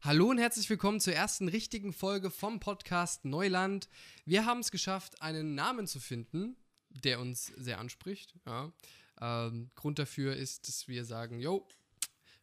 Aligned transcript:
Hallo 0.00 0.30
und 0.30 0.38
herzlich 0.38 0.70
willkommen 0.70 1.00
zur 1.00 1.12
ersten 1.12 1.48
richtigen 1.48 1.92
Folge 1.92 2.30
vom 2.30 2.60
Podcast 2.60 3.24
Neuland. 3.24 3.88
Wir 4.24 4.46
haben 4.46 4.60
es 4.60 4.70
geschafft, 4.70 5.20
einen 5.20 5.56
Namen 5.56 5.88
zu 5.88 5.98
finden, 5.98 6.56
der 6.88 7.18
uns 7.18 7.46
sehr 7.56 7.80
anspricht. 7.80 8.36
Ja. 8.46 8.72
Ähm, 9.20 9.70
Grund 9.74 9.98
dafür 9.98 10.36
ist, 10.36 10.68
dass 10.68 10.86
wir 10.86 11.04
sagen, 11.04 11.40
jo, 11.40 11.66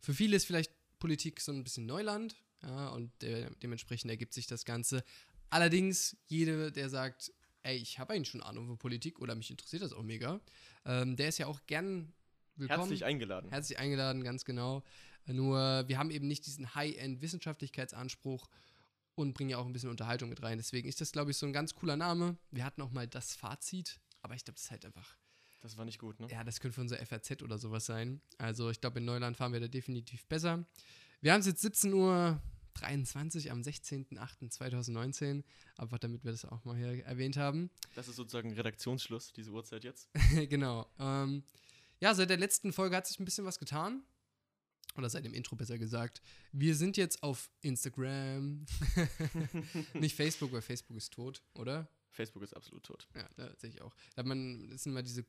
für 0.01 0.13
viele 0.13 0.35
ist 0.35 0.45
vielleicht 0.45 0.73
Politik 0.99 1.39
so 1.39 1.53
ein 1.53 1.63
bisschen 1.63 1.85
Neuland 1.85 2.35
ja, 2.61 2.89
und 2.89 3.09
de 3.21 3.47
dementsprechend 3.63 4.11
ergibt 4.11 4.33
sich 4.33 4.47
das 4.47 4.65
Ganze. 4.65 5.05
Allerdings, 5.49 6.17
jeder, 6.27 6.71
der 6.71 6.89
sagt, 6.89 7.31
ey, 7.63 7.77
ich 7.77 7.99
habe 7.99 8.13
eigentlich 8.13 8.29
schon 8.29 8.43
Ahnung 8.43 8.67
von 8.67 8.77
Politik 8.77 9.19
oder 9.19 9.33
mich 9.33 9.49
interessiert 9.49 9.81
das 9.81 9.93
auch 9.93 10.03
mega, 10.03 10.41
ähm, 10.83 11.15
der 11.15 11.29
ist 11.29 11.37
ja 11.37 11.47
auch 11.47 11.61
gern 11.67 12.13
willkommen. 12.57 12.81
Herzlich 12.81 13.05
eingeladen. 13.05 13.49
Herzlich 13.49 13.79
eingeladen, 13.79 14.25
ganz 14.25 14.43
genau. 14.43 14.83
Nur 15.27 15.87
wir 15.87 15.97
haben 15.97 16.11
eben 16.11 16.27
nicht 16.27 16.45
diesen 16.45 16.75
High-End-Wissenschaftlichkeitsanspruch 16.75 18.47
und 19.15 19.33
bringen 19.33 19.49
ja 19.49 19.57
auch 19.57 19.65
ein 19.65 19.73
bisschen 19.73 19.89
Unterhaltung 19.89 20.29
mit 20.29 20.43
rein. 20.43 20.57
Deswegen 20.57 20.87
ist 20.87 21.01
das, 21.01 21.11
glaube 21.11 21.31
ich, 21.31 21.37
so 21.37 21.45
ein 21.45 21.53
ganz 21.53 21.73
cooler 21.73 21.95
Name. 21.95 22.37
Wir 22.51 22.65
hatten 22.65 22.81
auch 22.81 22.91
mal 22.91 23.07
das 23.07 23.35
Fazit, 23.35 23.99
aber 24.21 24.35
ich 24.35 24.43
glaube, 24.43 24.55
das 24.55 24.65
ist 24.65 24.71
halt 24.71 24.85
einfach. 24.85 25.17
Das 25.61 25.77
war 25.77 25.85
nicht 25.85 25.97
gut, 25.97 26.19
ne? 26.19 26.27
Ja, 26.29 26.43
das 26.43 26.59
könnte 26.59 26.75
für 26.75 26.81
unser 26.81 27.03
FRZ 27.03 27.41
oder 27.41 27.57
sowas 27.57 27.85
sein. 27.85 28.21
Also 28.37 28.69
ich 28.69 28.81
glaube, 28.81 28.99
in 28.99 29.05
Neuland 29.05 29.35
fahren 29.35 29.51
wir 29.51 29.59
da 29.59 29.67
definitiv 29.67 30.25
besser. 30.27 30.65
Wir 31.21 31.33
haben 31.33 31.39
es 31.39 31.47
jetzt 31.47 31.61
17 31.61 31.91
Uhr 31.93 32.39
23 32.75 33.51
am 33.51 33.61
16.08.2019, 33.61 35.43
einfach 35.77 35.97
damit 35.97 36.23
wir 36.23 36.31
das 36.31 36.45
auch 36.45 36.63
mal 36.65 36.77
hier 36.77 37.03
erwähnt 37.05 37.37
haben. 37.37 37.71
Das 37.95 38.07
ist 38.07 38.17
sozusagen 38.17 38.53
Redaktionsschluss, 38.53 39.33
diese 39.33 39.51
Uhrzeit 39.51 39.83
jetzt. 39.83 40.09
genau. 40.49 40.85
Ähm, 40.99 41.43
ja, 41.99 42.13
seit 42.13 42.29
der 42.29 42.37
letzten 42.37 42.73
Folge 42.73 42.95
hat 42.95 43.07
sich 43.07 43.19
ein 43.19 43.25
bisschen 43.25 43.45
was 43.45 43.57
getan. 43.57 44.03
Oder 44.95 45.09
seit 45.09 45.25
dem 45.25 45.33
Intro 45.33 45.55
besser 45.55 45.77
gesagt. 45.77 46.21
Wir 46.51 46.75
sind 46.75 46.97
jetzt 46.97 47.21
auf 47.21 47.49
Instagram. 47.61 48.65
Nicht 49.93 50.15
Facebook, 50.15 50.51
weil 50.53 50.61
Facebook 50.61 50.97
ist 50.97 51.11
tot, 51.11 51.43
oder? 51.53 51.89
Facebook 52.11 52.43
ist 52.43 52.55
absolut 52.55 52.83
tot. 52.83 53.07
Ja, 53.13 53.27
da 53.35 53.53
sehe 53.57 53.69
ich 53.69 53.81
auch. 53.81 53.93
Da 54.15 54.21
hat 54.21 54.25
man, 54.25 54.69
das 54.69 54.83
sind 54.83 54.93
immer 54.93 55.03
diese 55.03 55.25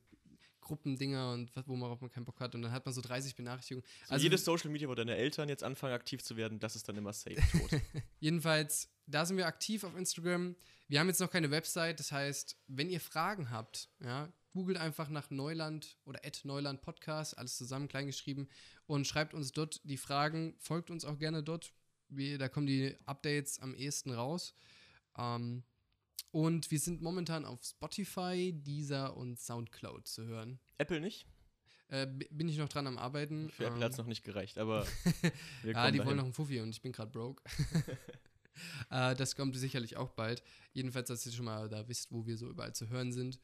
Gruppendinger 0.67 1.31
und 1.31 1.55
was, 1.55 1.67
wo 1.67 1.75
man, 1.75 1.97
man 1.99 2.09
keinen 2.09 2.25
Bock 2.25 2.39
hat 2.39 2.53
und 2.55 2.61
dann 2.61 2.71
hat 2.71 2.85
man 2.85 2.93
so 2.93 3.01
30 3.01 3.35
Benachrichtigungen. 3.35 3.87
So 4.05 4.13
also 4.13 4.23
jedes 4.23 4.45
Social 4.45 4.69
Media, 4.69 4.87
wo 4.87 4.95
deine 4.95 5.15
Eltern 5.15 5.49
jetzt 5.49 5.63
anfangen 5.63 5.93
aktiv 5.93 6.23
zu 6.23 6.37
werden, 6.37 6.59
das 6.59 6.75
ist 6.75 6.87
dann 6.87 6.97
immer 6.97 7.13
safe 7.13 7.41
tot. 7.51 7.81
Jedenfalls, 8.19 8.89
da 9.05 9.25
sind 9.25 9.37
wir 9.37 9.47
aktiv 9.47 9.83
auf 9.83 9.95
Instagram. 9.95 10.55
Wir 10.87 10.99
haben 10.99 11.07
jetzt 11.07 11.19
noch 11.19 11.31
keine 11.31 11.51
Website, 11.51 11.99
das 11.99 12.11
heißt, 12.11 12.57
wenn 12.67 12.89
ihr 12.89 12.99
Fragen 12.99 13.49
habt, 13.49 13.89
ja, 14.03 14.31
googelt 14.53 14.77
einfach 14.77 15.09
nach 15.09 15.29
Neuland 15.29 15.97
oder 16.05 16.19
at 16.25 16.41
Neuland 16.43 16.81
Podcast, 16.81 17.37
alles 17.37 17.57
zusammen 17.57 17.87
kleingeschrieben 17.87 18.49
und 18.87 19.05
schreibt 19.05 19.33
uns 19.33 19.51
dort 19.51 19.81
die 19.83 19.97
Fragen. 19.97 20.55
Folgt 20.59 20.89
uns 20.89 21.05
auch 21.05 21.19
gerne 21.19 21.43
dort. 21.43 21.73
Wir, 22.09 22.37
da 22.37 22.49
kommen 22.49 22.67
die 22.67 22.95
Updates 23.05 23.59
am 23.59 23.75
ehesten 23.75 24.11
raus. 24.11 24.53
Ähm, 25.17 25.63
und 26.31 26.69
wir 26.71 26.79
sind 26.79 27.01
momentan 27.01 27.45
auf 27.45 27.63
Spotify, 27.63 28.53
Deezer 28.53 29.15
und 29.15 29.39
Soundcloud 29.39 30.07
zu 30.07 30.25
hören. 30.25 30.59
Apple 30.77 30.99
nicht? 30.99 31.25
Äh, 31.89 32.05
bin 32.07 32.49
ich 32.49 32.57
noch 32.57 32.67
dran 32.69 32.85
am 32.85 32.97
Arbeiten. 32.97 33.49
Für 33.49 33.65
Apple 33.65 33.77
ähm, 33.77 33.83
hat 33.83 33.91
es 33.93 33.97
noch 33.97 34.07
nicht 34.07 34.23
gereicht, 34.23 34.57
aber 34.57 34.85
wir 35.63 35.71
Ja, 35.73 35.89
die 35.89 35.97
dahin. 35.97 36.05
wollen 36.05 36.17
noch 36.17 36.25
einen 36.25 36.33
Fuffi 36.33 36.59
und 36.59 36.69
ich 36.69 36.81
bin 36.81 36.91
gerade 36.91 37.11
broke. 37.11 37.41
äh, 38.89 39.15
das 39.15 39.35
kommt 39.35 39.55
sicherlich 39.55 39.95
auch 39.97 40.11
bald. 40.11 40.43
Jedenfalls, 40.73 41.07
dass 41.07 41.25
ihr 41.25 41.31
schon 41.31 41.45
mal 41.45 41.69
da 41.69 41.87
wisst, 41.87 42.11
wo 42.11 42.25
wir 42.25 42.37
so 42.37 42.49
überall 42.49 42.75
zu 42.75 42.89
hören 42.89 43.11
sind. 43.13 43.39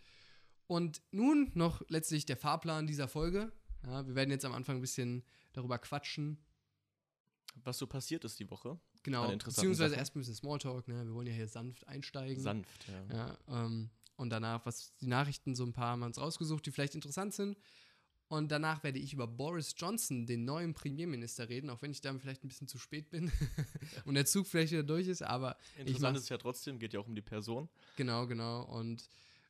Und 0.68 1.02
nun 1.12 1.52
noch 1.54 1.82
letztlich 1.90 2.26
der 2.26 2.38
Fahrplan 2.38 2.88
dieser 2.88 3.08
Folge. 3.08 3.52
Ja, 3.86 4.06
wir 4.08 4.16
werden 4.16 4.32
jetzt 4.32 4.46
am 4.46 4.54
Anfang 4.54 4.78
ein 4.78 4.82
bisschen 4.82 5.24
darüber 5.54 5.78
quatschen. 5.78 6.38
Was 7.64 7.78
so 7.78 7.88
passiert 7.88 8.26
ist 8.26 8.40
die 8.40 8.50
Woche. 8.50 8.80
Genau, 9.04 9.30
beziehungsweise 9.30 9.90
Sachen. 9.90 10.00
erst 10.00 10.16
ein 10.16 10.20
bisschen 10.20 10.36
Smalltalk. 10.36 10.88
Ne? 10.88 11.06
Wir 11.06 11.14
wollen 11.14 11.28
ja 11.28 11.34
hier 11.34 11.48
sanft 11.48 11.88
einsteigen. 11.88 12.42
Sanft, 12.42 12.88
ja. 12.88 13.16
ja 13.16 13.66
ähm, 13.66 13.90
und 14.16 14.30
danach, 14.30 14.66
was 14.66 14.96
die 14.98 15.08
Nachrichten, 15.08 15.56
so 15.56 15.66
ein 15.66 15.74
paar 15.74 15.90
haben 15.90 16.00
wir 16.00 16.06
uns 16.06 16.20
rausgesucht, 16.20 16.66
die 16.66 16.72
vielleicht 16.72 16.96
interessant 16.96 17.34
sind. 17.34 17.58
Und 18.30 18.52
danach 18.52 18.84
werde 18.84 18.98
ich 18.98 19.14
über 19.14 19.28
Boris 19.28 19.76
Johnson, 19.78 20.26
den 20.26 20.46
neuen 20.46 20.74
Premierminister, 20.74 21.50
reden, 21.50 21.70
auch 21.70 21.82
wenn 21.82 21.92
ich 21.92 22.02
da 22.02 22.18
vielleicht 22.18 22.44
ein 22.44 22.48
bisschen 22.48 22.68
zu 22.68 22.80
spät 22.80 23.10
bin 23.10 23.32
und 24.06 24.16
der 24.16 24.26
Zug 24.26 24.48
vielleicht 24.48 24.72
wieder 24.72 24.84
durch 24.84 25.08
ist. 25.08 25.22
Aber 25.22 25.58
interessant 25.78 26.18
ist 26.18 26.30
ja 26.30 26.38
trotzdem, 26.38 26.80
geht 26.80 26.94
ja 26.94 27.00
auch 27.00 27.08
um 27.08 27.16
die 27.16 27.22
Person. 27.22 27.70
Genau, 27.96 28.26
genau. 28.26 28.64
Und 28.64 29.08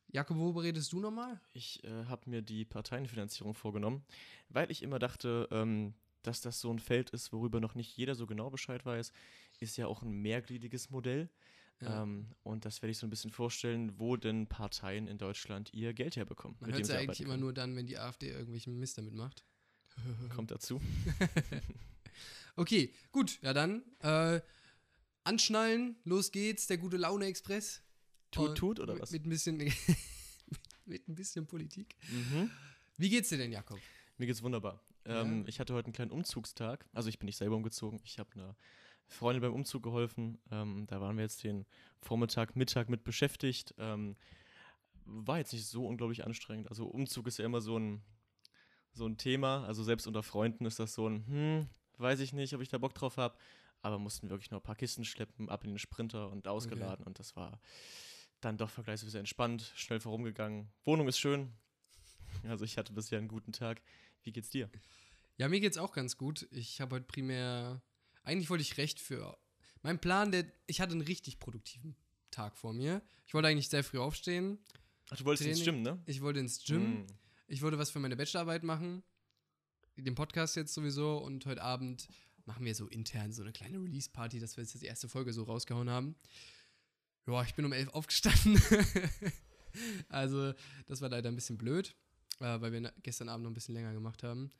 Jakob, 0.08 0.36
worüber 0.36 0.62
redest 0.64 0.92
du 0.92 1.00
nochmal? 1.00 1.40
Ich 1.52 1.82
äh, 1.84 2.04
habe 2.04 2.28
mir 2.28 2.42
die 2.42 2.64
Parteienfinanzierung 2.64 3.54
vorgenommen, 3.54 4.04
weil 4.48 4.70
ich 4.70 4.82
immer 4.82 4.98
dachte, 4.98 5.48
ähm, 5.50 5.94
dass 6.26 6.40
das 6.40 6.60
so 6.60 6.72
ein 6.72 6.78
Feld 6.78 7.10
ist, 7.10 7.32
worüber 7.32 7.60
noch 7.60 7.74
nicht 7.74 7.96
jeder 7.96 8.14
so 8.14 8.26
genau 8.26 8.50
Bescheid 8.50 8.84
weiß. 8.84 9.12
Ist 9.60 9.76
ja 9.76 9.86
auch 9.86 10.02
ein 10.02 10.10
mehrgliedriges 10.10 10.90
Modell. 10.90 11.28
Ja. 11.80 12.02
Ähm, 12.02 12.26
und 12.42 12.64
das 12.64 12.82
werde 12.82 12.92
ich 12.92 12.98
so 12.98 13.06
ein 13.06 13.10
bisschen 13.10 13.30
vorstellen, 13.30 13.98
wo 13.98 14.16
denn 14.16 14.46
Parteien 14.46 15.06
in 15.06 15.18
Deutschland 15.18 15.72
ihr 15.72 15.92
Geld 15.92 16.16
herbekommen. 16.16 16.56
Man 16.60 16.72
hört 16.72 16.82
es 16.82 16.88
ja 16.88 16.98
eigentlich 16.98 17.20
immer 17.20 17.36
nur 17.36 17.52
dann, 17.52 17.76
wenn 17.76 17.86
die 17.86 17.98
AfD 17.98 18.30
irgendwelchen 18.30 18.78
Mist 18.78 18.98
damit 18.98 19.14
macht. 19.14 19.44
Kommt 20.34 20.50
dazu. 20.50 20.80
okay, 22.56 22.92
gut, 23.12 23.40
ja 23.42 23.52
dann. 23.52 23.82
Äh, 24.00 24.40
anschnallen, 25.24 25.96
los 26.04 26.32
geht's, 26.32 26.66
der 26.66 26.78
gute 26.78 26.96
Laune 26.96 27.26
Express. 27.26 27.82
Tut, 28.30 28.56
tut 28.56 28.80
oder 28.80 28.98
was? 28.98 29.10
Mit 29.10 29.26
ein 29.26 29.30
bisschen, 29.30 29.56
mit, 29.56 29.72
mit, 30.86 31.08
ein 31.08 31.14
bisschen 31.14 31.46
Politik. 31.46 31.96
Mhm. 32.10 32.50
Wie 32.96 33.08
geht's 33.08 33.28
dir 33.28 33.38
denn, 33.38 33.52
Jakob? 33.52 33.78
Mir 34.18 34.26
geht's 34.26 34.42
wunderbar. 34.42 34.80
Ähm, 35.06 35.42
ja. 35.42 35.48
Ich 35.48 35.60
hatte 35.60 35.74
heute 35.74 35.86
einen 35.86 35.92
kleinen 35.92 36.10
Umzugstag. 36.10 36.86
Also 36.92 37.08
ich 37.08 37.18
bin 37.18 37.26
nicht 37.26 37.36
selber 37.36 37.56
umgezogen. 37.56 38.00
Ich 38.04 38.18
habe 38.18 38.30
einer 38.34 38.56
Freundin 39.06 39.42
beim 39.42 39.54
Umzug 39.54 39.82
geholfen. 39.82 40.38
Ähm, 40.50 40.86
da 40.86 41.00
waren 41.00 41.16
wir 41.16 41.22
jetzt 41.22 41.44
den 41.44 41.66
Vormittag, 42.00 42.56
Mittag 42.56 42.88
mit 42.88 43.04
beschäftigt. 43.04 43.74
Ähm, 43.78 44.16
war 45.04 45.38
jetzt 45.38 45.52
nicht 45.52 45.66
so 45.66 45.86
unglaublich 45.86 46.24
anstrengend. 46.24 46.68
Also 46.68 46.86
Umzug 46.86 47.26
ist 47.26 47.38
ja 47.38 47.44
immer 47.44 47.60
so 47.60 47.78
ein, 47.78 48.02
so 48.92 49.06
ein 49.06 49.16
Thema. 49.16 49.64
Also 49.66 49.82
selbst 49.82 50.06
unter 50.06 50.22
Freunden 50.22 50.64
ist 50.66 50.78
das 50.78 50.94
so 50.94 51.08
ein, 51.08 51.26
hm, 51.26 51.68
weiß 51.98 52.20
ich 52.20 52.32
nicht, 52.32 52.54
ob 52.54 52.62
ich 52.62 52.68
da 52.68 52.78
Bock 52.78 52.94
drauf 52.94 53.16
habe. 53.16 53.36
Aber 53.82 53.98
mussten 53.98 54.30
wirklich 54.30 54.50
nur 54.50 54.60
ein 54.60 54.64
paar 54.64 54.76
Kisten 54.76 55.04
schleppen, 55.04 55.50
ab 55.50 55.64
in 55.64 55.70
den 55.70 55.78
Sprinter 55.78 56.30
und 56.30 56.48
ausgeladen. 56.48 57.02
Okay. 57.02 57.06
Und 57.06 57.18
das 57.18 57.36
war 57.36 57.60
dann 58.40 58.56
doch 58.56 58.70
vergleichsweise 58.70 59.18
entspannt, 59.18 59.72
schnell 59.74 60.00
vorumgegangen. 60.00 60.70
Wohnung 60.84 61.06
ist 61.08 61.18
schön. 61.18 61.52
Also 62.48 62.64
ich 62.64 62.78
hatte 62.78 62.92
bisher 62.92 63.18
einen 63.18 63.28
guten 63.28 63.52
Tag. 63.52 63.82
Wie 64.24 64.32
geht's 64.32 64.50
dir? 64.50 64.70
Ja, 65.36 65.48
mir 65.48 65.60
geht's 65.60 65.78
auch 65.78 65.92
ganz 65.92 66.16
gut. 66.16 66.48
Ich 66.50 66.80
habe 66.80 66.96
heute 66.96 67.04
primär, 67.04 67.82
eigentlich 68.22 68.50
wollte 68.50 68.62
ich 68.62 68.78
recht 68.78 68.98
für. 68.98 69.38
Mein 69.82 70.00
Plan, 70.00 70.32
der, 70.32 70.46
ich 70.66 70.80
hatte 70.80 70.92
einen 70.92 71.02
richtig 71.02 71.38
produktiven 71.38 71.94
Tag 72.30 72.56
vor 72.56 72.72
mir. 72.72 73.02
Ich 73.26 73.34
wollte 73.34 73.48
eigentlich 73.48 73.68
sehr 73.68 73.84
früh 73.84 73.98
aufstehen. 73.98 74.58
Ach, 75.10 75.16
du 75.16 75.24
wolltest 75.26 75.44
Training. 75.44 75.58
ins 75.58 75.64
Gym, 75.64 75.82
ne? 75.82 76.02
Ich 76.06 76.22
wollte 76.22 76.40
ins 76.40 76.64
Gym. 76.64 77.02
Mm. 77.02 77.06
Ich 77.46 77.60
wollte 77.60 77.78
was 77.78 77.90
für 77.90 78.00
meine 78.00 78.16
Bachelorarbeit 78.16 78.62
machen. 78.62 79.02
Den 79.96 80.14
Podcast 80.14 80.56
jetzt 80.56 80.72
sowieso. 80.72 81.18
Und 81.18 81.44
heute 81.44 81.62
Abend 81.62 82.08
machen 82.46 82.64
wir 82.64 82.74
so 82.74 82.88
intern 82.88 83.32
so 83.32 83.42
eine 83.42 83.52
kleine 83.52 83.78
Release-Party, 83.78 84.40
dass 84.40 84.56
wir 84.56 84.64
jetzt 84.64 84.80
die 84.80 84.86
erste 84.86 85.08
Folge 85.08 85.34
so 85.34 85.42
rausgehauen 85.42 85.90
haben. 85.90 86.16
Ja, 87.26 87.42
ich 87.42 87.54
bin 87.54 87.66
um 87.66 87.72
elf 87.72 87.88
aufgestanden. 87.90 88.60
also, 90.08 90.54
das 90.86 91.02
war 91.02 91.10
leider 91.10 91.28
ein 91.28 91.34
bisschen 91.34 91.58
blöd 91.58 91.94
äh, 92.40 92.60
weil 92.60 92.72
wir 92.72 92.92
gestern 93.02 93.28
Abend 93.28 93.44
noch 93.44 93.50
ein 93.50 93.54
bisschen 93.54 93.74
länger 93.74 93.92
gemacht 93.92 94.22
haben. 94.22 94.52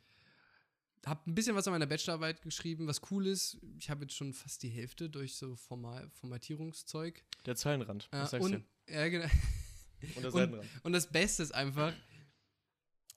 Hab 1.04 1.26
ein 1.26 1.34
bisschen 1.34 1.54
was 1.54 1.66
an 1.66 1.72
meiner 1.72 1.86
Bachelorarbeit 1.86 2.40
geschrieben, 2.42 2.86
was 2.86 3.02
cool 3.10 3.26
ist. 3.26 3.58
Ich 3.78 3.90
habe 3.90 4.02
jetzt 4.04 4.14
schon 4.14 4.32
fast 4.32 4.62
die 4.62 4.70
Hälfte 4.70 5.10
durch 5.10 5.36
so 5.36 5.54
Formal 5.54 6.08
Formatierungszeug. 6.14 7.22
Der 7.44 7.56
Zeilenrand, 7.56 8.08
äh, 8.10 8.26
sagst 8.26 8.40
und, 8.40 8.64
ja, 8.88 9.08
genau. 9.08 9.28
und 10.16 10.22
der 10.22 10.30
Seitenrand. 10.30 10.64
Und, 10.76 10.84
und 10.84 10.92
das 10.92 11.06
Beste 11.06 11.42
ist 11.42 11.54
einfach, 11.54 11.92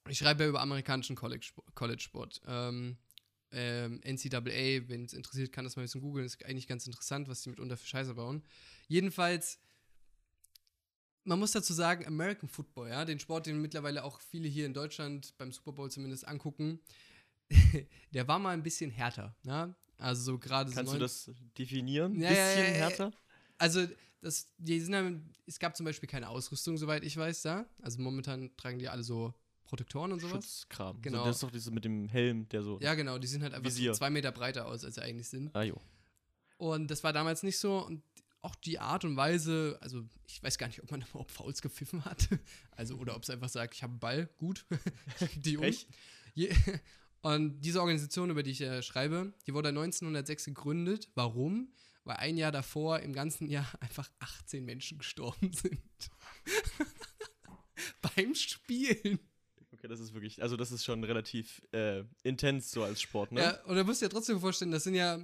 ich 0.10 0.18
schreibe 0.18 0.44
ja 0.44 0.50
über 0.50 0.62
amerikanischen 0.62 1.16
College-Sport. 1.16 1.76
College 1.76 2.10
ähm, 2.46 2.98
ähm, 3.52 4.02
NCAA, 4.04 4.90
wenn 4.90 5.06
es 5.06 5.14
interessiert, 5.14 5.52
kann 5.54 5.64
das 5.64 5.76
mal 5.76 5.84
ein 5.84 5.86
bisschen 5.86 6.02
googeln. 6.02 6.26
Ist 6.26 6.44
eigentlich 6.46 6.68
ganz 6.68 6.86
interessant, 6.86 7.28
was 7.28 7.42
die 7.42 7.50
mitunter 7.50 7.78
für 7.78 7.88
Scheiße 7.88 8.14
bauen. 8.16 8.44
Jedenfalls 8.88 9.60
man 11.28 11.40
muss 11.40 11.52
dazu 11.52 11.74
sagen, 11.74 12.08
American 12.08 12.48
Football, 12.48 12.90
ja, 12.90 13.04
den 13.04 13.20
Sport, 13.20 13.48
den 13.48 13.62
mittlerweile 13.62 14.04
auch 14.04 14.22
viele 14.22 14.48
hier 14.48 14.66
in 14.66 14.74
Deutschland 14.74 15.34
beim 15.38 15.52
Super 15.52 15.74
Bowl 15.74 15.92
zumindest 15.92 16.28
angucken, 16.28 16.80
der 18.14 18.28
war 18.28 18.40
mal 18.40 18.52
ein 18.52 18.64
bisschen 18.64 18.90
härter, 18.90 19.36
ja. 19.44 19.76
Also 19.98 20.22
so 20.34 20.40
gerade 20.40 20.72
Kannst 20.72 20.92
so 20.92 20.98
du 20.98 21.02
das 21.02 21.32
definieren? 21.58 22.14
Ein 22.14 22.22
ja, 22.22 22.30
bisschen 22.30 22.46
ja, 22.46 22.64
ja, 22.64 22.74
härter? 22.76 23.12
Also 23.58 23.88
das, 24.22 24.48
die 24.58 24.80
sind 24.80 24.96
haben, 24.96 25.34
es 25.46 25.60
gab 25.60 25.76
zum 25.76 25.86
Beispiel 25.86 26.08
keine 26.08 26.30
Ausrüstung, 26.30 26.78
soweit 26.78 27.04
ich 27.04 27.18
weiß, 27.18 27.42
da. 27.42 27.66
Also 27.82 28.00
momentan 28.02 28.56
tragen 28.58 28.80
die 28.80 28.88
alle 28.90 29.04
so 29.04 29.34
Protektoren 29.66 30.14
und 30.14 30.22
sowas. 30.22 30.46
Schutzkram. 30.46 31.02
Genau. 31.02 31.20
So, 31.20 31.26
das 31.26 31.36
ist 31.38 31.44
doch 31.44 31.52
diese 31.52 31.72
mit 31.72 31.84
dem 31.84 32.08
Helm, 32.08 32.48
der 32.50 32.62
so. 32.62 32.80
Ja, 32.80 32.94
genau, 32.94 33.18
die 33.18 33.28
sind 33.28 33.42
halt 33.42 33.54
einfach 33.54 33.72
so 33.72 33.92
zwei 33.92 34.10
Meter 34.10 34.32
breiter 34.32 34.68
aus, 34.68 34.86
als 34.86 34.96
sie 34.96 35.02
eigentlich 35.02 35.28
sind. 35.28 35.54
Ah, 35.56 35.64
jo. 35.64 35.82
Und 36.58 36.90
das 36.90 37.04
war 37.04 37.12
damals 37.12 37.44
nicht 37.44 37.58
so. 37.58 37.86
Und 37.86 38.04
auch 38.42 38.56
die 38.56 38.80
Art 38.80 39.04
und 39.04 39.16
Weise, 39.18 39.78
also 39.82 40.04
ich 40.28 40.42
weiß 40.42 40.58
gar 40.58 40.68
nicht, 40.68 40.82
ob 40.82 40.92
man 40.92 41.02
überhaupt 41.10 41.32
Fouls 41.32 41.62
gepfiffen 41.62 42.06
hat. 42.06 42.30
Also, 42.72 42.96
oder 42.96 43.16
ob 43.16 43.24
es 43.24 43.30
einfach 43.30 43.50
sagt, 43.50 43.74
ich 43.76 43.84
habe 43.84 43.92
einen 43.92 44.00
Ball, 44.00 44.30
gut. 44.38 44.66
die 45.36 45.58
um. 45.58 45.66
Und 47.22 47.62
diese 47.62 47.80
Organisation, 47.80 48.30
über 48.30 48.44
die 48.44 48.52
ich 48.52 48.62
äh, 48.62 48.82
schreibe, 48.84 49.34
die 49.48 49.54
wurde 49.54 49.70
1906 49.70 50.46
gegründet. 50.46 51.10
Warum? 51.16 51.74
Weil 52.04 52.18
ein 52.18 52.38
Jahr 52.38 52.52
davor 52.52 53.00
im 53.00 53.12
ganzen 53.12 53.50
Jahr 53.50 53.68
einfach 53.82 54.10
18 54.20 54.64
Menschen 54.64 55.00
gestorben 55.00 55.52
sind. 55.52 55.82
Beim 58.16 58.34
Spielen. 58.34 59.20
Okay, 59.74 59.88
das 59.88 60.00
ist 60.00 60.14
wirklich, 60.14 60.42
also 60.42 60.56
das 60.56 60.72
ist 60.72 60.86
schon 60.86 61.04
relativ 61.04 61.62
äh, 61.72 62.04
intens 62.24 62.72
so 62.72 62.84
als 62.84 63.02
Sport, 63.02 63.32
ne? 63.32 63.42
Ja, 63.42 63.64
und 63.66 63.76
da 63.76 63.84
musst 63.84 64.02
du 64.02 64.06
dir 64.06 64.12
trotzdem 64.12 64.40
vorstellen, 64.40 64.72
das 64.72 64.84
sind 64.84 64.96
ja 64.96 65.20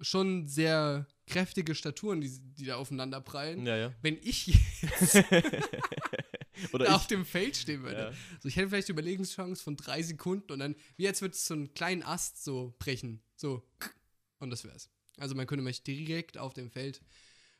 schon 0.00 0.46
sehr 0.46 1.06
kräftige 1.26 1.74
Staturen, 1.74 2.20
die, 2.20 2.38
die 2.40 2.66
da 2.66 2.76
aufeinander 2.76 3.20
prallen. 3.20 3.66
Ja, 3.66 3.76
ja. 3.76 3.94
Wenn 4.02 4.16
ich 4.22 4.46
jetzt 4.46 5.24
Oder 6.72 6.94
auf 6.94 7.06
dem 7.06 7.24
Feld 7.24 7.56
stehen 7.56 7.82
würde. 7.82 7.98
Ja. 7.98 8.12
So, 8.40 8.48
ich 8.48 8.56
hätte 8.56 8.70
vielleicht 8.70 8.88
die 8.88 8.92
Überlegenschance 8.92 9.62
von 9.62 9.76
drei 9.76 10.02
Sekunden 10.02 10.52
und 10.52 10.58
dann, 10.58 10.74
wie 10.96 11.06
als 11.06 11.20
würde 11.20 11.34
es 11.34 11.46
so 11.46 11.54
einen 11.54 11.74
kleinen 11.74 12.02
Ast 12.02 12.42
so 12.42 12.74
brechen. 12.78 13.20
So. 13.36 13.62
Und 14.38 14.50
das 14.50 14.64
wär's. 14.64 14.88
Also 15.18 15.34
man 15.34 15.46
könnte 15.46 15.62
mich 15.62 15.82
direkt 15.82 16.38
auf 16.38 16.54
dem 16.54 16.70
Feld 16.70 17.02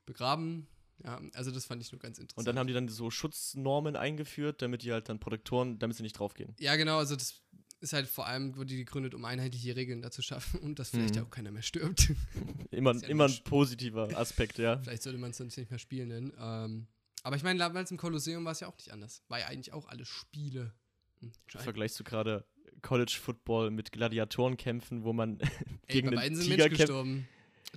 begraben. 0.06 0.66
Ja, 1.04 1.20
also 1.34 1.50
das 1.50 1.66
fand 1.66 1.82
ich 1.82 1.92
nur 1.92 1.98
ganz 1.98 2.18
interessant. 2.18 2.38
und 2.38 2.46
dann 2.46 2.58
haben 2.58 2.68
die 2.68 2.72
dann 2.72 2.88
so 2.88 3.10
Schutznormen 3.10 3.96
eingeführt, 3.96 4.62
damit 4.62 4.82
die 4.82 4.92
halt 4.92 5.10
dann 5.10 5.20
Protektoren, 5.20 5.78
damit 5.78 5.96
sie 5.96 6.02
nicht 6.02 6.18
draufgehen. 6.18 6.54
ja, 6.58 6.74
genau, 6.76 6.96
also 6.96 7.16
das 7.16 7.42
ist 7.80 7.92
halt 7.92 8.08
vor 8.08 8.26
allem, 8.26 8.56
wurde 8.56 8.68
die 8.68 8.76
gegründet, 8.76 9.14
um 9.14 9.24
einheitliche 9.24 9.76
Regeln 9.76 10.02
dazu 10.02 10.22
schaffen 10.22 10.60
und 10.60 10.78
dass 10.78 10.90
vielleicht 10.90 11.10
Mhm. 11.14 11.16
ja 11.16 11.22
auch 11.24 11.30
keiner 11.30 11.50
mehr 11.50 11.62
stirbt. 11.62 12.12
Immer, 12.70 12.94
ja 12.96 13.08
immer 13.08 13.26
ein 13.26 13.38
positiver 13.44 14.16
Aspekt, 14.18 14.58
ja. 14.58 14.78
vielleicht 14.78 15.02
sollte 15.02 15.18
man 15.18 15.30
es 15.30 15.36
sonst 15.36 15.56
nicht 15.56 15.70
mehr 15.70 15.78
spielen 15.78 16.08
nennen. 16.08 16.32
Ähm, 16.38 16.86
aber 17.22 17.36
ich 17.36 17.42
meine, 17.42 17.58
damals 17.58 17.90
im 17.90 17.96
Kolosseum 17.96 18.44
war 18.44 18.52
es 18.52 18.60
ja 18.60 18.68
auch 18.68 18.76
nicht 18.76 18.92
anders. 18.92 19.22
War 19.28 19.38
ja 19.40 19.46
eigentlich 19.46 19.72
auch 19.72 19.88
alles 19.88 20.08
Spiele. 20.08 20.72
Hm, 21.20 21.32
Vergleichst 21.48 21.98
du 21.98 22.04
gerade 22.04 22.44
College 22.82 23.16
Football 23.20 23.70
mit 23.70 23.92
Gladiatorenkämpfen, 23.92 25.02
wo 25.04 25.12
man 25.12 25.40
Ey, 25.40 25.48
gegen 25.88 26.06
bei 26.08 26.10
einen 26.12 26.16
beiden 26.20 26.36
sind 26.36 26.44
Tiger 26.50 26.64
kämpft? 26.64 26.78
gestorben. 26.78 27.28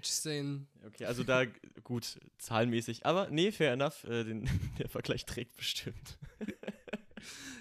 Just 0.03 0.23
saying. 0.23 0.67
Okay, 0.85 1.05
also 1.05 1.23
da 1.23 1.45
gut, 1.83 2.19
zahlenmäßig. 2.37 3.05
Aber 3.05 3.29
nee, 3.31 3.51
fair 3.51 3.73
enough. 3.73 4.03
Äh, 4.05 4.23
den, 4.23 4.47
der 4.79 4.87
Vergleich 4.89 5.25
trägt 5.25 5.55
bestimmt. 5.57 6.17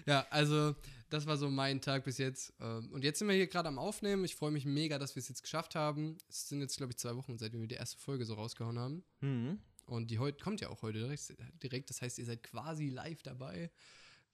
Ja, 0.07 0.27
also 0.31 0.75
das 1.11 1.27
war 1.27 1.37
so 1.37 1.51
mein 1.51 1.81
Tag 1.81 2.05
bis 2.05 2.19
jetzt. 2.19 2.53
Ähm, 2.61 2.91
Und 2.93 3.05
jetzt 3.05 3.19
sind 3.19 3.29
wir 3.29 3.35
hier 3.35 3.47
gerade 3.47 3.69
am 3.69 3.79
Aufnehmen. 3.79 4.25
Ich 4.25 4.37
freue 4.37 4.51
mich 4.51 4.65
mega, 4.65 4.99
dass 4.99 5.17
wir 5.17 5.21
es 5.21 5.29
jetzt 5.29 5.43
geschafft 5.43 5.75
haben. 5.75 6.19
Es 6.29 6.49
sind 6.49 6.61
jetzt, 6.61 6.77
glaube 6.77 6.93
ich, 6.93 6.99
zwei 6.99 7.17
Wochen, 7.17 7.39
seitdem 7.39 7.61
wir 7.61 7.69
die 7.69 7.77
erste 7.77 7.99
Folge 7.99 8.25
so 8.25 8.35
rausgehauen 8.35 8.79
haben. 8.79 9.05
Mhm. 9.21 9.59
Und 9.87 10.11
die 10.11 10.19
heute 10.19 10.43
kommt 10.43 10.61
ja 10.61 10.69
auch 10.69 10.83
heute 10.83 10.99
direkt, 10.99 11.35
direkt. 11.63 11.91
Das 11.91 12.03
heißt, 12.03 12.19
ihr 12.19 12.27
seid 12.27 12.43
quasi 12.43 12.91
live 12.91 13.23
dabei. 13.23 13.71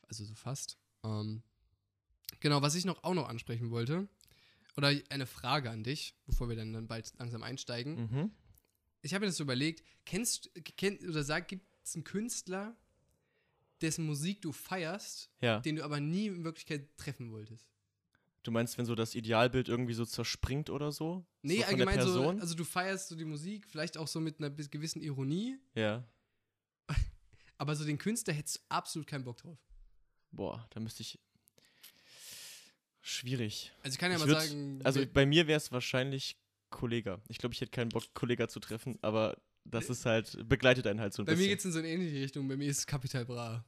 Also 0.09 0.25
so 0.25 0.35
fast. 0.35 0.79
Ähm, 1.05 1.43
genau, 2.41 2.61
was 2.61 2.75
ich 2.75 2.85
noch 2.85 3.05
auch 3.05 3.15
noch 3.15 3.29
ansprechen 3.29 3.71
wollte. 3.71 4.09
Oder 4.77 4.93
eine 5.11 5.27
Frage 5.27 5.71
an 5.71 5.85
dich, 5.85 6.17
bevor 6.27 6.49
wir 6.49 6.57
dann, 6.57 6.73
dann 6.73 6.89
bald 6.89 7.13
langsam 7.19 7.45
einsteigen. 7.45 8.11
Mhm. 8.11 8.31
Ich 9.03 9.15
habe 9.15 9.25
mir 9.25 9.29
das 9.29 9.37
so 9.37 9.45
überlegt, 9.45 9.85
kennst 10.05 10.51
kenn, 10.77 10.99
oder 11.09 11.23
sag, 11.23 11.47
gibt 11.47 11.67
es 11.85 11.95
einen 11.95 12.05
Künstler, 12.05 12.77
dessen 13.85 14.05
Musik 14.07 14.43
du 14.43 14.53
feierst, 14.53 15.31
Ja. 15.41 15.61
den 15.61 15.77
du 15.77 15.85
aber 15.85 16.01
nie 16.01 16.27
in 16.27 16.43
Wirklichkeit 16.45 16.89
treffen 16.97 17.31
wolltest? 17.31 17.67
Du 18.43 18.51
meinst, 18.51 18.77
wenn 18.77 18.85
so 18.85 18.95
das 18.95 19.15
Idealbild 19.15 19.69
irgendwie 19.69 19.95
so 19.95 20.05
zerspringt 20.05 20.69
oder 20.69 20.93
so? 20.93 21.25
Nee, 21.43 21.59
so 21.61 21.65
allgemein 21.65 22.01
so, 22.03 22.29
also 22.29 22.55
du 22.55 22.65
feierst 22.65 23.09
so 23.09 23.17
die 23.17 23.25
Musik, 23.25 23.67
vielleicht 23.67 23.97
auch 23.97 24.07
so 24.09 24.21
mit 24.21 24.39
einer 24.39 24.51
gewissen 24.51 25.01
Ironie, 25.01 25.57
ja. 25.75 26.07
aber 27.59 27.75
so 27.77 27.85
den 27.85 27.97
Künstler 27.99 28.35
hättest 28.35 28.57
du 28.57 28.61
absolut 28.69 29.07
keinen 29.07 29.25
Bock 29.25 29.39
drauf. 29.39 29.59
Boah, 30.31 30.67
da 30.71 30.81
müsste 30.81 31.03
ich. 31.03 31.19
Schwierig. 33.01 33.73
Also 33.83 33.95
ich 33.95 33.99
kann 33.99 34.11
ja 34.11 34.17
Ich 34.19 34.25
mal 34.25 34.33
würd- 34.35 34.41
sagen, 34.49 34.81
Also 34.83 35.05
bei 35.07 35.27
mir 35.27 35.47
wäre 35.47 35.59
es 35.59 35.71
wahrscheinlich 35.73 36.37
Kollega. 36.71 37.21
Ich 37.29 37.39
glaube, 37.39 37.55
ich 37.55 37.61
hätte 37.61 37.71
keinen 37.71 37.91
Bock, 37.91 38.05
Kollega 38.15 38.49
zu 38.49 38.61
treffen, 38.61 38.99
aber 39.03 39.37
das 39.65 39.89
ist 39.91 40.05
halt, 40.07 40.47
begleitet 40.49 40.87
einen 40.87 41.01
halt 41.01 41.13
so 41.15 41.23
ein 41.23 41.27
bei 41.27 41.33
mir 41.33 41.37
bisschen. 41.37 41.49
geht 41.51 41.59
es 41.61 41.65
in 41.67 41.73
so 41.73 41.79
eine 41.79 41.89
ähnliche 41.89 42.17
Richtung, 42.21 42.49
bei 42.49 42.57
mir 42.57 42.69
ist 42.69 42.79
es 42.79 42.87
Capital 42.87 43.25
Bra. 43.25 43.65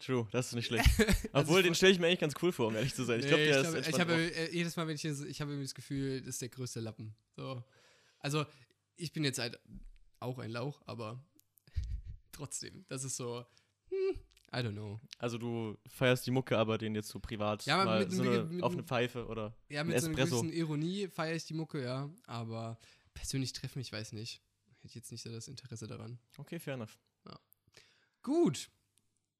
True, 0.00 0.26
das 0.32 0.48
ist 0.48 0.54
nicht 0.54 0.66
schlecht. 0.66 0.88
Obwohl, 1.32 1.62
den 1.62 1.74
stelle 1.74 1.92
ich 1.92 1.98
mir 1.98 2.06
eigentlich 2.06 2.20
ganz 2.20 2.34
cool 2.42 2.52
vor, 2.52 2.68
um 2.68 2.74
ehrlich 2.74 2.94
zu 2.94 3.04
sein. 3.04 3.20
Ich 3.20 3.26
glaube, 3.26 3.42
Nee, 3.42 3.48
der 3.50 3.60
ich 3.60 3.66
ist 3.66 3.72
glaub, 3.72 3.94
ich 3.94 4.00
habe 4.00 4.14
äh, 4.34 4.52
jedes 4.54 4.74
Mal, 4.76 4.86
wenn 4.88 4.94
ich 4.96 5.04
ich 5.04 5.40
habe 5.40 5.60
das 5.60 5.74
Gefühl, 5.74 6.20
das 6.20 6.28
ist 6.30 6.42
der 6.42 6.48
größte 6.48 6.80
Lappen. 6.80 7.14
So. 7.36 7.62
Also, 8.18 8.46
ich 8.96 9.12
bin 9.12 9.24
jetzt 9.24 9.38
halt 9.38 9.58
auch 10.18 10.38
ein 10.38 10.50
Lauch, 10.50 10.82
aber 10.86 11.22
trotzdem, 12.32 12.84
das 12.88 13.04
ist 13.04 13.16
so, 13.16 13.44
hm, 13.90 14.16
I 14.52 14.56
don't 14.56 14.72
know. 14.72 15.00
Also 15.18 15.38
du 15.38 15.76
feierst 15.86 16.26
die 16.26 16.30
Mucke, 16.30 16.56
aber 16.58 16.78
den 16.78 16.94
jetzt 16.94 17.08
so 17.08 17.20
privat 17.20 17.64
Ja, 17.66 17.84
mal 17.84 18.00
mit- 18.00 18.12
so 18.12 18.22
mit- 18.24 18.32
eine, 18.32 18.44
mit- 18.44 18.62
auf 18.62 18.72
eine 18.72 18.82
Pfeife 18.82 19.26
oder 19.26 19.54
Ja, 19.68 19.84
mit 19.84 19.98
so 20.00 20.06
einer 20.06 20.18
Espresso. 20.18 20.42
gewissen 20.42 20.56
Ironie 20.56 21.08
feiere 21.08 21.36
ich 21.36 21.44
die 21.44 21.54
Mucke, 21.54 21.82
ja, 21.82 22.10
aber 22.24 22.78
persönlich 23.14 23.52
treffen, 23.52 23.80
ich 23.80 23.92
weiß 23.92 24.12
nicht. 24.12 24.42
Hätte 24.80 24.94
jetzt 24.94 25.12
nicht 25.12 25.22
so 25.22 25.30
das 25.30 25.46
Interesse 25.46 25.86
daran. 25.86 26.18
Okay, 26.38 26.58
fair 26.58 26.74
enough. 26.74 26.98
Gut. 28.22 28.70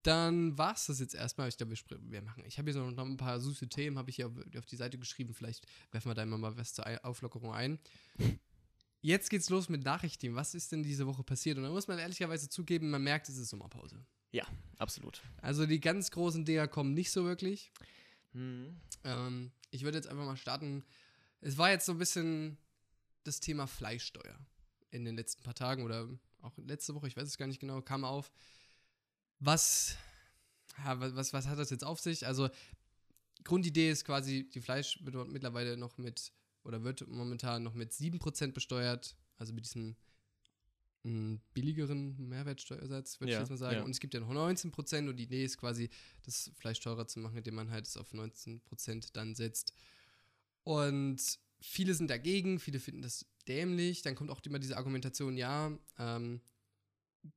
Dann 0.03 0.57
war 0.57 0.75
es 0.75 0.87
das 0.87 1.01
jetzt 1.01 1.15
erstmal. 1.15 1.49
Ich 1.49 1.57
glaube, 1.57 1.75
wir, 1.75 2.23
machen. 2.23 2.43
Ich 2.47 2.59
habe 2.59 2.71
hier 2.71 2.81
so 2.81 2.91
noch 2.91 3.05
ein 3.05 3.17
paar 3.17 3.39
süße 3.41 3.69
Themen, 3.69 3.99
habe 3.99 4.11
ich 4.11 4.17
hier 4.17 4.29
auf, 4.29 4.33
auf 4.57 4.67
die 4.67 4.77
Seite 4.77 4.99
geschrieben. 4.99 5.35
Vielleicht 5.35 5.67
werfen 5.91 6.11
wir 6.11 6.15
da 6.15 6.23
immer 6.23 6.39
mal 6.39 6.57
was 6.57 6.73
zur 6.73 6.87
Auflockerung 7.05 7.53
ein. 7.53 7.79
Jetzt 9.03 9.31
geht's 9.31 9.51
los 9.51 9.69
mit 9.69 9.85
Nachrichten. 9.85 10.35
Was 10.35 10.55
ist 10.55 10.73
denn 10.73 10.83
diese 10.83 11.07
Woche 11.07 11.23
passiert? 11.23 11.57
Und 11.59 11.65
da 11.65 11.71
muss 11.71 11.89
man 11.89 11.99
ehrlicherweise 11.99 12.49
zugeben, 12.49 12.91
man 12.91 13.03
merkt, 13.03 13.29
es 13.29 13.37
ist 13.37 13.51
Sommerpause. 13.51 14.05
Absolut. 14.79 15.23
Also 15.43 15.67
die 15.67 15.81
ganz 15.81 16.11
großen 16.11 16.45
Dinger 16.45 16.69
kommen 16.69 16.95
nicht 16.95 17.11
so 17.11 17.25
wirklich. 17.25 17.73
Mhm. 18.33 18.77
Ähm, 19.05 19.53
ich 19.71 19.83
würde 19.83 19.99
jetzt 19.99 20.07
einfach 20.09 20.25
mal 20.25 20.37
starten. 20.37 20.85
Es 21.41 21.59
war 21.59 21.71
jetzt 21.71 21.87
so 21.87 21.93
ein 21.93 21.99
bisschen 21.99 22.59
das 23.25 23.41
Thema 23.41 23.67
Fleischsteuer 23.67 24.39
in 24.91 25.05
den 25.05 25.17
letzten 25.17 25.43
paar 25.43 25.55
Tagen 25.55 25.85
oder 25.85 26.09
auch 26.43 26.57
letzte 26.59 26.95
Woche, 26.95 27.07
ich 27.07 27.17
weiß 27.17 27.29
es 27.29 27.39
gar 27.39 27.47
nicht 27.47 27.61
genau, 27.61 27.83
kam 27.83 28.05
auf. 28.05 28.31
Was, 29.41 29.97
ja, 30.85 31.01
was, 31.01 31.33
was 31.33 31.47
hat 31.47 31.59
das 31.59 31.71
jetzt 31.71 31.85
auf 31.85 31.99
sich? 32.01 32.27
Also, 32.27 32.49
Grundidee 33.45 33.91
ist 33.91 34.05
quasi, 34.05 34.49
die 34.51 34.61
Fleisch 34.61 34.99
wird 35.03 35.29
mittlerweile 35.29 35.77
noch 35.77 35.99
mit, 35.99 36.33
oder 36.63 36.85
wird 36.85 37.07
momentan 37.09 37.63
noch 37.63 37.75
mit 37.75 37.93
7% 37.93 38.53
besteuert, 38.53 39.17
also 39.39 39.53
mit 39.55 39.65
diesem 39.65 39.97
mm, 41.05 41.37
billigeren 41.55 42.29
Mehrwertsteuersatz, 42.29 43.19
würde 43.19 43.33
Ja, 43.33 43.39
ich 43.39 43.43
jetzt 43.43 43.51
mal 43.51 43.57
sagen. 43.57 43.77
ja. 43.79 43.83
Und 43.83 43.91
es 43.93 44.01
gibt 44.01 44.13
ja 44.15 44.21
noch 44.21 44.31
19% 44.31 45.09
und 45.09 45.17
die 45.17 45.25
Idee 45.25 45.45
ist 45.45 45.57
quasi, 45.57 45.89
das 46.25 46.51
Fleisch 46.59 46.81
teurer 46.81 47.07
zu 47.07 47.19
machen, 47.21 47.39
indem 47.39 47.55
man 47.55 47.71
halt 47.71 47.87
es 47.87 47.97
auf 47.97 48.13
19% 48.13 49.11
dann 49.15 49.35
setzt. 49.35 49.73
Und 50.65 51.19
viele 51.61 51.95
sind 51.95 52.11
dagegen, 52.11 52.61
viele 52.61 52.79
finden 52.79 53.03
das 53.03 53.27
dämlich. 53.49 54.03
Dann 54.03 54.15
kommt 54.15 54.31
auch 54.31 54.41
immer 54.45 54.59
diese 54.59 54.77
Argumentation, 54.77 55.37
ja, 55.37 55.77
ähm, 55.99 56.41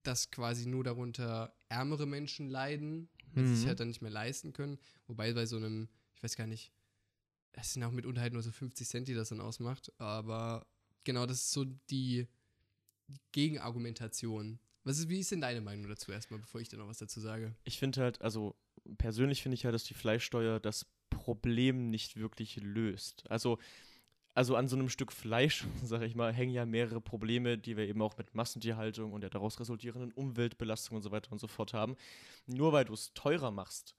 dass 0.03 0.31
quasi 0.31 0.65
nur 0.65 0.83
darunter 0.83 1.55
ärmere 1.69 2.05
Menschen 2.05 2.49
leiden, 2.49 3.09
weil 3.33 3.45
sie 3.45 3.55
sich 3.55 3.63
Mhm. 3.65 3.67
halt 3.69 3.79
dann 3.79 3.87
nicht 3.89 4.01
mehr 4.01 4.11
leisten 4.11 4.53
können. 4.53 4.79
Wobei 5.07 5.33
bei 5.33 5.45
so 5.45 5.57
einem, 5.57 5.89
ich 6.15 6.23
weiß 6.23 6.35
gar 6.35 6.47
nicht, 6.47 6.71
das 7.51 7.73
sind 7.73 7.83
auch 7.83 7.91
mitunter 7.91 8.21
halt 8.21 8.33
nur 8.33 8.41
so 8.41 8.51
50 8.51 8.87
Cent, 8.87 9.07
die 9.07 9.13
das 9.13 9.29
dann 9.29 9.41
ausmacht. 9.41 9.91
Aber 9.99 10.65
genau, 11.03 11.25
das 11.25 11.37
ist 11.37 11.51
so 11.51 11.65
die 11.89 12.27
Gegenargumentation. 13.31 14.59
Was 14.83 14.99
ist, 14.99 15.09
wie 15.09 15.19
ist 15.19 15.31
denn 15.31 15.41
deine 15.41 15.61
Meinung 15.61 15.87
dazu 15.87 16.11
erstmal, 16.11 16.39
bevor 16.39 16.61
ich 16.61 16.69
da 16.69 16.77
noch 16.77 16.87
was 16.87 16.97
dazu 16.97 17.19
sage? 17.21 17.55
Ich 17.63 17.79
finde 17.79 18.01
halt, 18.01 18.21
also 18.21 18.55
persönlich 18.97 19.41
finde 19.41 19.55
ich 19.55 19.65
halt, 19.65 19.73
dass 19.73 19.85
die 19.85 19.93
Fleischsteuer 19.93 20.59
das 20.59 20.85
Problem 21.09 21.89
nicht 21.89 22.17
wirklich 22.17 22.57
löst. 22.57 23.29
Also, 23.29 23.59
also 24.33 24.55
an 24.55 24.67
so 24.67 24.75
einem 24.75 24.89
Stück 24.89 25.11
Fleisch, 25.11 25.65
sage 25.83 26.05
ich 26.05 26.15
mal, 26.15 26.33
hängen 26.33 26.53
ja 26.53 26.65
mehrere 26.65 27.01
Probleme, 27.01 27.57
die 27.57 27.77
wir 27.77 27.87
eben 27.87 28.01
auch 28.01 28.17
mit 28.17 28.33
Massentierhaltung 28.33 29.13
und 29.13 29.21
der 29.21 29.29
daraus 29.29 29.59
resultierenden 29.59 30.11
Umweltbelastung 30.11 30.97
und 30.97 31.03
so 31.03 31.11
weiter 31.11 31.31
und 31.31 31.39
so 31.39 31.47
fort 31.47 31.73
haben. 31.73 31.95
Nur 32.47 32.73
weil 32.73 32.85
du 32.85 32.93
es 32.93 33.13
teurer 33.13 33.51
machst. 33.51 33.95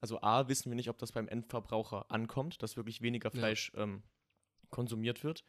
Also 0.00 0.20
A, 0.20 0.48
wissen 0.48 0.70
wir 0.70 0.76
nicht, 0.76 0.90
ob 0.90 0.98
das 0.98 1.12
beim 1.12 1.28
Endverbraucher 1.28 2.10
ankommt, 2.10 2.62
dass 2.62 2.76
wirklich 2.76 3.00
weniger 3.00 3.30
Ja. 3.32 3.38
Fleisch 3.38 3.72
ähm, 3.74 4.02
konsumiert 4.70 5.24
wird. 5.24 5.44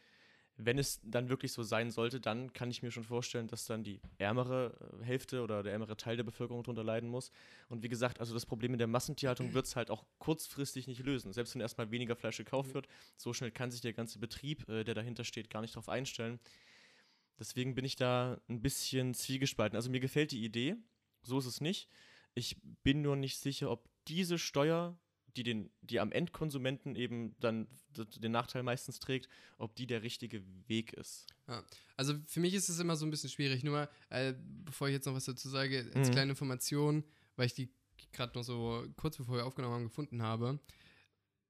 Wenn 0.57 0.77
es 0.77 1.01
dann 1.03 1.27
wirklich 1.27 1.51
so 1.51 1.63
sein 1.63 1.91
sollte, 1.91 2.21
dann 2.21 2.53
kann 2.53 2.71
ich 2.71 2.81
mir 2.81 2.89
schon 2.89 3.03
vorstellen, 3.03 3.47
dass 3.47 3.65
dann 3.65 3.83
die 3.83 3.99
ärmere 4.17 4.77
äh, 5.01 5.03
Hälfte 5.03 5.41
oder 5.41 5.63
der 5.63 5.73
ärmere 5.73 5.97
Teil 5.97 6.15
der 6.15 6.23
Bevölkerung 6.23 6.63
darunter 6.63 6.83
leiden 6.83 7.09
muss. 7.09 7.29
Und 7.67 7.83
wie 7.83 7.89
gesagt, 7.89 8.21
also 8.21 8.33
das 8.33 8.45
Problem 8.45 8.71
in 8.71 8.77
der 8.77 8.87
Massentierhaltung 8.87 9.53
wird 9.53 9.65
es 9.65 9.75
halt 9.75 9.91
auch 9.91 10.05
kurzfristig 10.17 10.87
nicht 10.87 11.03
lösen. 11.03 11.33
Selbst 11.33 11.55
wenn 11.55 11.61
erstmal 11.61 11.91
weniger 11.91 12.15
Fleisch 12.15 12.37
gekauft 12.37 12.73
wird, 12.73 12.87
so 13.17 13.33
schnell 13.33 13.51
kann 13.51 13.69
sich 13.69 13.81
der 13.81 13.93
ganze 13.93 14.17
Betrieb, 14.17 14.67
äh, 14.69 14.85
der 14.85 14.95
dahinter 14.95 15.25
steht, 15.25 15.49
gar 15.49 15.61
nicht 15.61 15.75
darauf 15.75 15.89
einstellen. 15.89 16.39
Deswegen 17.37 17.75
bin 17.75 17.83
ich 17.83 17.97
da 17.97 18.39
ein 18.47 18.61
bisschen 18.61 19.13
zwiegespalten. 19.13 19.75
Also 19.75 19.89
mir 19.89 19.99
gefällt 19.99 20.31
die 20.31 20.43
Idee, 20.43 20.77
so 21.21 21.37
ist 21.37 21.47
es 21.47 21.59
nicht. 21.59 21.89
Ich 22.33 22.57
bin 22.83 23.01
nur 23.01 23.15
nicht 23.15 23.37
sicher, 23.37 23.71
ob 23.71 23.89
diese 24.07 24.37
Steuer, 24.37 24.97
die, 25.37 25.43
den, 25.43 25.69
die 25.81 25.99
am 25.99 26.11
Endkonsumenten 26.11 26.95
eben 26.95 27.35
dann 27.39 27.67
den 27.95 28.31
Nachteil 28.31 28.63
meistens 28.63 28.99
trägt, 28.99 29.27
ob 29.57 29.75
die 29.75 29.87
der 29.87 30.01
richtige 30.03 30.43
Weg 30.67 30.93
ist. 30.93 31.27
Also 31.97 32.15
für 32.27 32.39
mich 32.39 32.53
ist 32.53 32.69
es 32.69 32.79
immer 32.79 32.95
so 32.95 33.05
ein 33.05 33.11
bisschen 33.11 33.29
schwierig. 33.29 33.63
Nur 33.63 33.73
mal, 33.73 33.89
äh, 34.09 34.33
bevor 34.63 34.87
ich 34.87 34.93
jetzt 34.93 35.05
noch 35.05 35.13
was 35.13 35.25
dazu 35.25 35.49
sage, 35.49 35.89
als 35.93 36.09
Mhm. 36.09 36.11
kleine 36.13 36.31
Information, 36.31 37.03
weil 37.35 37.47
ich 37.47 37.53
die 37.53 37.69
gerade 38.11 38.37
noch 38.37 38.43
so 38.43 38.85
kurz 38.97 39.17
bevor 39.17 39.35
wir 39.37 39.45
aufgenommen 39.45 39.73
haben 39.75 39.83
gefunden 39.85 40.21
habe. 40.21 40.59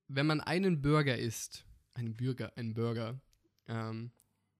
wenn 0.07 0.27
man 0.27 0.39
einen 0.41 0.81
Burger 0.83 1.17
isst, 1.17 1.65
einen 1.95 2.15
Burger, 2.15 2.55
einen 2.57 2.75
Burger, 2.75 3.19
ähm, 3.67 4.11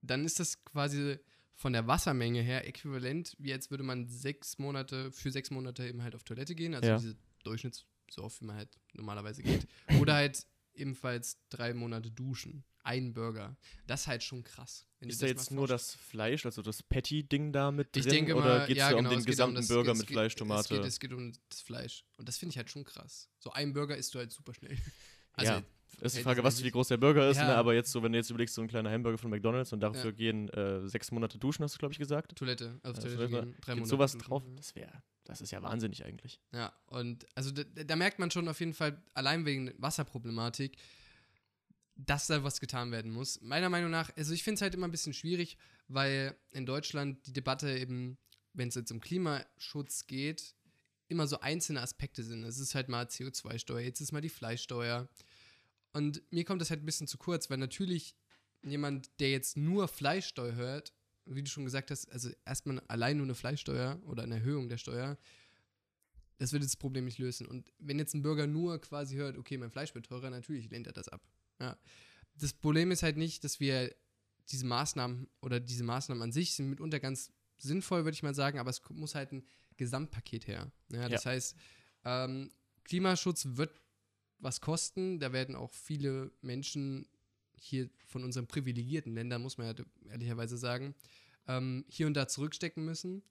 dann 0.02 0.24
ist 0.24 0.40
das 0.40 0.64
quasi 0.64 1.18
von 1.54 1.72
der 1.72 1.86
Wassermenge 1.86 2.42
her 2.42 2.66
äquivalent, 2.66 3.36
wie 3.38 3.52
als 3.52 3.70
würde 3.70 3.84
man 3.84 4.08
sechs 4.08 4.58
Monate, 4.58 5.12
für 5.12 5.30
sechs 5.30 5.50
Monate 5.52 5.86
eben 5.86 6.02
halt 6.02 6.14
auf 6.16 6.24
Toilette 6.24 6.54
gehen, 6.56 6.74
also 6.74 6.88
Ja. 6.88 6.96
diese 6.98 7.16
Durchschnitts, 7.44 7.86
so 8.10 8.22
oft 8.24 8.40
wie 8.40 8.46
man 8.46 8.56
halt 8.56 8.68
normalerweise 8.94 9.42
geht. 9.42 9.66
Oder 10.00 10.14
halt 10.14 10.46
ebenfalls 10.74 11.38
drei 11.48 11.72
Monate 11.74 12.10
duschen. 12.10 12.64
Ein 12.84 13.12
Burger. 13.14 13.56
Das 13.88 14.02
ist 14.02 14.06
halt 14.06 14.22
schon 14.22 14.44
krass. 14.44 14.86
Ist 15.00 15.20
da 15.20 15.26
jetzt 15.26 15.50
nur 15.50 15.66
das 15.66 15.94
Fleisch, 15.94 16.46
also 16.46 16.62
das 16.62 16.82
Patty-Ding 16.84 17.52
da 17.52 17.72
mit 17.72 17.96
Ich 17.96 18.04
drin? 18.04 18.12
denke 18.12 18.36
oder 18.36 18.58
mal, 18.58 18.66
geht 18.66 18.76
es 18.76 18.80
ja, 18.80 18.88
genau, 18.90 19.00
um 19.00 19.10
den 19.10 19.18
es 19.18 19.24
gesamten 19.26 19.56
das- 19.56 19.68
Burger 19.68 19.92
es 19.92 19.98
mit 19.98 20.06
geht- 20.06 20.14
Fleisch, 20.14 20.32
Es 20.34 20.36
Tomate? 20.38 20.74
geht, 20.76 20.84
es 20.84 21.00
geht 21.00 21.12
um 21.12 21.32
das 21.48 21.60
Fleisch. 21.62 22.04
Und 22.16 22.28
das 22.28 22.38
finde 22.38 22.50
ich 22.52 22.56
halt 22.58 22.70
schon 22.70 22.84
krass. 22.84 23.28
So 23.40 23.50
ein 23.52 23.72
Burger 23.72 23.96
isst 23.96 24.14
du 24.14 24.18
halt 24.18 24.30
super 24.30 24.54
schnell. 24.54 24.76
Also, 25.32 25.52
ja, 25.52 25.62
ist 26.00 26.16
die 26.16 26.22
Frage, 26.22 26.40
es 26.40 26.44
was 26.44 26.62
wie 26.64 26.70
groß 26.70 26.88
der 26.88 26.96
Burger 26.96 27.28
ist, 27.28 27.36
Ja. 27.38 27.48
ne? 27.48 27.56
aber 27.56 27.74
jetzt 27.74 27.90
so, 27.90 28.02
wenn 28.02 28.12
du 28.12 28.18
jetzt 28.18 28.30
überlegst, 28.30 28.54
so 28.54 28.62
ein 28.62 28.68
kleiner 28.68 28.90
Hamburger 28.90 29.18
von 29.18 29.30
McDonalds 29.30 29.72
und 29.72 29.80
dafür 29.80 30.06
Ja. 30.06 30.10
gehen 30.12 30.48
äh, 30.50 30.86
sechs 30.88 31.10
Monate 31.10 31.38
duschen, 31.38 31.64
hast 31.64 31.74
du, 31.74 31.78
glaube 31.78 31.92
ich, 31.92 31.98
gesagt. 31.98 32.36
Toilette. 32.36 32.78
Auf 32.84 32.94
Ja, 32.96 33.02
Toilette 33.02 33.16
Toilette. 33.16 33.46
gehen, 33.46 33.56
drei 33.62 33.74
Monate. 33.74 33.90
sowas 33.90 34.12
duschen. 34.12 34.26
drauf? 34.28 34.42
Das 34.56 34.74
wäre, 34.76 35.02
das 35.26 35.40
ist 35.40 35.50
ja 35.50 35.62
wahnsinnig 35.62 36.04
eigentlich. 36.04 36.40
Ja, 36.52 36.72
und 36.86 37.26
also 37.34 37.50
da, 37.50 37.62
da 37.62 37.96
merkt 37.96 38.18
man 38.18 38.30
schon 38.30 38.48
auf 38.48 38.60
jeden 38.60 38.74
Fall, 38.74 39.02
allein 39.14 39.44
wegen 39.44 39.72
Wasserproblematik, 39.78 40.76
dass 41.96 42.26
da 42.26 42.44
was 42.44 42.60
getan 42.60 42.92
werden 42.92 43.10
muss. 43.10 43.40
Meiner 43.40 43.68
Meinung 43.68 43.90
nach, 43.90 44.14
also 44.16 44.32
ich 44.32 44.42
finde 44.42 44.56
es 44.56 44.62
halt 44.62 44.74
immer 44.74 44.86
ein 44.86 44.92
bisschen 44.92 45.14
schwierig, 45.14 45.56
weil 45.88 46.36
in 46.52 46.66
Deutschland 46.66 47.26
die 47.26 47.32
Debatte 47.32 47.76
eben, 47.76 48.18
wenn 48.52 48.68
es 48.68 48.74
jetzt 48.74 48.92
um 48.92 49.00
Klimaschutz 49.00 50.06
geht, 50.06 50.54
immer 51.08 51.26
so 51.26 51.40
einzelne 51.40 51.82
Aspekte 51.82 52.22
sind. 52.22 52.44
Es 52.44 52.58
ist 52.58 52.74
halt 52.74 52.88
mal 52.88 53.06
CO2-Steuer, 53.06 53.80
jetzt 53.80 54.00
ist 54.00 54.12
mal 54.12 54.20
die 54.20 54.28
Fleischsteuer. 54.28 55.08
Und 55.92 56.22
mir 56.30 56.44
kommt 56.44 56.60
das 56.60 56.70
halt 56.70 56.82
ein 56.82 56.86
bisschen 56.86 57.06
zu 57.06 57.18
kurz, 57.18 57.48
weil 57.48 57.58
natürlich 57.58 58.14
jemand, 58.62 59.10
der 59.20 59.30
jetzt 59.30 59.56
nur 59.56 59.88
Fleischsteuer 59.88 60.54
hört, 60.54 60.92
wie 61.26 61.42
du 61.42 61.50
schon 61.50 61.64
gesagt 61.64 61.90
hast, 61.90 62.10
also 62.10 62.30
erstmal 62.44 62.80
allein 62.88 63.16
nur 63.16 63.26
eine 63.26 63.34
Fleischsteuer 63.34 64.00
oder 64.06 64.22
eine 64.22 64.36
Erhöhung 64.36 64.68
der 64.68 64.78
Steuer, 64.78 65.18
das 66.38 66.52
wird 66.52 66.62
das 66.62 66.76
Problem 66.76 67.04
nicht 67.04 67.18
lösen. 67.18 67.46
Und 67.46 67.72
wenn 67.78 67.98
jetzt 67.98 68.14
ein 68.14 68.22
Bürger 68.22 68.46
nur 68.46 68.80
quasi 68.80 69.16
hört, 69.16 69.36
okay, 69.36 69.56
mein 69.56 69.70
Fleisch 69.70 69.94
wird 69.94 70.06
teurer, 70.06 70.30
natürlich 70.30 70.70
lehnt 70.70 70.86
er 70.86 70.92
das 70.92 71.08
ab. 71.08 71.22
Ja. 71.60 71.76
Das 72.34 72.52
Problem 72.52 72.90
ist 72.90 73.02
halt 73.02 73.16
nicht, 73.16 73.44
dass 73.44 73.60
wir 73.60 73.94
diese 74.50 74.66
Maßnahmen 74.66 75.28
oder 75.40 75.60
diese 75.60 75.84
Maßnahmen 75.84 76.22
an 76.22 76.32
sich 76.32 76.54
sind 76.54 76.68
mitunter 76.68 77.00
ganz 77.00 77.32
sinnvoll, 77.58 78.04
würde 78.04 78.14
ich 78.14 78.22
mal 78.22 78.34
sagen, 78.34 78.58
aber 78.58 78.70
es 78.70 78.82
muss 78.90 79.14
halt 79.14 79.32
ein 79.32 79.44
Gesamtpaket 79.76 80.46
her. 80.46 80.70
Ja, 80.92 81.08
das 81.08 81.26
heißt, 81.26 81.56
ähm, 82.04 82.52
Klimaschutz 82.84 83.46
wird 83.52 83.80
was 84.38 84.60
kosten. 84.60 85.18
Da 85.18 85.32
werden 85.32 85.56
auch 85.56 85.72
viele 85.72 86.30
Menschen 86.42 87.08
hier 87.60 87.88
von 88.06 88.24
unseren 88.24 88.46
privilegierten 88.46 89.14
Ländern, 89.14 89.42
muss 89.42 89.58
man 89.58 89.66
ja 89.66 89.84
ehrlicherweise 90.10 90.56
sagen, 90.56 90.94
ähm, 91.48 91.84
hier 91.88 92.06
und 92.06 92.14
da 92.14 92.28
zurückstecken 92.28 92.84
müssen. 92.84 93.22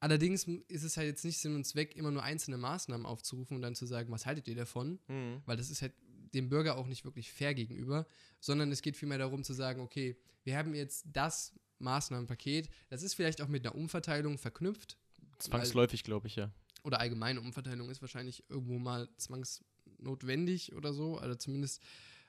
Allerdings 0.00 0.48
ist 0.68 0.82
es 0.82 0.96
halt 0.96 1.06
jetzt 1.06 1.24
nicht 1.24 1.38
Sinn 1.38 1.54
und 1.54 1.64
Zweck, 1.64 1.94
immer 1.94 2.10
nur 2.10 2.24
einzelne 2.24 2.58
Maßnahmen 2.58 3.06
aufzurufen 3.06 3.54
und 3.56 3.62
dann 3.62 3.76
zu 3.76 3.86
sagen, 3.86 4.10
was 4.10 4.26
haltet 4.26 4.48
ihr 4.48 4.56
davon? 4.56 4.98
Weil 5.46 5.56
das 5.56 5.70
ist 5.70 5.80
halt 5.80 5.92
dem 6.34 6.48
Bürger 6.48 6.76
auch 6.76 6.86
nicht 6.86 7.04
wirklich 7.04 7.30
fair 7.30 7.54
gegenüber, 7.54 8.06
sondern 8.40 8.72
es 8.72 8.82
geht 8.82 8.96
vielmehr 8.96 9.18
darum 9.18 9.44
zu 9.44 9.52
sagen, 9.52 9.80
okay, 9.80 10.16
wir 10.42 10.56
haben 10.56 10.74
jetzt 10.74 11.06
das 11.12 11.52
Maßnahmenpaket, 11.78 12.68
das 12.88 13.02
ist 13.02 13.14
vielleicht 13.14 13.42
auch 13.42 13.48
mit 13.48 13.64
einer 13.64 13.74
Umverteilung 13.74 14.38
verknüpft. 14.38 14.96
Zwangsläufig, 15.38 16.04
glaube 16.04 16.26
ich, 16.26 16.36
ja. 16.36 16.50
Oder 16.84 17.00
allgemeine 17.00 17.40
Umverteilung 17.40 17.90
ist 17.90 18.00
wahrscheinlich 18.00 18.42
irgendwo 18.48 18.78
mal 18.78 19.08
zwangsnotwendig 19.18 20.74
oder 20.74 20.92
so, 20.92 21.20
oder 21.20 21.38
zumindest, 21.38 21.80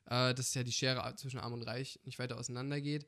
äh, 0.05 0.33
dass 0.33 0.53
ja 0.53 0.63
die 0.63 0.71
Schere 0.71 1.15
zwischen 1.15 1.39
Arm 1.39 1.53
und 1.53 1.63
Reich 1.63 1.99
nicht 2.03 2.19
weiter 2.19 2.37
auseinander 2.37 2.81
geht. 2.81 3.07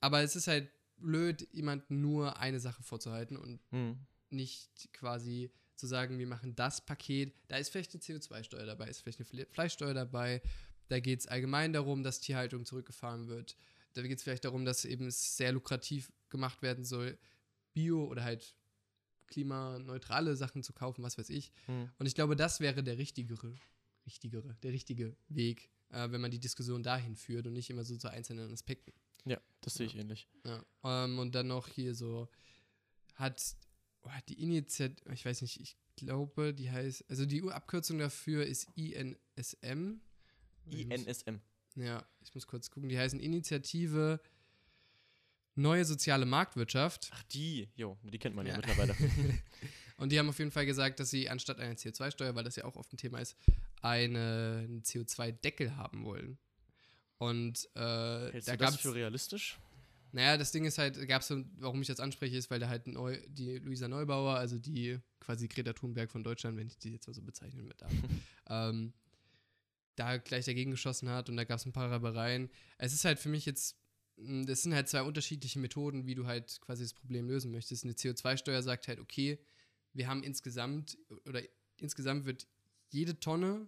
Aber 0.00 0.22
es 0.22 0.36
ist 0.36 0.46
halt 0.48 0.70
blöd, 0.98 1.46
jemandem 1.52 2.00
nur 2.00 2.38
eine 2.38 2.60
Sache 2.60 2.82
vorzuhalten 2.82 3.36
und 3.36 3.60
Mhm. 3.72 3.98
nicht 4.30 4.92
quasi 4.92 5.50
zu 5.74 5.86
sagen, 5.86 6.18
wir 6.18 6.26
machen 6.26 6.54
das 6.54 6.84
Paket, 6.84 7.34
da 7.48 7.56
ist 7.58 7.68
vielleicht 7.70 7.92
eine 7.92 8.02
CO2-Steuer 8.02 8.64
dabei, 8.64 8.88
ist 8.88 9.00
vielleicht 9.00 9.20
eine 9.20 9.28
Fle- 9.28 9.46
Fleischsteuer 9.52 9.92
dabei, 9.92 10.40
da 10.88 11.00
geht 11.00 11.20
es 11.20 11.26
allgemein 11.26 11.72
darum, 11.74 12.02
dass 12.02 12.20
Tierhaltung 12.20 12.64
zurückgefahren 12.64 13.28
wird, 13.28 13.56
da 13.92 14.00
geht 14.02 14.16
es 14.16 14.22
vielleicht 14.22 14.46
darum, 14.46 14.64
dass 14.64 14.84
eben 14.86 15.06
es 15.06 15.36
sehr 15.36 15.52
lukrativ 15.52 16.10
gemacht 16.30 16.62
werden 16.62 16.84
soll, 16.84 17.18
Bio 17.74 18.04
oder 18.06 18.24
halt 18.24 18.56
klimaneutrale 19.26 20.36
Sachen 20.36 20.62
zu 20.62 20.72
kaufen, 20.72 21.02
was 21.02 21.18
weiß 21.18 21.30
ich. 21.30 21.52
Mhm. 21.66 21.90
Und 21.98 22.06
ich 22.06 22.14
glaube, 22.14 22.36
das 22.36 22.60
wäre 22.60 22.82
der 22.82 22.96
richtigere, 22.98 23.54
richtigere, 24.06 24.54
der 24.62 24.72
richtige 24.72 25.16
Weg, 25.28 25.68
äh, 25.90 26.10
wenn 26.10 26.20
man 26.20 26.30
die 26.30 26.38
Diskussion 26.40 26.82
dahin 26.82 27.16
führt 27.16 27.46
und 27.46 27.52
nicht 27.52 27.70
immer 27.70 27.84
so 27.84 27.96
zu 27.96 28.10
einzelnen 28.10 28.52
Aspekten. 28.52 28.92
Ja, 29.24 29.40
das 29.60 29.74
sehe 29.74 29.86
ich 29.86 29.96
ähnlich. 29.96 30.28
Ja. 30.44 30.64
Ähm, 30.84 31.18
und 31.18 31.34
dann 31.34 31.48
noch 31.48 31.68
hier 31.68 31.94
so 31.94 32.28
hat 33.14 33.56
oh, 34.02 34.10
die 34.28 34.40
Initiative, 34.42 35.12
ich 35.12 35.24
weiß 35.24 35.42
nicht, 35.42 35.60
ich 35.60 35.76
glaube, 35.96 36.54
die 36.54 36.70
heißt, 36.70 37.04
also 37.08 37.26
die 37.26 37.42
Abkürzung 37.42 37.98
dafür 37.98 38.46
ist 38.46 38.68
INSM. 38.76 40.00
INSM. 40.70 41.40
Ja, 41.76 42.06
ich 42.22 42.34
muss 42.34 42.46
kurz 42.46 42.70
gucken. 42.70 42.88
Die 42.88 42.98
heißen 42.98 43.20
Initiative 43.20 44.20
Neue 45.58 45.86
Soziale 45.86 46.26
Marktwirtschaft. 46.26 47.10
Ach, 47.12 47.22
die, 47.24 47.68
jo, 47.76 47.96
die 48.02 48.18
kennt 48.18 48.36
man 48.36 48.46
ja, 48.46 48.52
Ja. 48.52 48.58
mittlerweile. 48.58 48.94
Und 49.96 50.12
die 50.12 50.18
haben 50.18 50.28
auf 50.28 50.38
jeden 50.38 50.50
Fall 50.50 50.66
gesagt, 50.66 51.00
dass 51.00 51.08
sie 51.08 51.30
anstatt 51.30 51.58
einer 51.58 51.74
CO2-Steuer, 51.74 52.34
weil 52.34 52.44
das 52.44 52.56
ja 52.56 52.66
auch 52.66 52.76
oft 52.76 52.92
ein 52.92 52.98
Thema 52.98 53.18
ist, 53.18 53.36
eine, 53.88 54.64
einen 54.64 54.82
CO2-Deckel 54.82 55.76
haben 55.76 56.04
wollen. 56.04 56.38
Und 57.18 57.68
äh, 57.74 58.30
Hältst 58.32 58.48
da 58.48 58.52
du 58.52 58.58
gab 58.58 58.68
das 58.68 58.74
es 58.76 58.80
für 58.80 58.94
realistisch? 58.94 59.58
Naja, 60.12 60.36
das 60.36 60.52
Ding 60.52 60.64
ist 60.64 60.78
halt, 60.78 61.06
gab 61.08 61.22
es, 61.22 61.32
warum 61.58 61.82
ich 61.82 61.88
das 61.88 62.00
anspreche, 62.00 62.36
ist, 62.36 62.50
weil 62.50 62.60
da 62.60 62.68
halt 62.68 62.86
neu, 62.86 63.18
die 63.28 63.58
Luisa 63.58 63.88
Neubauer, 63.88 64.36
also 64.36 64.58
die 64.58 64.98
quasi 65.20 65.48
Greta 65.48 65.72
Thunberg 65.72 66.10
von 66.10 66.24
Deutschland, 66.24 66.56
wenn 66.56 66.68
ich 66.68 66.78
die 66.78 66.92
jetzt 66.92 67.06
mal 67.06 67.14
so 67.14 67.22
bezeichnen 67.22 67.72
darf, 67.76 67.92
ähm, 68.48 68.92
da 69.96 70.18
gleich 70.18 70.44
dagegen 70.44 70.70
geschossen 70.70 71.08
hat 71.08 71.28
und 71.28 71.36
da 71.36 71.44
gab 71.44 71.58
es 71.58 71.66
ein 71.66 71.72
paar 71.72 71.90
Reibereien. 71.90 72.50
Es 72.78 72.92
ist 72.92 73.04
halt 73.04 73.18
für 73.18 73.28
mich 73.28 73.46
jetzt, 73.46 73.76
mh, 74.16 74.44
das 74.46 74.62
sind 74.62 74.74
halt 74.74 74.88
zwei 74.88 75.02
unterschiedliche 75.02 75.58
Methoden, 75.58 76.06
wie 76.06 76.14
du 76.14 76.26
halt 76.26 76.60
quasi 76.60 76.84
das 76.84 76.94
Problem 76.94 77.28
lösen 77.28 77.50
möchtest. 77.50 77.84
Eine 77.84 77.94
CO2-Steuer 77.94 78.62
sagt 78.62 78.88
halt, 78.88 79.00
okay, 79.00 79.38
wir 79.92 80.08
haben 80.08 80.22
insgesamt, 80.22 80.96
oder 81.26 81.42
insgesamt 81.78 82.26
wird 82.26 82.46
jede 82.90 83.18
Tonne 83.18 83.66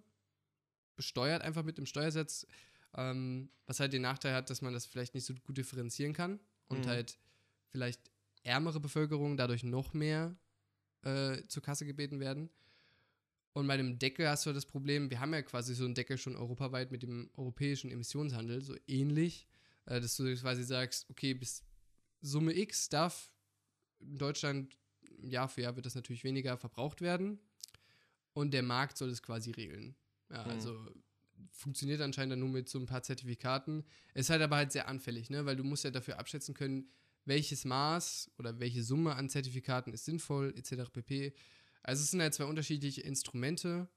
besteuert, 0.98 1.40
einfach 1.40 1.64
mit 1.64 1.78
dem 1.78 1.86
Steuersatz, 1.86 2.46
ähm, 2.94 3.48
was 3.66 3.80
halt 3.80 3.94
den 3.94 4.02
Nachteil 4.02 4.34
hat, 4.34 4.50
dass 4.50 4.60
man 4.60 4.74
das 4.74 4.84
vielleicht 4.84 5.14
nicht 5.14 5.24
so 5.24 5.32
gut 5.34 5.56
differenzieren 5.56 6.12
kann 6.12 6.38
und 6.68 6.84
Mhm. 6.84 6.90
halt 6.90 7.18
vielleicht 7.68 8.10
ärmere 8.42 8.80
Bevölkerung 8.80 9.38
dadurch 9.38 9.62
noch 9.64 9.94
mehr 9.94 10.36
äh, 11.02 11.42
zur 11.48 11.62
Kasse 11.62 11.86
gebeten 11.86 12.20
werden. 12.20 12.50
Und 13.52 13.66
bei 13.66 13.76
dem 13.76 13.98
Deckel 13.98 14.28
hast 14.28 14.44
du 14.46 14.52
das 14.52 14.66
Problem, 14.66 15.10
wir 15.10 15.20
haben 15.20 15.32
ja 15.32 15.42
quasi 15.42 15.74
so 15.74 15.84
einen 15.84 15.94
Deckel 15.94 16.18
schon 16.18 16.36
europaweit 16.36 16.90
mit 16.92 17.02
dem 17.02 17.30
europäischen 17.34 17.90
Emissionshandel, 17.90 18.62
so 18.62 18.76
ähnlich, 18.86 19.46
äh, 19.86 20.00
dass 20.00 20.16
du 20.16 20.34
quasi 20.36 20.64
sagst, 20.64 21.08
okay, 21.10 21.34
bis 21.34 21.64
Summe 22.20 22.52
X 22.56 22.88
darf 22.88 23.32
in 24.00 24.18
Deutschland 24.18 24.76
Jahr 25.20 25.48
für 25.48 25.62
Jahr 25.62 25.76
wird 25.76 25.86
das 25.86 25.94
natürlich 25.94 26.24
weniger 26.24 26.56
verbraucht 26.56 27.00
werden 27.00 27.38
und 28.32 28.52
der 28.52 28.62
Markt 28.62 28.96
soll 28.98 29.10
es 29.10 29.22
quasi 29.22 29.50
regeln. 29.50 29.96
Ja, 30.30 30.44
Mhm. 30.44 30.50
also 30.50 30.90
funktioniert 31.52 32.00
anscheinend 32.00 32.32
dann 32.32 32.40
nur 32.40 32.48
mit 32.48 32.68
so 32.68 32.78
ein 32.78 32.86
paar 32.86 33.02
Zertifikaten. 33.02 33.84
Ist 34.14 34.30
halt 34.30 34.42
aber 34.42 34.56
halt 34.56 34.72
sehr 34.72 34.88
anfällig, 34.88 35.30
ne? 35.30 35.46
weil 35.46 35.56
du 35.56 35.64
musst 35.64 35.84
ja 35.84 35.90
dafür 35.90 36.18
abschätzen 36.18 36.54
können, 36.54 36.90
welches 37.24 37.64
Maß 37.64 38.32
oder 38.38 38.58
welche 38.60 38.82
Summe 38.82 39.14
an 39.14 39.28
Zertifikaten 39.28 39.92
ist 39.92 40.04
sinnvoll, 40.04 40.54
etc. 40.56 40.90
pp. 40.90 41.34
Also 41.82 42.02
es 42.02 42.10
sind 42.10 42.20
halt 42.20 42.34
zwei 42.34 42.44
unterschiedliche 42.44 43.02
Instrumente. 43.02 43.88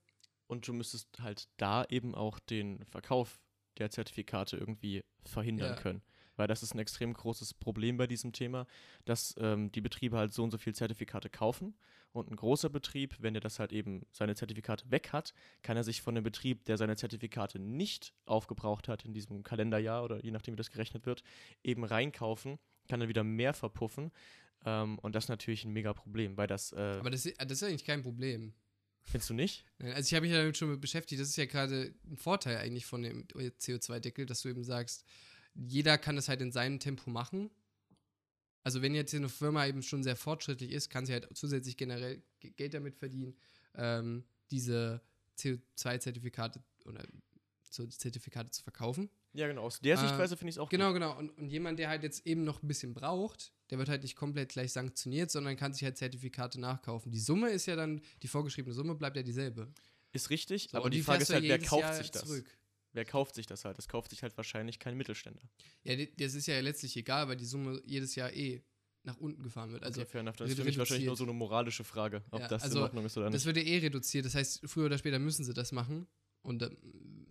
Und 0.48 0.68
du 0.68 0.74
müsstest 0.74 1.08
halt 1.20 1.48
da 1.58 1.86
eben 1.86 2.14
auch 2.14 2.40
den 2.40 2.84
Verkauf 2.86 3.40
der 3.78 3.90
Zertifikate 3.90 4.58
irgendwie 4.58 5.04
verhindern 5.26 5.76
Ja. 5.76 5.82
können. 5.82 6.02
Weil 6.36 6.48
das 6.48 6.64
ist 6.64 6.74
ein 6.74 6.80
extrem 6.80 7.14
großes 7.14 7.54
Problem 7.54 7.98
bei 7.98 8.08
diesem 8.08 8.34
Thema, 8.34 8.66
dass 9.06 9.36
ähm, 9.38 9.72
die 9.72 9.82
Betriebe 9.82 10.18
halt 10.18 10.34
so 10.34 10.44
und 10.44 10.52
so 10.52 10.58
viel 10.58 10.74
Zertifikate 10.74 11.30
kaufen. 11.30 11.76
Und 12.14 12.30
ein 12.30 12.36
großer 12.36 12.70
Betrieb, 12.70 13.16
wenn 13.20 13.36
er 13.36 13.42
das 13.42 13.60
halt 13.60 13.72
eben 13.72 14.06
seine 14.12 14.36
Zertifikate 14.36 14.90
weg 14.92 15.14
hat, 15.14 15.34
kann 15.62 15.78
er 15.78 15.84
sich 15.84 16.02
von 16.02 16.14
dem 16.16 16.24
Betrieb, 16.26 16.66
der 16.66 16.78
seine 16.78 16.98
Zertifikate 16.98 17.58
nicht 17.60 18.14
aufgebraucht 18.26 18.88
hat 18.90 19.06
in 19.06 19.14
diesem 19.14 19.44
Kalenderjahr 19.44 20.04
oder 20.04 20.22
je 20.24 20.32
nachdem, 20.32 20.54
wie 20.54 20.58
das 20.58 20.72
gerechnet 20.72 21.06
wird, 21.06 21.24
eben 21.64 21.84
reinkaufen, 21.86 22.60
kann 22.90 23.00
dann 23.00 23.08
wieder 23.10 23.24
mehr 23.24 23.54
verpuffen. 23.54 24.12
Ähm, 24.66 25.00
und 25.00 25.16
das 25.16 25.26
ist 25.26 25.30
natürlich 25.30 25.64
ein 25.64 25.72
mega 25.72 25.94
Problem, 25.94 26.36
weil 26.36 26.48
das, 26.48 26.74
äh, 26.74 26.98
Aber 27.00 27.10
das, 27.10 27.26
ist- 27.26 27.40
das 27.42 27.52
ist 27.54 27.64
eigentlich 27.64 27.86
kein 27.86 28.02
Problem. 28.02 28.54
findest 29.04 29.30
du 29.30 29.34
nicht? 29.34 29.66
Also 29.80 30.02
ich 30.10 30.14
habe 30.14 30.28
mich 30.28 30.36
damit 30.36 30.58
schon 30.58 30.80
beschäftigt. 30.80 31.20
Das 31.22 31.30
ist 31.30 31.36
ja 31.38 31.46
gerade 31.46 31.94
ein 32.06 32.18
Vorteil 32.18 32.58
eigentlich 32.58 32.86
von 32.86 33.02
dem 33.02 33.26
CO2-Deckel, 33.28 34.26
dass 34.26 34.42
du 34.42 34.50
eben 34.50 34.64
sagst, 34.64 35.06
jeder 35.56 35.98
kann 35.98 36.16
das 36.18 36.28
halt 36.30 36.42
in 36.42 36.52
seinem 36.52 36.80
Tempo 36.80 37.10
machen. 37.10 37.50
Also 38.64 38.82
wenn 38.82 38.94
jetzt 38.96 39.12
hier 39.12 39.20
eine 39.20 39.30
Firma 39.30 39.66
eben 39.66 39.82
schon 39.82 40.04
sehr 40.04 40.16
fortschrittlich 40.16 40.72
ist, 40.72 40.90
kann 40.90 41.06
sie 41.06 41.14
halt 41.14 41.28
zusätzlich 41.36 41.78
generell 41.78 42.22
Ge- 42.40 42.52
Geld 42.52 42.74
damit 42.74 42.96
verdienen, 42.96 43.36
ähm, 43.76 44.24
diese 44.52 45.02
CO2-Zertifikate 45.38 46.62
oder 46.86 47.04
so 47.70 47.86
Zertifikate 47.88 48.52
zu 48.52 48.64
verkaufen. 48.64 49.10
Ja, 49.34 49.48
genau. 49.48 49.64
Aus 49.64 49.80
der 49.80 49.96
Äh, 49.96 49.98
Sichtweise 49.98 50.36
finde 50.36 50.50
ich 50.50 50.56
es 50.56 50.60
auch 50.60 50.70
Genau, 50.70 50.88
gut. 50.88 50.96
genau. 50.96 51.18
Und, 51.18 51.30
und 51.38 51.50
jemand, 51.50 51.80
der 51.80 51.88
halt 51.90 52.04
jetzt 52.04 52.26
eben 52.28 52.44
noch 52.44 52.62
ein 52.62 52.68
bisschen 52.68 52.94
braucht, 52.94 53.54
der 53.70 53.78
wird 53.78 53.88
halt 53.88 54.02
nicht 54.04 54.16
komplett 54.18 54.50
gleich 54.50 54.74
sanktioniert, 54.74 55.32
sondern 55.32 55.56
kann 55.56 55.74
sich 55.74 55.84
halt 55.86 55.98
Zertifikate 55.98 56.60
nachkaufen. 56.60 57.12
Die 57.12 57.20
Summe 57.20 57.50
ist 57.52 57.66
ja 57.66 57.76
dann, 57.78 58.02
die 58.22 58.28
vorgeschriebene 58.28 58.74
Summe 58.74 58.96
bleibt 58.96 59.16
ja 59.16 59.24
dieselbe. 59.24 59.72
Ist 60.12 60.30
richtig, 60.30 60.68
So, 60.70 60.78
aber 60.78 60.86
und 60.88 60.94
die 60.94 61.02
Frage 61.02 61.24
ist 61.24 61.30
halt, 61.30 61.44
wer 61.44 61.60
kauft 61.60 61.82
Jahr 61.84 61.96
sich 61.96 62.12
das? 62.12 62.24
Zurück. 62.24 62.46
Wer 62.94 63.06
kauft 63.06 63.36
sich 63.36 63.46
das 63.46 63.64
halt? 63.66 63.78
Das 63.78 63.88
kauft 63.88 64.10
sich 64.10 64.22
halt 64.24 64.36
wahrscheinlich 64.38 64.80
kein 64.80 64.98
Mittelständler. 64.98 65.50
Ja, 65.84 65.96
das 66.18 66.34
ist 66.34 66.48
ja 66.48 66.60
letztlich 66.60 66.96
egal, 66.98 67.28
weil 67.28 67.38
die 67.38 67.46
Summe 67.46 67.82
jedes 67.86 68.16
Jahr 68.16 68.32
eh 68.34 68.62
nach 69.04 69.18
unten 69.18 69.42
gefahren 69.44 69.72
wird. 69.72 69.84
Also 69.84 70.02
okay, 70.02 70.10
fair 70.12 70.22
enough. 70.22 70.36
Das 70.36 70.50
ist 70.50 70.58
für 70.58 70.64
mich 70.66 70.78
wahrscheinlich 70.78 71.08
nur 71.08 71.16
so 71.16 71.24
eine 71.24 71.34
moralische 71.34 71.84
Frage, 71.84 72.24
ob 72.32 72.42
Ja, 72.42 72.48
das 72.48 72.64
also 72.64 72.78
in 72.80 72.84
Ordnung 72.84 73.06
ist 73.06 73.18
oder 73.18 73.28
das 73.32 73.46
nicht. 73.46 73.56
wird 73.56 73.58
ja 73.66 73.74
eh 73.74 73.78
reduziert. 73.80 74.26
Das 74.26 74.36
heißt, 74.36 74.62
früher 74.66 74.86
oder 74.88 74.98
später 74.98 75.18
müssen 75.20 75.44
sie 75.46 75.54
das 75.54 75.72
machen. 75.72 76.08
Und 76.44 76.62
da 76.62 76.70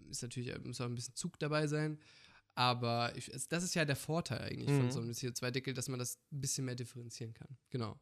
ist 0.09 0.23
natürlich 0.23 0.57
muss 0.65 0.81
auch 0.81 0.87
ein 0.87 0.95
bisschen 0.95 1.15
Zug 1.15 1.39
dabei 1.39 1.67
sein. 1.67 2.01
Aber 2.57 3.15
ich, 3.17 3.31
das 3.49 3.63
ist 3.63 3.75
ja 3.75 3.85
der 3.85 3.97
Vorteil 3.97 4.41
eigentlich 4.41 4.71
von 4.71 4.87
Mhm. 4.87 4.91
so 4.91 5.01
einem 5.01 5.13
CO2-Deckel, 5.13 5.73
dass 5.75 5.89
man 5.89 5.99
das 6.01 6.17
ein 6.33 6.41
bisschen 6.41 6.65
mehr 6.65 6.75
differenzieren 6.75 7.33
kann. 7.35 7.57
Genau. 7.71 8.01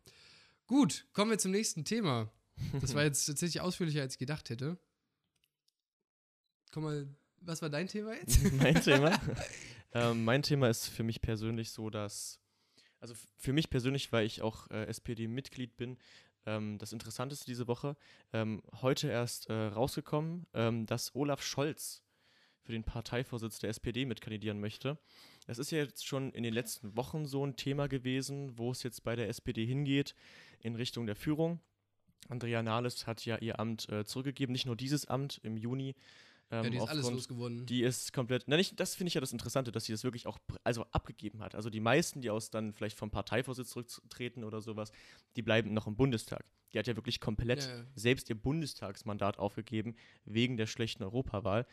Gut, 0.66 1.06
kommen 1.12 1.30
wir 1.30 1.38
zum 1.38 1.50
nächsten 1.50 1.84
Thema. 1.84 2.32
Das 2.80 2.94
war 2.94 3.02
jetzt 3.04 3.26
tatsächlich 3.26 3.60
ausführlicher, 3.60 4.00
als 4.00 4.14
ich 4.14 4.18
gedacht 4.18 4.48
hätte. 4.48 4.78
Komm 6.72 6.84
mal, 6.84 7.08
was 7.48 7.62
war 7.62 7.70
dein 7.70 7.88
Thema 7.88 8.14
jetzt? 8.14 8.52
mein 8.58 8.80
Thema. 8.80 9.18
ähm, 9.92 10.24
mein 10.24 10.42
Thema 10.42 10.68
ist 10.68 10.88
für 10.88 11.02
mich 11.02 11.20
persönlich 11.20 11.70
so, 11.70 11.90
dass, 11.90 12.38
also 13.00 13.14
für 13.36 13.52
mich 13.52 13.70
persönlich, 13.70 14.12
weil 14.12 14.26
ich 14.26 14.42
auch 14.42 14.70
äh, 14.70 14.84
SPD-Mitglied 14.84 15.76
bin, 15.76 15.98
ähm, 16.46 16.78
das 16.78 16.92
Interessanteste 16.92 17.46
diese 17.46 17.66
Woche, 17.66 17.96
ähm, 18.32 18.62
heute 18.80 19.08
erst 19.08 19.48
äh, 19.48 19.54
rausgekommen, 19.54 20.46
ähm, 20.54 20.86
dass 20.86 21.14
Olaf 21.14 21.42
Scholz 21.42 22.02
für 22.60 22.72
den 22.72 22.84
Parteivorsitz 22.84 23.58
der 23.58 23.70
SPD 23.70 24.04
mitkandidieren 24.04 24.60
möchte. 24.60 24.98
Das 25.46 25.58
ist 25.58 25.70
ja 25.70 25.78
jetzt 25.78 26.06
schon 26.06 26.32
in 26.32 26.42
den 26.42 26.52
letzten 26.52 26.96
Wochen 26.96 27.24
so 27.24 27.44
ein 27.46 27.56
Thema 27.56 27.88
gewesen, 27.88 28.58
wo 28.58 28.70
es 28.70 28.82
jetzt 28.82 29.02
bei 29.04 29.16
der 29.16 29.30
SPD 29.30 29.64
hingeht 29.64 30.14
in 30.60 30.74
Richtung 30.74 31.06
der 31.06 31.16
Führung. 31.16 31.60
Andrea 32.28 32.62
Nahles 32.62 33.06
hat 33.06 33.24
ja 33.24 33.38
ihr 33.38 33.58
Amt 33.58 33.88
äh, 33.88 34.04
zurückgegeben, 34.04 34.52
nicht 34.52 34.66
nur 34.66 34.76
dieses 34.76 35.06
Amt 35.06 35.40
im 35.42 35.56
Juni. 35.56 35.94
Ähm, 36.50 36.64
ja, 36.64 36.70
die 36.70 36.76
ist 36.78 36.88
alles 36.88 37.10
losgeworden. 37.10 37.66
die 37.66 37.82
ist 37.82 38.12
komplett. 38.12 38.44
Na, 38.46 38.56
nicht, 38.56 38.80
das 38.80 38.94
finde 38.94 39.08
ich 39.08 39.14
ja 39.14 39.20
das 39.20 39.32
Interessante, 39.32 39.70
dass 39.70 39.84
sie 39.84 39.92
das 39.92 40.04
wirklich 40.04 40.26
auch 40.26 40.38
also 40.64 40.84
abgegeben 40.92 41.42
hat. 41.42 41.54
Also 41.54 41.68
die 41.68 41.80
meisten, 41.80 42.22
die 42.22 42.30
aus 42.30 42.50
dann 42.50 42.72
vielleicht 42.72 42.96
vom 42.96 43.10
Parteivorsitz 43.10 43.70
zurücktreten 43.70 44.44
oder 44.44 44.62
sowas, 44.62 44.90
die 45.36 45.42
bleiben 45.42 45.74
noch 45.74 45.86
im 45.86 45.96
Bundestag. 45.96 46.44
Die 46.72 46.78
hat 46.78 46.86
ja 46.86 46.96
wirklich 46.96 47.20
komplett 47.20 47.64
Ja, 47.64 47.76
ja. 47.76 47.84
selbst 47.94 48.30
ihr 48.30 48.40
Bundestagsmandat 48.40 49.38
aufgegeben, 49.38 49.94
wegen 50.24 50.56
der 50.56 50.66
schlechten 50.66 51.02
Europawahl. 51.02 51.66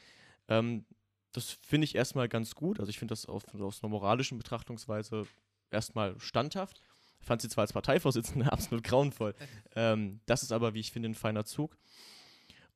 Ähm, 0.49 0.85
das 1.31 1.51
finde 1.51 1.85
ich 1.85 1.95
erstmal 1.95 2.29
ganz 2.29 2.55
gut. 2.55 2.79
Also 2.79 2.89
ich 2.89 2.99
finde 2.99 3.13
das 3.13 3.25
auf, 3.25 3.43
aus 3.55 3.83
einer 3.83 3.89
moralischen 3.89 4.37
Betrachtungsweise 4.37 5.25
erstmal 5.71 6.19
standhaft. 6.19 6.81
Fand 7.21 7.41
sie 7.41 7.49
zwar 7.49 7.63
als 7.63 7.73
Parteivorsitzende 7.73 8.51
absolut 8.51 8.83
grauenvoll. 8.83 9.35
ähm, 9.75 10.19
das 10.25 10.43
ist 10.43 10.51
aber, 10.51 10.73
wie 10.73 10.79
ich 10.79 10.91
finde, 10.91 11.09
ein 11.09 11.15
feiner 11.15 11.45
Zug. 11.45 11.77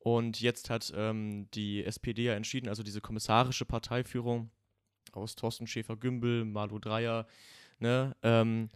Und 0.00 0.40
jetzt 0.40 0.70
hat 0.70 0.92
ähm, 0.96 1.48
die 1.52 1.84
SPD 1.84 2.24
ja 2.24 2.34
entschieden, 2.34 2.68
also 2.68 2.82
diese 2.82 3.02
kommissarische 3.02 3.66
Parteiführung 3.66 4.50
aus 5.12 5.36
Thorsten 5.36 5.66
Schäfer-Gümbel, 5.66 6.46
Malu 6.46 6.78
Dreyer, 6.78 7.26
ne, 7.78 8.16
ähm, 8.22 8.70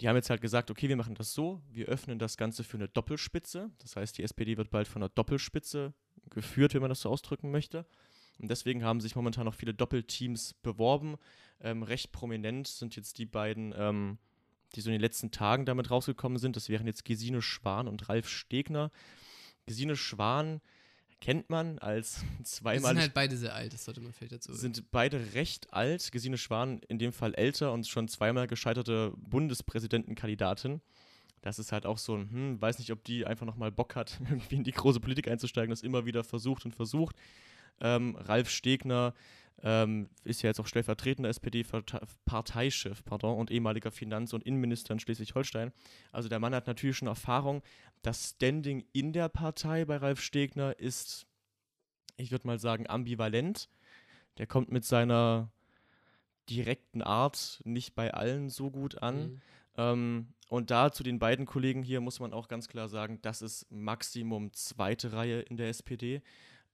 die 0.00 0.08
haben 0.08 0.16
jetzt 0.16 0.30
halt 0.30 0.40
gesagt, 0.40 0.70
okay, 0.70 0.88
wir 0.88 0.96
machen 0.96 1.14
das 1.14 1.32
so, 1.32 1.60
wir 1.70 1.86
öffnen 1.86 2.18
das 2.18 2.36
Ganze 2.36 2.62
für 2.62 2.76
eine 2.76 2.86
Doppelspitze. 2.86 3.70
Das 3.78 3.96
heißt, 3.96 4.16
die 4.18 4.22
SPD 4.22 4.56
wird 4.56 4.70
bald 4.70 4.86
von 4.86 5.02
einer 5.02 5.08
Doppelspitze 5.08 5.92
geführt, 6.30 6.74
wenn 6.74 6.82
man 6.82 6.90
das 6.90 7.00
so 7.00 7.10
ausdrücken 7.10 7.50
möchte. 7.50 7.84
Und 8.38 8.48
deswegen 8.48 8.84
haben 8.84 9.00
sich 9.00 9.16
momentan 9.16 9.46
noch 9.46 9.54
viele 9.54 9.74
Doppelteams 9.74 10.54
beworben. 10.54 11.16
Ähm, 11.60 11.82
recht 11.82 12.12
prominent 12.12 12.68
sind 12.68 12.94
jetzt 12.94 13.18
die 13.18 13.26
beiden, 13.26 13.74
ähm, 13.76 14.18
die 14.74 14.80
so 14.80 14.90
in 14.90 14.92
den 14.92 15.00
letzten 15.00 15.32
Tagen 15.32 15.66
damit 15.66 15.90
rausgekommen 15.90 16.38
sind. 16.38 16.54
Das 16.54 16.68
wären 16.68 16.86
jetzt 16.86 17.04
Gesine 17.04 17.42
Schwan 17.42 17.88
und 17.88 18.08
Ralf 18.08 18.28
Stegner. 18.28 18.92
Gesine 19.68 19.96
Schwan 19.96 20.60
kennt 21.20 21.50
man 21.50 21.78
als 21.78 22.24
Die 22.38 22.78
sind 22.78 22.98
halt 22.98 23.14
beide 23.14 23.36
sehr 23.36 23.54
alt, 23.54 23.72
das 23.72 23.84
sollte 23.84 24.00
man 24.00 24.12
vielleicht 24.12 24.32
dazu 24.32 24.52
sind 24.52 24.90
beide 24.90 25.34
recht 25.34 25.72
alt. 25.72 26.10
Gesine 26.12 26.38
Schwan 26.38 26.80
in 26.88 26.98
dem 26.98 27.12
Fall 27.12 27.34
älter 27.34 27.72
und 27.72 27.86
schon 27.86 28.08
zweimal 28.08 28.46
gescheiterte 28.46 29.12
Bundespräsidentenkandidatin. 29.16 30.80
Das 31.42 31.58
ist 31.58 31.72
halt 31.72 31.86
auch 31.86 31.98
so 31.98 32.16
ein, 32.16 32.30
hm, 32.30 32.60
weiß 32.60 32.78
nicht, 32.78 32.90
ob 32.90 33.04
die 33.04 33.24
einfach 33.26 33.46
nochmal 33.46 33.70
Bock 33.70 33.96
hat, 33.96 34.18
irgendwie 34.28 34.56
in 34.56 34.64
die 34.64 34.72
große 34.72 35.00
Politik 35.00 35.28
einzusteigen, 35.28 35.70
das 35.70 35.82
immer 35.82 36.06
wieder 36.06 36.24
versucht 36.24 36.64
und 36.64 36.74
versucht. 36.74 37.16
Ähm, 37.80 38.16
Ralf 38.16 38.50
Stegner 38.50 39.14
ähm, 39.62 40.08
ist 40.24 40.42
ja 40.42 40.50
jetzt 40.50 40.60
auch 40.60 40.66
stellvertretender 40.66 41.30
SPD-Parteichef 41.30 43.04
pardon, 43.04 43.38
und 43.38 43.50
ehemaliger 43.50 43.90
Finanz- 43.90 44.32
und 44.32 44.44
Innenminister 44.44 44.92
in 44.92 45.00
Schleswig-Holstein. 45.00 45.72
Also 46.12 46.28
der 46.28 46.38
Mann 46.38 46.54
hat 46.54 46.66
natürlich 46.66 46.96
schon 46.96 47.08
Erfahrung. 47.08 47.62
Das 48.02 48.30
Standing 48.30 48.84
in 48.92 49.12
der 49.12 49.28
Partei 49.28 49.84
bei 49.84 49.96
Ralf 49.96 50.20
Stegner 50.20 50.78
ist, 50.78 51.26
ich 52.16 52.30
würde 52.30 52.46
mal 52.46 52.58
sagen, 52.58 52.88
ambivalent. 52.88 53.68
Der 54.38 54.46
kommt 54.46 54.70
mit 54.70 54.84
seiner 54.84 55.50
direkten 56.48 57.02
Art 57.02 57.60
nicht 57.64 57.94
bei 57.94 58.14
allen 58.14 58.50
so 58.50 58.70
gut 58.70 59.02
an. 59.02 59.16
Mhm. 59.16 59.40
Ähm, 59.76 60.28
und 60.48 60.70
da 60.70 60.92
zu 60.92 61.02
den 61.02 61.18
beiden 61.18 61.46
Kollegen 61.46 61.82
hier 61.82 62.00
muss 62.00 62.20
man 62.20 62.32
auch 62.32 62.48
ganz 62.48 62.68
klar 62.68 62.88
sagen, 62.88 63.18
das 63.22 63.42
ist 63.42 63.70
Maximum 63.70 64.52
zweite 64.52 65.12
Reihe 65.12 65.40
in 65.40 65.56
der 65.56 65.68
SPD. 65.68 66.22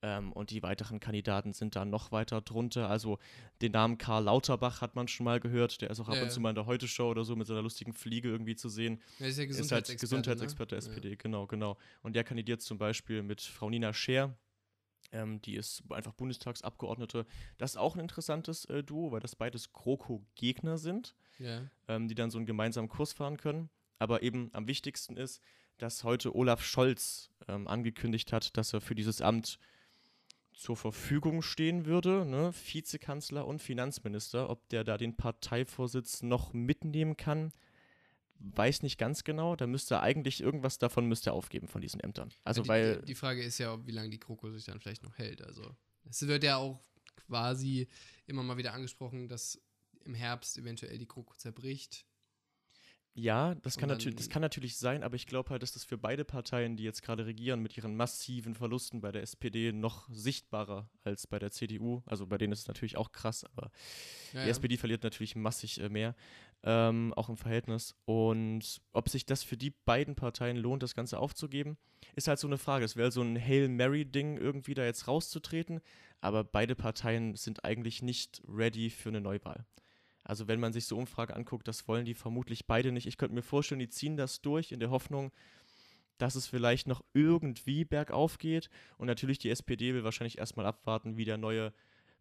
Ähm, 0.07 0.33
und 0.33 0.51
die 0.51 0.63
weiteren 0.63 1.01
Kandidaten 1.01 1.55
sind 1.55 1.77
da 1.77 1.87
noch 1.87 2.13
weiter 2.13 2.43
drunter. 2.43 2.91
Also 2.91 3.19
den 3.63 3.73
Namen 3.73 3.97
Karl 3.97 4.25
Lauterbach 4.25 4.83
hat 4.83 4.97
man 4.97 5.09
schon 5.09 5.25
mal 5.25 5.41
gehört. 5.41 5.81
Der 5.81 5.89
ist 5.89 5.99
auch 5.99 6.09
ab 6.09 6.17
Ja, 6.17 6.21
und 6.21 6.29
ja. 6.29 6.35
zu 6.35 6.41
mal 6.41 6.51
in 6.51 6.57
der 6.57 6.67
Heute-Show 6.67 7.09
oder 7.09 7.25
so 7.25 7.35
mit 7.37 7.47
seiner 7.47 7.63
lustigen 7.63 7.95
Fliege 7.95 8.29
irgendwie 8.29 8.55
zu 8.55 8.69
sehen. 8.69 9.01
Ja, 9.19 9.27
ist 9.27 9.39
ja 9.39 9.45
Ist 9.45 9.49
halt 9.49 9.49
Gesundheitsexperte. 9.49 10.01
Gesundheitsexperte 10.01 10.75
der 10.77 10.83
ne? 10.83 10.91
SPD, 10.95 11.17
genau, 11.17 11.47
genau. 11.47 11.79
Und 12.03 12.15
der 12.17 12.23
kandidiert 12.25 12.61
zum 12.61 12.77
Beispiel 12.77 13.23
mit 13.23 13.41
Frau 13.41 13.71
Nina 13.71 13.95
Scher. 13.95 14.37
Ähm, 15.11 15.41
die 15.41 15.55
ist 15.55 15.83
einfach 15.91 16.13
Bundestagsabgeordnete. 16.13 17.25
Das 17.57 17.71
ist 17.73 17.77
auch 17.79 17.95
ein 17.95 18.01
interessantes 18.01 18.67
äh, 18.67 18.83
Duo, 18.83 19.11
weil 19.11 19.21
das 19.21 19.35
beides 19.37 19.73
GroKo-Gegner 19.73 20.77
sind 20.77 21.15
Ja. 21.39 21.47
ja. 21.61 21.71
ähm, 21.89 22.09
die 22.09 22.15
dann 22.15 22.31
so 22.31 22.37
einen 22.37 22.47
gemeinsamen 22.47 22.91
Kurs 22.91 23.15
fahren 23.15 23.39
können. 23.39 23.71
Aber 23.99 24.23
eben 24.23 24.51
am 24.53 24.67
wichtigsten 24.67 25.17
ist, 25.17 25.41
dass 25.79 26.05
heute 26.05 26.35
Olaf 26.37 26.63
Scholz 26.63 27.31
ähm, 27.49 27.69
angekündigt 27.69 28.33
hat, 28.35 28.55
dass 28.59 28.75
er 28.75 28.83
für 28.83 28.95
dieses 28.95 29.23
Amt 29.23 29.59
zur 30.55 30.77
Verfügung 30.77 31.43
stehen 31.43 31.85
würde, 31.85 32.25
ne? 32.25 32.53
Vizekanzler 32.53 33.47
und 33.47 33.61
Finanzminister. 33.61 34.49
Ob 34.49 34.69
der 34.69 34.85
da 34.85 34.97
den 34.97 35.17
Parteivorsitz 35.17 36.23
noch 36.23 36.53
mitnehmen 36.53 37.17
kann, 37.17 37.53
weiß 38.39 38.83
nicht 38.83 38.99
ganz 38.99 39.25
genau. 39.25 39.57
Da 39.57 39.67
müsste 39.67 39.97
er 39.97 40.03
eigentlich 40.03 40.41
irgendwas 40.41 40.79
davon 40.79 41.07
müsste 41.07 41.31
er 41.31 41.35
aufgeben 41.35 41.69
von 41.69 41.81
diesen 41.81 42.01
Ämtern. 42.01 42.33
Also 42.45 42.63
die, 42.63 42.69
weil 42.69 43.01
Die, 43.01 43.07
die 43.07 43.15
Frage 43.15 43.43
ist 43.43 43.59
ja, 43.59 43.85
wie 43.87 43.93
lange 43.93 44.11
die 44.11 44.19
Kroko 44.19 44.51
sich 44.51 44.65
dann 44.65 44.81
vielleicht 44.81 45.03
noch 45.03 45.19
hält. 45.19 45.43
Also, 45.43 45.75
es 46.09 46.27
wird 46.27 46.45
ja 46.45 46.57
auch 46.57 46.81
quasi 47.17 47.89
immer 48.27 48.43
mal 48.43 48.57
wieder 48.57 48.75
angesprochen, 48.75 49.29
dass 49.29 49.61
im 50.05 50.15
Herbst 50.15 50.59
eventuell 50.59 50.99
die 50.99 51.07
Kroko 51.07 51.35
zerbricht. 51.35 52.05
Ja, 53.17 53.55
das 53.55 53.77
kann, 53.77 53.89
natürlich, 53.89 54.17
das 54.17 54.29
kann 54.29 54.43
natürlich 54.43 54.77
sein, 54.77 55.05
aber 55.05 55.15
ich 55.15 55.27
glaube 55.27 55.51
halt, 55.51 55.63
dass 55.63 55.73
das 55.73 55.85
für 55.85 55.97
beide 55.97 56.25
Parteien, 56.25 56.77
die 56.77 56.83
jetzt 56.83 57.03
gerade 57.03 57.27
regieren, 57.27 57.61
mit 57.61 57.77
ihren 57.77 57.95
massiven 57.95 58.57
Verlusten 58.57 59.01
bei 59.01 59.13
der 59.13 59.23
SPD 59.23 59.71
noch 59.71 60.09
sichtbarer 60.11 60.91
als 61.05 61.29
bei 61.29 61.39
der 61.39 61.53
CDU. 61.53 62.03
Also 62.07 62.27
bei 62.27 62.39
denen 62.39 62.53
ist 62.53 62.61
es 62.61 62.67
natürlich 62.67 62.97
auch 62.97 63.13
krass, 63.13 63.45
aber 63.45 63.71
Ja, 64.33 64.41
die 64.41 64.47
ja. 64.47 64.51
SPD 64.51 64.77
verliert 64.77 65.05
natürlich 65.05 65.37
massig 65.37 65.81
äh, 65.81 65.89
mehr, 65.89 66.17
ähm, 66.65 67.15
auch 67.15 67.29
im 67.29 67.37
Verhältnis. 67.37 67.95
Und 68.05 68.81
ob 68.93 69.09
sich 69.09 69.27
das 69.27 69.45
für 69.45 69.57
die 69.57 69.71
beiden 69.71 70.17
Parteien 70.17 70.57
lohnt, 70.57 70.83
das 70.83 70.97
Ganze 70.97 71.21
aufzugeben, 71.21 71.77
ist 72.17 72.27
halt 72.27 72.41
so 72.41 72.49
eine 72.49 72.59
Frage. 72.59 72.85
Es 72.85 72.97
wäre 72.97 73.13
so 73.13 73.23
ein 73.23 73.39
Hail 73.41 73.69
Mary-Ding, 73.69 74.39
irgendwie 74.39 74.75
da 74.75 74.85
jetzt 74.85 75.07
rauszutreten, 75.07 75.81
aber 76.21 76.43
beide 76.43 76.75
Parteien 76.75 77.37
sind 77.37 77.65
eigentlich 77.65 78.03
nicht 78.03 78.43
ready 78.49 78.91
für 78.91 79.11
eine 79.11 79.21
Neuwahl. 79.21 79.67
Also 80.25 80.49
wenn 80.49 80.59
man 80.61 80.73
sich 80.73 80.87
so 80.87 80.97
Umfrage 80.97 81.37
anguckt, 81.37 81.69
das 81.69 81.87
wollen 81.87 82.05
die 82.05 82.15
vermutlich 82.15 82.67
beide 82.67 82.91
nicht. 82.93 83.07
Ich 83.07 83.19
könnte 83.19 83.35
mir 83.35 83.43
vorstellen, 83.43 83.79
die 83.79 83.89
ziehen 83.91 84.17
das 84.17 84.41
durch 84.41 84.73
in 84.73 84.81
der 84.81 84.91
Hoffnung, 84.91 85.31
dass 86.19 86.35
es 86.35 86.47
vielleicht 86.47 86.87
noch 86.87 87.05
irgendwie 87.13 87.85
bergauf 87.85 88.39
geht. 88.39 88.71
Und 88.97 89.07
natürlich 89.07 89.39
die 89.39 89.51
SPD 89.51 89.95
will 89.95 90.05
wahrscheinlich 90.05 90.39
erstmal 90.39 90.65
abwarten, 90.67 91.17
wie 91.17 91.25
der 91.25 91.37
neue 91.37 91.73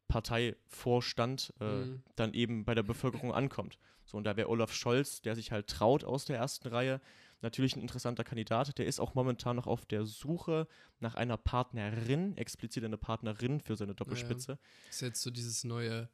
Parteivorstand 0.10 1.54
äh, 1.60 1.64
Mhm. 1.64 2.04
dann 2.16 2.34
eben 2.34 2.66
bei 2.66 2.76
der 2.76 2.84
Bevölkerung 2.84 3.34
ankommt. 3.34 3.78
So, 4.06 4.18
und 4.18 4.26
da 4.26 4.36
wäre 4.36 4.50
Olaf 4.50 4.74
Scholz, 4.74 5.22
der 5.22 5.36
sich 5.36 5.52
halt 5.52 5.68
traut 5.68 6.04
aus 6.04 6.26
der 6.26 6.38
ersten 6.38 6.68
Reihe, 6.68 7.00
natürlich 7.42 7.76
ein 7.76 7.82
interessanter 7.82 8.24
Kandidat. 8.24 8.78
Der 8.78 8.86
ist 8.86 9.00
auch 9.00 9.16
momentan 9.16 9.56
noch 9.56 9.68
auf 9.68 9.86
der 9.86 10.06
Suche 10.06 10.68
nach 11.00 11.16
einer 11.16 11.38
Partnerin, 11.38 12.38
explizit 12.38 12.84
eine 12.84 12.98
Partnerin 12.98 13.60
für 13.62 13.76
seine 13.76 13.96
Doppelspitze. 13.96 14.60
Das 14.88 14.96
ist 14.96 15.02
jetzt 15.02 15.22
so 15.22 15.32
dieses 15.32 15.64
neue 15.64 16.10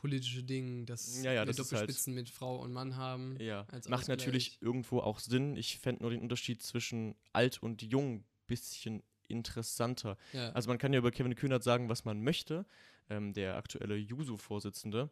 politische 0.00 0.42
Ding, 0.42 0.86
dass 0.86 1.22
Ja, 1.22 1.32
ja, 1.32 1.42
wir 1.42 1.46
das 1.46 1.58
halt- 1.58 1.72
Doppelspitzen 1.72 2.14
mit 2.14 2.30
Frau 2.30 2.56
und 2.56 2.72
Mann 2.72 2.96
haben. 2.96 3.36
Ja, 3.38 3.66
macht 3.88 4.08
natürlich 4.08 4.56
irgendwo 4.62 5.00
auch 5.00 5.18
Sinn. 5.18 5.56
Ich 5.56 5.78
fände 5.78 6.02
nur 6.02 6.10
den 6.10 6.20
Unterschied 6.22 6.62
zwischen 6.62 7.14
alt 7.34 7.62
und 7.62 7.82
jung 7.82 8.14
ein 8.16 8.24
bisschen 8.46 9.02
interessanter. 9.28 10.16
Ja. 10.32 10.50
Also 10.52 10.68
man 10.68 10.78
kann 10.78 10.92
ja 10.94 10.98
über 10.98 11.10
Kevin 11.10 11.34
Kühnert 11.34 11.62
sagen, 11.62 11.88
was 11.88 12.04
man 12.04 12.22
möchte. 12.22 12.64
Ähm, 13.10 13.32
der 13.34 13.56
aktuelle 13.56 13.96
Juso-Vorsitzende, 13.96 15.10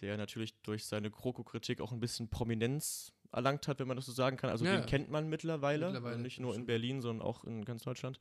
der 0.00 0.16
natürlich 0.16 0.54
durch 0.62 0.86
seine 0.86 1.10
Kroko-Kritik 1.10 1.80
auch 1.80 1.92
ein 1.92 2.00
bisschen 2.00 2.28
Prominenz 2.30 3.12
erlangt 3.32 3.68
hat, 3.68 3.80
wenn 3.80 3.86
man 3.88 3.96
das 3.96 4.06
so 4.06 4.12
sagen 4.12 4.36
kann. 4.36 4.48
Also 4.50 4.64
Ja, 4.64 4.76
den 4.78 4.86
kennt 4.86 5.10
man 5.10 5.28
mittlerweile, 5.28 5.86
Mittlerweile, 5.86 6.18
nicht 6.18 6.40
nur 6.40 6.54
in. 6.54 6.64
Berlin, 6.66 7.00
sondern 7.02 7.26
auch 7.26 7.44
in 7.44 7.64
ganz 7.64 7.82
Deutschland. 7.82 8.18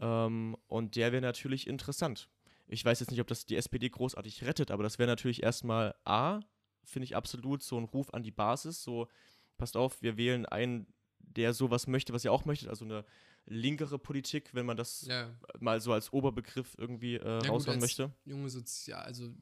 Ähm, 0.00 0.56
und 0.68 0.96
der 0.96 1.12
wäre 1.12 1.22
natürlich 1.22 1.66
interessant. 1.66 2.28
Ich 2.66 2.84
weiß 2.84 3.00
jetzt 3.00 3.10
nicht, 3.10 3.20
ob 3.20 3.26
das 3.26 3.46
die 3.46 3.56
SPD 3.56 3.88
großartig 3.88 4.44
rettet, 4.44 4.70
aber 4.70 4.82
das 4.82 4.98
wäre 4.98 5.08
natürlich 5.08 5.42
erstmal 5.42 5.94
A, 6.04 6.40
finde 6.84 7.04
ich 7.04 7.16
absolut 7.16 7.62
so 7.62 7.78
ein 7.78 7.84
Ruf 7.84 8.12
an 8.14 8.22
die 8.22 8.30
Basis. 8.30 8.82
So, 8.82 9.08
passt 9.56 9.76
auf, 9.76 10.00
wir 10.02 10.16
wählen 10.16 10.46
einen, 10.46 10.86
der 11.18 11.54
sowas 11.54 11.86
möchte, 11.86 12.12
was 12.12 12.24
ihr 12.24 12.32
auch 12.32 12.44
möchtet, 12.44 12.68
also 12.68 12.84
eine 12.84 13.04
linkere 13.46 13.98
Politik, 13.98 14.54
wenn 14.54 14.66
man 14.66 14.76
das 14.76 15.06
ja. 15.06 15.34
mal 15.58 15.80
so 15.80 15.92
als 15.92 16.12
Oberbegriff 16.12 16.74
irgendwie 16.78 17.16
äh, 17.16 17.40
gut, 17.40 17.48
raushauen 17.48 17.80
möchte. 17.80 18.12
Junge 18.24 18.48
Sozial, 18.48 19.02
also 19.02 19.32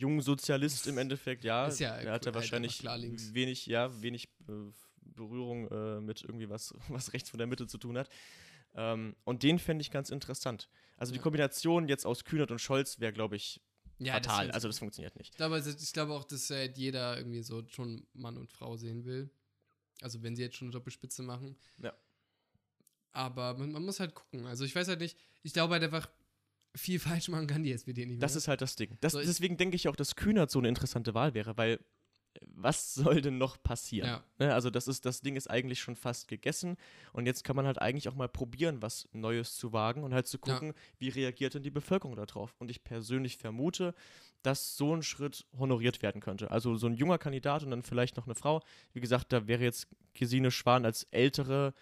Jungsozialist 0.00 0.86
im 0.86 0.98
Endeffekt, 0.98 1.44
ja. 1.44 1.68
Ja 1.68 1.96
er 1.96 1.98
hat 1.98 2.06
halt 2.06 2.26
ja 2.26 2.34
wahrscheinlich 2.34 2.82
wenig, 3.34 3.66
ja, 3.66 4.00
wenig 4.00 4.28
äh, 4.48 4.52
Berührung 5.02 5.68
äh, 5.68 6.00
mit 6.00 6.22
irgendwie 6.22 6.48
was, 6.48 6.74
was 6.88 7.12
rechts 7.12 7.30
von 7.30 7.38
der 7.38 7.46
Mitte 7.46 7.66
zu 7.66 7.78
tun 7.78 7.98
hat. 7.98 8.08
Ähm, 8.74 9.16
und 9.24 9.42
den 9.42 9.58
fände 9.58 9.82
ich 9.82 9.90
ganz 9.90 10.10
interessant. 10.10 10.68
Also 10.96 11.12
die. 11.12 11.18
Kombination 11.18 11.88
jetzt 11.88 12.06
aus 12.06 12.24
Kühnert 12.24 12.50
und 12.50 12.58
Scholz 12.60 13.00
wäre, 13.00 13.12
glaube 13.12 13.36
ich, 13.36 13.60
ja, 13.98 14.18
das 14.20 14.26
fatal. 14.32 14.46
wird- 14.46 14.54
also 14.54 14.68
das 14.68 14.78
funktioniert 14.78 15.16
nicht. 15.16 15.30
Ich 15.32 15.36
glaube, 15.36 15.56
also 15.56 15.70
ich 15.70 15.92
glaube 15.92 16.12
auch, 16.12 16.24
dass 16.24 16.48
halt 16.50 16.78
jeder 16.78 17.16
irgendwie 17.18 17.42
so 17.42 17.62
schon 17.68 18.06
Mann 18.14 18.36
und 18.38 18.50
Frau 18.50 18.76
sehen 18.76 19.04
will. 19.04 19.30
Also 20.02 20.22
wenn 20.22 20.36
sie 20.36 20.42
jetzt 20.42 20.56
schon 20.56 20.66
eine 20.68 20.72
Doppelspitze 20.72 21.22
machen. 21.22 21.56
Ja. 21.82 21.92
Aber 23.12 23.54
man, 23.58 23.72
man 23.72 23.84
muss 23.84 24.00
halt 24.00 24.14
gucken. 24.14 24.46
Also 24.46 24.64
ich 24.64 24.74
weiß 24.74 24.88
halt 24.88 25.00
nicht, 25.00 25.18
ich 25.42 25.52
glaube 25.52 25.74
halt 25.74 25.82
einfach, 25.82 26.08
viel 26.76 26.98
falsch 27.00 27.28
machen 27.28 27.46
kann 27.46 27.62
die 27.62 27.72
SPD 27.72 28.02
nicht 28.06 28.18
mehr. 28.18 28.20
Das 28.20 28.36
ist 28.36 28.48
halt 28.48 28.60
das 28.60 28.76
Ding. 28.76 28.96
Das, 29.00 29.12
So, 29.12 29.20
deswegen 29.20 29.56
denke 29.56 29.76
ich 29.76 29.88
auch, 29.88 29.96
dass 29.96 30.14
Kühnert 30.16 30.50
so 30.50 30.58
eine 30.60 30.68
interessante 30.68 31.14
Wahl 31.14 31.34
wäre, 31.34 31.56
weil 31.56 31.72
äh, 31.74 31.78
was 32.46 32.94
soll 32.94 33.20
denn 33.20 33.38
noch 33.38 33.62
passieren? 33.62 34.08
Ja. 34.08 34.24
Ne, 34.38 34.54
also 34.54 34.70
das 34.70 34.88
ist, 34.88 35.04
das 35.04 35.20
Ding 35.20 35.36
ist 35.36 35.50
eigentlich 35.50 35.80
schon 35.80 35.96
fast 35.96 36.28
gegessen 36.28 36.76
und 37.12 37.26
jetzt 37.26 37.44
kann 37.44 37.56
man 37.56 37.66
halt 37.66 37.80
eigentlich 37.80 38.08
auch 38.08 38.14
mal 38.14 38.28
probieren, 38.28 38.82
was 38.82 39.08
Neues 39.12 39.56
zu 39.56 39.72
wagen 39.72 40.04
und 40.04 40.14
halt 40.14 40.26
zu 40.26 40.38
Ja. 40.44 40.52
gucken, 40.54 40.74
wie 40.98 41.08
reagiert 41.08 41.54
denn 41.54 41.62
die 41.62 41.70
Bevölkerung 41.70 42.16
darauf. 42.16 42.54
Und 42.58 42.70
ich 42.70 42.84
persönlich 42.84 43.36
vermute, 43.36 43.94
dass 44.42 44.76
so 44.76 44.94
ein 44.94 45.02
Schritt 45.02 45.44
honoriert 45.58 46.02
werden 46.02 46.20
könnte. 46.20 46.50
Also 46.50 46.76
so 46.76 46.86
ein 46.86 46.94
junger 46.94 47.18
Kandidat 47.18 47.62
und 47.62 47.70
dann 47.70 47.82
vielleicht 47.82 48.16
noch 48.16 48.26
eine 48.26 48.34
Frau. 48.34 48.62
Wie 48.92 49.00
gesagt, 49.00 49.32
da 49.32 49.46
wäre 49.46 49.62
jetzt 49.62 49.88
Gesine 50.14 50.50
Schwan 50.50 50.84
als 50.84 51.04
ältere 51.10 51.74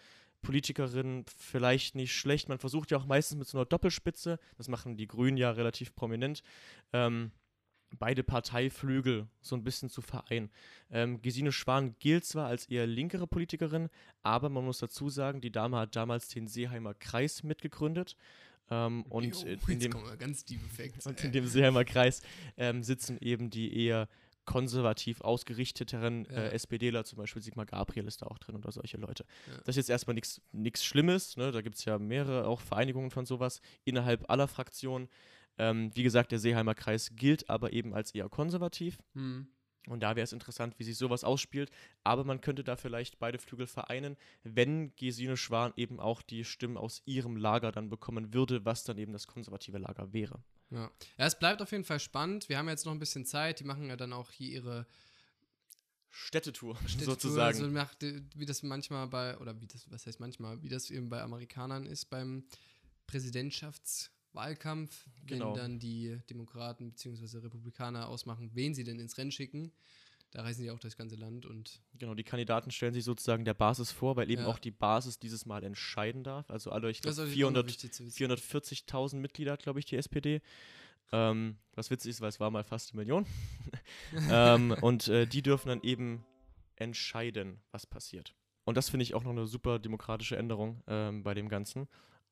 Politikerin 0.42 1.24
vielleicht 1.36 1.94
nicht 1.94 2.12
schlecht. 2.12 2.48
Man 2.48 2.58
versucht 2.58 2.90
ja 2.90 2.98
auch 2.98 3.06
meistens 3.06 3.38
mit 3.38 3.48
so 3.48 3.58
einer 3.58 3.64
Doppelspitze, 3.66 4.38
das 4.56 4.68
machen 4.68 4.96
die 4.96 5.06
Grünen 5.08 5.36
ja 5.36 5.50
relativ 5.50 5.94
prominent, 5.94 6.42
ähm, 6.92 7.32
beide 7.98 8.22
Parteiflügel 8.22 9.26
so 9.40 9.56
ein 9.56 9.64
bisschen 9.64 9.88
zu 9.88 10.02
vereinen. 10.02 10.50
Ähm, 10.90 11.22
Gesine 11.22 11.52
Schwan 11.52 11.94
gilt 11.98 12.24
zwar 12.24 12.46
als 12.48 12.66
eher 12.66 12.86
linkere 12.86 13.26
Politikerin, 13.26 13.88
aber 14.22 14.48
man 14.48 14.64
muss 14.64 14.78
dazu 14.78 15.08
sagen, 15.08 15.40
die 15.40 15.50
Dame 15.52 15.78
hat 15.78 15.96
damals 15.96 16.28
den 16.28 16.46
Seeheimer 16.48 16.94
Kreis 16.94 17.42
mitgegründet. 17.42 18.16
Ähm, 18.70 19.02
und 19.08 19.24
Jo, 19.24 19.46
in, 19.68 19.80
dem, 19.80 19.92
Effects. 19.92 21.06
und 21.06 21.24
in 21.24 21.32
dem 21.32 21.46
Seeheimer 21.46 21.84
Kreis 21.84 22.20
ähm, 22.58 22.82
sitzen 22.82 23.16
eben 23.20 23.48
die 23.48 23.86
eher 23.86 24.08
konservativ 24.44 25.20
ausgerichteteren 25.20 26.24
Ja. 26.30 26.36
äh, 26.36 26.54
SPDler, 26.54 27.04
zum 27.04 27.18
Beispiel 27.18 27.42
Sigmar 27.42 27.66
Gabriel 27.66 28.06
ist 28.06 28.22
da 28.22 28.26
auch 28.26 28.38
drin 28.38 28.56
oder 28.56 28.72
solche 28.72 28.96
Leute. 28.96 29.24
Ja. 29.46 29.58
Das 29.58 29.68
ist 29.68 29.76
jetzt 29.76 29.90
erstmal 29.90 30.18
nichts 30.52 30.84
Schlimmes, 30.84 31.36
ne? 31.36 31.52
da 31.52 31.60
gibt 31.60 31.76
es 31.76 31.84
ja 31.84 31.98
mehrere 31.98 32.46
auch 32.46 32.60
Vereinigungen 32.60 33.10
von 33.10 33.26
sowas 33.26 33.60
innerhalb 33.84 34.28
aller 34.30 34.48
Fraktionen. 34.48 35.08
Ähm, 35.58 35.90
wie 35.94 36.02
gesagt, 36.02 36.32
der 36.32 36.38
Seeheimer 36.38 36.74
Kreis 36.74 37.10
gilt 37.14 37.50
aber 37.50 37.72
eben 37.72 37.94
als 37.94 38.14
eher 38.14 38.28
konservativ. 38.28 38.98
Hm. 39.14 39.48
Und 39.88 40.00
da 40.00 40.16
wäre 40.16 40.24
es 40.24 40.32
interessant, 40.32 40.78
wie 40.78 40.84
sich 40.84 40.96
sowas 40.98 41.24
ausspielt. 41.24 41.70
Aber 42.04 42.24
man 42.24 42.40
könnte 42.40 42.62
da 42.62 42.76
vielleicht 42.76 43.18
beide 43.18 43.38
Flügel 43.38 43.66
vereinen, 43.66 44.16
wenn 44.42 44.94
Gesine 44.96 45.36
Schwan 45.36 45.72
eben 45.76 45.98
auch 45.98 46.22
die 46.22 46.44
Stimmen 46.44 46.76
aus 46.76 47.02
ihrem 47.06 47.36
Lager 47.36 47.72
dann 47.72 47.88
bekommen 47.88 48.34
würde, 48.34 48.64
was 48.64 48.84
dann 48.84 48.98
eben 48.98 49.12
das 49.12 49.26
konservative 49.26 49.78
Lager 49.78 50.12
wäre. 50.12 50.42
Ja. 50.70 50.90
ja, 51.16 51.26
es 51.26 51.38
bleibt 51.38 51.62
auf 51.62 51.72
jeden 51.72 51.84
Fall 51.84 52.00
spannend. 52.00 52.48
Wir 52.48 52.58
haben 52.58 52.68
jetzt 52.68 52.84
noch 52.84 52.92
ein 52.92 52.98
bisschen 52.98 53.24
Zeit. 53.24 53.60
Die 53.60 53.64
machen 53.64 53.88
ja 53.88 53.96
dann 53.96 54.12
auch 54.12 54.30
hier 54.30 54.50
ihre 54.50 54.86
Städtetour, 56.10 56.76
Städtetour, 56.86 57.14
sozusagen. 57.14 57.58
So 57.58 57.68
macht, 57.68 58.02
äh, 58.02 58.22
wie 58.34 58.46
das 58.46 58.62
manchmal 58.62 59.06
bei, 59.08 59.38
oder 59.38 59.60
wie 59.60 59.66
das, 59.66 59.90
was 59.90 60.06
heißt 60.06 60.20
manchmal, 60.20 60.62
wie 60.62 60.68
das 60.68 60.90
eben 60.90 61.08
bei 61.08 61.22
Amerikanern 61.22 61.86
ist 61.86 62.06
beim 62.06 62.44
Präsidentschaftswahlkampf, 63.06 64.17
Genau. 65.26 65.54
wenn 65.54 65.54
dann 65.54 65.78
die 65.78 66.18
Demokraten 66.30 66.90
bzw. 66.90 67.38
Republikaner 67.38 68.08
ausmachen, 68.08 68.50
wen 68.54 68.74
sie 68.74 68.84
denn 68.84 68.98
ins 68.98 69.18
Rennen 69.18 69.32
schicken. 69.32 69.72
Da 70.30 70.42
reisen 70.42 70.62
die 70.62 70.70
auch 70.70 70.78
durchs 70.78 70.96
ganze 70.96 71.16
Land 71.16 71.46
und 71.46 71.80
Genau, 71.98 72.14
die 72.14 72.22
Kandidaten 72.24 72.70
stellen 72.70 72.92
sich 72.92 73.04
sozusagen 73.04 73.46
der 73.46 73.54
Basis 73.54 73.92
vor, 73.92 74.16
weil 74.16 74.30
eben 74.30 74.42
Ja. 74.42 74.48
auch 74.48 74.58
die 74.58 74.70
Basis 74.70 75.18
dieses 75.18 75.46
Mal 75.46 75.64
entscheiden 75.64 76.22
darf. 76.22 76.50
Also 76.50 76.70
alle, 76.70 76.90
ich 76.90 77.00
das 77.00 77.16
glaube, 77.16 77.28
ist 77.28 77.32
auch 77.32 77.36
400, 77.36 77.66
wichtig 77.66 77.92
zu 77.92 78.04
wissen. 78.04 78.16
440.000 78.16 79.16
Mitglieder 79.16 79.56
glaube 79.56 79.78
ich, 79.78 79.86
die 79.86 79.96
SPD. 79.96 80.42
Ähm, 81.12 81.56
was 81.74 81.90
witzig 81.90 82.10
ist, 82.10 82.20
weil 82.20 82.28
es 82.28 82.40
war 82.40 82.50
mal 82.50 82.64
fast 82.64 82.92
eine 82.92 82.98
Million. 83.00 83.24
ähm, 84.30 84.76
und 84.82 85.08
äh, 85.08 85.26
die 85.26 85.40
dürfen 85.42 85.68
dann 85.68 85.82
eben 85.82 86.24
entscheiden, 86.76 87.60
was 87.70 87.86
passiert. 87.86 88.34
Und 88.64 88.76
das 88.76 88.90
finde 88.90 89.04
ich 89.04 89.14
auch 89.14 89.24
noch 89.24 89.30
eine 89.30 89.46
super 89.46 89.78
demokratische 89.78 90.36
Änderung 90.36 90.82
ähm, 90.86 91.22
bei 91.22 91.32
dem 91.32 91.48
Ganzen. 91.48 91.88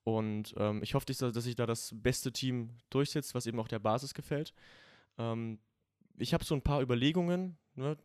Und 0.07 0.55
ähm, 0.57 0.85
ich 0.85 0.95
hoffe, 0.95 1.05
dass 1.05 1.19
sich 1.19 1.57
da 1.57 1.66
das 1.66 1.90
beste 1.92 2.31
Team 2.31 2.71
durchsetzt, 2.90 3.35
was 3.35 3.45
eben 3.47 3.59
auch 3.59 3.66
der 3.66 3.81
Basis 3.81 4.14
gefällt. 4.14 4.55
Ähm, 5.19 5.59
ich 6.16 6.33
habe 6.33 6.45
so 6.45 6.55
ein 6.55 6.62
paar 6.62 6.81
Überlegungen, 6.81 7.59
ne, 7.75 7.97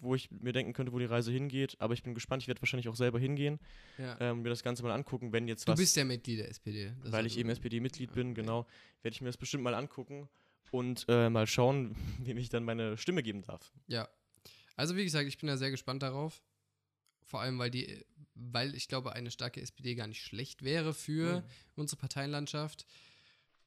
wo 0.00 0.14
ich 0.14 0.30
mir 0.30 0.52
denken 0.52 0.74
könnte, 0.74 0.92
wo 0.92 1.00
die 1.00 1.06
Reise 1.06 1.32
hingeht. 1.32 1.74
Aber 1.80 1.92
ich 1.92 2.04
bin 2.04 2.14
gespannt. 2.14 2.44
Ich 2.44 2.46
werde 2.46 2.62
wahrscheinlich 2.62 2.88
auch 2.88 2.94
selber 2.94 3.18
hingehen 3.18 3.58
Ja. 3.98 4.16
ähm, 4.20 4.42
mir 4.42 4.48
das 4.48 4.62
Ganze 4.62 4.84
mal 4.84 4.92
angucken, 4.92 5.32
wenn 5.32 5.48
jetzt 5.48 5.66
du 5.66 5.72
was 5.72 5.80
bist 5.80 5.96
ja 5.96 6.04
Mitglied 6.04 6.38
der 6.38 6.48
SPD. 6.50 6.92
Das 7.02 7.10
weil 7.10 7.26
ich 7.26 7.36
eben 7.36 7.50
SPD-Mitglied 7.50 8.12
bin, 8.12 8.28
okay. 8.30 8.42
genau, 8.42 8.64
werde 9.02 9.14
ich 9.16 9.20
mir 9.20 9.26
das 9.26 9.36
bestimmt 9.36 9.64
mal 9.64 9.74
angucken 9.74 10.28
und 10.70 11.04
äh, 11.08 11.30
mal 11.30 11.48
schauen, 11.48 11.96
wem 12.22 12.38
ich 12.38 12.48
dann 12.48 12.62
meine 12.62 12.96
Stimme 12.96 13.24
geben 13.24 13.42
darf. 13.42 13.72
Ja. 13.88 14.08
Also 14.76 14.94
wie 14.94 15.02
gesagt, 15.02 15.26
ich 15.26 15.36
bin 15.36 15.48
da 15.48 15.56
sehr 15.56 15.72
gespannt 15.72 16.04
darauf. 16.04 16.44
Vor 17.30 17.40
allem, 17.40 17.60
weil 17.60 17.70
die, 17.70 18.04
weil 18.34 18.74
ich 18.74 18.88
glaube, 18.88 19.12
eine 19.12 19.30
starke 19.30 19.60
SPD 19.60 19.94
gar 19.94 20.08
nicht 20.08 20.20
schlecht 20.20 20.64
wäre 20.64 20.92
für 20.92 21.38
Mhm. 21.42 21.44
unsere 21.76 22.00
Parteienlandschaft. 22.00 22.86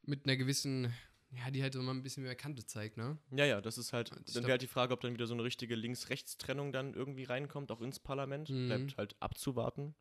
Mit 0.01 0.25
einer 0.25 0.35
gewissen, 0.35 0.93
ja, 1.31 1.49
die 1.49 1.63
halt 1.63 1.73
mal 1.75 1.91
ein 1.91 2.03
bisschen 2.03 2.23
mehr 2.23 2.35
Kante 2.35 2.65
zeigt, 2.65 2.97
ne? 2.97 3.17
Ja, 3.31 3.45
ja, 3.45 3.61
das 3.61 3.77
ist 3.77 3.93
halt, 3.93 4.11
Ich 4.25 4.33
dann 4.33 4.43
wäre 4.43 4.51
halt 4.51 4.61
die 4.63 4.67
Frage, 4.67 4.93
ob 4.93 4.99
dann 4.99 5.13
wieder 5.13 5.27
so 5.27 5.33
eine 5.33 5.45
richtige 5.45 5.75
Links-Rechts-Trennung 5.75 6.73
dann 6.73 6.93
irgendwie 6.93 7.23
reinkommt, 7.23 7.71
auch 7.71 7.79
ins 7.79 7.99
Parlament. 8.01 8.49
Mhm. 8.49 8.65
Bleibt 8.67 8.97
halt 8.97 9.15
abzuwarten. 9.21 9.95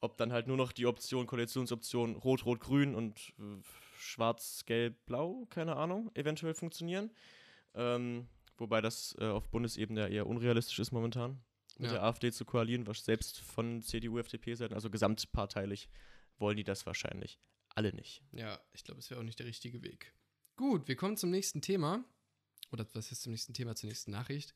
Ob 0.00 0.16
dann 0.16 0.32
halt 0.32 0.46
nur 0.46 0.56
noch 0.56 0.70
die 0.70 0.86
Option, 0.86 1.26
Koalitionsoption 1.26 2.14
Rot-Rot-Grün 2.14 2.94
und 2.94 3.18
äh, 3.40 3.60
Schwarz-Gelb-Blau, 3.98 5.46
keine 5.50 5.74
Ahnung, 5.74 6.12
eventuell 6.14 6.54
funktionieren. 6.54 7.10
Ähm, 7.74 8.28
wobei 8.56 8.80
das 8.80 9.16
äh, 9.18 9.24
auf 9.24 9.48
Bundesebene 9.50 10.00
ja 10.02 10.06
eher 10.06 10.26
unrealistisch 10.28 10.78
ist 10.78 10.92
momentan. 10.92 11.40
Mit 11.78 11.88
Ja. 11.90 11.94
der 11.94 12.02
AfD 12.04 12.30
zu 12.32 12.44
koalieren, 12.44 12.86
was 12.86 13.04
selbst 13.04 13.40
von 13.40 13.82
CDU, 13.82 14.18
FDP-Seiten, 14.18 14.74
also 14.74 14.90
gesamtparteilich, 14.90 15.88
wollen 16.38 16.56
die 16.56 16.64
das 16.64 16.86
wahrscheinlich 16.86 17.38
alle 17.74 17.92
nicht. 17.92 18.22
Ja, 18.32 18.60
ich 18.72 18.84
glaube, 18.84 19.00
es 19.00 19.10
wäre 19.10 19.20
auch 19.20 19.24
nicht 19.24 19.38
der 19.38 19.46
richtige 19.46 19.82
Weg. 19.82 20.12
Gut, 20.56 20.86
wir 20.86 20.94
kommen 20.96 21.16
zum 21.16 21.30
nächsten 21.30 21.60
Thema. 21.60 22.04
Oder 22.70 22.86
was 22.94 23.10
ist 23.10 23.22
zum 23.22 23.32
nächsten 23.32 23.54
Thema, 23.54 23.74
zur 23.74 23.88
nächsten 23.88 24.10
Nachricht? 24.12 24.54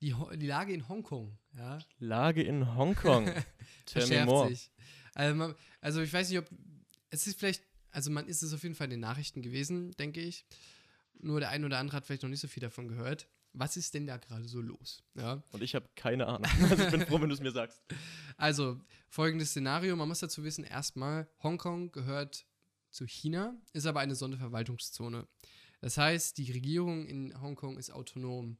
Die, 0.00 0.14
Ho 0.14 0.30
die 0.36 0.46
Lage 0.46 0.72
in 0.72 0.88
Hongkong, 0.88 1.38
ja. 1.56 1.78
Lage 1.98 2.42
in 2.42 2.74
Hongkong. 2.76 3.26
Verschärft 3.86 4.48
sich. 4.48 4.70
Also, 5.14 5.34
man, 5.34 5.54
also 5.80 6.00
ich 6.02 6.12
weiß 6.12 6.28
nicht, 6.30 6.38
ob 6.38 6.48
es 7.10 7.26
ist 7.26 7.38
vielleicht, 7.38 7.64
also 7.90 8.10
man 8.10 8.28
ist 8.28 8.42
es 8.42 8.52
auf 8.52 8.62
jeden 8.62 8.74
Fall 8.74 8.84
in 8.86 8.90
den 8.92 9.00
Nachrichten 9.00 9.42
gewesen, 9.42 9.92
denke 9.92 10.20
ich. 10.20 10.44
Nur 11.20 11.40
der 11.40 11.48
ein 11.48 11.64
oder 11.64 11.78
andere 11.78 11.96
hat 11.96 12.04
vielleicht 12.06 12.22
noch 12.22 12.28
nicht 12.30 12.40
so 12.40 12.46
viel 12.48 12.60
davon 12.60 12.86
gehört. 12.86 13.26
Was 13.58 13.76
ist 13.76 13.92
denn 13.94 14.06
da 14.06 14.18
gerade 14.18 14.46
so 14.46 14.60
los? 14.60 15.02
Ja. 15.14 15.42
Und 15.50 15.64
ich 15.64 15.74
habe 15.74 15.88
keine 15.96 16.28
Ahnung. 16.28 16.48
Also 16.70 16.84
ich 16.84 16.90
bin 16.92 17.00
froh, 17.00 17.20
wenn 17.20 17.28
du 17.28 17.34
es 17.34 17.40
mir 17.40 17.50
sagst. 17.50 17.82
Also, 18.40 18.80
folgendes 19.08 19.50
Szenario, 19.50 19.96
man 19.96 20.06
muss 20.06 20.20
dazu 20.20 20.44
wissen, 20.44 20.62
erstmal, 20.62 21.28
Hongkong 21.42 21.90
gehört 21.90 22.46
zu 22.88 23.04
China, 23.04 23.60
ist 23.72 23.84
aber 23.84 23.98
eine 23.98 24.14
Sonderverwaltungszone. 24.14 25.26
Das 25.80 25.98
heißt, 25.98 26.38
die 26.38 26.52
Regierung 26.52 27.04
in 27.04 27.40
Hongkong 27.40 27.78
ist 27.78 27.90
autonom. 27.90 28.58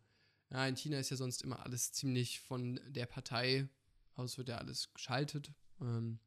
Ja, 0.51 0.67
in 0.67 0.77
China 0.77 0.99
ist 0.99 1.11
ja 1.11 1.17
sonst 1.17 1.43
immer 1.43 1.65
alles 1.65 1.93
ziemlich 1.93 2.41
von 2.41 2.81
der 2.89 3.07
Partei 3.07 3.69
aus, 4.17 4.37
wird 4.37 4.49
ja 4.49 4.57
alles 4.57 4.93
geschaltet. 4.93 5.53
Ähm, 5.81 6.19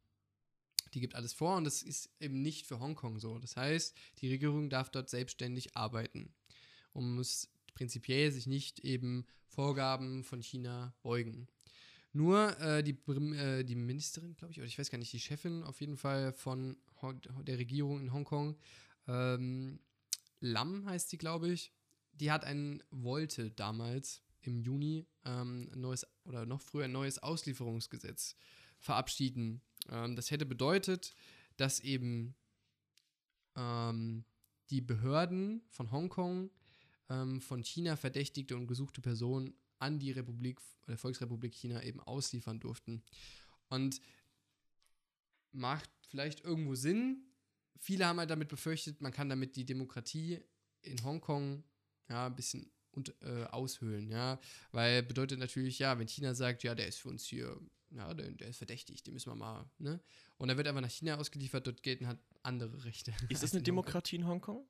die 0.93 1.01
gibt 1.01 1.15
alles 1.15 1.33
vor 1.33 1.57
und 1.57 1.65
das 1.65 1.83
ist 1.83 2.09
eben 2.21 2.41
nicht 2.41 2.67
für 2.67 2.79
Hongkong 2.79 3.19
so. 3.19 3.37
Das 3.37 3.57
heißt, 3.57 3.93
die 4.19 4.29
Regierung 4.29 4.69
darf 4.69 4.89
dort 4.89 5.09
selbstständig 5.09 5.75
arbeiten 5.75 6.33
und 6.93 7.15
muss 7.15 7.49
prinzipiell 7.73 8.31
sich 8.31 8.47
nicht 8.47 8.79
eben 8.79 9.25
Vorgaben 9.47 10.23
von 10.23 10.41
China 10.41 10.93
beugen. 11.01 11.47
Nur 12.13 12.59
äh, 12.59 12.83
die, 12.83 12.97
äh, 13.07 13.63
die 13.63 13.75
Ministerin, 13.75 14.35
glaube 14.35 14.51
ich, 14.51 14.59
oder 14.59 14.67
ich 14.67 14.77
weiß 14.77 14.89
gar 14.89 14.97
nicht, 14.97 15.13
die 15.13 15.19
Chefin 15.19 15.63
auf 15.63 15.79
jeden 15.79 15.97
Fall 15.97 16.33
von 16.33 16.77
der 17.43 17.57
Regierung 17.57 17.99
in 18.01 18.13
Hongkong, 18.13 18.57
ähm, 19.07 19.79
Lam 20.39 20.85
heißt 20.85 21.09
sie, 21.09 21.17
glaube 21.17 21.49
ich, 21.49 21.71
die 22.13 22.31
hat 22.31 22.43
ein, 22.43 22.83
wollte 22.89 23.51
damals 23.51 24.21
im 24.41 24.59
Juni 24.59 25.05
ähm, 25.23 25.69
ein 25.73 25.81
neues 25.81 26.05
oder 26.25 26.45
noch 26.45 26.61
früher 26.61 26.85
ein 26.85 26.91
neues 26.91 27.19
Auslieferungsgesetz 27.19 28.35
verabschieden. 28.79 29.61
Ähm, 29.89 30.15
das 30.15 30.31
hätte 30.31 30.45
bedeutet, 30.45 31.13
dass 31.57 31.79
eben 31.79 32.35
ähm, 33.55 34.25
die 34.69 34.81
Behörden 34.81 35.61
von 35.69 35.91
Hongkong 35.91 36.49
ähm, 37.11 37.41
von 37.41 37.63
China 37.63 37.95
verdächtigte 37.95 38.55
und 38.55 38.67
gesuchte 38.67 39.01
Personen 39.01 39.53
an 39.79 39.99
die 39.99 40.11
Republik, 40.11 40.59
der 40.87 40.97
Volksrepublik 40.97 41.53
China 41.53 41.83
eben 41.83 41.99
ausliefern 41.99 42.59
durften. 42.59 43.03
Und 43.69 44.01
macht 45.51 45.89
vielleicht 46.07 46.41
irgendwo 46.41 46.75
Sinn. 46.75 47.25
Viele 47.79 48.05
haben 48.05 48.19
halt 48.19 48.29
damit 48.29 48.47
befürchtet, 48.47 49.01
man 49.01 49.11
kann 49.11 49.29
damit 49.29 49.55
die 49.55 49.65
Demokratie 49.65 50.39
in 50.81 51.03
Hongkong 51.03 51.63
ja, 52.09 52.27
ein 52.27 52.35
bisschen 52.35 52.71
und, 52.91 53.15
äh, 53.21 53.45
aushöhlen, 53.45 54.09
ja. 54.09 54.39
Weil 54.71 55.03
bedeutet 55.03 55.39
natürlich, 55.39 55.79
ja, 55.79 55.97
wenn 55.97 56.07
China 56.07 56.33
sagt, 56.33 56.63
ja, 56.63 56.75
der 56.75 56.87
ist 56.87 56.99
für 56.99 57.09
uns 57.09 57.25
hier, 57.25 57.59
ja, 57.89 58.13
der, 58.13 58.31
der 58.31 58.49
ist 58.49 58.57
verdächtig, 58.57 59.03
den 59.03 59.13
müssen 59.13 59.31
wir 59.31 59.35
mal, 59.35 59.69
ne? 59.77 59.99
Und 60.37 60.49
er 60.49 60.57
wird 60.57 60.67
einfach 60.67 60.81
nach 60.81 60.89
China 60.89 61.17
ausgeliefert, 61.17 61.67
dort 61.67 61.83
gelten 61.83 62.07
halt 62.07 62.19
andere 62.43 62.83
Rechte. 62.83 63.13
Ist 63.29 63.43
das 63.43 63.51
eine 63.53 63.61
Demokratie 63.63 64.17
in 64.17 64.27
Hongkong? 64.27 64.65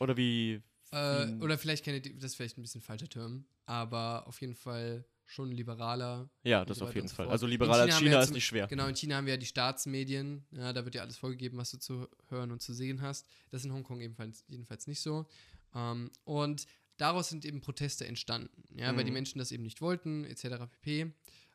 Oder 0.00 0.16
wie, 0.16 0.62
äh, 0.92 1.32
oder 1.40 1.56
vielleicht 1.58 1.84
keine, 1.84 2.00
das 2.00 2.32
ist 2.32 2.34
vielleicht 2.36 2.58
ein 2.58 2.62
bisschen 2.62 2.80
falscher 2.80 3.08
Term, 3.08 3.44
aber 3.66 4.26
auf 4.26 4.40
jeden 4.40 4.54
Fall 4.54 5.04
schon 5.24 5.52
liberaler. 5.52 6.28
Ja, 6.42 6.64
das 6.64 6.78
so 6.78 6.86
auf 6.86 6.94
jeden 6.94 7.08
Fall. 7.08 7.28
Also 7.28 7.46
liberaler 7.46 7.84
als 7.84 7.98
China, 7.98 8.10
China 8.10 8.22
ist 8.22 8.32
nicht 8.32 8.44
schwer. 8.44 8.66
Genau, 8.66 8.88
in 8.88 8.96
China 8.96 9.16
haben 9.16 9.26
wir 9.26 9.34
ja 9.34 9.38
die 9.38 9.46
Staatsmedien, 9.46 10.44
ja, 10.50 10.72
da 10.72 10.84
wird 10.84 10.96
ja 10.96 11.02
alles 11.02 11.16
vorgegeben, 11.16 11.56
was 11.58 11.70
du 11.70 11.78
zu 11.78 12.08
hören 12.28 12.50
und 12.50 12.60
zu 12.60 12.74
sehen 12.74 13.00
hast. 13.00 13.26
Das 13.50 13.60
ist 13.60 13.66
in 13.66 13.72
Hongkong 13.72 14.00
ebenfalls, 14.00 14.44
jedenfalls 14.48 14.88
nicht 14.88 15.00
so. 15.00 15.26
Ähm, 15.74 16.10
und 16.24 16.66
daraus 16.96 17.28
sind 17.28 17.44
eben 17.44 17.60
Proteste 17.60 18.06
entstanden, 18.06 18.64
ja, 18.74 18.92
mhm. 18.92 18.96
weil 18.96 19.04
die 19.04 19.10
mhm. 19.10 19.14
Menschen 19.14 19.38
das 19.38 19.52
eben 19.52 19.62
nicht 19.62 19.80
wollten, 19.80 20.24
etc. 20.24 20.66
pp. 20.82 21.12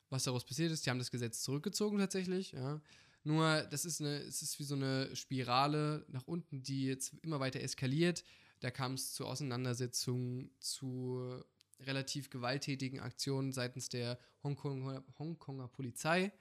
Was 0.10 0.23
daraus 0.23 0.45
passiert 0.45 0.71
ist, 0.71 0.86
die 0.86 0.89
haben 0.89 0.99
das 0.99 1.12
Gesetz 1.12 1.41
zurückgezogen 1.41 1.97
tatsächlich, 1.97 2.53
ja. 2.53 2.79
Nur, 3.25 3.63
das 3.71 3.85
ist 3.85 4.01
eine, 4.01 4.17
es 4.19 4.43
ist 4.43 4.59
wie 4.59 4.63
so 4.63 4.75
eine 4.75 5.13
Spirale 5.15 6.05
nach 6.09 6.27
unten, 6.27 6.61
die 6.61 6.85
jetzt 6.85 7.11
immer 7.23 7.39
weiter 7.39 7.59
eskaliert. 7.59 8.23
Da 8.59 8.69
kam 8.69 8.93
es 8.93 9.13
zu 9.13 9.25
Auseinandersetzungen, 9.25 10.51
zu 10.59 11.43
relativ 11.79 12.29
gewalttätigen 12.29 12.99
Aktionen 12.99 13.51
seitens 13.51 13.89
der 13.89 14.19
Hongkonger, 14.43 15.03
Hongkonger 15.17 15.67
Polizei. 15.67 16.31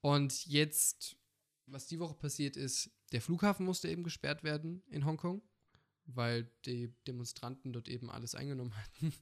Und 0.00 0.46
jetzt, 0.46 1.14
was 1.66 1.86
die 1.86 2.00
Woche 2.00 2.14
passiert 2.14 2.56
ist, 2.56 2.90
der 3.12 3.20
Flughafen 3.20 3.66
musste 3.66 3.90
eben 3.90 4.02
gesperrt 4.02 4.42
werden 4.42 4.82
in 4.88 5.04
Hongkong, 5.04 5.42
weil 6.06 6.50
die 6.64 6.94
Demonstranten 7.06 7.74
dort 7.74 7.86
eben 7.86 8.10
alles 8.10 8.34
eingenommen 8.34 8.74
hatten. 8.74 9.12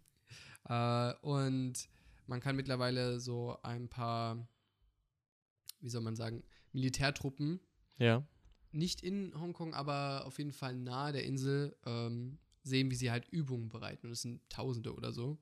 äh, 0.69 1.27
und 1.27 1.89
man 2.29 2.39
kann 2.39 2.55
mittlerweile 2.55 3.19
so 3.19 3.59
ein 3.65 3.89
paar, 3.89 4.47
wie 5.81 5.91
soll 5.91 6.03
man 6.03 6.15
sagen, 6.15 6.45
Militärtruppen 6.73 7.61
ja 7.99 8.25
nicht 8.73 9.03
in 9.03 9.33
Hongkong, 9.39 9.75
aber 9.75 10.25
auf 10.27 10.39
jeden 10.39 10.53
Fall 10.53 10.75
nahe 10.77 11.13
der 11.13 11.25
Insel 11.25 11.77
ähm, 11.87 12.39
sehen, 12.63 12.91
wie 12.91 12.95
sie 12.95 13.11
halt 13.11 13.29
Übungen 13.29 13.69
bereiten. 13.69 14.07
Und 14.07 14.13
es 14.13 14.23
sind 14.23 14.49
Tausende 14.51 14.95
oder 14.95 15.13
so. 15.13 15.33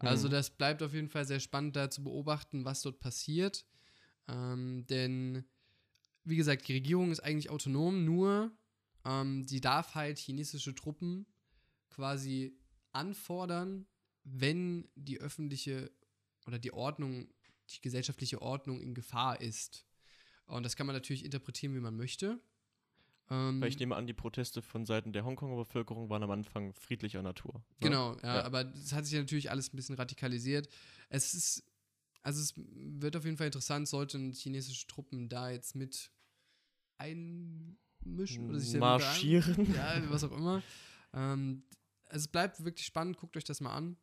Mhm. 0.00 0.08
Also 0.08 0.28
das 0.28 0.50
bleibt 0.50 0.82
auf 0.82 0.94
jeden 0.94 1.08
Fall 1.08 1.24
sehr 1.24 1.40
spannend 1.40 1.76
da 1.76 1.90
zu 1.90 2.02
beobachten, 2.02 2.64
was 2.64 2.82
dort 2.82 3.00
passiert. 3.00 3.66
Ähm, 4.28 4.86
denn, 4.88 5.44
wie 6.24 6.36
gesagt, 6.36 6.66
die 6.68 6.74
Regierung 6.74 7.10
ist 7.10 7.20
eigentlich 7.20 7.50
autonom, 7.50 8.04
nur 8.04 8.52
ähm, 9.04 9.44
sie 9.44 9.60
darf 9.60 9.94
halt 9.94 10.18
chinesische 10.18 10.74
Truppen 10.74 11.26
quasi 11.90 12.56
anfordern, 12.92 13.86
wenn 14.24 14.88
die 14.94 15.20
öffentliche 15.20 15.90
oder 16.46 16.58
die 16.58 16.72
Ordnung, 16.72 17.28
die 17.70 17.80
gesellschaftliche 17.80 18.40
Ordnung 18.40 18.80
in 18.80 18.94
Gefahr 18.94 19.40
ist. 19.40 19.84
Und 20.52 20.64
das 20.64 20.76
kann 20.76 20.86
man 20.86 20.94
natürlich 20.94 21.24
interpretieren, 21.24 21.74
wie 21.74 21.80
man 21.80 21.96
möchte. 21.96 22.38
Ähm, 23.30 23.60
Weil 23.60 23.70
ich 23.70 23.78
nehme 23.78 23.96
an, 23.96 24.06
die 24.06 24.12
Proteste 24.12 24.60
von 24.60 24.84
Seiten 24.84 25.12
der 25.12 25.24
Hongkonger 25.24 25.56
Bevölkerung 25.56 26.10
waren 26.10 26.22
am 26.22 26.30
Anfang 26.30 26.74
friedlicher 26.74 27.22
Natur. 27.22 27.54
Ne? 27.54 27.60
Genau, 27.80 28.16
ja, 28.16 28.36
ja, 28.36 28.44
aber 28.44 28.70
es 28.74 28.92
hat 28.92 29.06
sich 29.06 29.18
natürlich 29.18 29.50
alles 29.50 29.72
ein 29.72 29.76
bisschen 29.76 29.94
radikalisiert. 29.94 30.68
Es 31.08 31.32
ist, 31.32 31.64
also 32.22 32.42
es 32.42 32.52
wird 32.56 33.16
auf 33.16 33.24
jeden 33.24 33.38
Fall 33.38 33.46
interessant, 33.46 33.88
sollten 33.88 34.32
chinesische 34.32 34.86
Truppen 34.86 35.30
da 35.30 35.50
jetzt 35.50 35.74
mit 35.74 36.10
einmischen 36.98 38.48
oder 38.48 38.60
sich 38.60 38.78
marschieren. 38.78 39.72
Ja, 39.74 40.02
was 40.10 40.22
auch 40.22 40.32
immer. 40.32 40.62
Ähm, 41.14 41.62
also 42.04 42.24
es 42.24 42.28
bleibt 42.28 42.62
wirklich 42.62 42.84
spannend, 42.84 43.16
guckt 43.16 43.38
euch 43.38 43.44
das 43.44 43.62
mal 43.62 43.74
an. 43.74 43.96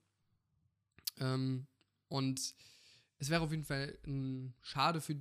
Ähm, 1.20 1.68
und 2.08 2.56
es 3.20 3.30
wäre 3.30 3.44
auf 3.44 3.52
jeden 3.52 3.66
Fall 3.66 4.00
ähm, 4.06 4.54
schade 4.62 5.00
für 5.00 5.16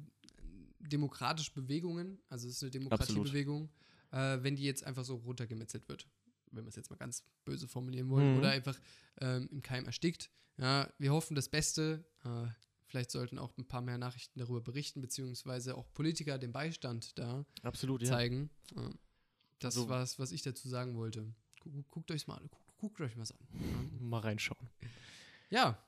demokratische 0.80 1.52
Bewegungen, 1.52 2.20
also 2.28 2.48
es 2.48 2.56
ist 2.56 2.62
eine 2.62 2.70
Demokratiebewegung, 2.70 3.70
äh, 4.12 4.38
wenn 4.42 4.56
die 4.56 4.64
jetzt 4.64 4.84
einfach 4.84 5.04
so 5.04 5.16
runtergemetzelt 5.16 5.88
wird, 5.88 6.08
wenn 6.50 6.64
wir 6.64 6.68
es 6.68 6.76
jetzt 6.76 6.90
mal 6.90 6.96
ganz 6.96 7.24
böse 7.44 7.68
formulieren 7.68 8.08
wollen, 8.10 8.32
mhm. 8.32 8.38
oder 8.38 8.50
einfach 8.50 8.78
ähm, 9.20 9.48
im 9.50 9.62
Keim 9.62 9.84
erstickt. 9.86 10.30
Ja, 10.56 10.92
wir 10.98 11.12
hoffen 11.12 11.34
das 11.34 11.48
Beste. 11.48 12.04
Äh, 12.24 12.48
vielleicht 12.86 13.10
sollten 13.10 13.38
auch 13.38 13.56
ein 13.58 13.66
paar 13.66 13.80
mehr 13.80 13.98
Nachrichten 13.98 14.38
darüber 14.38 14.60
berichten, 14.60 15.00
beziehungsweise 15.00 15.76
auch 15.76 15.92
Politiker 15.92 16.38
den 16.38 16.52
Beistand 16.52 17.18
da 17.18 17.44
Absolut, 17.62 18.06
zeigen. 18.06 18.50
Ja. 18.74 18.90
das 19.60 19.74
so. 19.74 19.88
war 19.88 20.02
es, 20.02 20.18
was 20.18 20.32
ich 20.32 20.42
dazu 20.42 20.68
sagen 20.68 20.96
wollte. 20.96 21.32
Guckt, 21.60 21.88
guckt 21.88 22.10
euch 22.10 22.26
mal, 22.26 22.40
guckt, 22.40 22.76
guckt 22.78 23.00
euch 23.00 23.16
was 23.16 23.32
an. 23.32 23.46
Ja. 23.52 24.00
Mal 24.00 24.20
reinschauen. 24.20 24.68
Ja. 25.50 25.78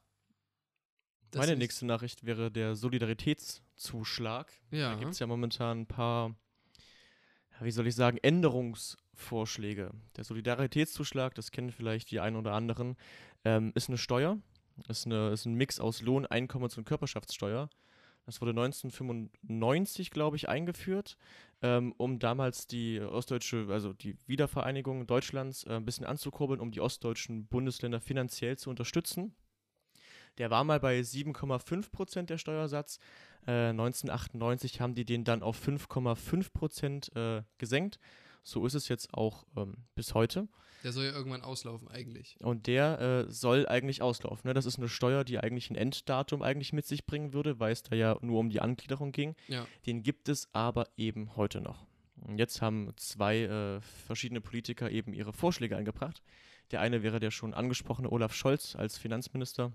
Meine 1.35 1.57
nächste 1.57 1.87
Nachricht 1.87 2.25
wäre 2.25 2.51
der 2.51 2.75
Solidaritätszuschlag. 2.75 4.53
Ja. 4.71 4.93
Da 4.93 4.99
gibt 4.99 5.13
es 5.13 5.19
ja 5.19 5.27
momentan 5.27 5.83
ein 5.83 5.87
paar 5.87 6.35
wie 7.61 7.71
soll 7.71 7.87
ich 7.87 7.95
sagen, 7.95 8.19
Änderungsvorschläge. 8.23 9.91
Der 10.17 10.25
Solidaritätszuschlag, 10.25 11.35
das 11.35 11.51
kennen 11.51 11.71
vielleicht 11.71 12.11
die 12.11 12.21
einen 12.21 12.37
oder 12.37 12.53
anderen, 12.53 12.97
ähm, 13.45 13.73
ist 13.75 13.89
eine 13.89 13.99
Steuer, 13.99 14.39
ist, 14.89 15.07
eine, 15.07 15.31
ist 15.31 15.45
ein 15.47 15.55
Mix 15.55 15.81
aus 15.81 16.03
Lohn, 16.03 16.27
Einkommens- 16.27 16.79
und 16.79 16.85
Körperschaftssteuer. 16.85 17.69
Das 18.27 18.41
wurde 18.41 18.51
1995, 18.51 20.11
glaube 20.11 20.37
ich, 20.37 20.49
eingeführt, 20.49 21.17
ähm, 21.63 21.93
um 21.97 22.19
damals 22.19 22.67
die 22.67 23.01
ostdeutsche, 23.01 23.67
also 23.71 23.93
die 23.93 24.17
Wiedervereinigung 24.27 25.07
Deutschlands 25.07 25.65
äh, 25.65 25.73
ein 25.73 25.85
bisschen 25.85 26.07
anzukurbeln, 26.07 26.61
um 26.61 26.71
die 26.71 26.81
ostdeutschen 26.81 27.47
Bundesländer 27.47 28.01
finanziell 28.01 28.57
zu 28.57 28.71
unterstützen. 28.71 29.35
Der 30.41 30.51
war 30.51 30.65
mal 30.65 30.81
bei 30.81 30.99
7,5 30.99 31.91
Prozent 31.93 32.31
der 32.31 32.39
Steuersatz. 32.39 32.99
Äh, 33.47 33.69
1998 33.69 34.81
haben 34.81 34.95
die 34.95 35.05
den 35.05 35.23
dann 35.23 35.43
auf 35.43 35.63
5,5 35.63 36.53
Prozent 36.55 37.15
äh, 37.15 37.43
gesenkt. 37.59 38.01
So 38.43 38.65
ist 38.65 38.73
es 38.73 38.89
jetzt 38.89 39.13
auch 39.13 39.45
ähm, 39.55 39.75
bis 39.95 40.15
heute. 40.15 40.49
Der 40.83 40.93
soll 40.93 41.05
ja 41.05 41.13
irgendwann 41.13 41.43
auslaufen 41.43 41.89
eigentlich. 41.89 42.39
Und 42.41 42.69
der 42.69 43.27
äh, 43.29 43.31
soll 43.31 43.69
eigentlich 43.69 44.01
auslaufen. 44.01 44.49
Ne? 44.49 44.55
Das 44.55 44.65
ist 44.65 44.79
eine 44.79 44.89
Steuer, 44.89 45.25
die 45.25 45.39
eigentlich 45.39 45.69
ein 45.69 45.77
Enddatum 45.77 46.41
eigentlich 46.41 46.73
mit 46.73 46.87
sich 46.87 47.05
bringen 47.05 47.35
würde, 47.35 47.61
weil 47.61 47.73
es 47.73 47.83
da 47.83 47.95
ja 47.95 48.17
nur 48.23 48.41
um 48.41 48.49
die 48.49 48.63
Angliederung 48.63 49.13
ging. 49.13 49.37
Ja. 49.47 49.67
Den 49.85 50.03
gibt 50.03 50.31
es 50.31 50.49
aber 50.55 50.89
eben 50.97 51.37
heute 51.37 51.61
noch. 51.61 51.85
Und 52.17 52.39
jetzt 52.39 52.63
haben 52.63 52.95
zwei 52.97 53.41
äh, 53.41 53.83
verschiedene 53.83 54.41
Politiker 54.41 54.91
eben 54.91 55.13
ihre 55.13 55.35
Vorschläge 55.35 55.77
eingebracht. 55.77 56.23
Der 56.71 56.81
eine 56.81 57.03
wäre 57.03 57.21
der 57.21 57.31
schon 57.31 57.53
angesprochene 57.53 58.11
Olaf 58.11 58.33
Scholz 58.33 58.75
als 58.75 58.97
Finanzminister 58.97 59.75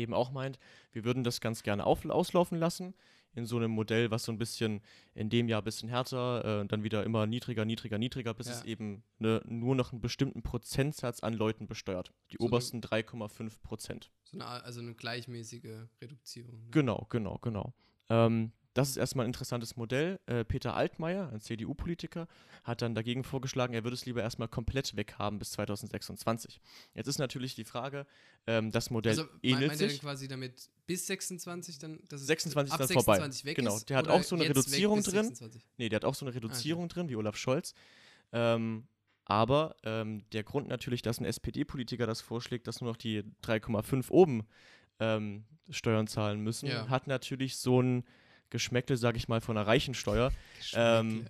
eben 0.00 0.14
auch 0.14 0.32
meint, 0.32 0.58
wir 0.92 1.04
würden 1.04 1.24
das 1.24 1.40
ganz 1.40 1.62
gerne 1.62 1.84
auf, 1.84 2.04
auslaufen 2.04 2.58
lassen 2.58 2.94
in 3.34 3.46
so 3.46 3.56
einem 3.56 3.70
Modell, 3.70 4.10
was 4.10 4.24
so 4.24 4.32
ein 4.32 4.38
bisschen 4.38 4.80
in 5.14 5.30
dem 5.30 5.48
Jahr 5.48 5.62
ein 5.62 5.64
bisschen 5.64 5.88
härter, 5.88 6.62
äh, 6.62 6.66
dann 6.66 6.82
wieder 6.82 7.04
immer 7.04 7.26
niedriger, 7.26 7.64
niedriger, 7.64 7.98
niedriger, 7.98 8.34
bis 8.34 8.48
ja. 8.48 8.52
es 8.52 8.64
eben 8.64 9.02
ne, 9.18 9.40
nur 9.46 9.74
noch 9.74 9.92
einen 9.92 10.00
bestimmten 10.00 10.42
Prozentsatz 10.42 11.20
an 11.20 11.34
Leuten 11.34 11.66
besteuert. 11.66 12.12
Die 12.30 12.36
so 12.38 12.46
obersten 12.46 12.80
3,5 12.80 13.62
Prozent. 13.62 14.10
So 14.24 14.38
eine, 14.38 14.46
also 14.46 14.80
eine 14.80 14.94
gleichmäßige 14.94 15.86
Reduzierung. 16.00 16.64
Ne? 16.64 16.70
Genau, 16.70 17.06
genau, 17.08 17.38
genau. 17.38 17.74
Ähm, 18.10 18.52
das 18.74 18.88
ist 18.88 18.96
erstmal 18.96 19.26
ein 19.26 19.30
interessantes 19.30 19.76
Modell. 19.76 20.18
Äh, 20.26 20.44
Peter 20.44 20.74
Altmaier, 20.74 21.30
ein 21.32 21.40
CDU-Politiker, 21.40 22.26
hat 22.64 22.80
dann 22.80 22.94
dagegen 22.94 23.22
vorgeschlagen, 23.24 23.74
er 23.74 23.84
würde 23.84 23.94
es 23.94 24.06
lieber 24.06 24.22
erstmal 24.22 24.48
komplett 24.48 24.96
weghaben 24.96 25.38
bis 25.38 25.52
2026. 25.52 26.60
Jetzt 26.94 27.06
ist 27.06 27.18
natürlich 27.18 27.54
die 27.54 27.64
Frage, 27.64 28.06
ähm, 28.46 28.70
das 28.70 28.90
Modell 28.90 29.18
also, 29.18 29.26
ähnelt 29.42 29.68
meint 29.68 29.78
sich. 29.78 30.00
Quasi 30.00 30.28
damit 30.28 30.70
bis 30.86 31.06
26 31.06 31.78
dann, 31.78 32.00
dass 32.08 32.22
26 32.22 32.72
ist 32.72 32.80
dann 32.80 32.88
26 32.88 33.04
vorbei. 33.04 33.44
Weg 33.44 33.56
genau, 33.56 33.78
der 33.80 33.96
hat 33.96 34.08
auch 34.08 34.22
so 34.22 34.36
eine 34.36 34.48
Reduzierung 34.48 35.02
drin. 35.02 35.24
26? 35.24 35.62
Nee, 35.76 35.88
der 35.88 35.96
hat 35.96 36.04
auch 36.04 36.14
so 36.14 36.24
eine 36.24 36.34
Reduzierung 36.34 36.84
ah, 36.84 36.86
okay. 36.86 36.94
drin, 36.94 37.08
wie 37.08 37.16
Olaf 37.16 37.36
Scholz. 37.36 37.74
Ähm, 38.32 38.86
aber 39.24 39.76
ähm, 39.84 40.24
der 40.32 40.42
Grund 40.44 40.68
natürlich, 40.68 41.02
dass 41.02 41.20
ein 41.20 41.24
SPD-Politiker 41.24 42.06
das 42.06 42.20
vorschlägt, 42.20 42.66
dass 42.66 42.80
nur 42.80 42.90
noch 42.90 42.96
die 42.96 43.22
3,5 43.44 44.10
oben 44.10 44.46
ähm, 44.98 45.44
Steuern 45.70 46.06
zahlen 46.06 46.40
müssen, 46.40 46.68
Ja. 46.68 46.88
hat 46.88 47.06
natürlich 47.06 47.56
so 47.56 47.80
ein 47.80 48.04
Geschmäckle, 48.52 48.96
sag 48.96 49.16
ich 49.16 49.26
mal, 49.26 49.40
von 49.40 49.56
einer 49.56 49.66
reichen 49.66 49.94
Steuer. 49.94 50.30
Ähm, 50.74 51.26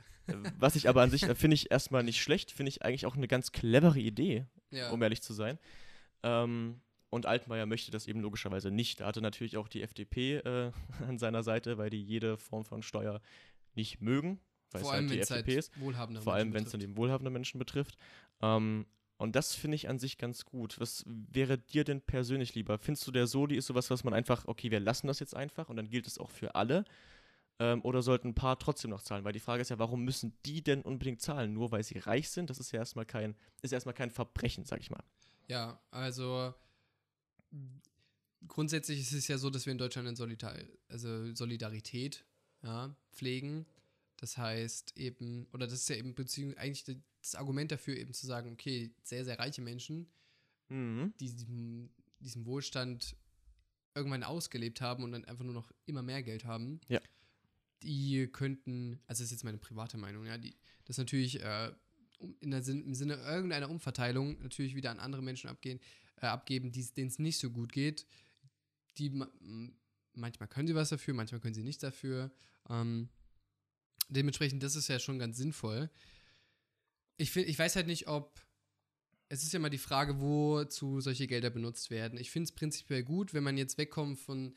was 0.58 0.76
ich 0.76 0.88
aber 0.88 1.02
an 1.02 1.10
sich 1.10 1.24
finde 1.24 1.54
ich 1.54 1.70
erstmal 1.70 2.02
nicht 2.02 2.20
schlecht, 2.20 2.52
finde 2.52 2.68
ich 2.68 2.84
eigentlich 2.84 3.06
auch 3.06 3.16
eine 3.16 3.28
ganz 3.28 3.52
clevere 3.52 3.98
Idee, 3.98 4.46
ja. 4.70 4.90
um 4.90 5.00
ehrlich 5.02 5.22
zu 5.22 5.32
sein. 5.32 5.58
Ähm, 6.22 6.80
und 7.10 7.26
Altmaier 7.26 7.66
möchte 7.66 7.90
das 7.90 8.06
eben 8.06 8.20
logischerweise 8.20 8.70
nicht. 8.70 9.00
Da 9.00 9.06
hatte 9.06 9.20
natürlich 9.20 9.56
auch 9.56 9.68
die 9.68 9.82
FDP 9.82 10.36
äh, 10.36 10.72
an 11.08 11.18
seiner 11.18 11.42
Seite, 11.42 11.78
weil 11.78 11.90
die 11.90 12.02
jede 12.02 12.36
Form 12.36 12.64
von 12.64 12.82
Steuer 12.82 13.20
nicht 13.74 14.00
mögen, 14.00 14.40
weil 14.70 14.82
Vor 14.82 14.90
es 14.90 14.94
allem, 14.94 15.04
halt 15.04 15.10
die 15.10 15.14
wenn 15.16 15.22
es 15.22 15.30
halt 15.30 15.40
FDP 15.40 15.58
ist. 15.58 15.72
Vor 16.22 16.34
allem, 16.34 16.52
wenn 16.54 16.64
es 16.64 16.70
dann 16.70 16.80
eben 16.80 16.96
wohlhabende 16.96 17.30
Menschen 17.30 17.58
betrifft. 17.58 17.96
Ähm, 18.40 18.86
und 19.22 19.36
das 19.36 19.54
finde 19.54 19.76
ich 19.76 19.88
an 19.88 20.00
sich 20.00 20.18
ganz 20.18 20.44
gut. 20.44 20.80
Was 20.80 21.04
wäre 21.06 21.56
dir 21.56 21.84
denn 21.84 22.00
persönlich 22.00 22.56
lieber? 22.56 22.76
Findest 22.78 23.06
du, 23.06 23.12
der 23.12 23.28
Soli 23.28 23.54
ist 23.56 23.66
sowas, 23.66 23.88
was 23.88 24.02
man 24.02 24.14
einfach, 24.14 24.48
okay, 24.48 24.72
wir 24.72 24.80
lassen 24.80 25.06
das 25.06 25.20
jetzt 25.20 25.36
einfach 25.36 25.68
und 25.68 25.76
dann 25.76 25.88
gilt 25.88 26.08
es 26.08 26.18
auch 26.18 26.28
für 26.28 26.56
alle? 26.56 26.84
Ähm, 27.60 27.82
oder 27.82 28.02
sollten 28.02 28.30
ein 28.30 28.34
paar 28.34 28.58
trotzdem 28.58 28.90
noch 28.90 29.00
zahlen? 29.00 29.24
Weil 29.24 29.32
die 29.32 29.38
Frage 29.38 29.62
ist 29.62 29.68
ja, 29.68 29.78
warum 29.78 30.02
müssen 30.02 30.36
die 30.44 30.60
denn 30.60 30.82
unbedingt 30.82 31.20
zahlen? 31.20 31.52
Nur 31.52 31.70
weil 31.70 31.84
sie 31.84 31.98
reich 31.98 32.30
sind? 32.30 32.50
Das 32.50 32.58
ist 32.58 32.72
ja 32.72 32.80
erstmal 32.80 33.06
kein, 33.06 33.36
ist 33.62 33.72
erstmal 33.72 33.94
kein 33.94 34.10
Verbrechen, 34.10 34.64
sag 34.64 34.80
ich 34.80 34.90
mal. 34.90 35.04
Ja, 35.46 35.80
also 35.92 36.52
grundsätzlich 38.48 38.98
ist 38.98 39.12
es 39.12 39.28
ja 39.28 39.38
so, 39.38 39.50
dass 39.50 39.66
wir 39.66 39.70
in 39.70 39.78
Deutschland 39.78 40.08
eine 40.08 40.16
Solidar 40.16 40.56
also 40.88 41.32
Solidarität 41.32 42.24
ja, 42.64 42.92
pflegen. 43.12 43.66
Das 44.22 44.38
heißt 44.38 44.96
eben, 44.96 45.48
oder 45.52 45.66
das 45.66 45.72
ist 45.80 45.88
ja 45.88 45.96
eben 45.96 46.14
beziehungsweise 46.14 46.60
eigentlich 46.60 46.96
das 47.20 47.34
Argument 47.34 47.72
dafür, 47.72 47.96
eben 47.96 48.14
zu 48.14 48.24
sagen, 48.24 48.52
okay, 48.52 48.94
sehr, 49.02 49.24
sehr 49.24 49.36
reiche 49.36 49.60
Menschen, 49.62 50.06
Mhm. 50.68 51.12
die 51.18 51.28
diesem, 51.34 51.90
diesem 52.20 52.46
Wohlstand 52.46 53.16
irgendwann 53.96 54.22
ausgelebt 54.22 54.80
haben 54.80 55.02
und 55.02 55.10
dann 55.10 55.24
einfach 55.24 55.42
nur 55.44 55.54
noch 55.54 55.72
immer 55.86 56.02
mehr 56.04 56.22
Geld 56.22 56.44
haben, 56.44 56.80
Ja. 56.88 57.00
die 57.82 58.28
könnten, 58.28 59.00
also 59.08 59.22
das 59.24 59.26
ist 59.26 59.30
jetzt 59.32 59.44
meine 59.44 59.58
private 59.58 59.98
Meinung, 59.98 60.24
ja, 60.24 60.38
die 60.38 60.54
das 60.84 60.98
natürlich 60.98 61.40
äh, 61.42 61.72
in 62.38 62.52
der 62.52 62.62
Sinn, 62.62 62.84
im 62.84 62.94
Sinne 62.94 63.14
irgendeiner 63.16 63.68
Umverteilung 63.70 64.40
natürlich 64.40 64.76
wieder 64.76 64.92
an 64.92 65.00
andere 65.00 65.20
Menschen 65.22 65.50
abgehen, 65.50 65.80
äh, 66.20 66.26
abgeben, 66.26 66.70
die- 66.70 66.94
denen 66.94 67.08
es 67.08 67.18
nicht 67.18 67.38
so 67.38 67.50
gut 67.50 67.72
geht. 67.72 68.06
Die 68.98 69.10
manchmal 70.14 70.48
können 70.48 70.68
sie 70.68 70.76
was 70.76 70.90
dafür, 70.90 71.12
manchmal 71.12 71.40
können 71.40 71.54
sie 71.54 71.64
nicht 71.64 71.82
dafür. 71.82 72.30
Ähm, 72.68 73.08
dementsprechend, 74.08 74.62
das 74.62 74.76
ist 74.76 74.88
ja 74.88 74.98
schon 74.98 75.18
ganz 75.18 75.36
sinnvoll. 75.36 75.90
Ich, 77.16 77.30
find, 77.30 77.48
ich 77.48 77.58
weiß 77.58 77.76
halt 77.76 77.86
nicht, 77.86 78.08
ob 78.08 78.40
es 79.28 79.42
ist 79.42 79.52
ja 79.54 79.60
mal 79.60 79.70
die 79.70 79.78
Frage, 79.78 80.20
wozu 80.20 81.00
solche 81.00 81.26
Gelder 81.26 81.48
benutzt 81.48 81.90
werden. 81.90 82.18
Ich 82.18 82.30
finde 82.30 82.44
es 82.44 82.52
prinzipiell 82.52 83.02
gut, 83.02 83.32
wenn 83.32 83.42
man 83.42 83.56
jetzt 83.56 83.78
wegkommt 83.78 84.18
von 84.18 84.54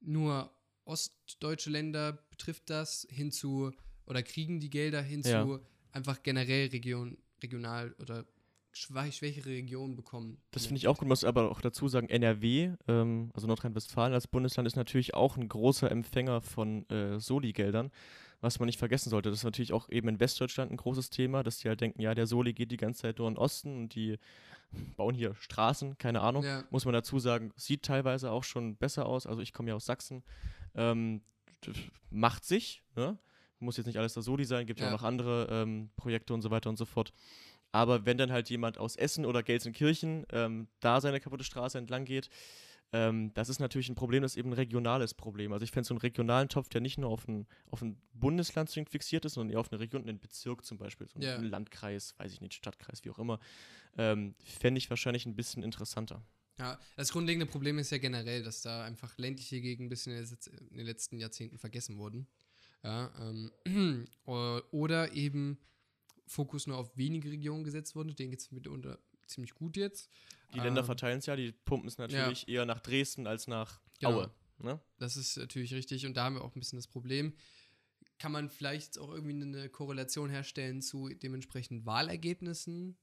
nur 0.00 0.50
ostdeutsche 0.86 1.68
Länder 1.68 2.12
betrifft 2.30 2.70
das 2.70 3.06
hin 3.10 3.30
zu 3.30 3.72
oder 4.06 4.22
kriegen 4.22 4.60
die 4.60 4.70
Gelder 4.70 5.02
hin 5.02 5.22
Ja. 5.24 5.60
einfach 5.92 6.22
generell 6.22 6.68
Region, 6.68 7.18
regional 7.42 7.92
oder 7.98 8.24
schwächere 8.72 9.50
Regionen 9.50 9.94
bekommen. 9.94 10.38
Das 10.50 10.66
finde 10.66 10.78
ich 10.78 10.88
auch 10.88 10.98
gut, 10.98 11.06
muss 11.06 11.22
aber 11.22 11.50
auch 11.50 11.60
dazu 11.60 11.88
sagen, 11.88 12.08
NRW, 12.08 12.72
ähm, 12.88 13.30
also 13.34 13.46
Nordrhein-Westfalen 13.46 14.12
als 14.14 14.26
Bundesland, 14.26 14.66
ist 14.66 14.76
natürlich 14.76 15.14
auch 15.14 15.36
ein 15.36 15.48
großer 15.48 15.90
Empfänger 15.90 16.40
von 16.40 16.88
äh, 16.88 17.20
Soli-Geldern, 17.20 17.90
was 18.44 18.58
man 18.60 18.66
nicht 18.66 18.78
vergessen 18.78 19.10
sollte. 19.10 19.30
Das 19.30 19.38
ist 19.40 19.44
natürlich 19.44 19.72
auch 19.72 19.88
eben 19.88 20.08
in 20.08 20.20
Westdeutschland 20.20 20.70
ein 20.70 20.76
großes 20.76 21.10
Thema, 21.10 21.42
dass 21.42 21.58
die 21.58 21.68
halt 21.68 21.80
denken, 21.80 22.00
ja, 22.00 22.14
der 22.14 22.26
Soli 22.26 22.52
geht 22.52 22.70
die 22.70 22.76
ganze 22.76 23.02
Zeit 23.02 23.18
nur 23.18 23.26
in 23.28 23.34
den 23.34 23.38
Osten 23.38 23.76
und 23.76 23.94
die 23.94 24.18
bauen 24.96 25.14
hier 25.14 25.34
Straßen, 25.40 25.98
keine 25.98 26.20
Ahnung. 26.20 26.44
Ja, 26.44 26.64
Muss 26.70 26.84
man 26.84 26.94
dazu 26.94 27.18
sagen, 27.18 27.52
sieht 27.56 27.82
teilweise 27.82 28.30
auch 28.30 28.44
schon 28.44 28.76
besser 28.76 29.06
aus. 29.06 29.26
Also 29.26 29.40
ich 29.40 29.52
komme 29.52 29.70
ja 29.70 29.74
aus 29.74 29.86
Sachsen. 29.86 30.22
Ähm, 30.74 31.22
macht 32.10 32.44
sich, 32.44 32.82
ne? 32.96 33.18
Muss 33.60 33.76
jetzt 33.78 33.86
nicht 33.86 33.98
alles 33.98 34.12
der 34.14 34.22
Soli 34.22 34.44
sein, 34.44 34.66
gibt 34.66 34.80
ja, 34.80 34.86
Ja. 34.86 34.92
auch 34.94 35.00
noch 35.00 35.06
andere 35.06 35.48
ähm, 35.50 35.90
Projekte 35.96 36.34
und 36.34 36.42
so 36.42 36.50
weiter 36.50 36.68
und 36.68 36.76
so 36.76 36.84
fort. 36.84 37.12
Aber 37.72 38.04
wenn 38.04 38.18
dann 38.18 38.30
halt 38.30 38.50
jemand 38.50 38.78
aus 38.78 38.94
Essen 38.96 39.24
oder 39.24 39.42
Gelsenkirchen 39.42 40.26
ähm, 40.30 40.68
da 40.80 41.00
seine 41.00 41.18
kaputte 41.20 41.44
Straße 41.44 41.78
entlang 41.78 42.04
geht, 42.04 42.28
ähm, 42.94 43.34
das 43.34 43.48
ist 43.48 43.58
natürlich 43.58 43.88
ein 43.88 43.96
Problem, 43.96 44.22
das 44.22 44.32
ist 44.34 44.36
eben 44.38 44.50
ein 44.50 44.54
regionales 44.54 45.14
Problem. 45.14 45.52
Also 45.52 45.64
ich 45.64 45.72
fände 45.72 45.84
so 45.84 45.94
einen 45.94 46.00
regionalen 46.00 46.48
Topf, 46.48 46.68
der 46.68 46.80
nicht 46.80 46.96
nur 46.96 47.10
auf 47.10 47.26
ein, 47.26 47.48
auf 47.72 47.82
ein 47.82 48.00
Bundesland 48.12 48.70
fixiert 48.70 49.24
ist, 49.24 49.34
sondern 49.34 49.52
eher 49.52 49.58
auf 49.58 49.72
eine 49.72 49.80
Region, 49.80 50.02
einen 50.02 50.20
Bezirk 50.20 50.64
zum 50.64 50.78
Beispiel, 50.78 51.08
so 51.08 51.18
Ja. 51.18 51.34
einen 51.34 51.50
Landkreis, 51.50 52.14
weiß 52.18 52.32
ich 52.32 52.40
nicht, 52.40 52.54
Stadtkreis, 52.54 53.04
wie 53.04 53.10
auch 53.10 53.18
immer, 53.18 53.40
ähm, 53.98 54.36
fände 54.44 54.78
ich 54.78 54.88
wahrscheinlich 54.90 55.26
ein 55.26 55.34
bisschen 55.34 55.64
interessanter. 55.64 56.22
ja, 56.60 56.78
das 56.96 57.10
grundlegende 57.10 57.46
Problem 57.46 57.80
ist 57.80 57.90
ja 57.90 57.98
generell, 57.98 58.44
dass 58.44 58.62
da 58.62 58.84
einfach 58.84 59.18
ländliche 59.18 59.60
Gegenden 59.60 59.86
ein 59.86 59.90
bisschen 59.90 60.12
in 60.16 60.24
den 60.24 60.76
den 60.76 60.86
letzten 60.86 61.18
Jahrzehnten 61.18 61.58
vergessen 61.58 61.98
wurden. 61.98 62.28
Ja, 62.84 63.10
ähm, 63.66 64.06
oder 64.70 65.12
eben 65.14 65.58
Fokus 66.28 66.68
nur 66.68 66.76
auf 66.78 66.96
wenige 66.96 67.28
Regionen 67.28 67.64
gesetzt 67.64 67.96
wurde. 67.96 68.14
Denen 68.14 68.30
geht 68.30 68.38
es 68.40 68.52
mitunter 68.52 69.00
ziemlich 69.26 69.54
gut 69.54 69.76
jetzt. 69.76 70.08
Die 70.52 70.60
Länder 70.60 70.80
Ähm, 70.80 70.86
verteilen 70.86 71.18
es 71.18 71.26
ja, 71.26 71.36
die 71.36 71.52
pumpen 71.52 71.88
es 71.88 71.98
natürlich 71.98 72.48
eher 72.48 72.66
nach 72.66 72.80
Dresden 72.80 73.26
als 73.26 73.46
nach 73.46 73.80
Genau. 73.98 74.20
Aue. 74.20 74.30
Ne? 74.58 74.80
Das 74.98 75.16
ist 75.16 75.36
natürlich 75.36 75.74
richtig 75.74 76.06
und 76.06 76.16
da 76.16 76.24
haben 76.24 76.36
wir 76.36 76.42
auch 76.42 76.54
ein 76.54 76.60
bisschen 76.60 76.78
das 76.78 76.86
Problem. 76.86 77.34
Kann 78.18 78.32
man 78.32 78.50
vielleicht 78.50 78.98
auch 78.98 79.10
irgendwie 79.10 79.42
eine 79.42 79.68
Korrelation 79.68 80.30
herstellen 80.30 80.80
zu 80.82 81.08
dementsprechend 81.08 81.84
Wahlergebnissen? 81.84 82.96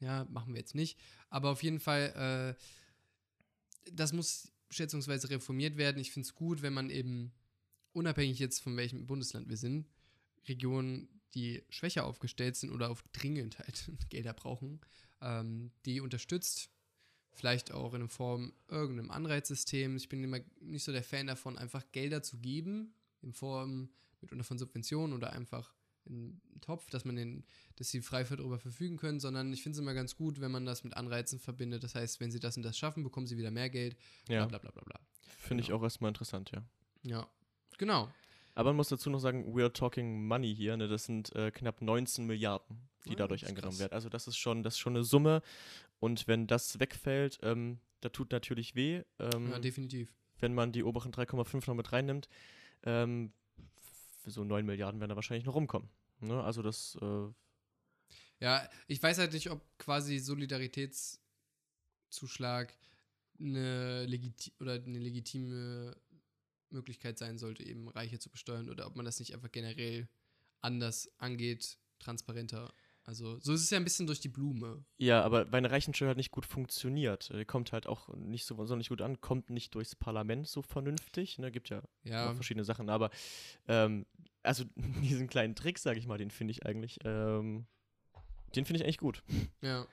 Ja, 0.00 0.24
machen 0.30 0.52
wir 0.52 0.60
jetzt 0.60 0.74
nicht. 0.74 0.98
Aber 1.30 1.50
auf 1.50 1.62
jeden 1.62 1.80
Fall, 1.80 2.56
äh, 2.56 3.90
das 3.92 4.12
muss 4.12 4.52
schätzungsweise 4.70 5.30
reformiert 5.30 5.76
werden. 5.76 5.98
Ich 5.98 6.10
finde 6.10 6.26
es 6.26 6.34
gut, 6.34 6.62
wenn 6.62 6.74
man 6.74 6.90
eben, 6.90 7.32
unabhängig 7.92 8.38
jetzt 8.38 8.60
von 8.60 8.76
welchem 8.76 9.06
Bundesland 9.06 9.48
wir 9.48 9.56
sind, 9.56 9.86
Regionen, 10.48 11.08
die 11.34 11.64
schwächer 11.70 12.04
aufgestellt 12.04 12.56
sind 12.56 12.72
oder 12.72 12.90
auf 12.90 13.04
dringend 13.12 13.58
halt 13.58 13.90
Gelder 14.10 14.34
brauchen, 14.34 14.80
ähm, 15.20 15.70
die 15.84 16.00
unterstützt. 16.00 16.70
Vielleicht 17.36 17.72
auch 17.72 17.94
in 17.94 18.08
Form 18.08 18.52
irgendeinem 18.68 19.10
Anreizsystem. 19.10 19.96
Ich 19.96 20.08
bin 20.08 20.24
immer 20.24 20.40
nicht 20.60 20.84
so 20.84 20.92
der 20.92 21.04
Fan 21.04 21.26
davon, 21.26 21.58
einfach 21.58 21.84
Gelder 21.92 22.22
zu 22.22 22.38
geben, 22.38 22.94
in 23.22 23.32
Form 23.32 23.90
mitunter 24.20 24.44
von 24.44 24.58
Subventionen 24.58 25.14
oder 25.14 25.32
einfach 25.32 25.74
in 26.06 26.40
einen 26.50 26.60
Topf, 26.60 26.88
dass 26.90 27.04
man 27.04 27.16
den, 27.16 27.44
dass 27.76 27.90
sie 27.90 28.00
frei 28.00 28.24
darüber 28.24 28.58
verfügen 28.58 28.96
können, 28.96 29.20
sondern 29.20 29.52
ich 29.52 29.62
finde 29.62 29.76
es 29.76 29.80
immer 29.80 29.94
ganz 29.94 30.16
gut, 30.16 30.40
wenn 30.40 30.50
man 30.50 30.64
das 30.64 30.84
mit 30.84 30.96
Anreizen 30.96 31.38
verbindet. 31.38 31.84
Das 31.84 31.94
heißt, 31.94 32.20
wenn 32.20 32.30
sie 32.30 32.40
das 32.40 32.56
und 32.56 32.62
das 32.62 32.78
schaffen, 32.78 33.02
bekommen 33.02 33.26
sie 33.26 33.36
wieder 33.36 33.50
mehr 33.50 33.70
Geld. 33.70 33.96
Ja, 34.28 34.46
Bla 34.46 34.58
bla 34.58 34.70
bla 34.70 34.82
bla 34.82 35.00
finde 35.46 35.62
ich 35.62 35.68
genau. 35.68 35.78
auch 35.78 35.84
erstmal 35.84 36.10
interessant, 36.10 36.50
ja. 36.50 36.62
Ja, 37.02 37.26
genau. 37.78 38.10
Aber 38.54 38.70
man 38.70 38.76
muss 38.76 38.88
dazu 38.88 39.10
noch 39.10 39.18
sagen, 39.18 39.54
we 39.54 39.62
are 39.62 39.72
talking 39.72 40.26
money 40.26 40.54
hier, 40.54 40.76
ne? 40.76 40.88
Das 40.88 41.04
sind 41.04 41.34
äh, 41.34 41.50
knapp 41.50 41.82
19 41.82 42.26
Milliarden, 42.26 42.88
die 43.06 43.12
Ja, 43.12 43.16
dadurch 43.16 43.46
eingenommen 43.46 43.78
werden. 43.78 43.92
Also 43.92 44.08
das 44.08 44.26
ist 44.28 44.36
schon, 44.36 44.62
das 44.62 44.74
ist 44.74 44.78
schon 44.80 44.94
eine 44.96 45.04
Summe. 45.04 45.42
Und 45.98 46.26
wenn 46.28 46.46
das 46.46 46.78
wegfällt, 46.78 47.38
ähm, 47.42 47.80
da 48.00 48.08
tut 48.10 48.30
natürlich 48.32 48.74
weh. 48.74 49.02
Ähm, 49.18 49.50
Ja, 49.50 49.58
definitiv. 49.58 50.12
wenn 50.38 50.54
man 50.54 50.72
die 50.72 50.84
oberen 50.84 51.12
3,5 51.12 51.66
noch 51.66 51.74
mit 51.74 51.92
reinnimmt, 51.92 52.28
ähm, 52.84 53.32
so 54.26 54.44
9 54.44 54.66
Milliarden 54.66 55.00
werden 55.00 55.10
da 55.10 55.16
wahrscheinlich 55.16 55.46
noch 55.46 55.54
rumkommen. 55.54 55.88
Ne? 56.20 56.42
Also 56.42 56.62
das, 56.62 56.96
äh, 57.00 57.28
Ja, 58.40 58.68
ich 58.86 59.02
weiß 59.02 59.18
halt 59.18 59.32
nicht, 59.32 59.50
ob 59.50 59.62
quasi 59.78 60.18
Solidaritätszuschlag 60.18 62.74
eine, 63.38 64.04
legiti 64.06 64.52
oder 64.60 64.74
eine 64.74 64.98
legitime 64.98 65.96
Möglichkeit 66.70 67.18
sein 67.18 67.38
sollte, 67.38 67.64
eben 67.64 67.88
Reiche 67.88 68.18
zu 68.18 68.30
besteuern 68.30 68.68
oder 68.68 68.86
ob 68.86 68.96
man 68.96 69.04
das 69.04 69.18
nicht 69.20 69.34
einfach 69.34 69.52
generell 69.52 70.08
anders 70.60 71.10
angeht, 71.18 71.78
transparenter. 71.98 72.72
Also, 73.06 73.38
so 73.38 73.52
ist 73.52 73.62
es 73.62 73.70
ja 73.70 73.78
ein 73.78 73.84
bisschen 73.84 74.06
durch 74.08 74.18
die 74.18 74.28
Blume. 74.28 74.84
ja, 74.98 75.22
aber 75.22 75.50
weil 75.52 75.58
eine 75.58 75.70
Reichensteuer 75.70 76.08
halt 76.08 76.16
nicht 76.16 76.32
gut 76.32 76.44
funktioniert, 76.44 77.30
äh, 77.30 77.44
kommt 77.44 77.72
halt 77.72 77.86
auch 77.86 78.08
nicht 78.16 78.44
so 78.44 78.56
sonderlich 78.56 78.88
gut 78.88 79.00
an, 79.00 79.20
kommt 79.20 79.48
nicht 79.48 79.74
durchs 79.76 79.94
Parlament 79.94 80.48
so 80.48 80.60
vernünftig, 80.60 81.38
ne? 81.38 81.52
Gibt 81.52 81.68
ja 81.68 81.82
Ja, 82.02 82.34
verschiedene 82.34 82.64
Sachen, 82.64 82.88
aber 82.90 83.10
ähm, 83.68 84.06
also 84.42 84.64
diesen 85.02 85.28
kleinen 85.28 85.54
Trick, 85.54 85.78
sage 85.78 86.00
ich 86.00 86.06
mal, 86.08 86.18
den 86.18 86.32
finde 86.32 86.50
ich 86.50 86.66
eigentlich, 86.66 86.98
ähm, 87.04 87.66
den 88.56 88.64
finde 88.64 88.78
ich 88.80 88.84
eigentlich 88.84 88.98
gut. 88.98 89.22
ja. 89.62 89.86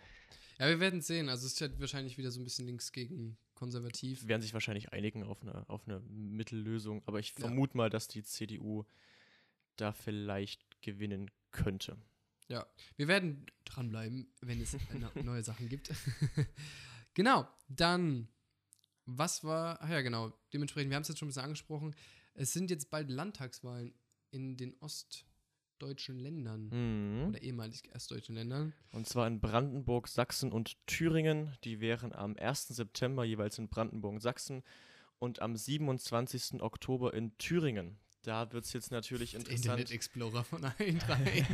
Ja, 0.59 0.67
wir 0.69 0.79
werden 0.79 1.01
sehen. 1.01 1.29
Also, 1.29 1.45
es 1.47 1.53
ist 1.53 1.61
halt 1.61 1.79
wahrscheinlich 1.79 2.17
wieder 2.17 2.31
so 2.31 2.39
ein 2.39 2.43
bisschen 2.43 2.65
links 2.65 2.91
gegen 2.91 3.37
konservativ. 3.55 4.27
werden 4.27 4.41
sich 4.41 4.53
wahrscheinlich 4.53 4.93
einigen 4.93 5.23
auf 5.23 5.41
eine, 5.41 5.67
auf 5.69 5.87
eine 5.87 5.99
Mittellösung, 6.01 7.01
aber 7.05 7.19
ich 7.19 7.29
Ja. 7.37 7.41
vermute 7.41 7.75
mal, 7.77 7.89
dass 7.89 8.07
die 8.07 8.23
CDU 8.23 8.85
da 9.77 9.91
vielleicht 9.93 10.63
gewinnen 10.81 11.29
könnte. 11.51 11.97
Ja, 12.49 12.67
wir 12.97 13.07
werden 13.07 13.45
dranbleiben, 13.65 14.27
wenn 14.41 14.61
es 14.61 14.73
ne- 14.93 15.11
neue 15.23 15.43
Sachen 15.43 15.69
gibt. 15.69 15.91
genau, 17.13 17.47
dann, 17.67 18.27
was 19.05 19.43
war, 19.43 19.81
ach 19.81 19.89
ja 19.89 20.01
genau, 20.01 20.33
dementsprechend, 20.53 20.89
wir 20.91 20.95
haben 20.95 21.03
es 21.03 21.07
jetzt 21.09 21.19
schon 21.19 21.27
ein 21.27 21.29
bisschen 21.29 21.43
angesprochen, 21.43 21.95
es 22.33 22.53
sind 22.53 22.69
jetzt 22.69 22.89
bald 22.89 23.09
Landtagswahlen 23.09 23.93
in 24.31 24.57
den 24.57 24.75
ostdeutschen 24.79 26.19
Ländern 26.19 26.69
Mhm. 26.69 27.27
oder 27.29 27.41
ehemalig 27.41 27.83
ostdeutschen 27.95 28.35
Ländern. 28.35 28.73
Und 28.91 29.07
zwar 29.07 29.27
in 29.27 29.39
Brandenburg, 29.39 30.07
Sachsen 30.07 30.51
und 30.51 30.75
Thüringen. 30.87 31.55
Die 31.63 31.79
wären 31.79 32.13
am 32.13 32.35
1. 32.37 32.69
September 32.69 33.23
jeweils 33.23 33.57
in 33.59 33.69
Brandenburg 33.69 34.13
und 34.15 34.21
Sachsen 34.21 34.63
und 35.19 35.41
am 35.41 35.55
27. 35.55 36.61
Oktober 36.61 37.13
in 37.13 37.37
Thüringen. 37.37 37.97
Da 38.23 38.51
wird 38.53 38.63
es 38.63 38.73
jetzt 38.73 38.91
natürlich 38.91 39.35
interessant. 39.35 39.65
Internet 39.65 39.91
Explorer 39.91 40.43
von 40.45 40.63
allen 40.63 40.97
drei. 40.99 41.45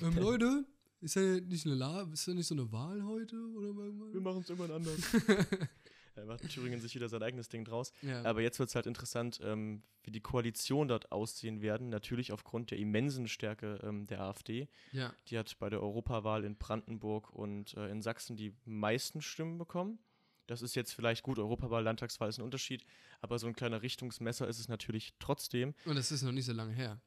ähm, 0.02 0.16
Leute, 0.16 0.64
ist 1.02 1.16
ja 1.16 1.22
nicht 1.22 1.66
eine 1.66 1.74
La 1.74 2.08
ist 2.10 2.26
ja 2.26 2.32
nicht 2.32 2.46
so 2.46 2.54
eine 2.54 2.72
Wahl 2.72 3.04
heute 3.04 3.36
oder 3.36 3.68
irgendwann? 3.68 4.14
Wir 4.14 4.20
machen 4.22 4.40
es 4.40 4.48
irgendwann 4.48 4.76
anders. 4.76 4.96
da 6.14 6.24
macht 6.24 6.48
Thüringen 6.48 6.80
sich 6.80 6.94
wieder 6.94 7.10
sein 7.10 7.22
eigenes 7.22 7.50
Ding 7.50 7.66
draus. 7.66 7.92
ja. 8.00 8.24
Aber 8.24 8.40
jetzt 8.40 8.58
wird 8.58 8.70
es 8.70 8.74
halt 8.74 8.86
interessant, 8.86 9.40
ähm, 9.42 9.82
wie 10.02 10.10
die 10.10 10.22
Koalition 10.22 10.88
dort 10.88 11.12
aussehen 11.12 11.60
werden. 11.60 11.90
Natürlich 11.90 12.32
aufgrund 12.32 12.70
der 12.70 12.78
immensen 12.78 13.28
Stärke 13.28 13.80
ähm, 13.82 14.06
der 14.06 14.22
AfD. 14.22 14.68
ja. 14.92 15.12
Die 15.28 15.36
hat 15.36 15.58
bei 15.58 15.68
der 15.68 15.82
Europawahl 15.82 16.44
in 16.44 16.56
Brandenburg 16.56 17.28
und 17.28 17.74
äh, 17.74 17.90
in 17.90 18.00
Sachsen 18.00 18.36
die 18.36 18.54
meisten 18.64 19.20
Stimmen 19.20 19.58
bekommen. 19.58 19.98
Das 20.46 20.62
ist 20.62 20.74
jetzt 20.74 20.92
vielleicht 20.92 21.22
gut, 21.22 21.38
Europawahl, 21.38 21.82
Landtagswahl 21.82 22.28
ist 22.28 22.38
ein 22.38 22.44
Unterschied, 22.44 22.84
aber 23.20 23.38
so 23.38 23.46
ein 23.46 23.54
kleiner 23.54 23.82
Richtungsmesser 23.82 24.46
ist 24.48 24.58
es 24.58 24.68
natürlich 24.68 25.14
trotzdem. 25.18 25.74
Und 25.84 25.96
das 25.96 26.12
ist 26.12 26.22
noch 26.22 26.32
nicht 26.32 26.46
so 26.46 26.52
lange 26.52 26.72
her. 26.72 27.00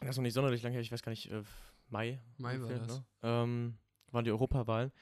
Das 0.00 0.10
ist 0.10 0.16
noch 0.16 0.22
nicht 0.22 0.34
sonderlich 0.34 0.62
lange 0.62 0.74
her, 0.74 0.82
ich 0.82 0.92
weiß 0.92 1.02
gar 1.02 1.10
nicht, 1.10 1.30
äh, 1.30 1.42
Mai. 1.88 2.20
Mai 2.36 2.60
war 2.60 2.68
das. 2.68 2.88
Ne? 2.88 3.04
Ähm, 3.22 3.78
waren 4.10 4.24
die 4.24 4.30
Europawahlen. 4.30 4.92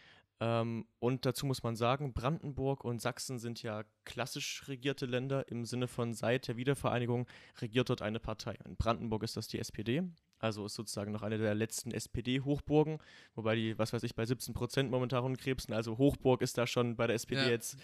Ähm, 0.41 0.87
und 0.99 1.27
dazu 1.27 1.47
muss 1.47 1.63
man 1.63 1.77
sagen, 1.77 2.13
Brandenburg 2.13 2.85
und 2.85 3.01
Sachsen 3.01 3.39
sind 3.39 3.63
ja 3.63 3.85
klassisch 4.05 4.65
regierte 4.67 5.07
Länder 5.07 5.49
im 5.49 5.65
Sinne 5.65 5.89
von 5.89 6.13
seit 6.13 6.49
der 6.49 6.57
Wiedervereinigung 6.57 7.27
regiert 7.61 7.89
dort 7.89 8.03
eine 8.03 8.21
Partei. 8.21 8.59
In 8.65 8.77
Brandenburg 8.77 9.23
ist 9.23 9.37
das 9.37 9.49
die 9.49 9.59
SPD, 9.59 10.03
also 10.45 10.67
ist 10.67 10.75
sozusagen 10.75 11.11
noch 11.11 11.23
eine 11.23 11.39
der 11.39 11.55
letzten 11.55 11.91
SPD-Hochburgen, 11.91 12.99
wobei 13.35 13.57
die, 13.57 13.79
was 13.79 13.93
weiß 13.93 14.03
ich, 14.03 14.15
bei 14.15 14.27
17 14.27 14.53
Prozent 14.55 14.91
momentan 14.91 15.23
rumkrebsen. 15.23 15.75
Also 15.75 15.97
Hochburg 15.99 16.43
ist 16.43 16.59
da 16.59 16.67
schon 16.67 16.97
bei 16.97 17.07
der 17.07 17.17
SPD 17.17 17.41
Ja. 17.43 17.49
jetzt. 17.49 17.79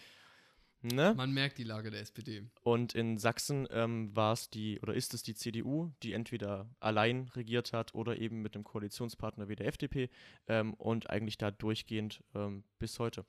Ne? 0.82 1.14
Man 1.14 1.32
merkt 1.32 1.58
die 1.58 1.64
Lage 1.64 1.90
der 1.90 2.00
SPD. 2.00 2.42
Und 2.62 2.94
in 2.94 3.18
Sachsen 3.18 3.66
ähm, 3.70 4.14
war 4.16 4.32
es 4.32 4.48
die 4.48 4.80
oder 4.80 4.94
ist 4.94 5.12
es 5.12 5.22
die 5.22 5.34
CDU, 5.34 5.90
die 6.02 6.14
entweder 6.14 6.70
allein 6.80 7.28
regiert 7.34 7.72
hat 7.74 7.94
oder 7.94 8.18
eben 8.18 8.40
mit 8.40 8.54
einem 8.54 8.64
Koalitionspartner 8.64 9.48
wie 9.48 9.56
der 9.56 9.66
FDP 9.66 10.08
ähm, 10.46 10.72
und 10.74 11.10
eigentlich 11.10 11.36
da 11.36 11.50
durchgehend 11.50 12.22
ähm, 12.34 12.64
bis 12.78 12.98
heute 12.98 13.26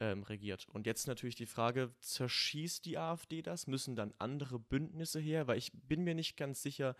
ähm, 0.00 0.24
regiert. 0.24 0.66
Und 0.72 0.86
jetzt 0.86 1.06
natürlich 1.06 1.36
die 1.36 1.46
Frage, 1.46 1.92
zerschießt 2.00 2.84
die 2.84 2.98
AfD 2.98 3.42
das? 3.42 3.66
Müssen 3.68 3.94
dann 3.94 4.12
andere 4.18 4.58
Bündnisse 4.58 5.20
her? 5.20 5.46
Weil 5.46 5.58
ich 5.58 5.70
bin 5.72 6.02
mir 6.02 6.14
nicht 6.14 6.36
ganz 6.36 6.62
sicher, 6.62 6.96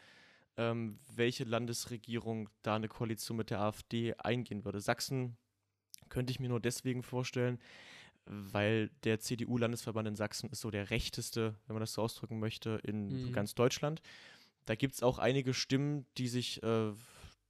ähm, 0.59 0.98
welche 1.14 1.44
Landesregierung 1.44 2.50
da 2.62 2.74
eine 2.76 2.88
Koalition 2.88 3.38
mit 3.38 3.48
der 3.50 3.61
AfD 3.61 4.14
eingehen 4.18 4.64
würde. 4.64 4.80
Sachsen 4.80 5.38
könnte 6.11 6.30
ich 6.32 6.40
mir 6.40 6.48
nur 6.48 6.61
deswegen 6.61 7.02
vorstellen, 7.02 7.59
weil 8.26 8.90
der 9.04 9.20
CDU-Landesverband 9.20 10.09
in 10.09 10.16
Sachsen 10.16 10.50
ist 10.50 10.61
so 10.61 10.70
der 10.70 10.90
rechteste, 10.90 11.54
wenn 11.66 11.74
man 11.74 11.80
das 11.80 11.94
so 11.94 12.02
ausdrücken 12.02 12.38
möchte, 12.40 12.80
in 12.84 13.28
Mhm. 13.28 13.32
ganz 13.32 13.54
Deutschland. 13.54 14.02
Da 14.66 14.74
gibt 14.74 14.94
es 14.96 15.02
auch 15.02 15.18
einige 15.18 15.54
Stimmen, 15.54 16.04
die 16.18 16.28
sich 16.28 16.62
äh, 16.62 16.92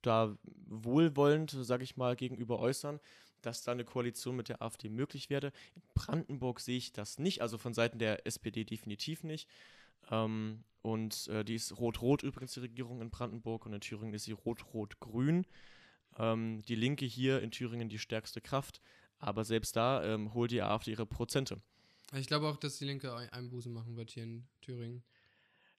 da 0.02 0.36
wohlwollend, 0.66 1.50
sage 1.50 1.82
ich 1.82 1.96
mal, 1.96 2.14
gegenüber 2.14 2.60
äußern, 2.60 3.00
dass 3.42 3.62
da 3.62 3.72
eine 3.72 3.84
Koalition 3.84 4.36
mit 4.36 4.48
der 4.48 4.62
AfD 4.62 4.88
möglich 4.88 5.30
wäre. 5.30 5.52
In 5.74 5.82
Brandenburg 5.94 6.60
sehe 6.60 6.76
ich 6.76 6.92
das 6.92 7.18
nicht, 7.18 7.42
also 7.42 7.58
von 7.58 7.74
Seiten 7.74 7.98
der 7.98 8.26
SPD 8.26 8.64
definitiv 8.64 9.24
nicht. 9.24 9.48
Ähm, 10.10 10.64
und 10.82 11.28
äh, 11.28 11.44
die 11.44 11.54
ist 11.54 11.76
rot-rot 11.78 12.22
übrigens, 12.22 12.54
die 12.54 12.60
Regierung 12.60 13.00
in 13.00 13.10
Brandenburg, 13.10 13.66
und 13.66 13.72
in 13.72 13.80
Thüringen 13.80 14.14
ist 14.14 14.24
sie 14.24 14.32
rot-rot-grün. 14.32 15.46
Ähm, 16.16 16.62
die 16.62 16.74
Linke 16.74 17.04
hier 17.04 17.42
in 17.42 17.50
Thüringen 17.50 17.88
die 17.88 17.98
stärkste 17.98 18.40
Kraft. 18.40 18.80
Aber 19.18 19.44
selbst 19.44 19.74
da 19.76 20.04
ähm, 20.04 20.32
holt 20.32 20.50
die 20.50 20.62
AfD 20.62 20.92
ihre 20.92 21.06
Prozente. 21.06 21.60
Ich 22.14 22.26
glaube 22.28 22.46
auch, 22.46 22.56
dass 22.56 22.78
die 22.78 22.84
Linke 22.84 23.14
ein- 23.14 23.28
Einbuße 23.30 23.68
machen 23.68 23.96
wird 23.96 24.10
hier 24.10 24.22
in 24.22 24.46
Thüringen. 24.62 25.02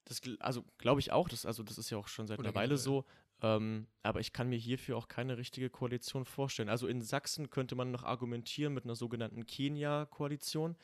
Das, 0.05 0.21
also 0.39 0.65
glaube 0.77 0.99
ich 0.99 1.11
auch, 1.11 1.29
das, 1.29 1.45
also 1.45 1.63
das 1.63 1.77
ist 1.77 1.89
ja 1.89 1.97
auch 1.97 2.07
schon 2.07 2.27
seit 2.27 2.39
Oder 2.39 2.49
einer 2.49 2.55
Weile 2.55 2.77
so. 2.77 3.05
Ähm, 3.41 3.87
aber 4.03 4.19
ich 4.19 4.33
kann 4.33 4.49
mir 4.49 4.57
hierfür 4.57 4.97
auch 4.97 5.07
keine 5.07 5.37
richtige 5.37 5.69
Koalition 5.69 6.25
vorstellen. 6.25 6.67
Also 6.67 6.87
in 6.87 7.01
Sachsen 7.01 7.49
könnte 7.49 7.75
man 7.75 7.91
noch 7.91 8.03
argumentieren 8.03 8.73
mit 8.73 8.83
einer 8.83 8.95
sogenannten 8.95 9.45
Kenia-Koalition. 9.45 10.75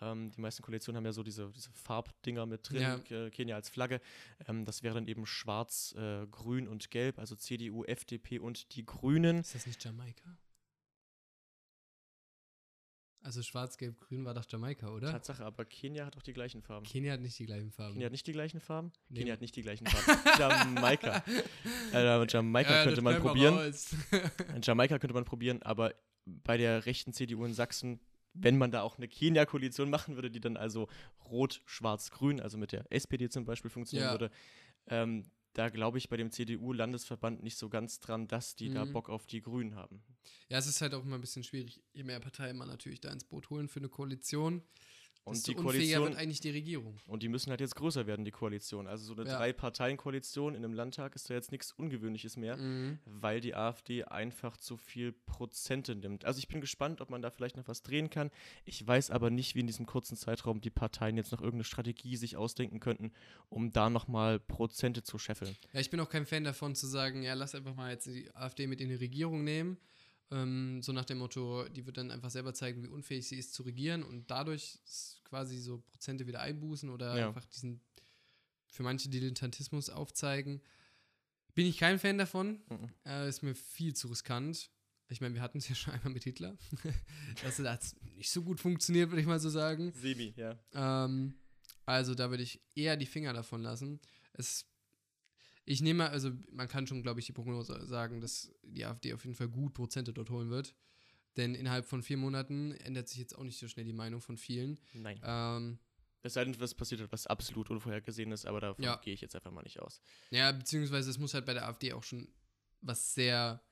Ähm, 0.00 0.30
die 0.30 0.40
meisten 0.40 0.62
Koalitionen 0.62 0.96
haben 0.98 1.04
ja 1.04 1.12
so 1.12 1.22
diese, 1.22 1.50
diese 1.50 1.70
Farbdinger 1.72 2.46
mit 2.46 2.68
drin, 2.70 2.80
Ja. 2.82 2.98
Ke- 2.98 3.30
Kenia 3.30 3.56
als 3.56 3.68
Flagge. 3.68 4.00
Ähm, 4.48 4.64
das 4.64 4.82
wäre 4.82 4.94
dann 4.94 5.06
eben 5.06 5.26
schwarz, 5.26 5.94
äh, 5.98 6.26
grün 6.28 6.68
und 6.68 6.90
gelb, 6.90 7.18
also 7.18 7.34
CDU, 7.36 7.84
FDP 7.84 8.38
und 8.38 8.74
die 8.76 8.84
Grünen. 8.86 9.38
Ist 9.40 9.54
das 9.54 9.66
nicht 9.66 9.84
Jamaika? 9.84 10.36
Also 13.22 13.42
schwarz, 13.42 13.76
gelb, 13.76 14.00
grün 14.00 14.24
war 14.24 14.32
doch 14.32 14.46
Jamaika, 14.48 14.88
oder? 14.88 15.10
Tatsache, 15.12 15.44
aber 15.44 15.66
Kenia 15.66 16.06
hat 16.06 16.16
auch 16.16 16.22
die 16.22 16.32
gleichen 16.32 16.62
Farben. 16.62 16.86
Kenia 16.86 17.12
hat 17.12 17.20
nicht 17.20 17.38
die 17.38 17.44
gleichen 17.44 17.70
Farben. 17.70 17.92
Kenia 17.92 18.06
hat 18.06 18.12
nicht 18.12 18.26
die 18.26 18.32
gleichen 18.32 18.60
Farben? 18.60 18.92
Nee. 19.10 19.18
Kenia 19.18 19.32
hat 19.34 19.40
nicht 19.42 19.54
die 19.56 19.62
gleichen 19.62 19.86
Farben. 19.86 20.22
Jamaika. 20.38 21.22
Äh, 21.92 22.24
Jamaika 22.26 22.70
Ja, 22.78 22.84
könnte 22.84 23.02
man 23.02 23.20
probieren. 23.20 23.74
Jamaika 24.62 24.98
könnte 24.98 25.12
man 25.12 25.26
probieren, 25.26 25.60
aber 25.62 25.94
bei 26.24 26.56
der 26.56 26.86
rechten 26.86 27.12
CDU 27.12 27.44
in 27.44 27.52
Sachsen, 27.52 28.00
wenn 28.34 28.58
man 28.58 28.70
da 28.70 28.82
auch 28.82 28.96
eine 28.96 29.08
Kenia-Koalition 29.08 29.90
machen 29.90 30.14
würde, 30.14 30.30
die 30.30 30.40
dann 30.40 30.56
also 30.56 30.88
rot, 31.24 31.62
schwarz, 31.66 32.10
grün, 32.10 32.40
also 32.40 32.58
mit 32.58 32.72
der 32.72 32.84
SPD 32.90 33.28
zum 33.28 33.44
Beispiel 33.44 33.70
funktionieren 33.70 34.06
Ja. 34.08 34.12
würde, 34.12 34.30
ähm, 34.86 35.24
da 35.52 35.68
glaube 35.68 35.98
ich 35.98 36.08
bei 36.08 36.16
dem 36.16 36.30
CDU-Landesverband 36.30 37.42
nicht 37.42 37.56
so 37.58 37.68
ganz 37.68 37.98
dran, 37.98 38.28
dass 38.28 38.54
die 38.54 38.70
da 38.70 38.84
Mhm. 38.84 38.92
Bock 38.92 39.10
auf 39.10 39.26
die 39.26 39.42
Grünen 39.42 39.74
haben. 39.74 40.02
ja, 40.48 40.58
es 40.58 40.66
ist 40.68 40.80
halt 40.80 40.94
auch 40.94 41.04
immer 41.04 41.16
ein 41.16 41.20
bisschen 41.20 41.42
schwierig, 41.42 41.82
je 41.92 42.04
mehr 42.04 42.20
Parteien 42.20 42.56
man 42.56 42.68
natürlich 42.68 43.00
da 43.00 43.10
ins 43.10 43.24
Boot 43.24 43.50
holen 43.50 43.68
für 43.68 43.80
eine 43.80 43.88
Koalition. 43.88 44.62
Und 45.30 45.36
desto 45.36 45.52
die 45.52 45.56
Koalition, 45.56 46.04
wird 46.08 46.16
eigentlich 46.16 46.40
die 46.40 46.50
Regierung. 46.50 46.96
und 47.06 47.22
die 47.22 47.28
müssen 47.28 47.50
halt 47.50 47.60
jetzt 47.60 47.74
größer 47.76 48.06
werden, 48.06 48.24
die 48.24 48.30
Koalition. 48.30 48.86
Also 48.86 49.04
so 49.04 49.20
eine 49.20 49.28
Ja. 49.30 49.36
Drei-Parteien-Koalition 49.38 50.54
in 50.54 50.64
einem 50.64 50.74
Landtag 50.74 51.14
ist 51.14 51.30
da 51.30 51.34
jetzt 51.34 51.50
nichts 51.52 51.72
Ungewöhnliches 51.72 52.36
mehr. 52.36 52.56
Mhm. 52.56 52.98
weil 53.06 53.40
die 53.40 53.54
AfD 53.54 54.04
einfach 54.04 54.56
zu 54.56 54.76
viel 54.76 55.12
Prozente 55.12 55.94
nimmt. 55.94 56.24
Also 56.24 56.38
ich 56.38 56.48
bin 56.48 56.60
gespannt, 56.60 57.00
ob 57.00 57.10
man 57.10 57.22
da 57.22 57.30
vielleicht 57.30 57.56
noch 57.56 57.68
was 57.68 57.82
drehen 57.82 58.10
kann. 58.10 58.30
Ich 58.64 58.86
weiß 58.86 59.10
aber 59.10 59.30
nicht, 59.30 59.54
wie 59.54 59.60
in 59.60 59.66
diesem 59.66 59.86
kurzen 59.86 60.16
Zeitraum 60.16 60.60
die 60.60 60.70
Parteien 60.70 61.16
jetzt 61.16 61.32
noch 61.32 61.40
irgendeine 61.40 61.64
Strategie 61.64 62.16
sich 62.16 62.36
ausdenken 62.36 62.80
könnten, 62.80 63.12
um 63.48 63.72
da 63.72 63.90
nochmal 63.90 64.38
Prozente 64.40 65.02
zu 65.02 65.18
scheffeln. 65.18 65.56
Ja, 65.72 65.80
ich 65.80 65.90
bin 65.90 66.00
auch 66.00 66.08
kein 66.08 66.26
Fan 66.26 66.44
davon 66.44 66.74
zu 66.74 66.86
sagen, 66.86 67.22
ja, 67.22 67.34
lass 67.34 67.54
einfach 67.54 67.74
mal 67.74 67.90
jetzt 67.92 68.06
die 68.06 68.28
AfD 68.34 68.66
mit 68.66 68.80
in 68.80 68.88
die 68.88 68.94
Regierung 68.96 69.44
nehmen. 69.44 69.78
Ähm, 70.32 70.80
so 70.82 70.92
nach 70.92 71.04
dem 71.04 71.18
Motto, 71.18 71.68
die 71.68 71.86
wird 71.86 71.96
dann 71.96 72.10
einfach 72.10 72.30
selber 72.30 72.54
zeigen, 72.54 72.82
wie 72.82 72.88
unfähig 72.88 73.26
sie 73.28 73.36
ist 73.36 73.52
zu 73.52 73.62
regieren 73.64 74.02
und 74.02 74.30
dadurch 74.30 74.78
quasi 75.30 75.58
so 75.58 75.78
Prozente 75.78 76.26
wieder 76.26 76.40
einbußen 76.40 76.90
oder 76.90 77.16
Ja. 77.16 77.28
einfach 77.28 77.46
diesen 77.46 77.80
für 78.66 78.82
manche 78.82 79.08
Dilettantismus 79.08 79.88
aufzeigen. 79.90 80.60
Bin 81.54 81.66
ich 81.66 81.78
kein 81.78 81.98
Fan 81.98 82.18
davon. 82.18 82.60
Mhm. 82.68 82.90
Äh, 83.06 83.28
ist 83.28 83.42
mir 83.42 83.54
viel 83.54 83.94
zu 83.94 84.08
riskant. 84.08 84.70
Ich 85.08 85.20
meine, 85.20 85.34
wir 85.34 85.42
hatten 85.42 85.58
es 85.58 85.68
ja 85.68 85.74
schon 85.74 85.92
einmal 85.94 86.12
mit 86.12 86.22
Hitler. 86.24 86.56
das 87.42 87.58
hat 87.58 87.96
nicht 88.16 88.30
so 88.30 88.42
gut 88.42 88.60
funktioniert, 88.60 89.10
würde 89.10 89.20
ich 89.20 89.26
mal 89.26 89.40
so 89.40 89.50
sagen. 89.50 89.92
Sebi, 89.92 90.34
ja. 90.36 90.56
Ähm, 90.72 91.34
also 91.86 92.14
da 92.14 92.30
würde 92.30 92.44
ich 92.44 92.60
eher 92.76 92.96
die 92.96 93.06
Finger 93.06 93.32
davon 93.32 93.62
lassen. 93.62 93.98
Es, 94.34 94.66
ich 95.64 95.80
nehme, 95.82 96.08
also 96.10 96.30
man 96.52 96.68
kann 96.68 96.86
schon, 96.86 97.02
glaube 97.02 97.18
ich, 97.18 97.26
die 97.26 97.32
Prognose 97.32 97.84
sagen, 97.86 98.20
dass 98.20 98.52
die 98.62 98.84
AfD 98.84 99.12
auf 99.12 99.24
jeden 99.24 99.34
Fall 99.36 99.48
gut 99.48 99.74
Prozente 99.74 100.12
dort 100.12 100.30
holen 100.30 100.50
wird. 100.50 100.76
Denn 101.40 101.54
innerhalb 101.54 101.86
von 101.86 102.02
vier 102.02 102.18
Monaten 102.18 102.72
ändert 102.72 103.08
sich 103.08 103.18
jetzt 103.18 103.34
auch 103.36 103.42
nicht 103.44 103.58
so 103.58 103.66
schnell 103.66 103.86
die 103.86 103.94
Meinung 103.94 104.20
von 104.20 104.36
vielen. 104.36 104.78
Nein. 104.92 105.18
Ähm, 105.24 105.78
Es 106.22 106.34
sei 106.34 106.44
denn, 106.44 106.60
was 106.60 106.74
passiert 106.74 107.00
hat, 107.00 107.10
was 107.12 107.26
absolut 107.26 107.70
unvorhergesehen 107.70 108.30
ist, 108.30 108.44
aber 108.44 108.60
davon 108.60 108.84
Ja. 108.84 108.96
gehe 108.96 109.14
ich 109.14 109.22
jetzt 109.22 109.34
einfach 109.34 109.50
mal 109.50 109.62
nicht 109.62 109.80
aus. 109.80 110.02
ja, 110.30 110.52
beziehungsweise 110.52 111.08
es 111.08 111.18
muss 111.18 111.32
halt 111.32 111.46
bei 111.46 111.54
der 111.54 111.66
AfD 111.66 111.94
auch 111.94 112.02
schon 112.02 112.28
was 112.82 113.14
sehr, 113.14 113.62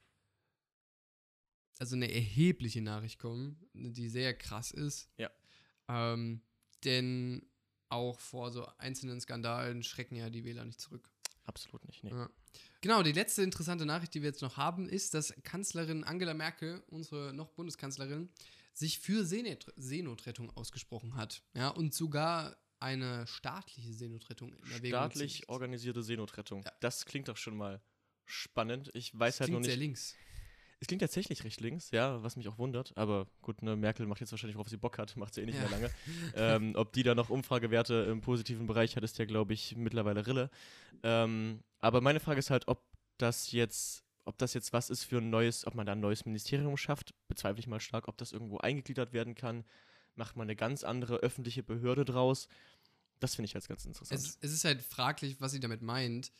also 1.78 1.94
eine 1.94 2.10
erhebliche 2.12 2.80
Nachricht 2.80 3.18
kommen, 3.18 3.68
die 3.74 4.08
sehr 4.08 4.32
krass 4.36 4.70
ist. 4.70 5.10
Ja. 5.18 5.30
Ähm, 5.88 6.40
denn 6.84 7.48
auch 7.90 8.18
vor 8.20 8.50
so 8.50 8.66
einzelnen 8.78 9.20
Skandalen 9.20 9.82
schrecken 9.82 10.16
ja 10.16 10.30
die 10.30 10.44
Wähler 10.44 10.64
nicht 10.64 10.80
zurück. 10.80 11.10
Absolut 11.44 11.84
nicht. 11.86 12.02
Nee. 12.04 12.10
Ja. 12.10 12.30
Genau, 12.80 13.02
die 13.02 13.12
letzte 13.12 13.42
interessante 13.42 13.84
Nachricht, 13.86 14.14
die 14.14 14.22
wir 14.22 14.28
jetzt 14.28 14.42
noch 14.42 14.56
haben, 14.56 14.88
ist, 14.88 15.14
dass 15.14 15.34
Kanzlerin 15.42 16.04
Angela 16.04 16.34
Merkel, 16.34 16.82
unsere 16.88 17.32
noch 17.32 17.48
Bundeskanzlerin, 17.48 18.28
sich 18.72 19.00
für 19.00 19.24
Seenot 19.24 19.66
Seenotrettung 19.76 20.50
ausgesprochen 20.56 21.16
hat. 21.16 21.42
Ja, 21.54 21.68
und 21.68 21.92
sogar 21.94 22.56
eine 22.80 23.26
staatliche 23.26 23.92
Seenotrettung 23.92 24.52
in 24.52 24.62
Erwägung 24.70 24.90
Staatlich 24.90 25.34
zieht. 25.38 25.48
organisierte 25.48 26.02
Seenotrettung. 26.02 26.62
Ja. 26.62 26.72
Das 26.80 27.04
klingt 27.04 27.26
doch 27.26 27.36
schon 27.36 27.56
mal 27.56 27.80
spannend. 28.24 28.90
Ich 28.94 29.18
weiß 29.18 29.34
Das 29.36 29.40
halt 29.40 29.50
noch 29.50 29.56
klingt 29.56 29.60
nicht. 29.62 29.70
sehr 29.70 29.76
links. 29.78 30.14
Es 30.80 30.86
klingt 30.86 31.00
tatsächlich 31.02 31.42
recht 31.44 31.60
links, 31.60 31.90
ja, 31.90 32.22
was 32.22 32.36
mich 32.36 32.46
auch 32.48 32.58
wundert. 32.58 32.96
Aber 32.96 33.26
gut, 33.42 33.62
ne, 33.62 33.74
Merkel 33.76 34.06
macht 34.06 34.20
jetzt 34.20 34.30
wahrscheinlich, 34.30 34.56
worauf 34.56 34.68
sie 34.68 34.76
Bock 34.76 34.98
hat, 34.98 35.16
macht 35.16 35.34
sie 35.34 35.40
eh 35.42 35.46
nicht 35.46 35.56
Ja. 35.56 35.62
mehr 35.62 35.70
lange. 35.70 35.90
ähm, 36.34 36.72
ob 36.76 36.92
die 36.92 37.02
da 37.02 37.14
noch 37.14 37.30
Umfragewerte 37.30 38.06
im 38.10 38.20
positiven 38.20 38.66
Bereich 38.66 38.94
hat, 38.96 39.02
ist 39.02 39.18
ja, 39.18 39.24
glaube 39.24 39.54
ich, 39.54 39.76
mittlerweile 39.76 40.26
Rille. 40.26 40.50
Ähm, 41.02 41.62
aber 41.80 42.00
meine 42.00 42.20
Frage 42.20 42.38
ist 42.38 42.50
halt, 42.50 42.68
ob 42.68 42.82
das 43.18 43.50
jetzt, 43.52 44.04
ob 44.24 44.38
das 44.38 44.54
jetzt 44.54 44.72
was 44.72 44.90
ist 44.90 45.04
für 45.04 45.18
ein 45.18 45.30
neues, 45.30 45.66
ob 45.66 45.74
man 45.74 45.86
da 45.86 45.92
ein 45.92 46.00
neues 46.00 46.24
Ministerium 46.24 46.76
schafft, 46.76 47.12
bezweifle 47.26 47.58
ich 47.60 47.66
mal 47.66 47.80
stark, 47.80 48.06
ob 48.08 48.16
das 48.18 48.32
irgendwo 48.32 48.58
eingegliedert 48.58 49.12
werden 49.12 49.34
kann 49.34 49.64
macht 50.14 50.34
man 50.36 50.46
eine 50.46 50.56
ganz 50.56 50.82
andere 50.82 51.18
öffentliche 51.18 51.62
Behörde 51.62 52.04
draus. 52.04 52.48
Das 53.20 53.36
finde 53.36 53.46
ich 53.46 53.54
halt 53.54 53.68
ganz 53.68 53.84
interessant. 53.84 54.20
Es, 54.20 54.36
es 54.40 54.52
ist 54.52 54.64
halt 54.64 54.82
fraglich, 54.82 55.40
was 55.40 55.52
sie 55.52 55.60
damit 55.60 55.80
meint, 55.80 56.32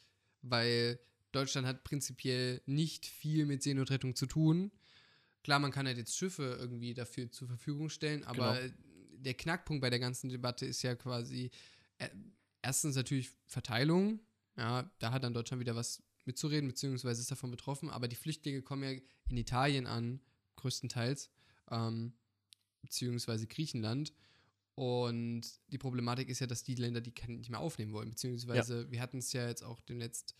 weil 0.42 0.98
Deutschland 1.32 1.66
hat 1.66 1.84
prinzipiell 1.84 2.62
nicht 2.66 3.06
viel 3.06 3.46
mit 3.46 3.62
Seenotrettung 3.62 4.14
zu 4.16 4.26
tun. 4.26 4.70
Klar, 5.42 5.58
man 5.58 5.72
kann 5.72 5.86
halt 5.86 5.98
jetzt 5.98 6.16
Schiffe 6.16 6.56
irgendwie 6.58 6.94
dafür 6.94 7.30
zur 7.30 7.48
Verfügung 7.48 7.90
stellen, 7.90 8.24
aber 8.24 8.60
Genau. 8.60 8.74
der 9.18 9.34
Knackpunkt 9.34 9.80
bei 9.80 9.90
der 9.90 9.98
ganzen 9.98 10.28
Debatte 10.30 10.66
ist 10.66 10.82
ja 10.82 10.94
quasi 10.94 11.50
äh, 11.98 12.08
erstens 12.62 12.96
natürlich 12.96 13.30
Verteilung. 13.46 14.20
Ja, 14.56 14.90
da 14.98 15.12
hat 15.12 15.22
dann 15.24 15.34
Deutschland 15.34 15.60
wieder 15.60 15.76
was 15.76 16.02
mitzureden, 16.24 16.68
beziehungsweise 16.68 17.20
ist 17.20 17.30
davon 17.30 17.50
betroffen. 17.50 17.90
Aber 17.90 18.08
die 18.08 18.16
Flüchtlinge 18.16 18.62
kommen 18.62 18.82
ja 18.82 19.00
in 19.30 19.36
Italien 19.36 19.86
an, 19.86 20.20
größtenteils, 20.56 21.30
ähm, 21.70 22.12
beziehungsweise 22.82 23.46
Griechenland. 23.46 24.12
Und 24.74 25.42
die 25.72 25.78
Problematik 25.78 26.28
ist 26.28 26.38
ja, 26.40 26.46
dass 26.46 26.62
die 26.62 26.74
Länder 26.76 27.00
die 27.00 27.12
nicht 27.28 27.50
mehr 27.50 27.60
aufnehmen 27.60 27.92
wollen. 27.92 28.10
Beziehungsweise, 28.10 28.90
wir 28.92 29.00
hatten 29.00 29.18
es 29.18 29.32
ja 29.32 29.48
jetzt 29.48 29.62
auch 29.64 29.80
demnächst 29.80 30.34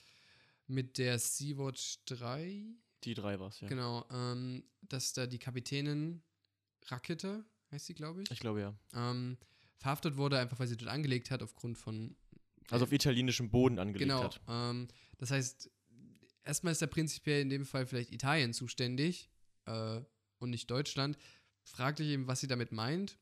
mit 0.68 0.98
der 0.98 1.18
Sea-Watch 1.18 2.04
3, 2.06 2.64
Die 3.04 3.14
drei 3.14 3.38
war 3.40 3.48
es, 3.48 3.60
ja. 3.60 3.68
genau, 3.68 4.06
ähm, 4.10 4.64
dass 4.82 5.12
da 5.12 5.26
die 5.26 5.38
Kapitänin 5.38 6.22
Rakete, 6.86 7.44
heißt 7.72 7.86
sie, 7.86 7.94
glaube 7.94 8.22
ich, 8.22 8.30
Ich 8.30 8.40
glaube 8.40 8.60
ja. 8.60 8.78
ähm, 8.94 9.36
verhaftet 9.76 10.16
wurde, 10.16 10.38
einfach 10.38 10.58
weil 10.58 10.66
sie 10.68 10.76
dort 10.76 10.90
angelegt 10.90 11.30
hat, 11.30 11.42
aufgrund 11.42 11.78
von 11.78 12.16
Also 12.70 12.84
auf 12.84 12.92
italienischem 12.92 13.50
Boden 13.50 13.78
angelegt 13.78 14.08
genau. 14.08 14.24
hat. 14.24 14.40
Ähm, 14.48 14.88
das 15.18 15.30
heißt, 15.30 15.70
erstmal 16.44 16.72
ist 16.72 16.82
da 16.82 16.86
prinzipiell 16.86 17.40
in 17.42 17.50
dem 17.50 17.64
Fall 17.64 17.86
vielleicht 17.86 18.12
Italien 18.12 18.52
zuständig 18.52 19.30
äh, 19.66 20.00
und 20.38 20.50
nicht 20.50 20.70
Deutschland. 20.70 21.16
Fraglich 21.62 22.08
eben, 22.08 22.26
was 22.26 22.40
sie 22.40 22.46
damit 22.46 22.72
meint. 22.72 23.18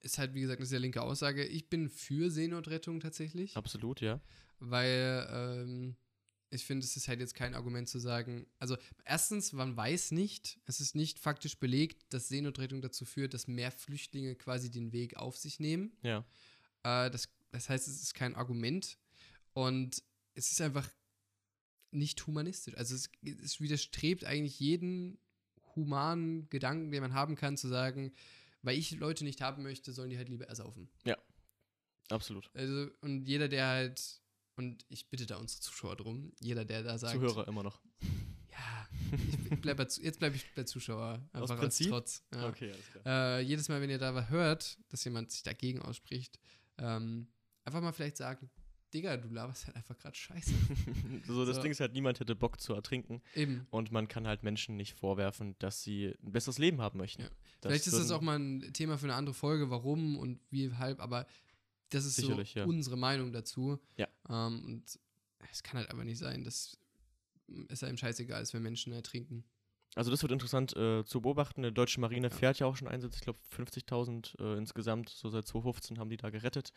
Ist 0.00 0.18
halt, 0.18 0.34
wie 0.34 0.40
gesagt, 0.40 0.60
eine 0.60 0.66
sehr 0.66 0.80
linke 0.80 1.02
Aussage. 1.02 1.44
Ich 1.44 1.68
bin 1.68 1.88
für 1.88 2.30
Seenotrettung 2.30 3.00
tatsächlich, 3.00 3.56
Absolut, 3.56 4.00
ja. 4.00 4.20
weil 4.60 5.26
ähm, 5.30 5.96
ich 6.50 6.64
finde, 6.64 6.84
es 6.84 6.96
ist 6.96 7.08
halt 7.08 7.20
jetzt 7.20 7.34
kein 7.34 7.54
Argument 7.54 7.88
zu 7.88 7.98
sagen. 7.98 8.46
Also, 8.58 8.76
erstens, 9.04 9.52
man 9.52 9.76
weiß 9.76 10.12
nicht, 10.12 10.58
es 10.66 10.80
ist 10.80 10.94
nicht 10.94 11.18
faktisch 11.18 11.58
belegt, 11.58 12.12
dass 12.12 12.28
Seenotrettung 12.28 12.80
dazu 12.80 13.04
führt, 13.04 13.34
dass 13.34 13.48
mehr 13.48 13.70
Flüchtlinge 13.70 14.34
quasi 14.34 14.70
den 14.70 14.92
Weg 14.92 15.16
auf 15.16 15.36
sich 15.36 15.60
nehmen. 15.60 15.92
Ja. 16.02 16.24
Äh, 16.84 17.10
das, 17.10 17.28
das 17.50 17.68
heißt, 17.68 17.88
es 17.88 18.02
ist 18.02 18.14
kein 18.14 18.34
Argument 18.34 18.98
und 19.52 20.02
es 20.34 20.52
ist 20.52 20.60
einfach 20.60 20.88
nicht 21.90 22.26
humanistisch. 22.26 22.76
Also 22.76 22.94
es, 22.94 23.10
es 23.22 23.60
widerstrebt 23.60 24.24
eigentlich 24.24 24.60
jeden 24.60 25.18
humanen 25.74 26.48
Gedanken, 26.48 26.90
den 26.90 27.02
man 27.02 27.14
haben 27.14 27.34
kann, 27.34 27.56
zu 27.56 27.68
sagen, 27.68 28.12
weil 28.62 28.76
ich 28.76 28.90
Leute 28.92 29.24
nicht 29.24 29.40
haben 29.40 29.62
möchte, 29.62 29.92
sollen 29.92 30.10
die 30.10 30.16
halt 30.16 30.28
lieber 30.28 30.46
ersaufen. 30.46 30.88
Absolut. 32.10 32.50
Also, 32.54 32.88
und 33.00 33.26
jeder, 33.26 33.48
der 33.48 33.66
halt, 33.66 34.20
und 34.56 34.84
ich 34.88 35.08
bitte 35.08 35.26
da 35.26 35.36
unsere 35.36 35.60
Zuschauer 35.60 35.96
drum, 35.96 36.32
jeder, 36.40 36.64
der 36.64 36.82
da 36.82 36.98
sagt, 36.98 37.14
Zuhörer 37.14 37.46
immer 37.48 37.62
noch. 37.62 37.80
ja, 38.50 38.88
ich 39.50 39.60
bleib 39.60 39.78
jetzt 39.78 40.18
bleibe 40.18 40.36
ich 40.36 40.54
bei 40.54 40.64
Zuschauer, 40.64 41.22
einfach 41.32 41.54
aus, 41.54 41.60
Prinzip? 41.60 41.88
Trotz. 41.90 42.24
Ja. 42.34 42.48
Okay, 42.48 42.72
alles 42.72 42.90
klar. 42.90 43.38
Äh, 43.38 43.40
jedes 43.42 43.68
Mal, 43.68 43.80
wenn 43.80 43.90
ihr 43.90 43.98
da 43.98 44.14
was 44.14 44.28
hört, 44.30 44.78
dass 44.88 45.04
jemand 45.04 45.30
sich 45.30 45.42
dagegen 45.42 45.82
ausspricht, 45.82 46.38
ähm, 46.78 47.28
einfach 47.64 47.80
mal 47.82 47.92
vielleicht 47.92 48.16
sagen, 48.16 48.50
Digga, 48.94 49.16
du 49.16 49.28
laberst 49.28 49.66
halt 49.66 49.76
einfach 49.76 49.98
gerade 49.98 50.16
scheiße. 50.16 50.52
so, 51.26 51.44
das 51.44 51.56
so. 51.56 51.62
Ding 51.62 51.72
ist 51.72 51.80
halt, 51.80 51.92
niemand 51.92 52.20
hätte 52.20 52.34
Bock 52.34 52.60
zu 52.60 52.72
ertrinken. 52.74 53.20
Eben. 53.34 53.66
Und 53.70 53.92
man 53.92 54.08
kann 54.08 54.26
halt 54.26 54.42
Menschen 54.42 54.76
nicht 54.76 54.94
vorwerfen, 54.94 55.56
dass 55.58 55.82
sie 55.82 56.14
ein 56.22 56.32
besseres 56.32 56.58
Leben 56.58 56.80
haben 56.80 56.98
möchten. 56.98 57.22
Ja. 57.22 57.28
Vielleicht 57.60 57.86
ist 57.86 57.98
das 57.98 58.10
auch 58.10 58.22
mal 58.22 58.38
ein 58.38 58.72
Thema 58.72 58.96
für 58.96 59.04
eine 59.04 59.14
andere 59.14 59.34
Folge, 59.34 59.70
warum 59.70 60.16
und 60.16 60.40
wie 60.50 60.72
halb, 60.72 61.00
aber 61.00 61.26
das 61.90 62.04
ist 62.04 62.16
so 62.16 62.40
ja. 62.40 62.64
unsere 62.64 62.96
Meinung 62.96 63.32
dazu. 63.32 63.78
Ja. 63.96 64.08
Ähm, 64.28 64.64
und 64.64 64.98
es 65.50 65.62
kann 65.62 65.78
halt 65.78 65.90
aber 65.90 66.04
nicht 66.04 66.18
sein, 66.18 66.44
dass 66.44 66.78
es 67.68 67.82
einem 67.82 67.96
scheißegal 67.96 68.42
ist, 68.42 68.54
wenn 68.54 68.62
Menschen 68.62 68.92
ertrinken. 68.92 69.44
Also 69.94 70.10
das 70.10 70.22
wird 70.22 70.32
interessant 70.32 70.76
äh, 70.76 71.04
zu 71.04 71.20
beobachten. 71.20 71.62
Die 71.62 71.72
deutsche 71.72 72.00
Marine 72.00 72.30
fährt 72.30 72.58
ja 72.58 72.66
auch 72.66 72.76
schon 72.76 72.88
Einsätze. 72.88 73.16
Ich 73.16 73.22
glaube 73.22 73.38
50.000 73.56 74.38
äh, 74.40 74.56
insgesamt. 74.58 75.08
So 75.08 75.30
seit 75.30 75.46
2015 75.46 75.98
haben 75.98 76.10
die 76.10 76.16
da 76.16 76.30
gerettet. 76.30 76.72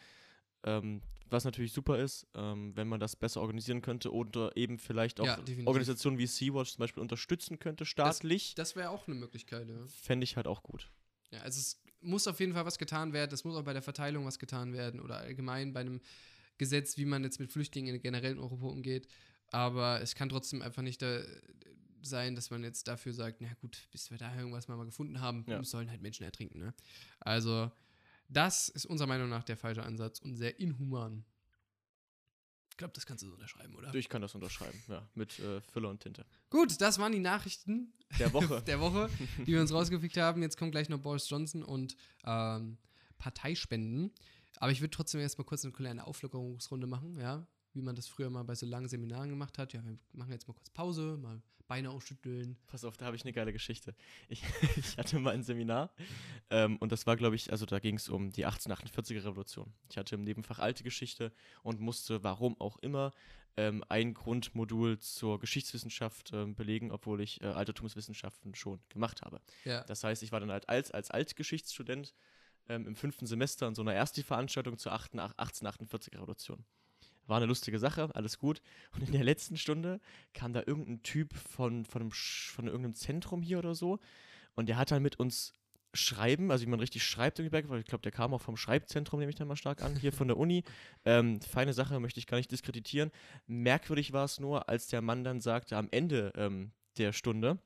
Ähm, 0.64 1.01
was 1.30 1.45
natürlich 1.45 1.72
super 1.72 1.97
ist, 1.97 2.28
ähm, 2.36 2.76
wenn 2.76 2.89
man 2.89 2.99
das 2.99 3.16
besser 3.16 3.39
organisieren 3.39 3.82
könnte 3.82 4.14
oder 4.14 4.55
eben 4.57 4.78
vielleicht 4.78 5.22
auch 5.22 5.26
Ja. 5.26 5.39
Organisationen 5.66 6.18
wie 6.18 6.28
Sea-Watch 6.28 6.72
zum 6.74 6.80
Beispiel 6.80 7.01
unterstützen 7.01 7.57
könnte, 7.57 7.86
staatlich, 7.86 8.53
Das 8.55 8.76
wäre 8.76 8.89
auch 8.89 9.07
eine 9.07 9.16
Möglichkeit, 9.16 9.70
ja. 9.70 9.86
fände 9.88 10.26
ich 10.26 10.36
halt 10.36 10.45
auch 10.45 10.62
gut. 10.62 10.91
Ja, 11.32 11.39
also 11.39 11.57
es 11.59 11.82
muss 12.01 12.28
auf 12.28 12.39
jeden 12.41 12.51
Fall 12.53 12.66
was 12.66 12.78
getan 12.78 13.14
werden. 13.14 13.34
Es 13.34 13.45
muss 13.45 13.55
auch 13.55 13.64
bei 13.64 13.72
der 13.74 13.82
Verteilung 13.82 14.26
was 14.26 14.39
getan 14.39 14.74
werden 14.74 14.99
oder 14.99 15.18
allgemein 15.20 15.72
bei 15.72 15.80
einem 15.80 16.01
Gesetz, 16.57 16.97
wie 16.97 17.05
man 17.05 17.24
jetzt 17.24 17.39
mit 17.39 17.49
Flüchtlingen 17.51 18.01
generell 18.01 18.34
in 18.34 18.39
Europa 18.39 18.66
umgeht. 18.66 19.07
Aber 19.51 20.01
es 20.01 20.16
kann 20.16 20.28
trotzdem 20.28 20.62
einfach 20.62 20.82
nicht 20.82 21.01
da 21.01 21.22
sein, 22.01 22.36
dass 22.36 22.49
man 22.49 22.64
jetzt 22.64 22.88
dafür 22.88 23.14
sagt, 23.14 23.39
na 23.41 23.53
gut, 23.62 23.88
bis 23.91 24.12
wir 24.12 24.18
da 24.18 24.36
irgendwas 24.36 24.68
mal, 24.68 24.76
mal 24.76 24.86
gefunden 24.86 25.22
haben, 25.22 25.45
Ja. 25.47 25.64
sollen 25.64 25.89
halt 25.89 26.01
Menschen 26.01 26.24
ertrinken. 26.24 26.59
Ne? 26.59 26.74
Also 27.20 27.72
das 28.32 28.70
ist 28.70 28.86
unserer 28.86 29.08
Meinung 29.08 29.30
nach 29.30 29.44
der 29.44 29.58
falsche 29.58 29.84
Ansatz 29.84 30.20
und 30.20 30.36
sehr 30.36 30.60
inhuman. 30.60 31.26
Ich 32.70 32.78
glaube, 32.78 32.94
das 32.94 33.06
kannst 33.06 33.22
du 33.24 33.28
so 33.28 33.34
unterschreiben, 33.34 33.76
oder? 33.76 33.94
Ich 33.94 34.10
kann 34.10 34.22
das 34.22 34.34
unterschreiben, 34.34 34.82
ja, 34.88 35.08
mit 35.14 35.38
äh, 35.40 35.62
Füller 35.62 35.90
und 35.90 36.00
Tinte. 36.00 36.26
Gut, 36.50 36.80
das 36.82 36.98
waren 36.98 37.12
die 37.12 37.20
Nachrichten 37.20 37.94
Der 38.18 38.34
Woche. 38.34 38.62
der 38.66 38.80
Woche, 38.80 39.10
die 39.40 39.48
wir 39.48 39.62
uns 39.62 39.74
rausgepickt 39.74 40.18
haben. 40.18 40.42
Jetzt 40.42 40.58
kommt 40.58 40.72
gleich 40.72 40.90
noch 40.90 41.00
Boris 41.00 41.30
Johnson 41.30 41.64
und 41.64 41.96
ähm, 42.24 42.78
Parteispenden. 43.18 44.12
Aber 44.58 44.72
ich 44.72 44.82
würde 44.82 44.92
trotzdem 44.92 45.20
erstmal 45.22 45.46
kurz 45.46 45.64
eine 45.64 45.74
kleine 45.74 46.08
Auflockerungsrunde 46.08 46.88
machen, 46.88 47.20
ja. 47.20 47.46
Wie 47.74 47.82
man 47.82 47.95
das 47.95 48.07
früher 48.07 48.30
mal 48.30 48.43
bei 48.43 48.55
so 48.55 48.65
langen 48.65 48.88
Seminaren 48.88 49.30
gemacht 49.30 49.57
hat. 49.57 49.74
Ja, 49.74 49.84
wir 49.84 49.97
machen 50.13 50.32
jetzt 50.32 50.47
mal 50.47 50.53
kurz 50.53 50.69
Pause, 50.69 51.17
mal 51.17 51.41
Beine 51.72 51.89
ausschütteln. 51.89 52.57
Pass 52.67 52.84
auf, 52.84 52.97
da 52.97 53.05
habe 53.05 53.15
ich 53.15 53.24
eine 53.24 53.32
geile 53.32 53.53
Geschichte. 53.53 53.95
Ich, 54.28 54.43
ich 54.76 54.97
hatte 54.97 55.19
mal 55.19 55.34
ein 55.34 55.41
Seminar 55.41 55.89
ähm, 56.49 56.76
und 56.78 56.91
das 56.91 57.07
war, 57.07 57.15
glaube 57.15 57.38
ich, 57.38 57.49
also 57.49 57.65
da 57.65 57.80
ging 57.80 57.95
es 57.95 58.09
um 58.09 58.30
die 58.30 58.45
1848er 58.45 59.24
Revolution. 59.24 59.72
Ich 59.89 59.97
hatte 59.97 60.15
im 60.15 60.24
Nebenfach 60.26 60.59
alte 60.59 60.84
Geschichte 60.84 61.32
und 61.63 61.80
musste, 61.80 62.26
warum 62.26 62.59
auch 62.59 62.78
immer, 62.80 63.13
ähm, 63.55 63.86
ein 63.88 64.13
Grundmodul 64.13 64.99
zur 64.99 65.39
Geschichtswissenschaft 65.39 66.32
ähm, 66.34 66.55
belegen, 66.55 66.91
obwohl 66.91 67.22
ich 67.22 67.41
äh, 67.41 67.45
Altertumswissenschaften 67.45 68.53
schon 68.53 68.82
gemacht 68.89 69.22
habe. 69.22 69.39
Ja. 69.63 69.86
Das 69.86 70.03
heißt, 70.03 70.24
ich 70.24 70.34
war 70.34 70.41
dann 70.41 70.51
halt 70.51 70.67
als, 70.67 70.91
als 70.91 71.09
Altgeschichtsstudent 71.09 72.13
ähm, 72.67 72.88
im 72.88 72.95
fünften 72.97 73.28
Semester 73.28 73.67
in 73.67 73.76
so 73.76 73.82
einer 73.82 73.93
Ersti-Veranstaltung 73.93 74.78
zur 74.78 74.91
8 74.91 75.13
1848er 75.15 76.15
Revolution. 76.15 76.65
War 77.32 77.38
eine 77.38 77.46
lustige 77.46 77.80
Sache, 77.80 78.10
alles 78.14 78.38
gut. 78.38 78.62
Und 78.94 79.04
in 79.08 79.14
der 79.14 79.24
letzten 79.24 79.56
Stunde 79.56 80.02
kam 80.34 80.52
da 80.52 80.64
irgendein 80.66 81.02
Typ 81.02 81.34
von, 81.34 81.86
von, 81.86 82.02
einem, 82.02 82.12
von 82.12 82.68
irgendeinem 82.68 82.94
Zentrum 82.94 83.42
hier 83.42 83.58
oder 83.58 83.74
so. 83.74 84.00
Und 84.56 84.68
der 84.68 84.76
hat 84.78 84.92
dann 84.92 85.02
mit 85.02 85.18
uns 85.18 85.54
Schreiben, 85.94 86.52
also 86.52 86.66
wie 86.66 86.70
man 86.70 86.82
richtig 86.82 87.04
schreibt, 87.06 87.40
irgendwie 87.40 87.62
bei- 87.62 87.70
weil 87.70 87.80
ich 87.80 87.86
glaube, 87.86 88.02
der 88.02 88.12
kam 88.12 88.34
auch 88.34 88.42
vom 88.42 88.58
Schreibzentrum, 88.58 89.20
nehme 89.22 89.30
ich 89.30 89.38
dann 89.38 89.48
mal 89.48 89.56
stark 89.56 89.82
an, 89.82 89.96
hier 89.96 90.12
von 90.12 90.28
der 90.28 90.36
Uni. 90.38 90.64
Ähm, 91.06 91.40
feine 91.42 91.72
Sache, 91.74 92.00
möchte 92.02 92.20
ich 92.20 92.28
gar 92.28 92.36
nicht 92.38 92.52
diskreditieren. 92.52 93.12
Merkwürdig 93.48 94.12
war 94.14 94.26
es 94.26 94.40
nur, 94.40 94.68
als 94.70 94.88
der 94.88 95.02
Mann 95.02 95.24
dann 95.24 95.40
sagte, 95.42 95.78
am 95.78 95.88
Ende 95.90 96.32
ähm, 96.36 96.72
der 96.98 97.12
Stunde, 97.14 97.60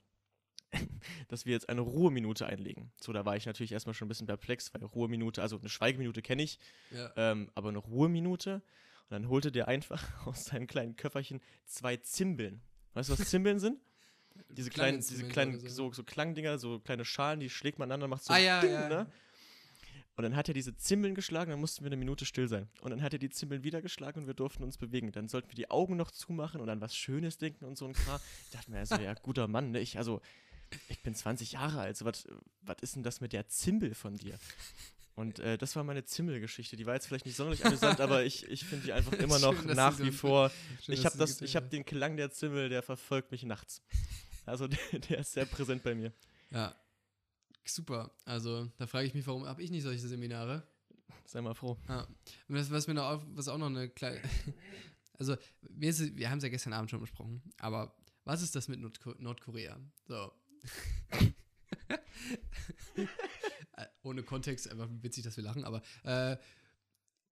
dass 1.28 1.46
wir 1.46 1.54
jetzt 1.54 1.70
eine 1.70 1.82
Ruheminute 1.82 2.46
einlegen. 2.46 2.92
So, 3.02 3.14
da 3.14 3.26
war 3.26 3.36
ich 3.36 3.46
natürlich 3.46 3.72
erstmal 3.72 3.94
schon 3.96 4.06
ein 4.06 4.10
bisschen 4.10 4.28
perplex, 4.28 4.72
weil 4.74 4.84
Ruheminute, 4.84 5.42
also 5.42 5.58
eine 5.58 5.70
Schweigeminute 5.70 6.22
kenne 6.22 6.44
ich, 6.44 6.60
ja. 6.92 7.12
ähm, 7.18 7.50
aber 7.56 7.70
eine 7.70 7.80
Ruheminute. 7.80 8.62
Und 9.10 9.12
dann 9.12 9.30
holte 9.30 9.52
der 9.52 9.68
einfach 9.68 10.04
aus 10.26 10.46
seinem 10.46 10.68
kleinen 10.68 10.96
Köfferchen 10.96 11.42
zwei 11.66 11.98
Zimbeln. 11.98 12.62
Weißt 12.94 13.10
du, 13.10 13.18
was 13.18 13.30
Zimbeln 13.30 13.60
sind? 13.60 13.80
Diese 14.50 14.70
kleinen, 14.70 15.00
diese 15.00 15.26
kleinen, 15.30 15.66
so, 15.70 15.94
so 15.94 16.04
Klangdinger, 16.04 16.58
so 16.60 16.80
kleine 16.80 17.06
Schalen, 17.06 17.40
die 17.40 17.50
schlägt 17.50 17.80
man 17.80 17.90
aneinander, 17.90 18.10
macht 18.10 18.26
so 18.26 18.34
Ah, 18.34 18.38
ja, 18.38 18.60
Ding, 18.60 18.72
ja. 18.72 18.90
ne? 18.90 19.12
Und 20.18 20.24
dann 20.24 20.36
hat 20.36 20.48
er 20.48 20.54
diese 20.54 20.76
Zimbeln 20.76 21.16
geschlagen, 21.16 21.52
dann 21.52 21.60
mussten 21.60 21.84
wir 21.84 21.88
eine 21.88 21.98
Minute 21.98 22.26
still 22.26 22.48
sein. 22.48 22.70
Und 22.82 22.92
dann 22.92 23.02
hat 23.02 23.14
er 23.14 23.20
die 23.20 23.30
Zimbeln 23.30 23.64
wieder 23.64 23.82
geschlagen 23.82 24.22
und 24.22 24.28
wir 24.28 24.34
durften 24.34 24.64
uns 24.64 24.78
bewegen. 24.78 25.12
Dann 25.12 25.28
sollten 25.28 25.50
wir 25.50 25.56
die 25.56 25.70
Augen 25.70 25.96
noch 25.98 26.12
zumachen 26.12 26.60
und 26.62 26.70
an 26.70 26.80
was 26.82 26.96
Schönes 26.96 27.38
denken 27.38 27.66
und 27.66 27.78
so 27.78 27.86
ein 27.86 27.94
Kram. 27.94 28.20
Ich 28.46 28.52
dachte 28.52 28.72
mir, 28.72 28.80
also, 28.80 28.96
ja, 28.96 29.14
guter 29.22 29.48
Mann, 29.48 29.72
ne? 29.72 29.80
Ich, 29.80 29.98
also, 29.98 30.22
ich 30.90 31.02
bin 31.02 31.16
20 31.16 31.54
Jahre 31.54 31.80
alt, 31.80 31.98
so 31.98 32.06
was 32.06 32.26
ist 32.82 32.96
denn 32.96 33.04
das 33.04 33.22
mit 33.22 33.34
der 33.34 33.48
Zimbel 33.48 33.94
von 33.94 34.16
dir? 34.16 34.38
Und 35.16 35.40
äh, 35.40 35.58
das 35.58 35.76
war 35.78 35.84
meine 35.86 36.04
Zimbelgeschichte. 36.04 36.76
Die 36.76 36.86
war 36.86 36.94
jetzt 36.94 37.08
vielleicht 37.08 37.26
nicht 37.26 37.38
sonderlich 37.38 37.66
amüsant, 37.66 38.02
aber 38.02 38.24
ich, 38.26 38.48
ich 38.50 38.66
finde 38.66 38.86
die 38.86 38.94
einfach 38.94 39.14
immer 39.20 39.40
noch 39.40 39.56
Schön, 39.56 39.76
nach 39.76 39.98
wie 40.00 40.12
so- 40.12 40.18
vor. 40.18 40.52
Schön, 40.84 40.94
Ich 40.96 41.06
habe 41.06 41.18
gezählt 41.18 41.72
den 41.72 41.86
Klang 41.86 42.18
der 42.18 42.32
Zimbel, 42.32 42.68
der 42.70 42.84
verfolgt 42.84 43.32
mich 43.32 43.44
nachts. 43.44 43.82
Also 44.46 44.68
der, 44.92 45.00
der 45.10 45.20
ist 45.20 45.32
sehr 45.32 45.46
präsent 45.46 45.84
bei 45.84 45.96
mir. 45.96 46.12
Ja. 46.52 46.76
Super. 47.68 48.12
Also, 48.26 48.70
da 48.78 48.86
frage 48.86 49.08
ich 49.08 49.14
mich, 49.16 49.26
warum 49.26 49.46
habe 49.48 49.64
ich 49.64 49.72
nicht 49.72 49.84
solche 49.84 50.08
Seminare? 50.08 50.68
Sei 51.26 51.42
mal 51.42 51.56
froh. 51.56 51.78
Ja. 51.88 52.06
Und 52.48 52.56
das, 52.56 52.70
was 52.70 52.86
mir 52.88 52.94
noch 52.94 53.06
auf, 53.10 53.24
was 53.30 53.48
auch 53.48 53.58
noch 53.58 53.68
eine 53.68 53.90
kleine. 53.90 54.22
Also, 55.18 55.38
wir, 55.62 55.98
wir 56.18 56.30
haben 56.30 56.40
es 56.40 56.44
ja 56.44 56.50
gestern 56.50 56.74
Abend 56.74 56.92
schon 56.92 57.00
besprochen, 57.00 57.42
aber 57.58 57.96
was 58.26 58.42
ist 58.42 58.54
das 58.54 58.68
mit 58.68 58.82
Nordko 58.82 59.16
Nordkorea? 59.18 59.80
So. 60.10 60.30
Ohne 64.06 64.24
Kontext, 64.24 64.70
einfach 64.70 64.88
witzig, 65.02 65.24
dass 65.24 65.38
wir 65.38 65.44
lachen, 65.44 65.64
aber 65.64 65.82
äh, 66.04 66.38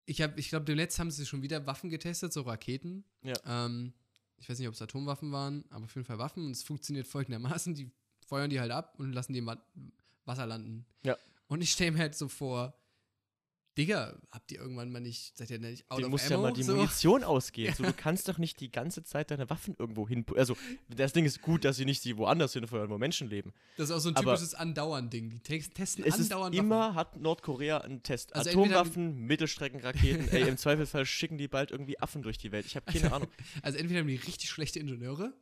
ich, 0.07 0.21
hab, 0.21 0.39
ich 0.39 0.49
glaube, 0.49 0.65
demnächst 0.65 0.99
haben 0.99 1.11
sie 1.11 1.27
schon 1.27 1.43
wieder 1.43 1.67
Waffen 1.67 1.91
getestet, 1.91 2.33
so 2.33 2.43
Raketen. 2.43 3.05
Ja. 3.23 3.35
Ähm, 3.47 3.93
ich 4.39 4.49
weiß 4.49 4.59
nicht, 4.59 4.69
ob 4.69 4.75
es 4.75 4.83
Atomwaffen 4.83 5.31
waren, 5.31 5.65
aber 5.71 5.85
auf 5.85 5.95
jeden 5.95 6.07
Fall 6.07 6.19
Waffen. 6.19 6.45
Und 6.45 6.51
es 6.51 6.63
funktioniert 6.63 7.07
folgendermaßen: 7.07 7.75
die 7.75 7.91
feuern 8.27 8.51
die 8.51 8.61
halt 8.61 8.73
ab 8.73 8.95
und 8.99 9.13
lassen 9.13 9.33
die 9.33 9.39
im 9.39 9.47
Wa 9.47 9.57
Wasser 10.25 10.47
landen. 10.47 10.87
Ja. 11.05 11.17
Und 11.49 11.63
ich 11.63 11.73
stelle 11.73 11.93
mir 11.93 11.99
halt 11.99 12.15
so 12.15 12.29
vor, 12.29 12.75
Digga, 13.79 14.19
habt 14.31 14.53
ihr 14.53 14.61
irgendwann 14.61 14.93
mal 14.93 15.01
nicht, 15.01 15.35
seid 15.37 15.51
ihr 15.51 15.59
nicht 15.59 15.91
out 15.91 16.01
Du 16.01 16.05
of 16.05 16.11
musst 16.11 16.27
ammo? 16.31 16.43
ja 16.45 16.51
mal 16.51 16.53
die 16.55 16.63
so? 16.63 16.75
Munition 16.77 17.25
ausgehen. 17.25 17.75
So, 17.75 17.85
du 17.85 17.93
kannst 17.95 18.29
doch 18.29 18.37
nicht 18.37 18.61
die 18.61 18.71
ganze 18.71 19.03
Zeit 19.03 19.31
deine 19.31 19.49
Waffen 19.49 19.75
irgendwo 19.79 20.07
hin. 20.07 20.27
Also, 20.37 20.57
das 20.95 21.15
Ding 21.15 21.25
ist 21.25 21.41
gut, 21.41 21.65
dass 21.65 21.77
sie 21.77 21.87
nicht 21.87 22.03
sie 22.03 22.19
woanders 22.19 22.53
hinfeuern, 22.53 22.91
wo 22.91 22.99
Menschen 22.99 23.31
leben. 23.31 23.55
Das 23.79 23.89
ist 23.89 23.97
auch 23.97 24.01
so 24.01 24.11
ein 24.11 24.17
Aber- 24.17 24.33
typisches 24.35 24.55
Andauern-Ding. 24.55 25.31
Die 25.31 25.39
te 25.41 25.59
testen 25.59 26.05
Es 26.05 26.19
ist 26.19 26.31
andauernd 26.33 26.55
immer, 26.55 26.95
hat 26.95 27.17
Nordkorea 27.19 27.79
einen 27.79 28.03
Test. 28.03 28.35
Also 28.37 28.51
Atomwaffen, 28.51 29.21
Mittelstreckenraketen. 29.27 30.29
Ey, 30.33 30.49
im 30.49 30.59
Zweifelsfall 30.59 31.07
schicken 31.07 31.39
die 31.39 31.49
bald 31.49 31.71
irgendwie 31.71 31.99
Affen 31.99 32.23
durch 32.23 32.37
die 32.37 32.53
Welt. 32.53 32.67
Ich 32.67 32.77
habe 32.77 32.93
keine 32.93 33.11
Ahnung. 33.13 33.29
Also 33.63 33.79
entweder 33.79 34.01
haben 34.01 34.09
die 34.09 34.17
richtig 34.17 34.51
schlechte 34.51 34.81
Ingenieure 34.81 35.33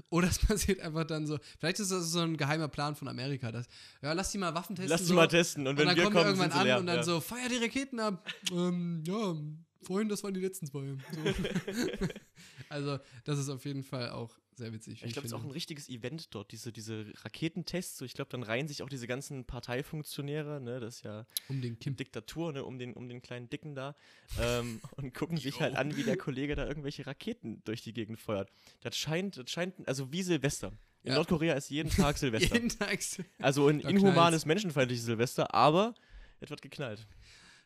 oder 0.10 0.28
es 0.28 0.38
passiert 0.38 0.80
einfach 0.80 1.04
dann 1.04 1.26
so. 1.26 1.38
Vielleicht 1.58 1.80
ist 1.80 1.90
das 1.92 2.10
so 2.10 2.20
ein 2.20 2.36
geheimer 2.36 2.68
Plan 2.68 2.94
von 2.94 3.08
Amerika. 3.08 3.52
Dass, 3.52 3.66
ja, 4.02 4.12
lass 4.12 4.32
die 4.32 4.38
mal 4.38 4.54
Waffen 4.54 4.76
testen. 4.76 4.90
Lass 4.90 5.02
die 5.02 5.08
so, 5.08 5.14
mal 5.14 5.28
testen. 5.28 5.66
Und 5.66 5.72
Und 5.72 5.78
wenn 5.78 5.86
dann 5.88 5.96
wir 5.96 6.04
kommen 6.04 6.16
wir 6.16 6.24
irgendwann 6.24 6.52
an 6.52 6.66
leer. 6.66 6.78
und 6.78 6.86
dann 6.86 6.96
ja. 6.96 7.02
so, 7.02 7.20
feuer 7.20 7.48
die 7.48 7.56
Raketen 7.56 8.00
ab. 8.00 8.26
ähm, 8.52 9.02
ja, 9.06 9.34
vorhin, 9.82 10.08
das 10.08 10.22
waren 10.22 10.34
die 10.34 10.40
letzten 10.40 10.66
zwei. 10.66 10.96
So. 11.12 12.06
also, 12.68 12.98
das 13.24 13.38
ist 13.38 13.48
auf 13.48 13.64
jeden 13.64 13.82
Fall 13.82 14.10
auch 14.10 14.30
sehr 14.60 14.72
witzig. 14.72 15.02
Ich 15.04 15.12
glaube, 15.12 15.26
es 15.26 15.32
ist 15.32 15.38
auch 15.38 15.42
ein 15.44 15.50
richtiges 15.50 15.88
Event 15.88 16.32
dort, 16.34 16.52
diese, 16.52 16.70
diese 16.72 17.06
Raketentests. 17.24 17.98
So, 17.98 18.04
ich 18.04 18.14
glaube, 18.14 18.30
dann 18.30 18.42
reihen 18.44 18.68
sich 18.68 18.82
auch 18.82 18.88
diese 18.88 19.06
ganzen 19.08 19.44
Parteifunktionäre, 19.44 20.60
ne, 20.60 20.78
das 20.80 20.96
ist 20.96 21.02
ja 21.04 21.26
um 21.48 21.60
den 21.60 21.78
Kim. 21.78 21.96
Diktatur, 21.96 22.52
ne, 22.52 22.64
um 22.64 22.78
den, 22.78 22.94
um 22.94 23.08
den 23.08 23.20
kleinen 23.22 23.48
Dicken 23.50 23.74
da, 23.74 23.96
ähm, 24.40 24.80
und 24.96 25.12
gucken 25.14 25.36
sich 25.38 25.60
halt 25.60 25.74
an, 25.76 25.96
wie 25.96 26.02
der 26.04 26.16
Kollege 26.16 26.54
da 26.54 26.66
irgendwelche 26.66 27.06
Raketen 27.06 27.62
durch 27.64 27.82
die 27.82 27.92
Gegend 27.92 28.20
feuert. 28.20 28.52
Das 28.82 28.96
scheint, 28.96 29.36
das 29.36 29.50
scheint, 29.50 29.86
also 29.88 30.12
wie 30.12 30.22
Silvester. 30.22 30.72
In 31.02 31.10
Ja. 31.10 31.14
Nordkorea 31.16 31.54
ist 31.54 31.70
jeden 31.70 31.90
Tag 31.90 32.18
Silvester. 32.18 32.54
Jeden 32.54 32.68
Tag. 32.68 33.02
so- 33.02 33.22
also 33.40 33.66
ein 33.68 33.80
inhumanes, 33.80 34.44
menschenfeindliches 34.46 35.04
Silvester, 35.06 35.54
aber 35.54 35.94
es 36.40 36.50
wird 36.50 36.62
geknallt. 36.62 37.06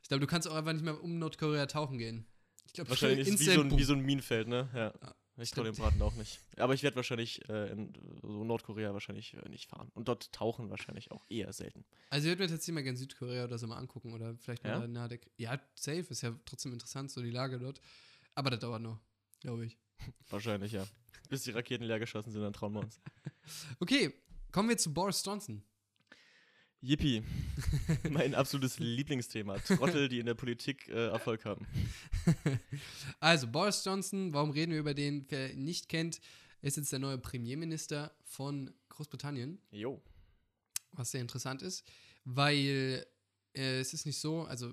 Ich 0.03 0.09
glaube, 0.09 0.21
du 0.21 0.27
kannst 0.27 0.47
auch 0.49 0.55
einfach 0.55 0.73
nicht 0.73 0.85
mehr 0.85 1.03
um 1.03 1.19
Nordkorea 1.19 1.67
tauchen 1.67 1.99
gehen. 1.99 2.27
Ich 2.67 2.73
glaube, 2.75 2.91
Wahrscheinlich 2.91 3.27
ist 3.29 3.35
es 3.35 3.41
wie 3.41 3.53
so, 3.55 3.61
ein, 3.61 3.79
wie 3.79 3.83
so 3.85 3.93
ein 3.93 4.01
Minenfeld, 4.01 4.49
ne? 4.49 4.69
Ja. 4.75 4.93
Ich 5.37 5.51
traue 5.51 5.65
dem 5.65 5.75
Braten 5.75 6.01
auch 6.01 6.15
nicht. 6.15 6.39
Aber 6.57 6.75
ich 6.75 6.83
werde 6.85 6.97
wahrscheinlich 6.97 7.49
äh, 7.49 7.71
in 7.73 7.93
so 8.23 8.45
Nordkorea 8.45 8.93
wahrscheinlich 8.93 9.35
äh, 9.35 9.49
nicht 9.49 9.69
fahren. 9.69 9.91
Und 9.95 10.07
dort 10.09 10.33
tauchen 10.33 10.71
wahrscheinlich 10.71 11.11
auch 11.11 11.25
eher 11.29 11.53
selten. 11.53 11.85
Also 12.11 12.27
ich 12.27 12.31
würde 12.31 12.45
mir 12.45 12.49
tatsächlich 12.49 12.75
mal 12.75 12.83
gerne 12.85 12.99
Südkorea 12.99 13.45
oder 13.45 13.59
so 13.59 13.67
mal 13.67 13.77
angucken 13.79 14.13
oder 14.13 14.37
vielleicht 14.37 14.63
mal 14.63 14.71
Ja? 14.71 14.81
da 14.81 14.87
nahe 14.87 15.09
der 15.09 15.19
Ja, 15.37 15.61
safe, 15.75 16.07
ist 16.09 16.23
ja 16.23 16.35
trotzdem 16.45 16.73
interessant, 16.73 17.11
so 17.11 17.21
die 17.21 17.31
Lage 17.31 17.59
dort. 17.59 17.81
Aber 18.37 18.51
das 18.51 18.61
dauert 18.61 18.83
noch, 18.83 19.01
glaube 19.41 19.67
ich. 19.67 19.77
Wahrscheinlich, 20.31 20.73
ja. 20.73 20.87
Bis 21.29 21.43
die 21.43 21.51
Raketen 21.51 21.85
leer 21.85 21.99
geschossen 21.99 22.31
sind, 22.31 22.43
dann 22.43 22.53
trauen 22.53 22.75
wir 22.75 22.81
uns. 22.81 23.01
Okay, 23.81 24.15
kommen 24.53 24.69
wir 24.71 24.79
zu 24.79 24.93
Boris 24.95 25.23
Johnson. 25.25 25.63
Yippie. 26.85 27.23
mein 28.11 28.35
absolutes 28.35 28.79
Lieblingsthema. 28.79 29.59
Trottel, 29.59 30.09
die 30.09 30.19
in 30.19 30.27
der 30.27 30.35
Politik 30.35 30.89
äh, 30.89 31.09
Erfolg 31.09 31.45
haben. 31.45 31.67
also, 33.21 33.47
Boris 33.49 33.83
Johnson, 33.85 34.33
warum 34.33 34.51
reden 34.51 34.73
wir 34.73 34.81
über 34.81 34.95
den? 34.95 35.25
Wer 35.31 35.53
ihn 35.53 35.65
nicht 35.65 35.89
kennt, 35.89 36.21
ist 36.61 36.77
jetzt 36.77 36.93
der 36.93 36.99
neue 36.99 37.19
Premierminister 37.19 38.15
von 38.25 38.71
Großbritannien, 38.91 39.59
Jo. 39.71 40.01
was 40.93 41.11
sehr 41.11 41.21
interessant 41.21 41.63
ist, 41.63 41.85
weil 42.25 43.07
äh, 43.55 43.81
es 43.81 43.95
ist 43.95 44.07
nicht 44.07 44.19
so, 44.19 44.43
also 44.43 44.73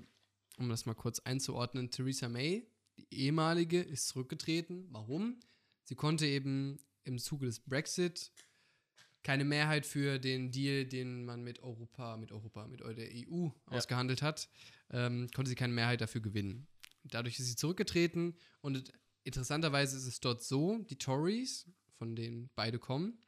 um 0.57 0.70
das 0.70 0.86
mal 0.86 0.93
kurz 0.93 1.20
einzuordnen, 1.20 1.89
Theresa 1.89 2.30
May, 2.30 2.68
die 2.97 3.07
ehemalige, 3.12 3.82
ist 3.82 4.09
zurückgetreten. 4.09 4.88
Warum? 4.91 5.39
Sie 5.84 5.95
konnte 5.95 6.28
eben 6.28 6.78
im 7.03 7.18
Zuge 7.18 7.45
des 7.45 7.59
Brexit 7.59 8.32
keine 9.24 9.46
Mehrheit 9.46 9.86
für 9.86 10.20
den 10.20 10.52
Deal, 10.52 10.86
den 10.86 11.26
man 11.26 11.44
mit 11.44 11.62
Europa, 11.62 12.18
mit 12.18 12.32
Europa, 12.32 12.68
mit 12.68 12.80
der 12.80 13.10
EU 13.14 13.50
ausgehandelt 13.66 14.22
hat, 14.22 14.50
ähm, 14.90 15.28
konnte 15.34 15.50
sie 15.50 15.56
keine 15.56 15.74
Mehrheit 15.74 16.02
dafür 16.02 16.22
gewinnen. 16.22 16.68
Dadurch 17.04 17.40
ist 17.40 17.48
sie 17.48 17.56
zurückgetreten 17.56 18.36
und 18.62 18.92
interessanterweise 19.24 19.98
ist 19.98 20.08
es 20.08 20.20
dort 20.20 20.44
so, 20.44 20.80
die 20.90 20.98
Tories, 20.98 21.68
von 21.98 22.16
denen 22.16 22.50
beide 22.56 22.80
kommen, 22.80 23.20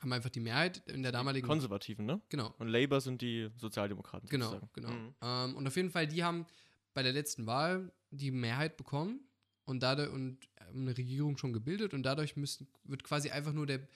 haben 0.00 0.12
einfach 0.12 0.30
die 0.30 0.40
Mehrheit 0.40 0.78
in 0.88 1.02
der 1.02 1.12
damaligen 1.12 1.46
Konservativen, 1.46 2.06
ne? 2.06 2.20
Genau, 2.28 2.54
Und 2.58 2.68
Labour 2.68 3.00
sind 3.00 3.20
die 3.20 3.50
Sozialdemokraten. 3.56 4.28
genau, 4.28 4.46
sozusagen. 4.46 4.70
genau. 4.74 4.90
Mhm. 4.90 5.14
Ähm, 5.22 5.56
und 5.56 5.66
auf 5.66 5.76
jeden 5.76 5.90
Fall, 5.90 6.06
die 6.06 6.22
haben 6.22 6.46
bei 6.94 7.02
der 7.02 7.12
letzten 7.12 7.46
Wahl 7.46 7.92
die 8.10 8.30
Mehrheit 8.30 8.76
bekommen 8.76 9.20
und 9.64 9.82
dadurch 9.82 10.10
und 10.10 10.38
ähm, 10.58 10.82
eine 10.82 10.96
Regierung 10.96 11.36
schon 11.36 11.52
gebildet 11.52 11.94
und 11.94 12.04
dadurch 12.04 12.36
müssen, 12.36 12.68
wird 12.84 13.02
quasi 13.02 13.30
einfach 13.30 13.52
nur 13.52 13.66
der 13.66 13.86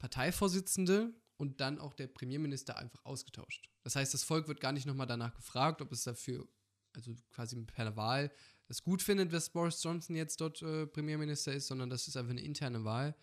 Parteivorsitzende 0.00 1.14
und 1.36 1.60
dann 1.60 1.78
auch 1.78 1.94
der 1.94 2.08
Premierminister 2.08 2.76
einfach 2.76 3.04
ausgetauscht. 3.04 3.70
Das 3.82 3.94
heißt, 3.94 4.12
das 4.12 4.24
Volk 4.24 4.48
wird 4.48 4.60
gar 4.60 4.72
nicht 4.72 4.86
nochmal 4.86 5.06
danach 5.06 5.34
gefragt, 5.34 5.80
ob 5.80 5.92
es 5.92 6.02
dafür, 6.02 6.48
also 6.94 7.14
quasi 7.30 7.56
per 7.62 7.96
Wahl, 7.96 8.32
das 8.66 8.82
gut 8.82 9.02
findet, 9.02 9.32
dass 9.32 9.50
Boris 9.50 9.82
Johnson 9.82 10.16
jetzt 10.16 10.40
dort 10.40 10.60
äh, 10.62 10.86
Premierminister 10.86 11.52
ist, 11.52 11.68
sondern 11.68 11.90
das 11.90 12.08
ist 12.08 12.16
einfach 12.16 12.30
eine 12.30 12.42
interne 12.42 12.84
Wahl. 12.84 13.14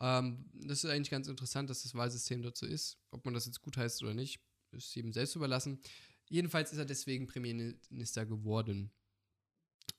Ähm, 0.00 0.50
das 0.54 0.84
ist 0.84 0.90
eigentlich 0.90 1.10
ganz 1.10 1.28
interessant, 1.28 1.70
dass 1.70 1.82
das 1.82 1.94
Wahlsystem 1.94 2.42
dort 2.42 2.56
so 2.56 2.66
ist. 2.66 2.98
Ob 3.10 3.24
man 3.24 3.34
das 3.34 3.46
jetzt 3.46 3.60
gut 3.60 3.76
heißt 3.76 4.02
oder 4.02 4.14
nicht, 4.14 4.40
ist 4.72 4.94
jedem 4.94 5.12
selbst 5.12 5.36
überlassen. 5.36 5.80
Jedenfalls 6.28 6.72
ist 6.72 6.78
er 6.78 6.84
deswegen 6.84 7.26
Premierminister 7.26 8.26
geworden. 8.26 8.90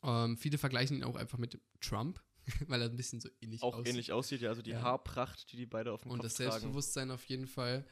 Ähm, 0.04 0.38
viele 0.38 0.58
vergleichen 0.58 0.98
ihn 0.98 1.04
auch 1.04 1.16
einfach 1.16 1.38
mit 1.38 1.60
Trump, 1.82 2.22
weil 2.68 2.82
er 2.82 2.90
ein 2.90 2.96
bisschen 2.96 3.20
so 3.22 3.30
ähnlich 3.42 3.62
Auch 3.64 3.74
aussieht. 3.76 3.88
ähnlich 3.88 4.12
aussieht, 4.12 4.42
ja. 4.42 4.50
Also 4.50 4.62
die 4.62 4.72
Ja. 4.72 4.82
Haarpracht, 4.82 5.52
die 5.52 5.58
die 5.58 5.66
beide 5.66 5.92
auf 5.92 6.04
dem 6.04 6.12
Und 6.12 6.18
Kopf 6.20 6.26
das 6.28 6.34
tragen. 6.36 6.52
Selbstbewusstsein 6.52 7.12
auf 7.12 7.24
jeden 7.26 7.48
Fall. 7.48 7.86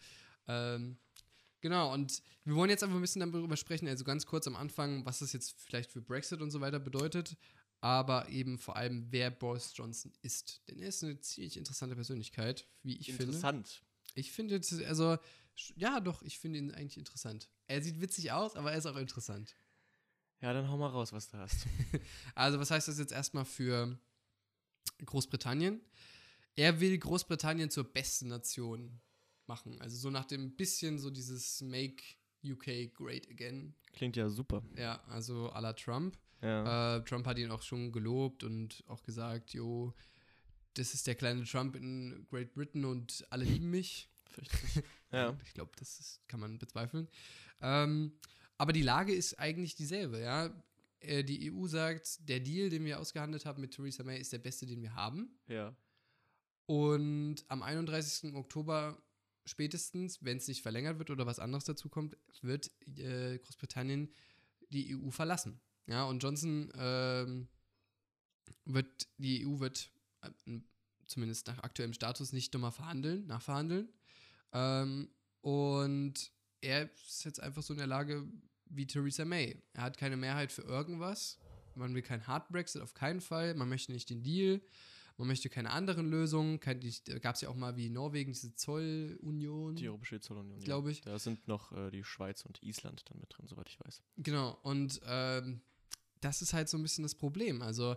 Ähm, 0.47 0.97
genau, 1.61 1.93
und 1.93 2.21
wir 2.43 2.55
wollen 2.55 2.69
jetzt 2.69 2.83
einfach 2.83 2.95
ein 2.97 3.01
bisschen 3.01 3.19
darüber 3.31 3.57
sprechen, 3.57 3.87
also 3.87 4.03
ganz 4.03 4.25
kurz 4.25 4.45
am 4.47 4.55
Anfang, 4.55 5.05
was 5.05 5.19
das 5.19 5.33
jetzt 5.33 5.55
vielleicht 5.61 5.91
für 5.91 6.01
Brexit 6.01 6.41
und 6.41 6.51
so 6.51 6.59
weiter 6.61 6.79
bedeutet, 6.79 7.37
aber 7.81 8.29
eben 8.29 8.57
vor 8.57 8.75
allem, 8.75 9.07
wer 9.11 9.31
Boris 9.31 9.71
Johnson 9.75 10.11
ist. 10.21 10.61
Denn 10.67 10.79
er 10.79 10.89
ist 10.89 11.03
eine 11.03 11.19
ziemlich 11.19 11.57
interessante 11.57 11.95
Persönlichkeit, 11.95 12.67
wie 12.83 12.97
ich 12.97 13.07
finde. 13.07 13.23
Interessant. 13.23 13.81
Ich 14.15 14.31
finde, 14.31 14.61
also, 14.87 15.17
ja, 15.75 15.99
doch, 15.99 16.21
ich 16.23 16.37
finde 16.39 16.59
ihn 16.59 16.71
eigentlich 16.71 16.97
interessant. 16.97 17.49
Er 17.67 17.81
sieht 17.81 17.99
witzig 17.99 18.31
aus, 18.31 18.55
aber 18.55 18.71
er 18.71 18.77
ist 18.77 18.85
auch 18.85 18.95
interessant. 18.97 19.55
Ja, 20.41 20.51
dann 20.53 20.67
hau 20.69 20.77
mal 20.77 20.87
raus, 20.87 21.13
was 21.13 21.29
du 21.29 21.37
hast. 21.37 21.65
Also, 22.35 22.59
was 22.59 22.69
heißt 22.69 22.87
das 22.89 22.99
jetzt 22.99 23.11
erstmal 23.13 23.45
für 23.45 23.97
Großbritannien? 25.05 25.81
Er 26.55 26.79
will 26.79 26.97
Großbritannien 26.97 27.69
zur 27.69 27.85
besten 27.85 28.27
Nation 28.27 28.99
machen. 29.47 29.81
Also 29.81 29.97
so 29.97 30.09
nach 30.09 30.25
dem 30.25 30.55
bisschen 30.55 30.99
so 30.99 31.09
dieses 31.09 31.61
Make 31.61 32.03
UK 32.43 32.93
Great 32.93 33.29
Again. 33.29 33.73
Klingt 33.93 34.15
ja 34.15 34.29
super. 34.29 34.63
Ja, 34.77 35.03
also 35.07 35.51
à 35.51 35.61
la 35.61 35.73
Trump. 35.73 36.17
Ja. 36.41 36.97
Äh, 36.97 37.03
Trump 37.05 37.25
hat 37.25 37.37
ihn 37.39 37.51
auch 37.51 37.61
schon 37.61 37.91
gelobt 37.91 38.43
und 38.43 38.83
auch 38.87 39.01
gesagt, 39.03 39.53
jo, 39.53 39.93
das 40.73 40.93
ist 40.93 41.07
der 41.07 41.15
kleine 41.15 41.43
Trump 41.45 41.75
in 41.75 42.25
Great 42.29 42.53
Britain 42.53 42.85
und 42.85 43.25
alle 43.29 43.45
lieben 43.45 43.69
mich. 43.69 44.09
Ja. 45.13 45.37
Ich 45.45 45.53
glaube, 45.53 45.71
das 45.77 45.99
ist, 45.99 46.27
kann 46.27 46.39
man 46.39 46.57
bezweifeln. 46.57 47.07
Ähm, 47.61 48.13
aber 48.57 48.73
die 48.73 48.81
Lage 48.81 49.13
ist 49.13 49.39
eigentlich 49.39 49.75
dieselbe, 49.75 50.19
ja. 50.19 50.49
Äh, 51.03 51.23
Die 51.23 51.51
EU 51.51 51.67
sagt, 51.67 52.27
der 52.27 52.39
Deal, 52.39 52.69
den 52.69 52.85
wir 52.85 52.99
ausgehandelt 52.99 53.45
haben 53.45 53.61
mit 53.61 53.71
Theresa 53.71 54.03
May, 54.03 54.19
ist 54.19 54.33
der 54.33 54.39
beste, 54.39 54.65
den 54.65 54.81
wir 54.81 54.95
haben. 54.95 55.39
Ja. 55.47 55.75
Und 56.65 57.43
am 57.47 57.61
31. 57.61 58.33
Oktober 58.35 58.97
spätestens, 59.45 60.23
wenn 60.23 60.37
es 60.37 60.47
nicht 60.47 60.61
verlängert 60.61 60.99
wird 60.99 61.09
oder 61.09 61.25
was 61.25 61.39
anderes 61.39 61.65
dazu 61.65 61.89
kommt, 61.89 62.17
wird 62.41 62.71
äh, 62.97 63.37
Großbritannien 63.39 64.09
die 64.69 64.95
EU 64.95 65.09
verlassen. 65.09 65.59
Ja, 65.87 66.05
und 66.05 66.23
Johnson 66.23 66.71
ähm, 66.75 67.47
wird, 68.65 69.07
die 69.17 69.45
EU 69.45 69.59
wird 69.59 69.91
äh, 70.21 70.59
zumindest 71.07 71.47
nach 71.47 71.59
aktuellem 71.59 71.93
Status 71.93 72.31
nicht 72.31 72.53
nochmal 72.53 72.71
verhandeln, 72.71 73.27
nachverhandeln. 73.27 73.89
Ähm, 74.53 75.09
und 75.41 76.31
er 76.61 76.89
ist 76.93 77.25
jetzt 77.25 77.41
einfach 77.41 77.61
so 77.61 77.73
in 77.73 77.79
der 77.79 77.87
Lage 77.87 78.25
wie 78.69 78.87
Theresa 78.87 79.25
May. 79.25 79.61
Er 79.73 79.83
hat 79.83 79.97
keine 79.97 80.17
Mehrheit 80.17 80.51
für 80.51 80.63
irgendwas. 80.63 81.39
Man 81.75 81.93
will 81.95 82.01
keinen 82.01 82.27
Hard 82.27 82.49
Brexit, 82.49 82.81
auf 82.81 82.93
keinen 82.93 83.21
Fall. 83.21 83.55
Man 83.55 83.69
möchte 83.69 83.91
nicht 83.91 84.09
den 84.09 84.23
Deal. 84.23 84.61
Man 85.17 85.27
möchte 85.27 85.49
keine 85.49 85.71
anderen 85.71 86.09
Lösungen. 86.09 86.59
Kein, 86.59 86.79
da 87.05 87.19
gab 87.19 87.35
es 87.35 87.41
ja 87.41 87.49
auch 87.49 87.55
mal 87.55 87.75
wie 87.77 87.89
Norwegen 87.89 88.33
diese 88.33 88.55
Zollunion. 88.55 89.75
Die 89.75 89.87
Europäische 89.87 90.19
Zollunion. 90.19 90.59
ja. 90.59 90.65
Glaub 90.65 90.87
ich. 90.87 91.01
Da 91.01 91.19
sind 91.19 91.47
noch 91.47 91.71
äh, 91.71 91.91
die 91.91 92.03
Schweiz 92.03 92.43
und 92.45 92.61
Island 92.63 93.03
dann 93.09 93.19
mit 93.19 93.35
drin, 93.35 93.47
soweit 93.47 93.69
ich 93.69 93.79
weiß. 93.79 94.01
Genau, 94.17 94.57
und 94.63 95.01
ähm, 95.05 95.61
das 96.19 96.41
ist 96.41 96.53
halt 96.53 96.69
so 96.69 96.77
ein 96.77 96.83
bisschen 96.83 97.03
das 97.03 97.15
Problem. 97.15 97.61
Also 97.61 97.95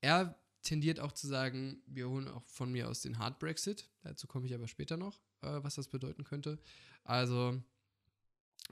er 0.00 0.38
tendiert 0.62 1.00
auch 1.00 1.12
zu 1.12 1.26
sagen, 1.26 1.82
wir 1.86 2.08
holen 2.08 2.28
auch 2.28 2.44
von 2.44 2.72
mir 2.72 2.88
aus 2.88 3.02
den 3.02 3.18
Hard 3.18 3.38
Brexit. 3.38 3.88
Dazu 4.02 4.26
komme 4.26 4.46
ich 4.46 4.54
aber 4.54 4.66
später 4.66 4.96
noch, 4.96 5.20
äh, 5.42 5.62
was 5.62 5.74
das 5.74 5.88
bedeuten 5.88 6.24
könnte. 6.24 6.58
Also 7.04 7.60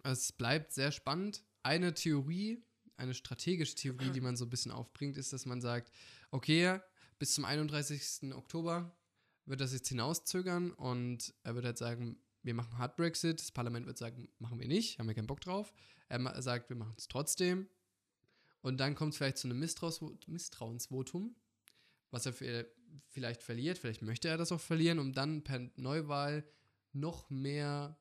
Es 0.02 0.32
bleibt 0.32 0.72
sehr 0.72 0.92
spannend. 0.92 1.44
Eine 1.62 1.94
Theorie, 1.94 2.62
eine 2.96 3.14
strategische 3.14 3.74
Theorie, 3.74 4.10
die 4.10 4.20
man 4.20 4.36
so 4.36 4.44
ein 4.44 4.50
bisschen 4.50 4.72
aufbringt, 4.72 5.16
ist, 5.16 5.32
dass 5.32 5.46
man 5.46 5.60
sagt, 5.60 5.92
okay, 6.30 6.80
bis 7.18 7.34
zum 7.34 7.44
31. 7.44 8.32
Oktober 8.34 8.96
wird 9.46 9.60
das 9.60 9.72
jetzt 9.72 9.88
hinauszögern 9.88 10.72
und 10.72 11.34
er 11.42 11.54
wird 11.54 11.64
halt 11.64 11.78
sagen, 11.78 12.18
wir 12.42 12.54
machen 12.54 12.78
Hard 12.78 12.96
Brexit. 12.96 13.40
Das 13.40 13.52
Parlament 13.52 13.86
wird 13.86 13.98
sagen, 13.98 14.28
machen 14.38 14.58
wir 14.58 14.66
nicht, 14.66 14.98
haben 14.98 15.06
wir 15.06 15.14
keinen 15.14 15.26
Bock 15.26 15.40
drauf. 15.40 15.72
Er 16.08 16.42
sagt, 16.42 16.68
wir 16.68 16.76
machen 16.76 16.94
es 16.96 17.08
trotzdem. 17.08 17.68
Und 18.60 18.78
dann 18.78 18.94
kommt 18.94 19.12
es 19.12 19.18
vielleicht 19.18 19.38
zu 19.38 19.48
einem 19.48 19.58
Misstrauensvotum, 19.58 21.34
was 22.10 22.26
er 22.26 22.32
vielleicht 23.08 23.42
verliert. 23.42 23.78
Vielleicht 23.78 24.02
möchte 24.02 24.28
er 24.28 24.36
das 24.36 24.52
auch 24.52 24.60
verlieren, 24.60 24.98
um 24.98 25.12
dann 25.12 25.42
per 25.42 25.70
Neuwahl 25.76 26.44
noch 26.92 27.30
mehr 27.30 27.98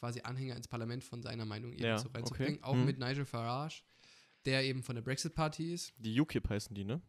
quasi 0.00 0.22
Anhänger 0.22 0.56
ins 0.56 0.66
Parlament 0.66 1.04
von 1.04 1.22
seiner 1.22 1.44
Meinung 1.44 1.72
eben 1.72 1.84
Ja, 1.84 1.98
so 1.98 2.08
reinzubringen. 2.08 2.54
okay. 2.56 2.64
Auch 2.64 2.74
Mhm. 2.74 2.86
mit 2.86 2.98
Nigel 2.98 3.24
Farage, 3.26 3.82
der 4.46 4.64
eben 4.64 4.82
von 4.82 4.96
der 4.96 5.02
Brexit-Party 5.02 5.72
ist. 5.74 5.92
Die 5.98 6.18
UKIP 6.18 6.48
heißen 6.48 6.74
die, 6.74 6.84
ne? 6.84 7.00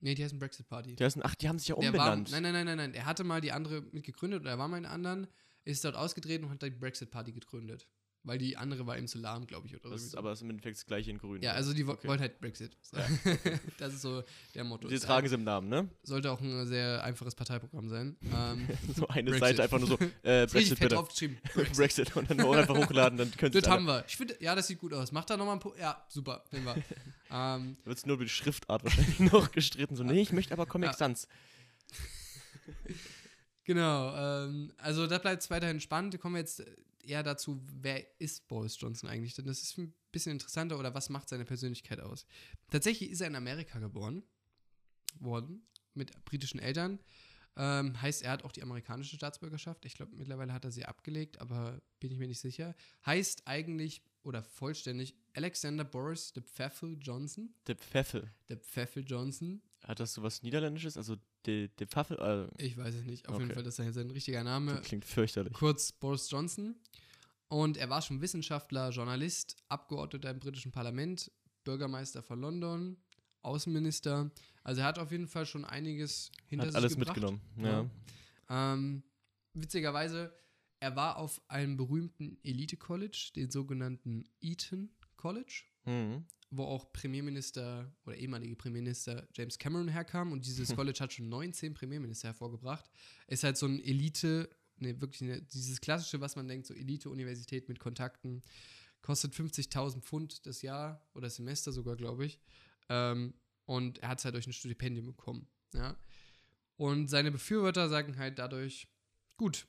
Nee, 0.00 0.14
die 0.14 0.24
heißen 0.24 0.38
Brexit-Party. 0.38 0.96
Die 0.96 1.04
heißen, 1.04 1.22
ach, 1.24 1.34
die 1.34 1.48
haben 1.48 1.58
sich 1.58 1.68
ja 1.68 1.74
umbenannt. 1.74 2.30
nein, 2.30 2.42
nein, 2.42 2.52
nein, 2.54 2.64
nein, 2.66 2.76
nein. 2.78 2.94
Er 2.94 3.04
hatte 3.06 3.22
mal 3.24 3.40
die 3.40 3.52
andere 3.52 3.82
mitgegründet 3.92 4.40
oder 4.40 4.50
er 4.52 4.58
war 4.58 4.68
mal 4.68 4.78
in 4.78 4.84
der 4.84 4.92
anderen, 4.92 5.26
ist 5.64 5.84
dort 5.84 5.96
ausgetreten 5.96 6.44
und 6.44 6.50
hat 6.50 6.62
die 6.62 6.70
Brexit-Party 6.70 7.32
gegründet. 7.32 7.86
Weil 8.28 8.38
die 8.38 8.56
andere 8.56 8.86
war 8.86 8.96
ihm 8.98 9.08
zu 9.08 9.18
lahm, 9.18 9.46
glaube 9.46 9.66
ich, 9.66 9.74
oder 9.74 9.90
das 9.90 10.02
so. 10.02 10.06
ist 10.08 10.14
aber 10.16 10.32
im 10.40 10.50
Endeffekt 10.50 10.76
das 10.76 10.86
gleiche 10.86 11.10
in 11.10 11.18
grün. 11.18 11.42
ja, 11.42 11.52
also 11.52 11.72
die 11.74 11.84
Okay. 11.84 12.06
wollten 12.06 12.20
halt 12.22 12.38
Brexit. 12.40 12.76
Ja, 12.92 13.06
das 13.78 13.94
ist 13.94 14.02
so 14.02 14.22
der 14.54 14.62
Motto. 14.64 14.86
Die 14.86 14.94
Es 14.94 15.02
tragen 15.02 15.26
sie 15.28 15.34
im 15.34 15.44
Namen, 15.44 15.68
ne? 15.68 15.88
Sollte 16.02 16.30
auch 16.30 16.40
ein 16.40 16.66
sehr 16.66 17.02
einfaches 17.02 17.34
Parteiprogramm 17.34 17.88
sein. 17.88 18.16
Ähm, 18.32 18.68
So 18.94 19.08
eine 19.08 19.30
Brexit. 19.30 19.56
Seite 19.56 19.62
einfach 19.64 19.78
nur 19.78 19.88
so, 19.88 19.98
äh, 20.22 20.44
ist 20.44 20.52
Brexit 20.52 20.78
bitte. 20.78 20.94
draufgeschrieben. 20.94 21.38
Brexit 21.74 22.14
und 22.16 22.30
dann 22.30 22.40
einfach 22.40 22.76
hochladen, 22.76 23.18
dann 23.18 23.30
könnt 23.32 23.54
ihr 23.54 23.60
Das 23.62 23.70
haben 23.70 23.86
wir. 23.86 24.04
Ich 24.06 24.16
finde, 24.16 24.36
ja, 24.40 24.54
das 24.54 24.66
sieht 24.68 24.78
gut 24.78 24.92
aus. 24.94 25.10
Macht 25.10 25.30
da 25.30 25.36
nochmal 25.36 25.54
ein 25.56 25.60
Po. 25.60 25.74
Ja, 25.80 26.04
super. 26.08 26.44
Nehmen 26.52 26.66
wir. 26.66 26.74
ähm, 27.30 27.76
Da 27.82 27.86
wird 27.86 27.98
es 27.98 28.06
nur 28.06 28.16
über 28.16 28.24
die 28.24 28.30
Schriftart 28.30 28.84
wahrscheinlich 28.84 29.18
noch 29.20 29.50
gestritten. 29.52 29.96
So, 29.96 30.04
nee, 30.04 30.20
ich 30.20 30.32
möchte 30.32 30.52
aber 30.52 30.66
Comic 30.66 30.90
Ja. 30.90 30.96
Sans. 30.96 31.26
Genau, 33.64 34.14
ähm, 34.46 34.72
also 34.78 35.06
da 35.06 35.18
bleibt 35.18 35.42
es 35.42 35.50
weiterhin 35.50 35.80
spannend. 35.80 36.18
Kommen 36.20 36.34
wir 36.36 36.40
jetzt 36.40 36.62
eher 37.08 37.22
dazu, 37.22 37.60
wer 37.80 38.20
ist 38.20 38.48
Boris 38.48 38.78
Johnson 38.78 39.08
eigentlich? 39.08 39.34
Denn 39.34 39.46
das 39.46 39.62
ist 39.62 39.78
ein 39.78 39.94
bisschen 40.12 40.32
interessanter 40.32 40.78
oder 40.78 40.94
was 40.94 41.08
macht 41.08 41.28
seine 41.28 41.44
Persönlichkeit 41.44 42.00
aus? 42.00 42.26
Tatsächlich 42.70 43.10
ist 43.10 43.20
er 43.20 43.26
in 43.28 43.36
Amerika 43.36 43.78
geboren 43.78 44.22
worden, 45.20 45.66
mit 45.94 46.24
britischen 46.24 46.60
Eltern. 46.60 46.98
Ähm, 47.56 48.00
heißt, 48.00 48.22
er 48.22 48.30
hat 48.30 48.44
auch 48.44 48.52
die 48.52 48.62
amerikanische 48.62 49.16
Staatsbürgerschaft. 49.16 49.84
Ich 49.84 49.94
glaube, 49.94 50.14
mittlerweile 50.14 50.52
hat 50.52 50.64
er 50.64 50.70
sie 50.70 50.84
abgelegt, 50.84 51.40
aber 51.40 51.80
bin 51.98 52.12
ich 52.12 52.18
mir 52.18 52.28
nicht 52.28 52.40
sicher. 52.40 52.76
Heißt 53.04 53.48
eigentlich 53.48 54.02
oder 54.22 54.42
vollständig 54.42 55.16
Alexander 55.34 55.84
Boris 55.84 56.32
de 56.32 56.42
Pfeffel 56.42 56.96
Johnson. 57.00 57.52
Der 57.66 57.76
Pfeffel. 57.76 58.30
De 58.48 58.56
Pfeffel 58.56 59.04
Johnson. 59.04 59.60
Hat 59.82 59.98
das 59.98 60.12
so 60.12 60.22
was 60.22 60.42
Niederländisches? 60.42 60.96
Also, 60.96 61.16
der 61.48 61.68
de 61.68 61.86
Pfeffel? 61.86 62.18
Äh, 62.58 62.64
Ich 62.64 62.76
weiß 62.76 62.94
es 62.94 63.04
nicht. 63.04 63.28
Auf 63.28 63.34
Okay. 63.34 63.44
jeden 63.44 63.54
Fall, 63.54 63.62
das 63.64 63.78
ist 63.78 63.94
sein 63.94 64.10
richtiger 64.10 64.44
Name. 64.44 64.74
das 64.76 64.86
klingt 64.86 65.04
fürchterlich. 65.04 65.52
kurz 65.54 65.92
Boris 65.92 66.30
Johnson. 66.30 66.76
Und 67.48 67.76
er 67.78 67.88
war 67.88 68.02
schon 68.02 68.20
Wissenschaftler, 68.20 68.90
Journalist, 68.90 69.56
Abgeordneter 69.68 70.30
im 70.30 70.38
britischen 70.38 70.70
Parlament, 70.70 71.30
Bürgermeister 71.64 72.22
von 72.22 72.40
London, 72.40 72.96
Außenminister. 73.42 74.30
Also 74.64 74.82
er 74.82 74.86
hat 74.86 74.98
auf 74.98 75.10
jeden 75.10 75.26
Fall 75.28 75.46
schon 75.46 75.64
einiges 75.64 76.30
hinter 76.46 76.66
Hat 76.66 76.72
sich 76.72 76.76
alles 76.76 76.92
gebracht. 76.96 77.16
mitgenommen. 77.16 77.40
Ja. 77.56 77.88
Ja. 78.50 78.72
Ähm, 78.74 79.02
witzigerweise, 79.54 80.32
er 80.80 80.94
war 80.94 81.16
auf 81.16 81.40
einem 81.48 81.76
berühmten 81.76 82.38
Elite-College, 82.42 83.30
den 83.34 83.50
sogenannten 83.50 84.24
Eton 84.40 84.90
College, 85.16 85.64
Mhm. 85.88 86.24
wo 86.50 86.64
auch 86.64 86.92
Premierminister 86.92 87.92
oder 88.06 88.16
ehemalige 88.16 88.56
Premierminister 88.56 89.26
James 89.34 89.58
Cameron 89.58 89.88
herkam. 89.88 90.32
Und 90.32 90.46
dieses 90.46 90.68
College 90.76 90.98
hat 91.00 91.12
schon 91.12 91.28
19 91.28 91.74
Premierminister 91.74 92.28
hervorgebracht. 92.28 92.88
Ist 93.26 93.44
halt 93.44 93.56
so 93.56 93.66
ein 93.66 93.80
Elite, 93.80 94.48
ne, 94.76 95.00
wirklich 95.00 95.22
eine, 95.22 95.42
dieses 95.42 95.80
klassische, 95.80 96.20
was 96.20 96.36
man 96.36 96.48
denkt, 96.48 96.66
so 96.66 96.74
Elite-Universität 96.74 97.68
mit 97.68 97.78
Kontakten. 97.80 98.42
Kostet 99.02 99.34
50.000 99.34 100.00
Pfund 100.02 100.46
das 100.46 100.62
Jahr 100.62 101.06
oder 101.14 101.30
Semester 101.30 101.72
sogar, 101.72 101.96
glaube 101.96 102.26
ich. 102.26 102.40
Ähm, 102.88 103.34
und 103.66 103.98
er 103.98 104.08
hat 104.08 104.18
es 104.18 104.24
halt 104.24 104.34
durch 104.34 104.46
ein 104.46 104.52
Stipendium 104.52 105.06
bekommen. 105.06 105.46
Ja. 105.74 105.96
Und 106.76 107.08
seine 107.08 107.30
Befürworter 107.30 107.88
sagen 107.88 108.16
halt 108.18 108.38
dadurch, 108.38 108.88
gut, 109.36 109.66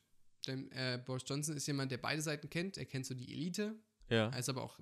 denn 0.47 0.71
äh, 0.71 1.01
Boris 1.05 1.23
Johnson 1.27 1.57
ist 1.57 1.67
jemand, 1.67 1.91
der 1.91 1.97
beide 1.97 2.21
Seiten 2.21 2.49
kennt. 2.49 2.77
Er 2.77 2.85
kennt 2.85 3.05
so 3.05 3.13
die 3.13 3.31
Elite, 3.33 3.75
Ja. 4.09 4.29
er 4.29 4.39
ist 4.39 4.47
aber 4.49 4.63
auch 4.63 4.79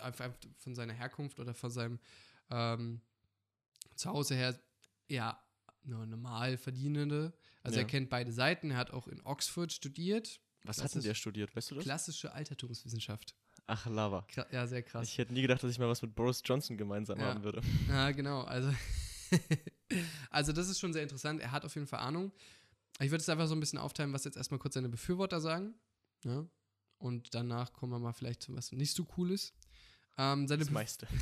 einfach 0.00 0.30
von 0.58 0.74
seiner 0.74 0.92
Herkunft 0.94 1.38
oder 1.40 1.54
von 1.54 1.70
seinem 1.70 1.98
ähm, 2.50 3.00
Zuhause 3.94 4.34
her 4.34 4.58
nur 5.84 6.06
normal 6.06 6.56
Verdienende. 6.58 7.32
Also 7.62 7.76
Ja. 7.78 7.82
er 7.82 7.88
kennt 7.88 8.10
beide 8.10 8.32
Seiten. 8.32 8.70
Er 8.70 8.76
hat 8.76 8.90
auch 8.90 9.08
in 9.08 9.20
Oxford 9.24 9.72
studiert. 9.72 10.40
Was 10.64 10.82
hat 10.82 10.94
denn 10.94 11.02
der 11.02 11.14
studiert? 11.14 11.54
Weißt 11.56 11.70
du 11.70 11.76
das? 11.76 11.84
Klassische 11.84 12.32
Altertumswissenschaft. 12.32 13.34
Ach, 13.66 13.86
Lava. 13.86 14.22
Kra 14.28 14.46
ja, 14.50 14.66
sehr 14.66 14.82
krass. 14.82 15.08
Ich 15.08 15.18
hätte 15.18 15.32
nie 15.32 15.42
gedacht, 15.42 15.62
dass 15.62 15.70
ich 15.70 15.78
mal 15.78 15.88
was 15.88 16.02
mit 16.02 16.14
Boris 16.14 16.42
Johnson 16.44 16.76
gemeinsam 16.76 17.18
Ja. 17.20 17.26
haben 17.26 17.42
würde. 17.44 17.60
Ja, 17.88 18.10
genau. 18.12 18.42
Also, 18.42 18.72
also 20.30 20.52
das 20.52 20.68
ist 20.68 20.78
schon 20.80 20.92
sehr 20.92 21.02
interessant. 21.02 21.40
Er 21.40 21.52
hat 21.52 21.64
auf 21.64 21.74
jeden 21.74 21.86
Fall 21.86 22.00
Ahnung. 22.00 22.32
Ich 23.00 23.10
würde 23.10 23.22
es 23.22 23.28
einfach 23.28 23.46
so 23.46 23.54
ein 23.54 23.60
bisschen 23.60 23.78
aufteilen, 23.78 24.12
was 24.12 24.24
jetzt 24.24 24.36
erstmal 24.36 24.58
kurz 24.58 24.74
seine 24.74 24.88
Befürworter 24.88 25.40
sagen. 25.40 25.74
Ja? 26.24 26.46
Und 26.98 27.34
danach 27.34 27.72
kommen 27.72 27.92
wir 27.92 27.98
mal 27.98 28.12
vielleicht 28.12 28.42
zu 28.42 28.54
was 28.56 28.72
nicht 28.72 28.94
so 28.94 29.06
cool 29.16 29.30
ist. 29.30 29.54
Ähm, 30.18 30.46
Das 30.46 30.70
meiste. 30.70 31.06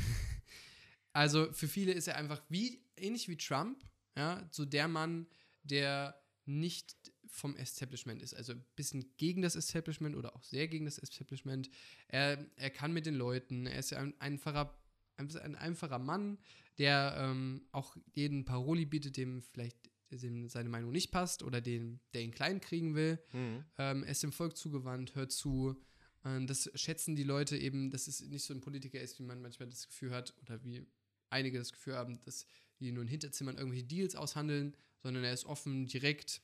Also 1.13 1.51
für 1.51 1.67
viele 1.67 1.93
ist 1.93 2.09
er 2.09 2.17
einfach 2.17 2.43
wie, 2.51 2.85
ähnlich 2.95 3.27
wie 3.27 3.39
Trump, 3.39 3.83
ja, 4.19 4.47
so 4.51 4.67
der 4.67 4.87
Mann, 4.87 5.27
der 5.63 6.15
nicht 6.45 6.95
vom 7.27 7.57
Establishment 7.57 8.21
ist, 8.21 8.35
also 8.35 8.53
ein 8.53 8.65
bisschen 8.77 9.17
gegen 9.17 9.41
das 9.41 9.57
Establishment 9.57 10.15
oder 10.15 10.37
auch 10.37 10.43
sehr 10.43 10.69
gegen 10.69 10.85
das 10.85 10.99
Establishment. 10.99 11.71
Er, 12.09 12.45
er 12.57 12.69
kann 12.69 12.93
mit 12.93 13.07
den 13.07 13.15
Leuten, 13.15 13.67
er 13.67 13.79
ist 13.79 13.93
ja 13.93 13.99
ein 13.99 14.13
einfacher, 14.21 14.79
ein 15.17 15.57
einfacher 15.57 15.99
Mann, 15.99 16.39
der 16.77 17.15
ähm, 17.19 17.67
auch 17.73 17.97
jeden 18.13 18.45
Paroli 18.45 18.85
bietet, 18.85 19.17
dem 19.17 19.41
vielleicht 19.41 19.91
dem 20.11 20.49
seine 20.49 20.69
Meinung 20.69 20.93
nicht 20.93 21.11
passt 21.11 21.43
oder 21.43 21.61
den, 21.61 22.01
der 22.13 22.23
ihn 22.23 22.31
klein 22.31 22.61
kriegen 22.61 22.95
will. 22.95 23.19
Mhm. 23.33 23.65
Ähm, 23.79 24.05
er 24.05 24.11
ist 24.11 24.23
dem 24.23 24.33
Volk 24.33 24.57
zugewandt, 24.57 25.15
hört 25.15 25.33
zu. 25.33 25.83
Ähm, 26.27 26.47
das 26.47 26.71
schätzen 26.75 27.15
die 27.15 27.23
Leute 27.23 27.57
eben, 27.57 27.91
dass 27.91 28.09
es 28.09 28.21
nicht 28.21 28.45
so 28.45 28.53
ein 28.53 28.61
Politiker 28.61 29.01
ist, 29.01 29.19
wie 29.19 29.23
man 29.23 29.41
manchmal 29.41 29.69
das 29.69 29.87
Gefühl 29.87 30.11
hat, 30.11 30.35
oder 30.43 30.63
wie 30.65 30.87
einige 31.31 31.59
das 31.59 31.73
Gefühl 31.73 31.95
haben, 31.95 32.21
dass 32.25 32.47
die 32.81 32.93
nur 32.93 33.03
in 33.03 33.09
Hinterzimmern 33.09 33.57
irgendwelche 33.57 33.87
Deals 33.87 34.17
aushandeln, 34.17 34.77
sondern 35.03 35.25
er 35.25 35.33
ist 35.33 35.47
offen, 35.47 35.87
direkt, 35.87 36.43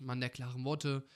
Mann 0.00 0.20
der 0.20 0.30
klaren 0.30 0.64
Worte. 0.64 1.06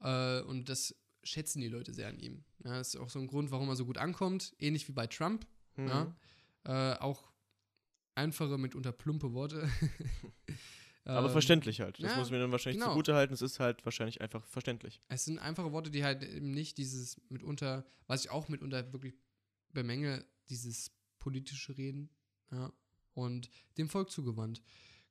Äh, 0.00 0.40
und 0.42 0.68
das 0.68 0.94
schätzen 1.22 1.60
die 1.60 1.68
Leute 1.68 1.92
sehr 1.92 2.08
an 2.08 2.18
ihm. 2.18 2.44
Ja, 2.64 2.78
das 2.78 2.94
ist 2.94 2.96
auch 2.96 3.10
so 3.10 3.18
ein 3.18 3.26
Grund, 3.26 3.50
warum 3.50 3.68
er 3.68 3.76
so 3.76 3.84
gut 3.84 3.98
ankommt. 3.98 4.54
Ähnlich 4.58 4.88
wie 4.88 4.92
bei 4.92 5.06
Trump. 5.06 5.46
Mhm. 5.76 5.88
Ja? 5.88 6.16
Äh, 6.64 6.98
auch 6.98 7.30
einfache, 8.14 8.58
mitunter 8.58 8.92
plumpe 8.92 9.32
Worte. 9.32 9.68
Aber 11.08 11.26
Ähm, 11.26 11.32
verständlich 11.32 11.80
halt. 11.80 11.98
Das 12.02 12.12
ja, 12.12 12.18
muss 12.18 12.30
mir 12.30 12.38
dann 12.38 12.52
wahrscheinlich 12.52 12.80
genau. 12.80 12.92
zugute 12.92 13.14
halten. 13.14 13.32
Es 13.32 13.40
ist 13.42 13.60
halt 13.60 13.84
wahrscheinlich 13.84 14.20
einfach 14.20 14.44
verständlich. 14.44 15.00
Es 15.08 15.24
sind 15.24 15.38
einfache 15.38 15.72
Worte, 15.72 15.90
die 15.90 16.04
halt 16.04 16.22
eben 16.22 16.50
nicht 16.50 16.76
dieses 16.76 17.20
mitunter, 17.30 17.86
was 18.06 18.24
ich 18.24 18.30
auch 18.30 18.48
mitunter 18.48 18.92
wirklich 18.92 19.14
bemängel, 19.72 20.24
dieses 20.50 20.90
politische 21.18 21.76
Reden, 21.76 22.10
ja, 22.50 22.72
und 23.14 23.50
dem 23.78 23.88
Volk 23.88 24.10
zugewandt. 24.10 24.62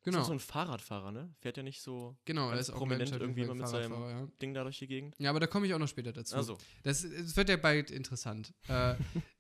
Genau, 0.04 0.20
Ist 0.20 0.24
auch 0.24 0.28
so 0.28 0.34
ein 0.34 0.40
Fahrradfahrer, 0.40 1.12
ne? 1.12 1.34
Fährt 1.40 1.58
ja 1.58 1.64
nicht 1.64 1.82
so 1.82 2.16
genau, 2.24 2.50
er 2.52 2.60
ist 2.60 2.70
auch 2.70 2.78
prominent 2.78 3.10
Mensch, 3.10 3.22
irgendwie 3.22 3.42
immer 3.42 3.56
mit 3.56 3.68
seinem 3.68 3.92
ja. 3.92 4.28
Ding 4.42 4.54
da 4.54 4.64
durch 4.64 4.80
die 4.80 4.88
Gegend. 4.88 5.16
ja, 5.20 5.30
aber 5.32 5.40
da 5.40 5.48
komme 5.48 5.66
ich 5.68 5.74
auch 5.74 5.80
noch 5.80 5.88
später 5.88 6.14
dazu. 6.14 6.36
Also, 6.36 6.58
Das, 6.84 7.04
es 7.04 7.36
wird 7.36 7.50
ja 7.50 7.58
bald 7.58 7.92
interessant. 7.92 8.54
äh, 8.68 8.96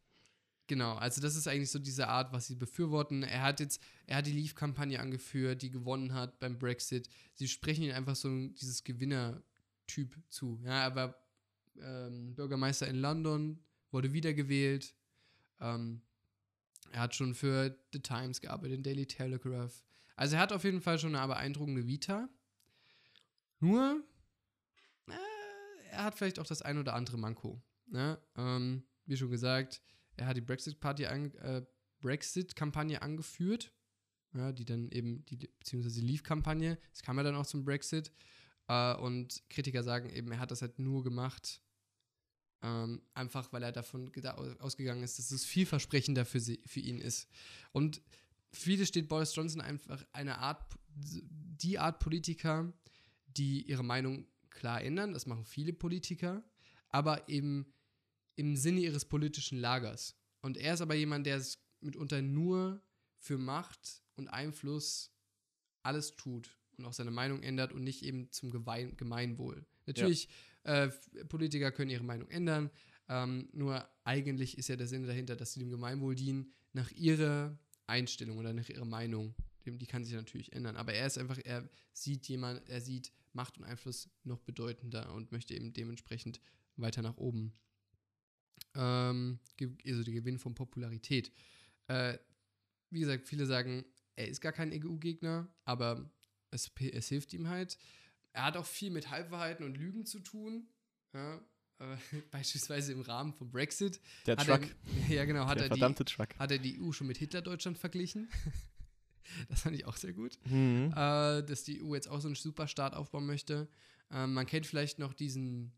genau, 0.67 0.95
also 0.95 1.21
das 1.21 1.35
ist 1.35 1.47
eigentlich 1.47 1.71
so 1.71 1.79
diese 1.79 2.07
Art, 2.07 2.31
was 2.31 2.47
sie 2.47 2.55
befürworten. 2.55 3.23
Er 3.23 3.41
hat 3.41 3.59
jetzt, 3.59 3.81
er 4.05 4.17
hat 4.17 4.27
die 4.27 4.31
Leave-Kampagne 4.31 4.99
angeführt, 4.99 5.61
die 5.61 5.71
gewonnen 5.71 6.13
hat 6.13 6.39
beim 6.39 6.59
Brexit. 6.59 7.09
Sie 7.33 7.47
sprechen 7.47 7.83
ihn 7.83 7.91
einfach 7.91 8.15
so 8.15 8.29
dieses 8.29 8.83
Gewinner-Typ 8.83 10.15
zu. 10.29 10.59
Ja, 10.63 10.83
er 10.83 10.95
war 10.95 11.15
ähm, 11.81 12.35
Bürgermeister 12.35 12.87
in 12.87 12.97
London, 12.97 13.59
wurde 13.91 14.13
wiedergewählt. 14.13 14.93
Ähm, 15.59 16.01
er 16.91 17.01
hat 17.01 17.15
schon 17.15 17.33
für 17.35 17.77
The 17.93 17.99
Times 17.99 18.41
gearbeitet, 18.41 18.77
den 18.77 18.83
Daily 18.83 19.05
Telegraph. 19.05 19.83
Also 20.15 20.35
er 20.35 20.41
hat 20.41 20.53
auf 20.53 20.63
jeden 20.63 20.81
Fall 20.81 20.99
schon 20.99 21.15
eine 21.15 21.27
beeindruckende 21.27 21.85
Vita. 21.85 22.29
Nur, 23.59 24.03
äh, 25.07 25.11
er 25.91 26.03
hat 26.03 26.15
vielleicht 26.15 26.39
auch 26.39 26.45
das 26.45 26.61
ein 26.61 26.77
oder 26.77 26.93
andere 26.93 27.17
Manko. 27.17 27.61
Ne? 27.87 28.19
Ähm, 28.35 28.83
wie 29.05 29.17
schon 29.17 29.31
gesagt, 29.31 29.81
er 30.17 30.27
hat 30.27 30.37
die 30.37 30.41
Brexit-Party 30.41 31.05
an, 31.05 31.33
äh, 31.35 31.65
Brexit-Kampagne 32.01 33.01
angeführt, 33.01 33.71
ja, 34.33 34.51
die 34.51 34.65
dann 34.65 34.89
eben, 34.91 35.25
die, 35.25 35.37
beziehungsweise 35.37 36.01
die 36.01 36.07
Leave-Kampagne, 36.07 36.77
es 36.93 37.01
kam 37.01 37.17
ja 37.17 37.23
dann 37.23 37.35
auch 37.35 37.47
zum 37.47 37.63
Brexit. 37.63 38.11
Äh, 38.67 38.95
und 38.95 39.43
Kritiker 39.49 39.83
sagen 39.83 40.09
eben, 40.09 40.31
er 40.31 40.39
hat 40.39 40.51
das 40.51 40.61
halt 40.61 40.79
nur 40.79 41.03
gemacht, 41.03 41.61
Ähm, 42.63 43.03
einfach 43.13 43.53
weil 43.53 43.61
er 43.61 43.71
davon 43.71 44.11
ausgegangen 44.59 45.03
ist, 45.03 45.19
dass 45.19 45.29
es 45.29 45.45
vielversprechender 45.45 46.25
für, 46.25 46.39
sie, 46.39 46.59
für 46.65 46.79
ihn 46.79 46.99
ist. 46.99 47.29
Und 47.71 48.01
viele 48.51 48.87
steht 48.87 49.07
Boris 49.07 49.35
Johnson 49.35 49.61
einfach 49.61 50.03
eine 50.11 50.39
Art, 50.39 50.75
die 50.89 51.77
Art 51.77 51.99
Politiker, 51.99 52.73
die 53.27 53.61
ihre 53.69 53.83
Meinung 53.83 54.25
klar 54.49 54.81
ändern. 54.81 55.13
Das 55.13 55.27
machen 55.27 55.45
viele 55.45 55.71
Politiker, 55.71 56.43
aber 56.89 57.29
eben 57.29 57.71
im 58.37 58.55
Sinne 58.55 58.79
ihres 58.79 59.05
politischen 59.05 59.59
Lagers. 59.59 60.15
Und 60.41 60.57
er 60.57 60.75
ist 60.75 60.81
aber 60.81 60.95
jemand, 60.95 61.25
der 61.25 61.37
es 61.37 61.59
mitunter 61.81 62.21
nur 62.21 62.81
für 63.17 63.37
Macht 63.37 64.01
und 64.15 64.29
Einfluss 64.29 65.11
alles 65.83 66.15
tut 66.15 66.57
und 66.77 66.85
auch 66.85 66.93
seine 66.93 67.11
Meinung 67.11 67.43
ändert 67.43 67.73
und 67.73 67.83
nicht 67.83 68.03
eben 68.03 68.31
zum 68.31 68.51
Gemeinwohl. 68.51 69.65
Natürlich, 69.85 70.29
ja. 70.65 70.85
äh, 70.85 71.25
Politiker 71.25 71.71
können 71.71 71.89
ihre 71.89 72.03
Meinung 72.03 72.29
ändern, 72.29 72.71
ähm, 73.09 73.49
nur 73.53 73.87
eigentlich 74.03 74.57
ist 74.57 74.67
ja 74.67 74.75
der 74.75 74.87
Sinn 74.87 75.05
dahinter, 75.05 75.35
dass 75.35 75.53
sie 75.53 75.59
dem 75.59 75.69
Gemeinwohl 75.69 76.15
dienen, 76.15 76.51
nach 76.73 76.91
ihrer 76.91 77.57
Einstellung 77.87 78.37
oder 78.37 78.53
nach 78.53 78.69
ihrer 78.69 78.85
Meinung. 78.85 79.33
Die 79.65 79.85
kann 79.85 80.05
sich 80.05 80.13
natürlich 80.13 80.53
ändern. 80.53 80.77
Aber 80.77 80.93
er 80.93 81.07
ist 81.07 81.17
einfach, 81.17 81.39
er 81.43 81.69
sieht 81.91 82.27
jemand, 82.27 82.67
er 82.69 82.79
sieht 82.81 83.11
Macht 83.33 83.57
und 83.57 83.65
Einfluss 83.65 84.09
noch 84.23 84.39
bedeutender 84.39 85.13
und 85.13 85.31
möchte 85.31 85.53
eben 85.53 85.73
dementsprechend 85.73 86.39
weiter 86.75 87.01
nach 87.01 87.17
oben. 87.17 87.53
Ähm, 88.77 89.39
also 89.85 90.03
der 90.03 90.13
Gewinn 90.13 90.37
von 90.37 90.53
Popularität. 90.53 91.31
Äh, 91.87 92.17
wie 92.89 93.01
gesagt, 93.01 93.27
viele 93.27 93.45
sagen, 93.45 93.83
er 94.15 94.27
ist 94.27 94.39
gar 94.39 94.53
kein 94.53 94.71
EU-Gegner, 94.71 95.47
aber 95.65 96.09
es, 96.51 96.71
es 96.79 97.09
hilft 97.09 97.33
ihm 97.33 97.49
halt. 97.49 97.77
Er 98.33 98.45
hat 98.45 98.57
auch 98.57 98.65
viel 98.65 98.91
mit 98.91 99.09
Halbwahrheiten 99.09 99.65
und 99.65 99.77
Lügen 99.77 100.05
zu 100.05 100.19
tun. 100.19 100.67
Ja, 101.13 101.41
äh, 101.79 101.97
beispielsweise 102.31 102.93
im 102.93 103.01
Rahmen 103.01 103.33
vom 103.33 103.49
Brexit. 103.49 103.99
Der 104.25 104.37
Truck. 104.37 104.61
Er, 105.09 105.15
ja, 105.15 105.25
genau. 105.25 105.47
Hat 105.47 105.57
Der 105.57 105.65
er 105.65 105.69
verdammte 105.69 106.05
die, 106.05 106.13
Truck. 106.13 106.29
Hat 106.37 106.51
er 106.51 106.59
die 106.59 106.79
EU 106.79 106.91
schon 106.91 107.07
mit 107.07 107.17
Hitler-Deutschland 107.17 107.77
verglichen? 107.77 108.29
das 109.49 109.61
fand 109.61 109.75
ich 109.75 109.85
auch 109.85 109.97
sehr 109.97 110.13
gut. 110.13 110.37
Mhm. 110.45 110.91
Äh, 110.91 111.43
dass 111.43 111.63
die 111.63 111.81
EU 111.81 111.95
jetzt 111.95 112.07
auch 112.07 112.21
so 112.21 112.27
einen 112.27 112.35
Superstaat 112.35 112.93
aufbauen 112.93 113.25
möchte. 113.25 113.67
Ähm, 114.11 114.33
man 114.33 114.45
kennt 114.45 114.65
vielleicht 114.65 114.99
noch 114.99 115.13
diesen 115.13 115.73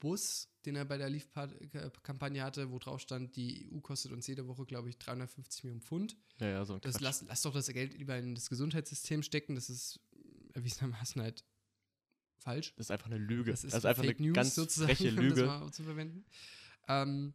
Bus, 0.00 0.48
den 0.64 0.76
er 0.76 0.84
bei 0.84 0.98
der 0.98 1.10
Leaf-Kampagne 1.10 2.42
hatte, 2.42 2.70
wo 2.70 2.78
drauf 2.78 3.00
stand, 3.00 3.36
die 3.36 3.70
EU 3.72 3.80
kostet 3.80 4.12
uns 4.12 4.26
jede 4.26 4.46
Woche, 4.46 4.64
glaube 4.64 4.88
ich, 4.88 4.98
350 4.98 5.64
Millionen 5.64 5.82
Pfund. 5.82 6.16
Ja, 6.38 6.48
ja, 6.48 6.64
so 6.64 6.74
ein 6.74 6.80
das 6.80 7.00
lass, 7.00 7.24
lass 7.26 7.42
doch 7.42 7.54
das 7.54 7.68
Geld 7.68 7.94
lieber 7.94 8.16
in 8.16 8.34
das 8.34 8.48
Gesundheitssystem 8.48 9.22
stecken. 9.22 9.54
Das 9.54 9.70
ist 9.70 10.00
erwiesenermaßen 10.54 11.20
halt 11.20 11.44
falsch. 12.38 12.74
Das 12.76 12.86
ist 12.86 12.90
einfach 12.90 13.06
eine 13.06 13.18
Lüge. 13.18 13.50
Das 13.50 13.64
ist, 13.64 13.72
das 13.72 13.80
ist 13.80 13.86
einfach 13.86 14.04
Fake 14.04 14.18
eine 14.18 14.28
News 14.28 14.34
ganz 14.34 14.54
sozusagen, 14.54 14.94
freche 14.94 15.10
um 15.10 15.16
das 15.16 15.24
Lüge. 15.24 15.46
mal 15.46 15.72
zu 15.72 15.82
verwenden. 15.82 16.24
Ähm, 16.88 17.34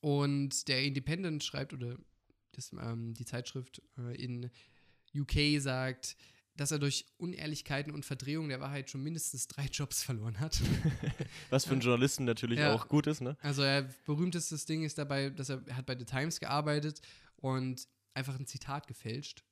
und 0.00 0.68
der 0.68 0.84
Independent 0.84 1.44
schreibt, 1.44 1.72
oder 1.72 1.96
das, 2.52 2.72
ähm, 2.72 3.14
die 3.14 3.24
Zeitschrift 3.24 3.82
äh, 3.98 4.14
in 4.22 4.50
UK 5.14 5.60
sagt, 5.60 6.16
dass 6.60 6.72
er 6.72 6.78
durch 6.78 7.06
Unehrlichkeiten 7.16 7.90
und 7.90 8.04
Verdrehung 8.04 8.50
der 8.50 8.60
Wahrheit 8.60 8.90
schon 8.90 9.02
mindestens 9.02 9.48
drei 9.48 9.64
Jobs 9.64 10.02
verloren 10.02 10.40
hat. 10.40 10.60
Was 11.48 11.64
für 11.64 11.72
einen 11.72 11.80
Journalisten 11.80 12.24
natürlich 12.24 12.58
Ja. 12.58 12.74
auch 12.74 12.86
gut 12.86 13.06
ist, 13.06 13.22
ne? 13.22 13.38
Also 13.40 13.62
er 13.62 13.84
berühmtestes 14.04 14.66
Ding 14.66 14.84
ist 14.84 14.98
dabei, 14.98 15.30
dass 15.30 15.48
er, 15.48 15.66
er 15.66 15.78
hat 15.78 15.86
bei 15.86 15.96
The 15.98 16.04
Times 16.04 16.38
gearbeitet 16.38 17.00
und 17.36 17.88
einfach 18.12 18.38
ein 18.38 18.46
Zitat 18.46 18.88
gefälscht, 18.88 19.42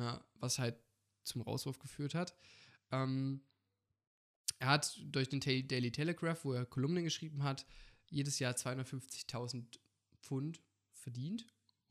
ja, 0.00 0.20
was 0.34 0.58
halt 0.58 0.74
zum 1.22 1.42
Rauswurf 1.42 1.78
geführt 1.78 2.16
hat. 2.16 2.34
Ähm, 2.90 3.42
er 4.58 4.70
hat 4.70 5.00
durch 5.12 5.28
den 5.28 5.38
Daily 5.38 5.92
Telegraph, 5.92 6.44
wo 6.44 6.54
er 6.54 6.66
Kolumnen 6.66 7.04
geschrieben 7.04 7.44
hat, 7.44 7.64
jedes 8.08 8.40
Jahr 8.40 8.54
250.000 8.54 9.78
Pfund 10.20 10.60
verdient. 10.92 11.46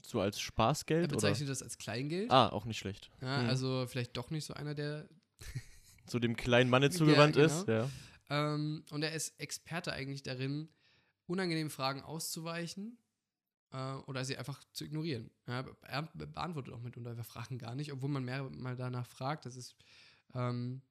So 0.05 0.19
als 0.21 0.37
Er 0.37 0.41
Spaßgeld 0.41 1.05
oder? 1.05 1.15
bezeichnet 1.15 1.49
das 1.49 1.61
als 1.63 1.77
Kleingeld. 1.77 2.31
Ah, 2.31 2.49
auch 2.49 2.65
nicht 2.65 2.77
schlecht. 2.79 3.09
Ja, 3.21 3.43
Mhm. 3.43 3.49
Also 3.49 3.85
vielleicht 3.87 4.15
doch 4.17 4.29
nicht 4.31 4.45
so 4.45 4.53
einer, 4.53 4.73
der 4.75 5.07
So 6.07 6.19
dem 6.19 6.35
kleinen 6.35 6.69
Manne 6.69 6.87
Ja, 6.87 6.91
zugewandt 6.91 7.35
genau. 7.35 7.45
ist, 7.61 7.67
ja. 7.67 7.89
Ähm, 8.29 8.83
und 8.91 9.03
er 9.03 9.13
ist 9.13 9.39
Experte 9.39 9.93
eigentlich 9.93 10.23
darin, 10.23 10.69
unangenehmen 11.27 11.69
Fragen 11.69 12.01
auszuweichen 12.01 12.97
äh, 13.71 13.93
oder 13.93 14.25
sie 14.25 14.37
einfach 14.37 14.61
zu 14.73 14.83
ignorieren. 14.85 15.29
Ja, 15.47 15.65
er 15.83 16.03
be- 16.03 16.27
beantwortet 16.27 16.73
auch 16.73 16.81
mitunter 16.81 17.21
Fragen 17.23 17.57
gar 17.57 17.75
nicht, 17.75 17.91
obwohl 17.93 18.09
man 18.09 18.23
mehr 18.25 18.43
mal 18.49 18.75
danach 18.75 19.05
fragt. 19.05 19.45
Das 19.45 19.55
ist 19.55 19.75
ähm, 20.33 20.81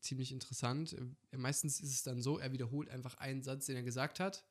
ziemlich 0.00 0.32
interessant. 0.32 0.94
Äh, 1.32 1.36
Meistens 1.36 1.80
ist 1.80 1.92
es 1.92 2.02
dann 2.02 2.22
so, 2.22 2.38
er 2.38 2.52
wiederholt 2.52 2.88
einfach 2.88 3.16
einen 3.18 3.42
Satz, 3.42 3.66
den 3.66 3.76
er 3.76 3.82
gesagt 3.82 4.18
hat, 4.20 4.44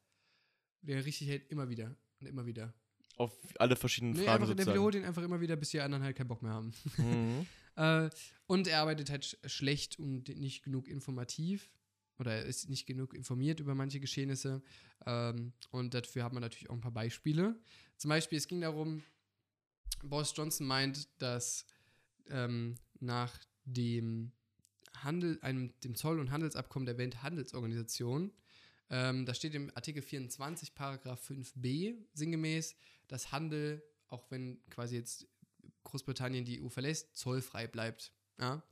den 0.82 0.98
er 0.98 1.06
richtig 1.06 1.28
hält, 1.28 1.50
immer 1.50 1.68
wieder 1.70 1.96
und 2.22 2.28
immer 2.28 2.46
wieder. 2.46 2.74
Auf 3.18 3.32
alle 3.60 3.76
verschiedenen 3.76 4.14
Nee, 4.14 4.26
Fragen 4.26 4.44
einfach, 4.44 4.48
der 4.48 4.66
sozusagen. 4.66 4.74
wiederholt 4.76 4.96
ihn 4.96 5.06
einfach 5.06 5.24
immer 5.24 5.40
wieder, 5.42 5.56
bis 5.56 5.70
die 5.70 5.80
anderen 5.80 6.04
halt 6.04 6.16
keinen 6.18 6.28
Bock 6.28 6.42
mehr 6.42 6.54
haben. 6.54 6.74
Mhm. 6.98 7.46
Äh, 7.78 8.10
und 8.48 8.70
er 8.70 8.80
arbeitet 8.80 9.10
halt 9.10 9.26
sch 9.26 9.36
schlecht 9.48 10.00
und 10.00 10.30
nicht 10.30 10.64
genug 10.64 10.88
informativ 10.88 11.70
oder 12.18 12.32
er 12.32 12.46
ist 12.46 12.70
nicht 12.70 12.86
genug 12.86 13.14
informiert 13.14 13.60
über 13.60 13.76
manche 13.76 14.00
Geschehnisse. 14.00 14.64
Ähm, 15.06 15.52
und 15.72 15.94
dafür 15.94 16.24
hat 16.24 16.32
man 16.32 16.40
natürlich 16.40 16.70
auch 16.70 16.76
ein 16.76 16.80
paar 16.80 16.94
Beispiele. 16.94 17.60
Zum 17.98 18.08
Beispiel, 18.08 18.38
es 18.38 18.48
ging 18.48 18.62
darum, 18.62 19.04
Boris 20.04 20.32
Johnson 20.34 20.66
meint, 20.68 21.10
dass 21.22 21.66
ähm, 22.30 22.76
nach 23.02 23.38
dem 23.66 24.32
Handel, 25.04 25.38
einem, 25.42 25.74
dem 25.82 25.96
Zoll- 25.96 26.22
und 26.22 26.32
Handelsabkommen 26.32 26.86
der 26.86 26.98
Welthandelsorganisation, 26.98 28.32
ähm, 28.90 29.26
da 29.26 29.34
steht 29.34 29.54
im 29.54 29.70
Artikel 29.76 30.02
24, 30.02 30.76
Paragraph 30.76 31.30
5b, 31.30 31.96
sinngemäß, 32.14 32.76
dass 33.08 33.32
Handel, 33.32 33.84
auch 34.08 34.30
wenn 34.32 34.60
quasi 34.70 34.96
jetzt 34.96 35.28
Großbritannien 35.84 36.46
die 36.46 36.62
EU 36.62 36.70
verlässt, 36.70 37.16
zollfrei 37.16 37.68
bleibt. 37.68 38.12
Ja? 38.40 38.64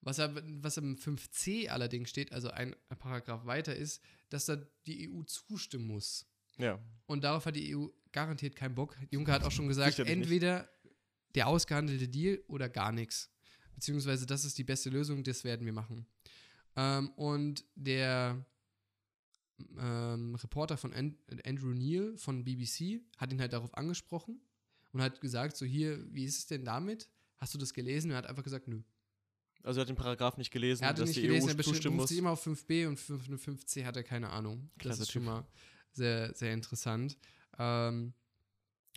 Was, 0.00 0.18
was 0.18 0.76
im 0.76 0.96
5c 0.96 1.68
allerdings 1.68 2.10
steht, 2.10 2.32
also 2.32 2.50
ein 2.50 2.76
Paragraph 2.98 3.46
weiter 3.46 3.74
ist, 3.74 4.02
dass 4.28 4.46
da 4.46 4.56
die 4.86 5.08
EU 5.10 5.22
zustimmen 5.22 5.86
muss. 5.86 6.26
Ja. 6.58 6.78
Und 7.06 7.24
darauf 7.24 7.46
hat 7.46 7.56
die 7.56 7.74
EU 7.74 7.88
garantiert 8.12 8.54
keinen 8.54 8.74
Bock. 8.74 8.96
Juncker 9.10 9.32
hat 9.32 9.44
auch 9.44 9.50
schon 9.50 9.66
gesagt, 9.66 9.92
Sicherlich 9.96 10.16
nicht. 10.16 10.24
entweder 10.24 10.68
der 11.34 11.48
ausgehandelte 11.48 12.08
Deal 12.08 12.42
oder 12.46 12.68
gar 12.68 12.92
nichts. 12.92 13.30
Beziehungsweise 13.74 14.26
das 14.26 14.44
ist 14.44 14.56
die 14.56 14.64
beste 14.64 14.90
Lösung, 14.90 15.24
das 15.24 15.42
werden 15.42 15.66
wir 15.66 15.72
machen. 15.72 16.06
Ähm, 16.76 17.10
und 17.16 17.64
der 17.74 18.44
ähm, 19.78 20.34
Reporter 20.34 20.76
von 20.76 20.92
An 20.92 21.16
Andrew 21.44 21.72
Neil 21.74 22.16
von 22.16 22.44
BBC 22.44 23.00
hat 23.18 23.32
ihn 23.32 23.40
halt 23.40 23.52
darauf 23.52 23.74
angesprochen 23.74 24.40
und 24.92 25.02
hat 25.02 25.20
gesagt, 25.20 25.56
so 25.56 25.64
hier, 25.66 26.04
wie 26.12 26.24
ist 26.24 26.38
es 26.38 26.46
denn 26.46 26.64
damit? 26.64 27.08
Hast 27.38 27.54
du 27.54 27.58
das 27.58 27.74
gelesen? 27.74 28.08
Und 28.10 28.12
er 28.14 28.18
hat 28.18 28.26
einfach 28.26 28.44
gesagt, 28.44 28.68
nö. 28.68 28.82
Also 29.62 29.80
er 29.80 29.82
hat 29.82 29.88
den 29.88 29.96
Paragraph 29.96 30.36
nicht 30.36 30.50
gelesen, 30.50 30.82
Er 30.82 30.90
hatte 30.90 31.00
dass 31.02 31.08
nicht 31.08 31.16
die 31.22 31.22
gelesen, 31.26 31.48
EU 31.48 31.52
er 31.52 31.62
zustimmen 31.64 31.96
muss. 31.96 32.08
sich 32.10 32.18
immer 32.18 32.30
auf 32.32 32.46
5b 32.46 32.86
und 32.86 32.98
5, 32.98 33.28
5c 33.48 33.84
hat 33.84 33.96
er 33.96 34.02
keine 34.02 34.30
Ahnung. 34.30 34.70
Das 34.76 34.82
Klasse 34.82 35.02
ist 35.02 35.12
schon 35.12 35.24
mal 35.24 35.46
sehr, 35.92 36.34
sehr 36.34 36.52
interessant. 36.52 37.16
Ähm, 37.58 38.12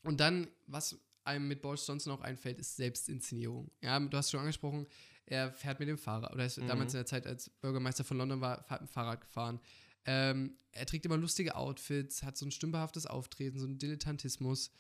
und 0.04 0.20
dann, 0.20 0.48
was 0.66 1.00
einem 1.24 1.48
mit 1.48 1.62
Boris 1.62 1.86
Johnson 1.88 2.14
auch 2.14 2.22
einfällt, 2.22 2.60
ist 2.60 2.76
Selbstinszenierung. 2.76 3.70
Ja, 3.82 4.00
du 4.00 4.18
hast 4.18 4.32
schon 4.32 4.40
angesprochen, 4.42 4.88
er 5.26 5.52
fährt 5.52 5.80
mit 5.80 5.88
dem 5.90 5.98
Fahrrad, 5.98 6.34
oder 6.34 6.46
ist 6.46 6.58
Mhm. 6.58 6.68
damals 6.68 6.94
in 6.94 7.00
der 7.00 7.06
Zeit, 7.06 7.28
als 7.28 7.50
Bürgermeister 7.50 8.04
von 8.04 8.18
London 8.18 8.40
war, 8.42 8.66
hat 8.68 8.82
mit 8.82 8.90
dem 8.90 8.94
Fahrrad 8.94 9.22
gefahren. 9.22 9.60
Ähm, 10.08 10.58
er 10.72 10.86
trägt 10.86 11.06
immer 11.06 11.18
lustige 11.18 11.56
Outfits, 11.56 12.24
hat 12.24 12.38
so 12.38 12.46
ein 12.46 12.52
stümperhaftes 12.52 13.06
Auftreten, 13.06 13.60
so 13.60 13.66
einen 13.66 13.78
Dilettantismus. 13.78 14.72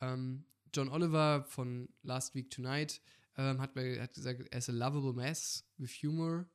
Ähm, 0.00 0.44
John 0.72 0.88
Oliver 0.88 1.44
von 1.48 1.88
Last 2.02 2.34
Week 2.34 2.50
Tonight 2.50 3.00
ähm, 3.36 3.60
hat, 3.60 3.74
hat 3.76 4.14
gesagt, 4.14 4.46
er 4.50 4.58
ist 4.58 4.68
a 4.68 4.72
lovable 4.72 5.12
mess 5.12 5.64
with 5.78 5.90
humor 6.02 6.46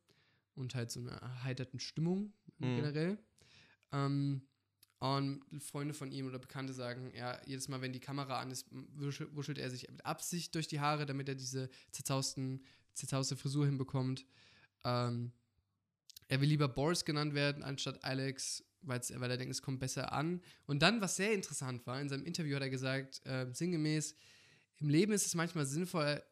und 0.56 0.76
halt 0.76 0.92
so 0.92 1.00
eine 1.00 1.12
erheiterten 1.12 1.80
Stimmung 1.80 2.34
Mhm. 2.60 2.76
generell. 2.76 3.18
Ähm, 3.92 4.42
und 5.00 5.46
Freunde 5.62 5.94
von 5.94 6.12
ihm 6.12 6.28
oder 6.28 6.40
Bekannte 6.40 6.74
sagen, 6.74 7.14
ja, 7.16 7.40
jedes 7.46 7.70
Mal, 7.70 7.82
wenn 7.82 7.94
die 7.94 8.02
Kamera 8.02 8.40
an 8.42 8.52
ist, 8.52 8.68
wuschelt, 8.70 9.34
wuschelt 9.34 9.58
er 9.58 9.70
sich 9.72 9.90
mit 9.90 10.06
Absicht 10.06 10.54
durch 10.56 10.68
die 10.68 10.82
Haare, 10.82 11.06
damit 11.06 11.30
er 11.30 11.36
diese 11.36 11.70
zerzausten, 11.92 12.66
zerzauste 12.94 13.38
Frisur 13.38 13.66
hinbekommt. 13.66 14.26
Ähm, 14.84 15.32
er 16.30 16.40
will 16.40 16.48
lieber 16.48 16.68
Boris 16.68 17.04
genannt 17.04 17.34
werden, 17.34 17.64
anstatt 17.64 18.04
Alex, 18.04 18.64
weil 18.82 19.32
er 19.32 19.38
denkt, 19.38 19.52
es 19.52 19.62
kommt 19.62 19.80
besser 19.80 20.14
an. 20.14 20.42
Und 20.66 20.82
dann, 20.82 21.02
was 21.02 21.18
sehr 21.18 21.34
interessant 21.34 21.86
war, 21.86 22.00
in 22.00 22.08
seinem 22.08 22.24
Interview 22.24 22.56
hat 22.56 22.62
er 22.62 22.70
gesagt, 22.70 23.26
äh, 23.26 23.48
sinngemäß, 23.52 24.16
im 24.78 24.90
Leben 24.90 25.12
ist 25.12 25.26
es 25.26 25.36
manchmal 25.36 25.66
sinnvoll, 25.66 26.24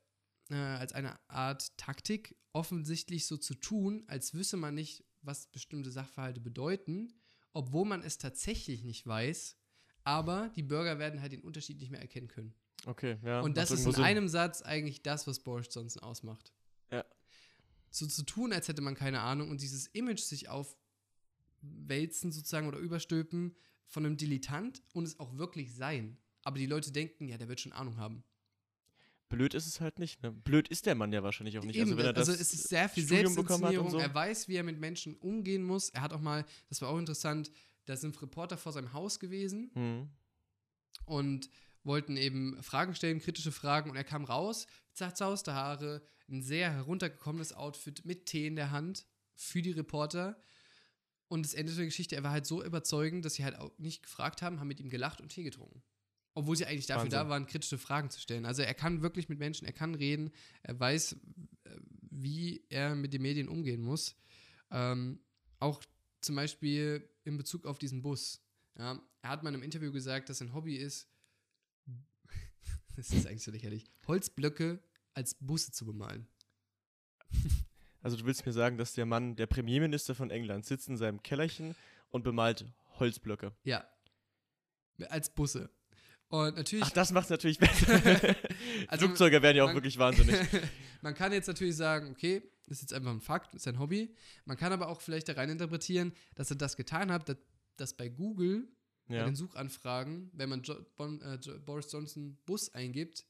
äh, 0.50 0.56
als 0.56 0.93
eine 0.93 1.20
Art 1.28 1.76
Taktik 1.78 2.38
offensichtlich 2.54 3.28
so 3.28 3.38
zu 3.38 3.56
tun, 3.56 4.06
als 4.08 4.34
wüsste 4.34 4.56
man 4.56 4.76
nicht, 4.76 5.04
was 5.22 5.48
bestimmte 5.48 5.91
Sachverhalte 5.91 6.39
bedeuten, 6.39 7.14
obwohl 7.54 7.86
man 7.86 8.02
es 8.04 8.18
tatsächlich 8.18 8.84
nicht 8.84 9.06
weiß, 9.06 9.58
aber 10.04 10.52
die 10.56 10.64
Bürger 10.64 11.00
werden 11.00 11.22
halt 11.22 11.34
den 11.34 11.41
Unterschied 11.41 11.80
nicht 11.80 11.91
mehr 11.91 12.00
erkennen 12.00 12.28
können. 12.28 12.54
Okay, 12.86 13.18
ja. 13.24 13.41
Und 13.41 13.58
das 13.58 13.72
ist 13.72 13.86
in 13.86 13.93
Sinn. 13.93 14.04
einem 14.04 14.28
Satz 14.30 14.62
eigentlich 14.62 15.02
das, 15.02 15.28
was 15.28 15.39
Boris 15.39 15.68
Johnson 15.74 16.04
ausmacht. 16.04 16.54
So 17.98 18.08
zu 18.08 18.24
tun, 18.24 18.54
als 18.54 18.68
hätte 18.68 18.82
man 18.82 18.95
keine 18.95 19.22
Ahnung 19.22 19.50
und 19.50 19.62
dieses 19.62 19.88
Image 19.88 20.20
sich 20.22 20.48
wälzen 21.62 22.32
sozusagen 22.32 22.68
oder 22.68 22.78
überstülpen 22.78 23.56
von 23.88 24.06
einem 24.06 24.18
Dilettant 24.18 24.84
und 24.93 25.06
es 25.06 25.20
auch 25.20 25.38
wirklich 25.38 25.74
sein. 25.74 26.18
Aber 26.43 26.58
die 26.58 26.66
Leute 26.66 26.91
denken, 26.91 27.28
ja, 27.28 27.38
der 27.38 27.48
wird 27.48 27.60
schon 27.60 27.72
Ahnung 27.72 27.98
haben. 27.98 28.24
Blöd 29.30 29.54
ist 29.54 29.68
es 29.68 29.82
halt 29.82 30.00
nicht. 30.00 30.24
Ne? 30.24 30.32
Blöd 30.32 30.70
ist 30.70 30.86
der 30.86 30.95
Mann 30.95 31.12
ja 31.12 31.22
wahrscheinlich 31.22 31.58
auch 31.58 31.64
nicht. 31.64 31.76
Eben, 31.76 31.89
also, 31.91 31.98
wenn 31.98 32.06
er 32.06 32.14
das 32.14 32.30
also 32.30 32.41
es 32.41 32.54
ist 32.54 32.70
sehr 32.70 32.88
viel 32.88 33.04
Studium 33.04 33.34
Selbstinszenierung. 33.34 33.89
so. 33.91 34.00
Er 34.00 34.14
weiß, 34.14 34.48
wie 34.48 34.56
er 34.56 34.64
mit 34.64 34.80
Menschen 34.80 35.16
umgehen 35.16 35.64
muss. 35.64 35.89
Er 35.89 36.02
hat 36.02 36.14
auch 36.14 36.22
mal, 36.22 36.45
das 36.70 36.82
war 36.82 36.89
auch 36.89 36.98
interessant, 36.98 37.52
da 37.86 37.98
sind 37.98 38.22
Reporter 38.22 38.58
vor 38.58 38.72
seinem 38.72 38.93
Haus 38.93 39.20
gewesen 39.20 39.72
Hm. 39.74 40.10
und 41.06 41.50
wollten 41.84 42.16
eben 42.18 42.62
Fragen 42.64 42.95
stellen, 42.95 43.20
kritische 43.20 43.52
Fragen. 43.52 43.89
Und 43.89 43.98
er 43.98 44.04
kam 44.06 44.24
raus, 44.24 44.68
zerzauste 44.93 45.54
Haare, 45.54 46.02
ein 46.30 46.41
sehr 46.41 46.71
heruntergekommenes 46.71 47.53
Outfit 47.53 48.05
mit 48.05 48.25
Tee 48.25 48.47
in 48.47 48.55
der 48.55 48.71
Hand 48.71 49.05
für 49.36 49.61
die 49.61 49.71
Reporter. 49.71 50.41
Und 51.28 51.45
das 51.45 51.53
Ende 51.53 51.73
der 51.73 51.86
Geschichte, 51.86 52.15
er 52.15 52.23
war 52.23 52.32
halt 52.32 52.45
so 52.45 52.63
überzeugend, 52.63 53.25
dass 53.25 53.36
sie 53.36 53.43
halt 53.43 53.55
auch 53.55 53.71
nicht 53.78 54.03
gefragt 54.03 54.41
haben, 54.41 54.59
haben 54.59 54.67
mit 54.67 54.80
ihm 54.80 54.89
gelacht 54.89 55.21
und 55.21 55.30
Tee 55.30 55.43
getrunken. 55.43 55.84
Obwohl 56.34 56.55
sie 56.55 56.65
eigentlich 56.65 56.86
dafür 56.86 57.05
Wahnsinn. 57.05 57.19
da 57.19 57.30
waren, 57.30 57.47
kritische 57.47 57.78
Fragen 57.78 58.09
zu 58.09 58.19
stellen. 58.19 58.45
Also 58.45 58.61
er 58.61 58.73
kann 58.73 59.01
wirklich 59.01 59.28
mit 59.28 59.39
Menschen, 59.39 59.65
er 59.65 59.73
kann 59.73 59.95
reden, 59.95 60.32
er 60.61 60.80
weiß, 60.80 61.13
äh, 61.63 61.78
wie 62.11 62.63
er 62.69 62.95
mit 62.95 63.13
den 63.13 63.23
Medien 63.23 63.49
umgehen 63.49 63.82
muss. 63.82 64.15
Ähm, 64.69 65.19
auch 65.59 65.84
zum 66.21 66.36
Beispiel 66.36 67.09
in 67.23 67.38
Bezug 67.38 67.65
auf 67.65 67.80
diesen 67.80 68.01
Bus. 68.01 68.41
Ja, 68.78 69.01
er 69.21 69.30
hat 69.30 69.43
mal 69.43 69.49
in 69.49 69.55
einem 69.55 69.63
Interview 69.63 69.91
gesagt, 69.91 70.30
dass 70.30 70.38
sein 70.38 70.53
Hobby 70.53 70.75
ist, 70.75 71.09
das 72.95 73.11
ist 73.11 73.25
eigentlich 73.25 73.43
so 73.43 73.51
lächerlich, 73.51 73.86
Holzblöcke 74.05 74.80
als 75.18 75.34
Busse 75.39 75.72
zu 75.72 75.86
bemalen. 75.86 76.28
Also 78.03 78.15
du 78.15 78.26
willst 78.26 78.45
mir 78.45 78.53
sagen, 78.53 78.78
dass 78.78 78.93
der 78.93 79.05
Mann, 79.05 79.36
der 79.36 79.47
Premierminister 79.47 80.15
von 80.15 80.30
England, 80.30 80.65
sitzt 80.65 80.88
in 80.88 80.95
seinem 80.95 81.22
Kellerchen 81.24 81.76
und 82.09 82.24
bemalt 82.24 82.63
Holzblöcke. 82.99 83.51
Ja. 83.63 83.86
Als 85.09 85.34
Busse. 85.34 85.70
Und 86.30 86.55
natürlich. 86.55 86.86
Ach, 86.86 86.91
das 86.91 87.11
macht 87.11 87.30
natürlich 87.30 87.57
besser. 87.57 88.36
Also, 88.88 89.07
Flugzeuge 89.07 89.41
werden 89.41 89.57
ja 89.57 89.63
auch 89.63 89.68
man- 89.70 89.76
wirklich 89.76 89.97
wahnsinnig. 89.97 90.38
man 91.01 91.15
kann 91.15 91.34
jetzt 91.34 91.47
natürlich 91.47 91.76
sagen, 91.76 92.11
okay, 92.11 92.43
das 92.68 92.78
ist 92.78 92.82
jetzt 92.84 92.93
einfach 92.93 93.11
ein 93.11 93.20
Fakt, 93.20 93.53
ist 93.55 93.68
ein 93.68 93.80
Hobby. 93.80 94.15
Man 94.45 94.55
kann 94.55 94.72
aber 94.72 94.88
auch 94.88 95.01
vielleicht 95.01 95.28
da 95.28 95.34
rein 95.34 95.49
interpretieren, 95.49 96.13
dass 96.36 96.49
er 96.51 96.55
das 96.57 96.78
getan 96.78 97.11
hat, 97.11 97.28
dass, 97.28 97.38
dass 97.76 97.97
bei 97.97 98.07
Google, 98.07 98.70
bei 99.07 99.15
Ja. 99.15 99.26
den 99.26 99.36
Suchanfragen, 99.36 100.30
wenn 100.34 100.47
man 100.49 100.61
jo 100.61 100.76
bon, 100.95 101.20
äh, 101.22 101.39
Boris 101.65 101.91
Johnson 101.91 102.38
Bus 102.45 102.74
eingibt, 102.74 103.26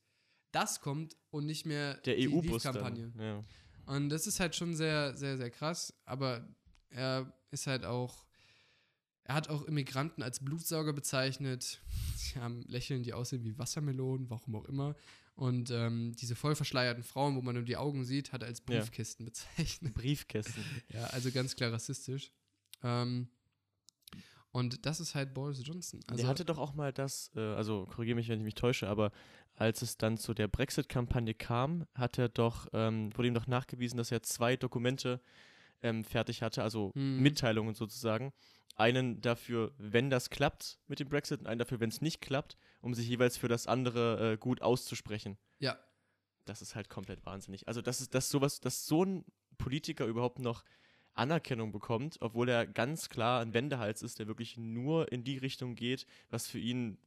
das 0.52 0.82
kommt 0.82 1.16
und 1.30 1.46
nicht 1.46 1.66
mehr 1.66 1.96
Der 2.02 2.16
die 2.16 2.28
EU-Bus 2.30 2.64
Leave-Kampagne. 2.64 3.12
dann. 3.16 3.26
Ja. 3.26 3.44
Und 3.94 4.10
das 4.10 4.28
ist 4.28 4.40
halt 4.40 4.56
schon 4.56 4.76
sehr, 4.76 5.16
sehr, 5.16 5.38
sehr 5.38 5.50
krass. 5.50 5.94
Aber 6.06 6.48
er 6.90 7.32
ist 7.52 7.68
halt 7.68 7.86
auch. 7.86 8.26
Er 9.24 9.36
hat 9.36 9.50
auch 9.50 9.64
Immigranten 9.64 10.24
als 10.24 10.40
Blutsauger 10.40 10.94
bezeichnet. 10.94 11.82
Sie 12.16 12.40
haben 12.40 12.62
Lächeln, 12.68 13.04
die 13.04 13.14
aussehen 13.14 13.44
wie 13.44 13.58
Wassermelonen, 13.58 14.30
warum 14.30 14.56
auch 14.56 14.66
immer. 14.66 14.96
Und 15.36 15.70
ähm, 15.70 16.14
diese 16.16 16.36
voll 16.36 16.56
verschleierten 16.56 17.04
Frauen, 17.04 17.36
wo 17.36 17.42
man 17.42 17.54
nur 17.56 17.64
die 17.66 17.76
Augen 17.78 18.06
sieht, 18.06 18.32
hat 18.32 18.42
er 18.42 18.48
als 18.48 18.60
Ja. 18.60 18.80
Briefkisten 18.80 19.26
bezeichnet. 19.26 19.94
Briefkästen. 19.94 20.64
Ja, 20.94 21.04
also 21.08 21.30
ganz 21.32 21.56
klar 21.56 21.72
rassistisch. 21.74 22.32
Ähm, 22.84 23.28
und 24.52 24.86
das 24.86 25.00
ist 25.00 25.14
halt 25.14 25.34
Boris 25.34 25.62
Johnson. 25.64 26.00
Also, 26.08 26.22
der 26.22 26.28
hatte 26.30 26.46
doch 26.46 26.58
auch 26.58 26.74
mal 26.74 26.92
das, 26.94 27.30
äh, 27.36 27.40
also 27.40 27.86
korrigiere 27.86 28.16
mich, 28.16 28.30
wenn 28.30 28.40
ich 28.40 28.46
mich 28.46 28.56
täusche, 28.56 28.88
aber 28.88 29.12
als 29.58 29.82
es 29.82 29.98
dann 29.98 30.18
zu 30.18 30.34
der 30.34 30.48
Brexit-Kampagne 30.48 31.34
kam, 31.34 31.86
hat 31.94 32.18
er 32.18 32.30
doch, 32.30 32.68
ähm, 32.74 33.10
wurde 33.18 33.28
ihm 33.28 33.34
doch 33.34 33.48
nachgewiesen, 33.48 33.98
dass 33.98 34.12
er 34.12 34.24
zwei 34.24 34.56
Dokumente 34.56 35.20
ähm, 35.82 36.04
fertig 36.04 36.42
hatte, 36.42 36.64
also 36.64 36.92
Mhm. 36.96 37.22
Mitteilungen 37.22 37.76
sozusagen. 37.76 38.32
Einen 38.76 39.22
dafür, 39.22 39.74
wenn 39.78 40.10
das 40.10 40.30
klappt 40.30 40.80
mit 40.88 41.00
dem 41.00 41.10
Brexit, 41.10 41.40
und 41.42 41.48
einen 41.48 41.60
dafür, 41.60 41.80
wenn 41.80 41.90
es 41.90 42.02
nicht 42.02 42.22
klappt, 42.22 42.58
um 42.82 42.94
sich 42.94 43.08
jeweils 43.08 43.36
für 43.38 43.48
das 43.48 43.68
andere 43.68 44.34
äh, 44.34 44.38
gut 44.38 44.62
auszusprechen. 44.62 45.38
ja, 45.60 45.78
Das 46.46 46.62
ist 46.62 46.76
halt 46.76 46.88
komplett 46.90 47.26
wahnsinnig. 47.26 47.68
Also, 47.68 47.82
dass, 47.82 48.00
es- 48.00 48.10
dass 48.10 48.30
sowas, 48.30 48.60
dass 48.60 48.86
so 48.86 49.04
ein 49.04 49.26
Politiker 49.58 50.06
überhaupt 50.06 50.40
noch 50.40 50.64
Anerkennung 51.14 51.72
bekommt, 51.72 52.18
obwohl 52.22 52.48
er 52.50 52.68
ganz 52.68 53.10
klar 53.10 53.42
ein 53.42 53.54
Wendehals 53.56 54.04
ist, 54.04 54.20
der 54.20 54.28
wirklich 54.28 54.56
nur 54.58 55.12
in 55.12 55.24
die 55.24 55.38
Richtung 55.40 55.74
geht, 55.76 56.06
was 56.30 56.46
für 56.48 56.60
ihn 56.60 57.00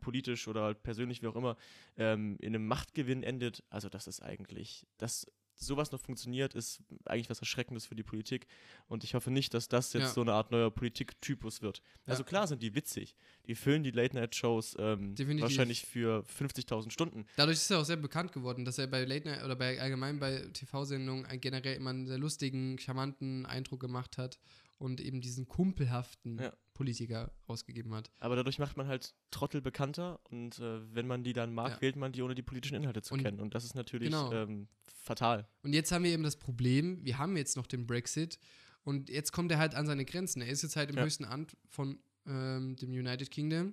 politisch 0.00 0.48
oder 0.48 0.62
halt 0.62 0.82
persönlich, 0.82 1.22
wie 1.22 1.26
auch 1.26 1.36
immer, 1.36 1.56
ähm, 1.96 2.36
in 2.40 2.54
einem 2.54 2.66
Machtgewinn 2.66 3.22
endet. 3.22 3.62
Also 3.70 3.88
das 3.88 4.06
ist 4.06 4.22
eigentlich, 4.22 4.86
dass 4.98 5.26
sowas 5.58 5.90
noch 5.90 6.00
funktioniert, 6.00 6.54
ist 6.54 6.82
eigentlich 7.06 7.30
was 7.30 7.40
Erschreckendes 7.40 7.86
für 7.86 7.94
die 7.94 8.02
Politik. 8.02 8.46
Und 8.88 9.04
ich 9.04 9.14
hoffe 9.14 9.30
nicht, 9.30 9.54
dass 9.54 9.68
das 9.68 9.92
jetzt 9.94 10.02
Ja. 10.02 10.08
so 10.12 10.20
eine 10.20 10.34
Art 10.34 10.50
neuer 10.50 10.70
Politiktypus 10.70 11.62
wird. 11.62 11.80
Also 12.04 12.22
Ja. 12.22 12.28
klar 12.28 12.46
sind 12.46 12.62
die 12.62 12.74
witzig. 12.74 13.16
Die 13.46 13.54
füllen 13.54 13.82
die 13.82 13.90
Late-Night-Shows 13.90 14.76
ähm, 14.78 15.14
wahrscheinlich 15.40 15.86
für 15.86 16.24
50.000 16.24 16.90
Stunden. 16.92 17.24
Dadurch 17.36 17.56
ist 17.56 17.70
er 17.70 17.80
auch 17.80 17.84
sehr 17.86 17.96
bekannt 17.96 18.32
geworden, 18.32 18.66
dass 18.66 18.76
er 18.76 18.86
bei 18.86 19.04
Late 19.04 19.28
Night 19.28 19.44
oder 19.44 19.56
bei 19.56 19.80
allgemein 19.80 20.18
bei 20.18 20.40
TV-Sendungen 20.52 21.26
generell 21.40 21.76
immer 21.76 21.90
einen 21.90 22.06
sehr 22.06 22.18
lustigen, 22.18 22.78
charmanten 22.78 23.46
Eindruck 23.46 23.80
gemacht 23.80 24.18
hat 24.18 24.38
und 24.78 25.00
eben 25.00 25.20
diesen 25.20 25.46
kumpelhaften 25.48 26.38
Ja. 26.38 26.52
Politiker 26.74 27.32
rausgegeben 27.48 27.94
hat. 27.94 28.10
Aber 28.20 28.36
dadurch 28.36 28.58
macht 28.58 28.76
man 28.76 28.86
halt 28.86 29.14
Trottel 29.30 29.62
bekannter 29.62 30.20
und 30.30 30.58
äh, 30.58 30.94
wenn 30.94 31.06
man 31.06 31.24
die 31.24 31.32
dann 31.32 31.54
mag, 31.54 31.72
Ja. 31.72 31.80
wählt 31.80 31.96
man 31.96 32.12
die, 32.12 32.22
ohne 32.22 32.34
die 32.34 32.42
politischen 32.42 32.74
Inhalte 32.76 33.00
zu 33.02 33.14
Und- 33.14 33.22
kennen. 33.22 33.40
Und 33.40 33.54
das 33.54 33.64
ist 33.64 33.74
natürlich 33.74 34.10
Genau. 34.10 34.30
ähm, 34.32 34.68
fatal. 34.86 35.48
Und 35.62 35.72
jetzt 35.72 35.90
haben 35.92 36.04
wir 36.04 36.10
eben 36.12 36.22
das 36.22 36.36
Problem, 36.36 37.02
wir 37.04 37.16
haben 37.18 37.36
jetzt 37.36 37.56
noch 37.56 37.66
den 37.66 37.86
Brexit 37.86 38.38
und 38.84 39.08
jetzt 39.08 39.32
kommt 39.32 39.50
er 39.50 39.58
halt 39.58 39.74
an 39.74 39.86
seine 39.86 40.04
Grenzen. 40.04 40.42
Er 40.42 40.48
ist 40.48 40.62
jetzt 40.62 40.76
halt 40.76 40.90
im 40.90 40.96
Ja. 40.96 41.04
höchsten 41.04 41.24
Amt 41.24 41.56
von 41.68 41.98
ähm, 42.26 42.74
dem 42.76 42.90
United 42.90 43.30
Kingdom 43.30 43.72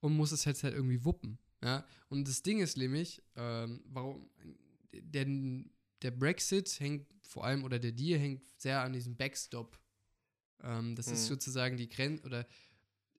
und 0.00 0.16
muss 0.16 0.30
es 0.32 0.44
jetzt 0.44 0.62
halt 0.64 0.72
irgendwie 0.72 1.04
wuppen. 1.04 1.38
Ja? 1.62 1.84
Und 2.08 2.28
das 2.28 2.42
Ding 2.42 2.60
ist 2.60 2.76
nämlich, 2.78 3.20
ähm, 3.36 3.82
warum 3.86 4.30
der, 4.94 5.26
der 6.02 6.10
Brexit 6.12 6.78
hängt 6.80 7.06
vor 7.24 7.44
allem, 7.44 7.64
oder 7.64 7.78
der 7.78 7.92
Deal 7.92 8.18
hängt 8.18 8.42
sehr 8.56 8.80
an 8.82 8.92
diesem 8.94 9.16
Backstop. 9.16 9.78
Ähm, 10.62 10.94
das 10.96 11.06
ist 11.08 11.24
Mhm. 11.24 11.28
sozusagen 11.34 11.76
die 11.76 11.88
Grenze, 11.88 12.24
oder 12.24 12.46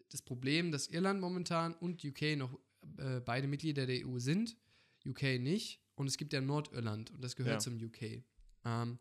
das 0.10 0.22
Problem, 0.22 0.72
dass 0.72 0.88
Irland 0.88 1.22
momentan 1.22 1.74
und 1.76 2.04
UK 2.04 2.36
noch 2.38 2.58
äh, 2.98 3.20
beide 3.20 3.48
Mitglieder 3.48 3.86
der 3.86 4.06
EU 4.08 4.20
sind, 4.20 4.58
UK 5.06 5.40
nicht. 5.40 5.82
Und 5.96 6.08
es 6.08 6.18
gibt 6.18 6.32
ja 6.34 6.42
Nordirland 6.42 7.12
und 7.12 7.22
das 7.24 7.36
gehört 7.36 7.56
Ja. 7.56 7.60
zum 7.60 7.76
UK. 7.82 8.24
Ähm, 8.66 9.00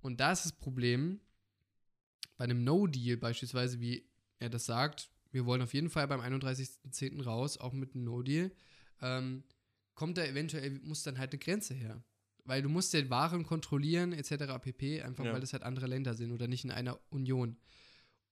und 0.00 0.20
da 0.20 0.32
ist 0.32 0.44
das 0.44 0.52
Problem, 0.52 1.20
bei 2.36 2.44
einem 2.44 2.64
No-Deal 2.64 3.16
beispielsweise, 3.16 3.78
wie 3.80 4.08
er 4.38 4.50
das 4.50 4.64
sagt, 4.66 5.10
wir 5.30 5.46
wollen 5.46 5.62
auf 5.62 5.74
jeden 5.74 5.90
Fall 5.90 6.08
beim 6.08 6.20
31.10. 6.20 7.20
raus, 7.22 7.58
auch 7.58 7.72
mit 7.72 7.94
einem 7.94 8.04
No-Deal, 8.04 8.50
ähm, 9.00 9.44
kommt 9.94 10.18
da 10.18 10.24
eventuell, 10.24 10.70
muss 10.80 11.02
dann 11.02 11.18
halt 11.18 11.32
eine 11.32 11.38
Grenze 11.38 11.74
her. 11.74 12.02
Weil 12.44 12.62
du 12.62 12.68
musst 12.68 12.92
ja 12.92 13.08
Waren 13.10 13.44
kontrollieren, 13.44 14.12
etc. 14.12 14.58
pp., 14.60 15.02
einfach 15.02 15.24
Ja. 15.24 15.32
weil 15.32 15.40
das 15.40 15.52
halt 15.52 15.62
andere 15.62 15.86
Länder 15.86 16.14
sind 16.14 16.30
oder 16.32 16.46
nicht 16.46 16.64
in 16.64 16.70
einer 16.70 17.00
Union. 17.10 17.56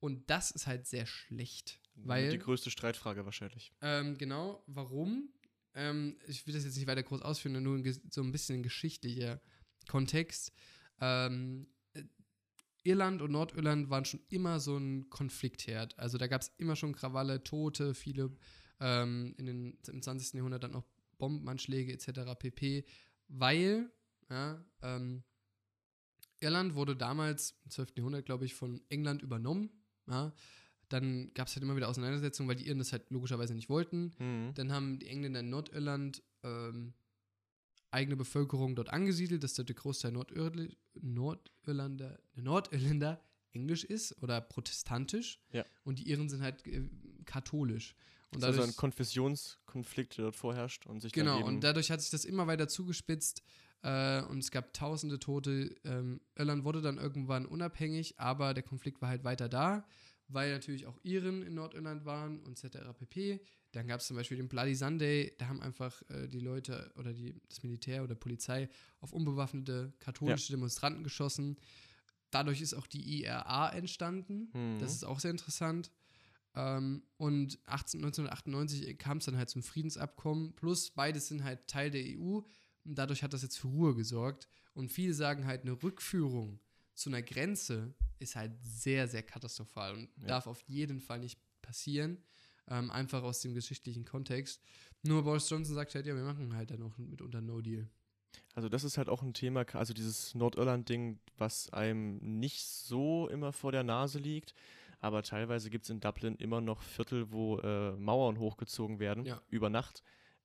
Und 0.01 0.29
das 0.29 0.51
ist 0.51 0.67
halt 0.67 0.87
sehr 0.87 1.07
schlecht. 1.07 1.81
Weil, 1.95 2.31
die 2.31 2.39
größte 2.39 2.71
Streitfrage 2.71 3.25
wahrscheinlich. 3.25 3.73
ähm, 3.81 4.19
genau, 4.19 4.63
warum? 4.67 5.31
Ähm, 5.75 6.19
ich 6.27 6.47
will 6.47 6.55
das 6.55 6.65
jetzt 6.65 6.77
nicht 6.77 6.87
weiter 6.87 7.03
groß 7.03 7.23
ausführen, 7.23 7.63
nur 7.63 7.83
so 8.11 8.23
ein 8.23 8.33
bisschen 8.33 8.63
geschichtlicher 8.63 9.41
Kontext. 9.89 10.53
Ähm, 11.01 11.67
äh, 11.95 12.03
Irland 12.85 13.23
und 13.23 13.31
Nordirland 13.31 13.89
waren 13.89 14.05
schon 14.05 14.21
immer 14.29 14.61
so 14.61 14.77
ein 14.77 15.09
Konfliktherd. 15.09 15.99
Also 15.99 16.19
da 16.19 16.27
gab 16.27 16.43
es 16.43 16.53
immer 16.59 16.77
schon 16.77 16.95
Krawalle, 16.95 17.43
Tote, 17.45 17.95
viele 17.95 18.35
ähm, 18.81 19.35
in 19.39 19.47
den, 19.47 19.79
im 19.89 20.03
20. 20.03 20.35
Jahrhundert 20.35 20.65
dann 20.65 20.75
auch 20.75 20.85
Bombenanschläge 21.19 21.93
etc. 21.93 22.35
pp. 22.39 22.85
Weil 23.29 23.91
ja, 24.33 24.65
ähm, 24.81 25.23
Irland 26.41 26.75
wurde 26.75 26.97
damals 26.97 27.55
im 27.65 27.71
12. 27.71 27.97
Jahrhundert, 27.97 28.25
glaube 28.25 28.45
ich, 28.45 28.55
von 28.55 28.81
England 28.89 29.23
übernommen. 29.23 29.71
Ja. 30.09 30.33
Dann 30.89 31.33
gab 31.35 31.49
es 31.49 31.55
halt 31.55 31.63
immer 31.63 31.77
wieder 31.77 31.89
Auseinandersetzungen, 31.89 32.49
weil 32.49 32.57
die 32.57 32.67
Iren 32.67 32.79
das 32.79 32.93
halt 32.93 33.09
logischerweise 33.11 33.55
nicht 33.55 33.69
wollten. 33.69 34.13
Mhm. 34.19 34.55
Dann 34.55 34.73
haben 34.73 34.99
die 34.99 35.07
Engländer 35.07 35.41
in 35.41 35.51
Nordirland 35.51 36.23
ähm, 36.43 36.95
eigene 37.91 38.17
Bevölkerung 38.17 38.75
dort 38.75 38.89
angesiedelt, 38.89 39.45
dass 39.45 39.55
dort 39.55 39.69
der 39.69 39.77
Großteil 39.77 40.13
Nordirl 40.13 40.75
Nordirlander, 40.95 42.19
Nordirländer 42.35 43.23
Englisch 43.53 43.85
ist 43.85 44.21
oder 44.23 44.41
protestantisch. 44.41 45.39
Ja. 45.53 45.65
Und 45.85 45.99
die 45.99 46.09
Iren 46.09 46.29
sind 46.29 46.43
halt 46.43 46.67
äh, 46.67 46.89
katholisch. 47.27 47.95
Und 48.31 48.43
Das 48.43 48.43
ist 48.43 48.45
also 48.45 48.59
dadurch, 48.61 48.75
ein 48.75 48.77
Konfessionskonflikt, 48.77 50.17
der 50.17 50.25
dort 50.25 50.37
vorherrscht 50.37 50.87
und 50.87 51.01
sich 51.01 51.13
genau, 51.13 51.45
und 51.45 51.61
dadurch 51.63 51.91
hat 51.91 52.01
sich 52.01 52.11
das 52.11 52.25
immer 52.25 52.47
weiter 52.47 52.67
zugespitzt 52.67 53.43
äh, 53.83 54.23
und 54.23 54.39
es 54.39 54.51
gab 54.51 54.73
tausende 54.73 55.19
Tote. 55.19 55.75
Ähm, 55.85 56.21
Irland 56.37 56.65
wurde 56.65 56.83
dann 56.83 56.99
irgendwann 56.99 57.47
unabhängig, 57.47 58.19
aber 58.19 58.55
der 58.55 58.63
Konflikt 58.63 59.03
war 59.03 59.09
halt 59.09 59.25
weiter 59.25 59.49
da, 59.49 59.85
weil 60.29 60.53
natürlich 60.53 60.87
auch 60.87 60.99
Iren 61.03 61.43
in 61.43 61.55
Nordirland 61.55 62.05
waren 62.05 62.41
und 62.41 62.63
etc. 62.63 62.79
pp. 62.99 63.41
Dann 63.73 63.87
gab 63.87 64.01
es 64.01 64.07
zum 64.07 64.17
Beispiel 64.17 64.37
den 64.37 64.49
Bloody 64.49 64.75
Sunday, 64.75 65.35
da 65.39 65.49
haben 65.49 65.63
einfach 65.63 66.03
äh, 66.11 66.29
die 66.29 66.41
Leute 66.41 66.93
oder 66.97 67.13
die, 67.13 67.35
das 67.49 67.63
Militär 67.63 68.05
oder 68.05 68.15
Polizei 68.15 68.69
auf 69.01 69.13
unbewaffnete 69.13 69.93
katholische 69.99 70.53
Demonstranten 70.53 71.03
geschossen. 71.03 71.57
dadurch 72.31 72.61
ist 72.61 72.75
auch 72.75 72.87
die 72.87 73.23
IRA 73.23 73.71
entstanden. 73.71 74.51
Mhm. 74.53 74.79
Das 74.79 74.93
ist 74.93 75.05
auch 75.05 75.21
sehr 75.21 75.31
interessant. 75.31 75.91
Ähm, 76.55 77.03
und 77.17 77.59
18, 77.67 78.01
1998 78.01 78.99
kam 78.99 79.19
es 79.19 79.25
dann 79.25 79.37
halt 79.37 79.51
zum 79.51 79.63
Friedensabkommen. 79.63 80.55
Plus 80.55 80.91
beides 80.91 81.29
sind 81.29 81.45
halt 81.45 81.67
Teil 81.67 81.91
der 81.91 82.03
EU. 82.05 82.41
Und 82.85 82.97
dadurch 82.97 83.23
hat 83.23 83.33
das 83.33 83.43
jetzt 83.43 83.59
für 83.59 83.69
Ruhe 83.69 83.95
gesorgt. 83.95 84.49
Und 84.75 84.91
viele 84.91 85.15
sagen 85.15 85.47
halt, 85.47 85.63
eine 85.63 85.81
Rückführung 85.83 86.59
zu 86.95 87.11
einer 87.11 87.23
Grenze 87.23 87.95
ist 88.19 88.37
halt 88.37 88.53
sehr, 88.63 89.09
sehr 89.09 89.23
katastrophal 89.23 89.95
und 89.95 90.09
Ja. 90.21 90.27
darf 90.29 90.47
auf 90.47 90.61
jeden 90.63 91.01
Fall 91.01 91.19
nicht 91.21 91.39
passieren. 91.63 92.19
Ähm, 92.69 92.91
einfach 92.91 93.23
aus 93.25 93.41
dem 93.41 93.55
geschichtlichen 93.55 94.05
Kontext. 94.05 94.61
Nur 95.03 95.25
Boris 95.25 95.49
Johnson 95.51 95.75
sagt 95.75 95.95
halt, 95.95 96.07
ja, 96.07 96.15
wir 96.15 96.23
machen 96.23 96.55
halt 96.55 96.71
dann 96.71 96.83
auch 96.83 96.97
mitunter 96.97 97.41
No 97.41 97.61
Deal. 97.61 97.89
Also 98.55 98.69
das 98.69 98.85
ist 98.85 98.99
halt 98.99 99.09
auch 99.09 99.23
ein 99.23 99.35
Thema, 99.35 99.65
also 99.75 99.93
dieses 99.93 100.35
Nordirland-Ding, 100.35 101.19
was 101.39 101.71
einem 101.71 102.19
nicht 102.19 102.65
so 102.65 103.29
immer 103.29 103.53
vor 103.53 103.73
der 103.73 103.83
Nase 103.83 104.19
liegt, 104.19 104.55
aber 105.01 105.23
teilweise 105.23 105.71
gibt 105.71 105.85
es 105.85 105.91
in 105.91 106.01
Dublin 106.01 106.37
immer 106.37 106.61
noch 106.61 106.83
Viertel, 106.83 107.33
wo 107.33 107.59
äh, 107.59 107.93
Mauern 107.97 108.39
hochgezogen 108.39 109.01
werden, 109.01 109.25
Ja. 109.27 109.43
über 109.51 109.69
Nacht, 109.71 110.03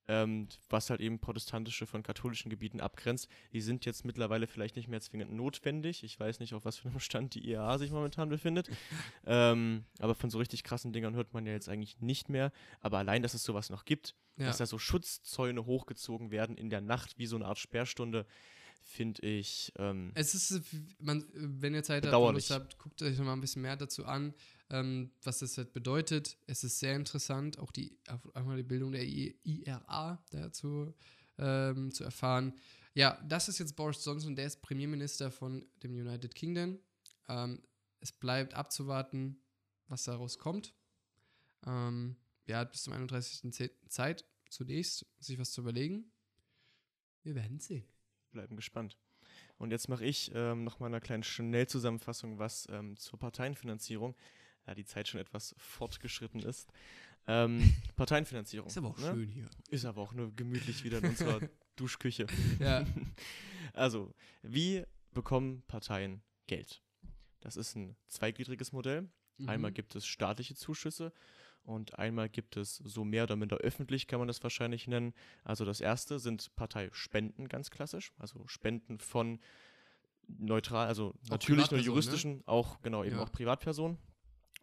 ähm, 0.07 0.47
was 0.69 0.89
halt 0.89 1.01
eben 1.01 1.19
protestantische 1.19 1.85
von 1.85 2.03
katholischen 2.03 2.49
Gebieten 2.49 2.79
abgrenzt. 2.81 3.27
Die 3.53 3.61
sind 3.61 3.85
jetzt 3.85 4.05
mittlerweile 4.05 4.47
vielleicht 4.47 4.75
nicht 4.75 4.87
mehr 4.87 5.01
zwingend 5.01 5.33
notwendig. 5.33 6.03
Ich 6.03 6.19
weiß 6.19 6.39
nicht, 6.39 6.53
auf 6.53 6.65
was 6.65 6.77
für 6.77 6.89
einem 6.89 6.99
Stand 6.99 7.35
die 7.35 7.47
IAA 7.49 7.77
sich 7.77 7.91
momentan 7.91 8.29
befindet. 8.29 8.69
ähm, 9.25 9.83
aber 9.99 10.15
von 10.15 10.29
so 10.29 10.37
richtig 10.37 10.63
krassen 10.63 10.93
Dingern 10.93 11.15
hört 11.15 11.33
man 11.33 11.45
ja 11.45 11.53
jetzt 11.53 11.69
eigentlich 11.69 11.99
nicht 11.99 12.29
mehr. 12.29 12.51
Aber 12.79 12.97
allein, 12.99 13.21
dass 13.21 13.33
es 13.33 13.43
sowas 13.43 13.69
noch 13.69 13.85
gibt, 13.85 14.15
Ja. 14.37 14.45
dass 14.47 14.57
da 14.57 14.65
so 14.65 14.77
Schutzzäune 14.77 15.65
hochgezogen 15.65 16.31
werden 16.31 16.57
in 16.57 16.69
der 16.69 16.81
Nacht, 16.81 17.17
wie 17.17 17.25
so 17.25 17.35
eine 17.35 17.45
Art 17.45 17.57
Sperrstunde, 17.59 18.25
finde 18.87 19.21
ich. 19.21 19.73
Ähm, 19.77 20.11
Es 20.15 20.33
ist, 20.33 20.51
äh, 20.51 20.61
man, 20.99 21.21
äh, 21.21 21.25
wenn 21.33 21.75
ihr 21.75 21.83
Zeit 21.83 22.05
habt. 22.05 22.33
Lust 22.33 22.51
habt, 22.51 22.77
guckt 22.79 23.01
euch 23.01 23.17
mal 23.19 23.33
ein 23.33 23.41
bisschen 23.41 23.61
mehr 23.61 23.75
dazu 23.75 24.05
an, 24.05 24.33
ähm, 24.69 25.11
was 25.23 25.39
das 25.39 25.57
halt 25.57 25.73
bedeutet. 25.73 26.37
Es 26.47 26.63
ist 26.63 26.79
sehr 26.79 26.95
interessant, 26.95 27.59
auch 27.59 27.71
die, 27.71 27.97
auch 28.07 28.33
einmal 28.33 28.57
die 28.57 28.63
Bildung 28.63 28.93
der 28.93 29.05
IRA 29.05 30.23
dazu 30.31 30.93
ähm, 31.37 31.91
zu 31.91 32.03
erfahren. 32.03 32.53
Ja, 32.93 33.21
das 33.27 33.49
ist 33.49 33.59
jetzt 33.59 33.75
Boris 33.75 34.03
Johnson, 34.03 34.35
der 34.35 34.47
ist 34.47 34.61
Premierminister 34.61 35.31
von 35.31 35.67
dem 35.83 35.91
United 35.91 36.33
Kingdom. 36.33 36.79
Ähm, 37.27 37.61
es 37.99 38.11
bleibt 38.11 38.53
abzuwarten, 38.53 39.37
was 39.87 40.05
daraus 40.05 40.39
kommt. 40.39 40.73
Ähm, 41.65 42.15
hat 42.49 42.71
bis 42.71 42.83
zum 42.83 42.93
31.10. 42.93 43.69
Zeit, 43.89 44.25
zunächst 44.49 45.05
sich 45.19 45.37
was 45.37 45.51
zu 45.51 45.61
überlegen. 45.61 46.09
Wir 47.23 47.35
werden 47.35 47.59
sehen. 47.59 47.85
Bleiben 48.37 48.55
gespannt. 48.55 48.97
Und 49.57 49.71
jetzt 49.71 49.89
mache 49.89 50.05
ich 50.05 50.31
ähm, 50.35 50.63
noch 50.63 50.79
mal 50.79 50.85
eine 50.85 51.01
kleine 51.01 51.23
Schnellzusammenfassung, 51.23 52.37
was 52.37 52.67
ähm, 52.69 52.95
zur 52.97 53.17
Parteienfinanzierung, 53.17 54.15
da 54.65 54.75
die 54.75 54.85
Zeit 54.85 55.07
schon 55.07 55.19
etwas 55.19 55.55
fortgeschritten 55.57 56.43
ist. 56.43 56.69
Ähm, 57.25 57.73
Parteienfinanzierung. 57.95 58.67
Ist 58.67 58.77
aber 58.77 58.89
auch 58.89 58.99
ne? 58.99 59.11
schön 59.11 59.27
hier. 59.27 59.49
Ist 59.69 59.85
aber 59.85 60.01
auch 60.01 60.13
nur 60.13 60.35
gemütlich 60.35 60.83
wieder 60.83 60.99
in 60.99 61.05
unserer 61.05 61.39
Duschküche. 61.75 62.27
Ja. 62.59 62.85
Also, 63.73 64.11
wie 64.41 64.83
bekommen 65.11 65.61
Parteien 65.67 66.23
Geld? 66.47 66.81
Das 67.41 67.57
ist 67.57 67.75
ein 67.75 67.95
zweigliedriges 68.07 68.71
Modell. 68.71 69.07
Einmal 69.45 69.69
Mhm. 69.69 69.75
gibt 69.75 69.95
es 69.95 70.07
staatliche 70.07 70.55
Zuschüsse 70.55 71.13
und 71.67 71.99
einmal 71.99 72.29
gibt 72.29 72.55
es 72.55 72.77
so 72.77 73.03
mehr 73.03 73.23
oder 73.23 73.35
minder 73.35 73.57
öffentlich, 73.57 74.07
kann 74.07 74.19
man 74.19 74.27
das 74.27 74.41
wahrscheinlich 74.41 74.87
nennen. 74.87 75.13
Also 75.43 75.65
das 75.65 75.81
erste 75.81 76.17
sind 76.17 76.55
Parteispenden, 76.55 77.49
ganz 77.49 77.69
klassisch. 77.71 78.13
Also 78.17 78.47
Spenden 78.47 78.99
von 78.99 79.39
neutral, 80.27 80.87
also 80.87 81.13
natürlich 81.29 81.69
nur 81.69 81.79
ne? 81.79 81.85
juristischen, 81.85 82.43
auch 82.45 82.81
genau 82.81 83.03
eben 83.03 83.17
Ja. 83.17 83.23
auch 83.23 83.31
Privatpersonen, 83.31 83.97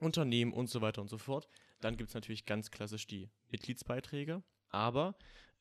Unternehmen 0.01 0.53
und 0.53 0.69
so 0.69 0.81
weiter 0.81 1.03
und 1.03 1.09
so 1.09 1.19
fort. 1.19 1.49
Dann 1.81 1.97
gibt 1.97 2.09
es 2.09 2.15
natürlich 2.15 2.47
ganz 2.47 2.71
klassisch 2.71 3.07
die 3.07 3.29
Mitgliedsbeiträge. 3.51 4.43
Aber 4.71 5.15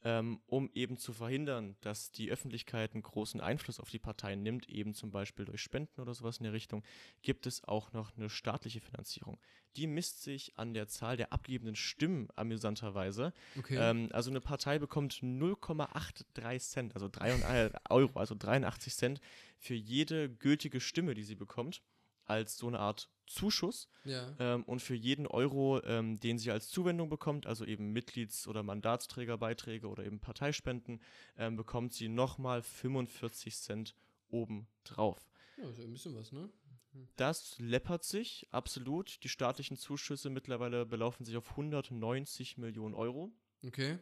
ähm, 0.04 0.42
um 0.48 0.70
eben 0.74 0.98
zu 0.98 1.14
verhindern, 1.14 1.78
dass 1.82 2.12
die 2.12 2.30
Öffentlichkeit 2.30 2.94
einen 2.94 3.04
großen 3.04 3.40
Einfluss 3.40 3.80
auf 3.80 3.90
die 3.90 4.00
Parteien 4.00 4.44
nimmt, 4.44 4.68
eben 4.68 4.94
zum 4.94 5.12
Beispiel 5.12 5.46
durch 5.46 5.62
Spenden 5.62 6.02
oder 6.02 6.14
sowas 6.14 6.38
in 6.38 6.44
der 6.44 6.54
Richtung, 6.54 6.84
gibt 7.22 7.48
es 7.48 7.64
auch 7.64 7.94
noch 7.94 8.16
eine 8.18 8.30
staatliche 8.30 8.82
Finanzierung. 8.82 9.40
Die 9.78 9.88
misst 9.88 10.22
sich 10.22 10.58
an 10.58 10.74
der 10.74 10.88
Zahl 10.88 11.16
der 11.16 11.32
abgegebenen 11.32 11.76
Stimmen 11.76 12.28
amüsanterweise. 12.36 13.34
Okay. 13.58 13.78
Ähm, 13.80 14.10
also 14.12 14.30
eine 14.30 14.42
Partei 14.42 14.78
bekommt 14.78 15.22
0,83 15.22 16.60
Cent, 16.60 16.96
also 16.96 17.08
3 17.10 17.34
und, 17.36 17.42
äh, 17.44 17.72
Euro, 17.90 18.20
also 18.20 18.36
83 18.36 18.94
Cent 18.94 19.22
für 19.58 19.76
jede 19.76 20.30
gültige 20.30 20.82
Stimme, 20.82 21.14
die 21.14 21.24
sie 21.24 21.36
bekommt, 21.36 21.82
als 22.26 22.58
so 22.58 22.68
eine 22.68 22.80
Art 22.80 23.10
Zuschuss. 23.28 23.88
ja. 24.06 24.36
Ähm, 24.40 24.64
und 24.64 24.82
für 24.82 24.96
jeden 24.96 25.28
Euro, 25.28 25.82
ähm, 25.84 26.20
den 26.20 26.38
sie 26.38 26.52
als 26.52 26.70
Zuwendung 26.70 27.10
bekommt, 27.10 27.46
also 27.48 27.66
eben 27.66 27.94
Mitglieds- 27.94 28.48
oder 28.48 28.64
Mandatsträgerbeiträge 28.64 29.88
oder 29.88 30.06
eben 30.06 30.20
Parteispenden, 30.20 31.02
ähm, 31.38 31.56
bekommt 31.56 31.94
sie 31.94 32.10
nochmal 32.10 32.62
45 32.62 33.56
Cent 33.56 33.96
obendrauf. 34.30 35.30
Ja, 35.58 35.70
ist 35.70 35.78
ja 35.78 35.84
ein 35.86 35.94
bisschen 35.94 36.16
was, 36.16 36.32
ne? 36.32 36.50
Das 37.16 37.58
läppert 37.60 38.04
sich 38.04 38.48
absolut. 38.52 39.24
Die 39.24 39.30
staatlichen 39.30 39.78
Zuschüsse 39.78 40.30
mittlerweile 40.30 40.86
belaufen 40.86 41.26
sich 41.26 41.38
auf 41.38 41.52
190 41.52 42.58
Millionen 42.58 42.94
Euro. 42.94 43.32
Okay. 43.66 43.98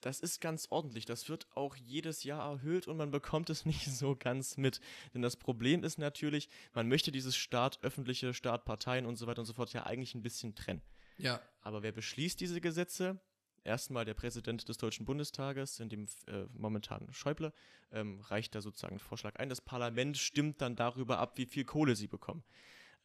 Das 0.00 0.20
ist 0.20 0.40
ganz 0.40 0.68
ordentlich. 0.70 1.04
Das 1.04 1.28
wird 1.28 1.46
auch 1.54 1.76
jedes 1.76 2.22
Jahr 2.22 2.50
erhöht 2.50 2.86
und 2.86 2.96
man 2.96 3.10
bekommt 3.10 3.50
es 3.50 3.64
nicht 3.66 3.86
so 3.86 4.16
ganz 4.16 4.56
mit. 4.56 4.80
Denn 5.14 5.22
das 5.22 5.36
Problem 5.36 5.84
ist 5.84 5.98
natürlich, 5.98 6.48
man 6.74 6.88
möchte 6.88 7.12
dieses 7.12 7.36
Staat, 7.36 7.78
öffentliche 7.82 8.34
Staatparteien 8.34 9.06
und 9.06 9.16
so 9.16 9.26
weiter 9.26 9.40
und 9.40 9.46
so 9.46 9.54
fort 9.54 9.72
ja 9.72 9.86
eigentlich 9.86 10.14
ein 10.14 10.22
bisschen 10.22 10.54
trennen. 10.54 10.82
Ja. 11.18 11.40
Aber 11.62 11.82
wer 11.82 11.92
beschließt 11.92 12.40
diese 12.40 12.60
Gesetze? 12.60 13.18
Erstmal 13.64 14.04
der 14.04 14.14
Präsident 14.14 14.68
des 14.68 14.78
Deutschen 14.78 15.06
Bundestages, 15.06 15.80
in 15.80 15.88
dem 15.88 16.06
äh, 16.28 16.44
momentan 16.52 17.12
Schäuble, 17.12 17.52
ähm, 17.90 18.20
reicht 18.20 18.54
da 18.54 18.60
sozusagen 18.60 18.92
einen 18.92 19.00
Vorschlag 19.00 19.34
ein. 19.36 19.48
Das 19.48 19.60
Parlament 19.60 20.16
stimmt 20.18 20.60
dann 20.60 20.76
darüber 20.76 21.18
ab, 21.18 21.36
wie 21.36 21.46
viel 21.46 21.64
Kohle 21.64 21.96
sie 21.96 22.06
bekommen. 22.06 22.44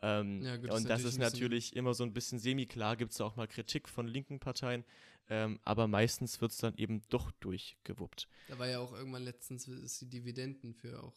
Ähm, 0.02 0.42
Ja, 0.42 0.58
gut, 0.58 0.72
und 0.72 0.90
das 0.90 1.04
ist 1.04 1.18
natürlich 1.18 1.76
immer 1.76 1.94
so 1.94 2.04
ein 2.04 2.14
bisschen 2.14 2.40
semi-klar, 2.40 2.96
gibt 2.96 3.12
es 3.12 3.22
auch 3.22 3.36
mal 3.36 3.48
Kritik 3.48 3.88
von 3.88 4.08
linken 4.08 4.40
Parteien, 4.40 4.84
ähm, 5.30 5.60
aber 5.64 5.88
meistens 5.88 6.42
wird 6.42 6.52
es 6.52 6.58
dann 6.58 6.76
eben 6.76 7.02
doch 7.10 7.32
durchgewuppt. 7.34 8.28
Da 8.48 8.58
war 8.58 8.68
ja 8.68 8.80
auch 8.80 8.94
irgendwann 8.94 9.24
letztens 9.24 9.68
ist 9.68 10.02
die 10.02 10.10
Dividenden 10.10 10.74
für 10.74 11.04
auch 11.04 11.16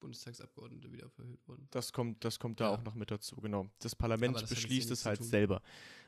Bundestagsabgeordnete 0.00 0.92
wieder 0.92 1.08
verhöht 1.10 1.46
worden. 1.48 1.68
Das 1.70 1.92
kommt, 1.92 2.24
das 2.24 2.38
kommt 2.38 2.60
da 2.60 2.64
Ja. 2.66 2.70
auch 2.78 2.82
noch 2.82 2.94
mit 2.94 3.10
dazu, 3.10 3.36
genau. 3.36 3.68
Das 3.80 3.94
Parlament 3.94 4.36
das 4.36 4.48
beschließt 4.48 4.90
es 4.90 5.04
halt 5.04 5.22
selber. 5.22 5.62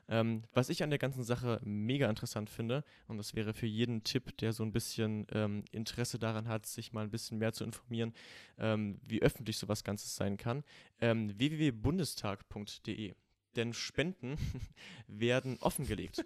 Ähm, 0.09 0.43
was 0.53 0.71
ich 0.71 0.83
an 0.83 0.91
der 0.91 0.99
ganzen 0.99 1.23
Sache 1.23 1.61
mega 1.63 2.11
interessant 2.11 2.51
finde, 2.51 2.83
und 3.07 3.17
das 3.19 3.35
wäre 3.35 3.55
für 3.55 3.67
jeden 3.67 4.03
Tipp, 4.03 4.37
der 4.39 4.53
so 4.53 4.65
ein 4.65 4.73
bisschen 4.73 5.27
ähm, 5.31 5.65
Interesse 5.71 6.19
daran 6.19 6.49
hat, 6.49 6.67
sich 6.67 6.93
mal 6.93 7.05
ein 7.05 7.11
bisschen 7.11 7.39
mehr 7.39 7.53
zu 7.53 7.63
informieren, 7.63 8.13
ähm, 8.59 8.99
wie 9.07 9.23
öffentlich 9.23 9.57
sowas 9.57 9.85
Ganzes 9.85 10.17
sein 10.17 10.37
kann, 10.37 10.65
ähm, 11.01 11.39
www.bundestag.de. 11.39 13.15
Denn 13.57 13.73
Spenden 13.73 14.37
werden 15.07 15.59
offengelegt. 15.61 16.25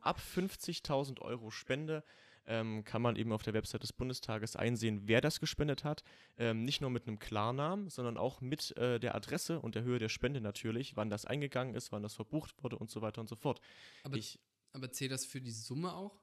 Ab 0.00 0.18
50.000 0.18 1.20
Euro 1.20 1.50
Spende 1.50 2.04
ähm, 2.46 2.84
kann 2.84 3.02
man 3.02 3.16
eben 3.16 3.32
auf 3.32 3.42
der 3.42 3.54
Website 3.54 3.82
des 3.82 3.92
Bundestages 3.92 4.56
einsehen, 4.56 5.02
wer 5.06 5.20
das 5.20 5.40
gespendet 5.40 5.84
hat. 5.84 6.02
Ähm, 6.36 6.64
nicht 6.64 6.80
nur 6.80 6.90
mit 6.90 7.06
einem 7.06 7.18
Klarnamen, 7.18 7.88
sondern 7.90 8.16
auch 8.16 8.40
mit 8.40 8.76
äh, 8.76 8.98
der 9.00 9.14
Adresse 9.14 9.60
und 9.60 9.74
der 9.74 9.82
Höhe 9.82 9.98
der 9.98 10.08
Spende 10.08 10.40
natürlich, 10.40 10.96
wann 10.96 11.10
das 11.10 11.24
eingegangen 11.24 11.74
ist, 11.74 11.92
wann 11.92 12.02
das 12.02 12.14
verbucht 12.14 12.54
wurde 12.62 12.76
und 12.78 12.90
so 12.90 13.02
weiter 13.02 13.20
und 13.20 13.28
so 13.28 13.36
fort. 13.36 13.60
Aber, 14.04 14.16
ich, 14.16 14.38
aber 14.72 14.90
zählt 14.92 15.10
das 15.12 15.24
für 15.24 15.40
die 15.40 15.50
Summe 15.50 15.94
auch? 15.94 16.20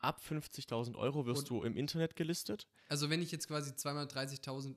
ab 0.00 0.20
50.000 0.22 0.94
Euro 0.94 1.26
wirst 1.26 1.50
Und- 1.50 1.62
du 1.62 1.64
im 1.64 1.76
Internet 1.76 2.14
gelistet. 2.14 2.68
Also 2.88 3.10
wenn 3.10 3.20
ich 3.20 3.32
jetzt 3.32 3.48
quasi 3.48 3.74
zweimal 3.74 4.06
30.000 4.06 4.76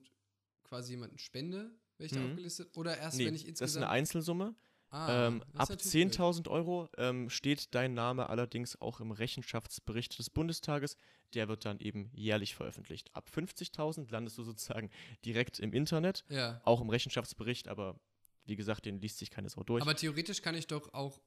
quasi 0.64 0.94
jemanden 0.94 1.20
spende, 1.20 1.72
werde 1.98 2.06
ich 2.06 2.12
da 2.12 2.20
Mhm. 2.20 2.30
aufgelistet? 2.32 2.76
Oder 2.76 2.98
erst 2.98 3.18
Nee, 3.18 3.28
wenn 3.28 3.36
ich 3.36 3.42
das 3.44 3.52
ist 3.52 3.62
insgesamt... 3.62 3.84
eine 3.86 3.92
Einzelsumme. 3.92 4.56
Ah, 4.92 5.28
ähm, 5.28 5.42
ab 5.56 5.70
ist 5.70 5.70
natürlich 5.70 6.10
blöd. 6.12 6.20
10.000 6.20 6.48
Euro 6.50 6.90
ähm, 6.98 7.30
steht 7.30 7.74
dein 7.76 7.94
Name 7.94 8.30
allerdings 8.30 8.80
auch 8.82 9.00
im 9.00 9.12
Rechenschaftsbericht 9.12 10.18
des 10.20 10.30
Bundestages. 10.30 10.96
Der 11.34 11.48
wird 11.48 11.66
dann 11.66 11.80
eben 11.80 12.10
jährlich 12.14 12.56
veröffentlicht. 12.56 13.10
Ab 13.16 13.30
50.000 13.34 14.12
landest 14.12 14.38
du 14.38 14.44
sozusagen 14.44 14.90
direkt 15.26 15.60
im 15.60 15.74
Internet, 15.74 16.24
Ja. 16.30 16.62
auch 16.66 16.82
im 16.82 16.90
Rechenschaftsbericht, 16.90 17.68
aber 17.68 18.00
wie 18.46 18.56
gesagt, 18.56 18.86
den 18.86 19.00
liest 19.00 19.18
sich 19.20 19.30
keine 19.32 19.50
Sau 19.50 19.64
durch. 19.64 19.82
Aber 19.82 19.96
theoretisch 19.96 20.42
kann 20.42 20.56
ich 20.56 20.68
doch 20.68 20.94
auch 20.94 21.20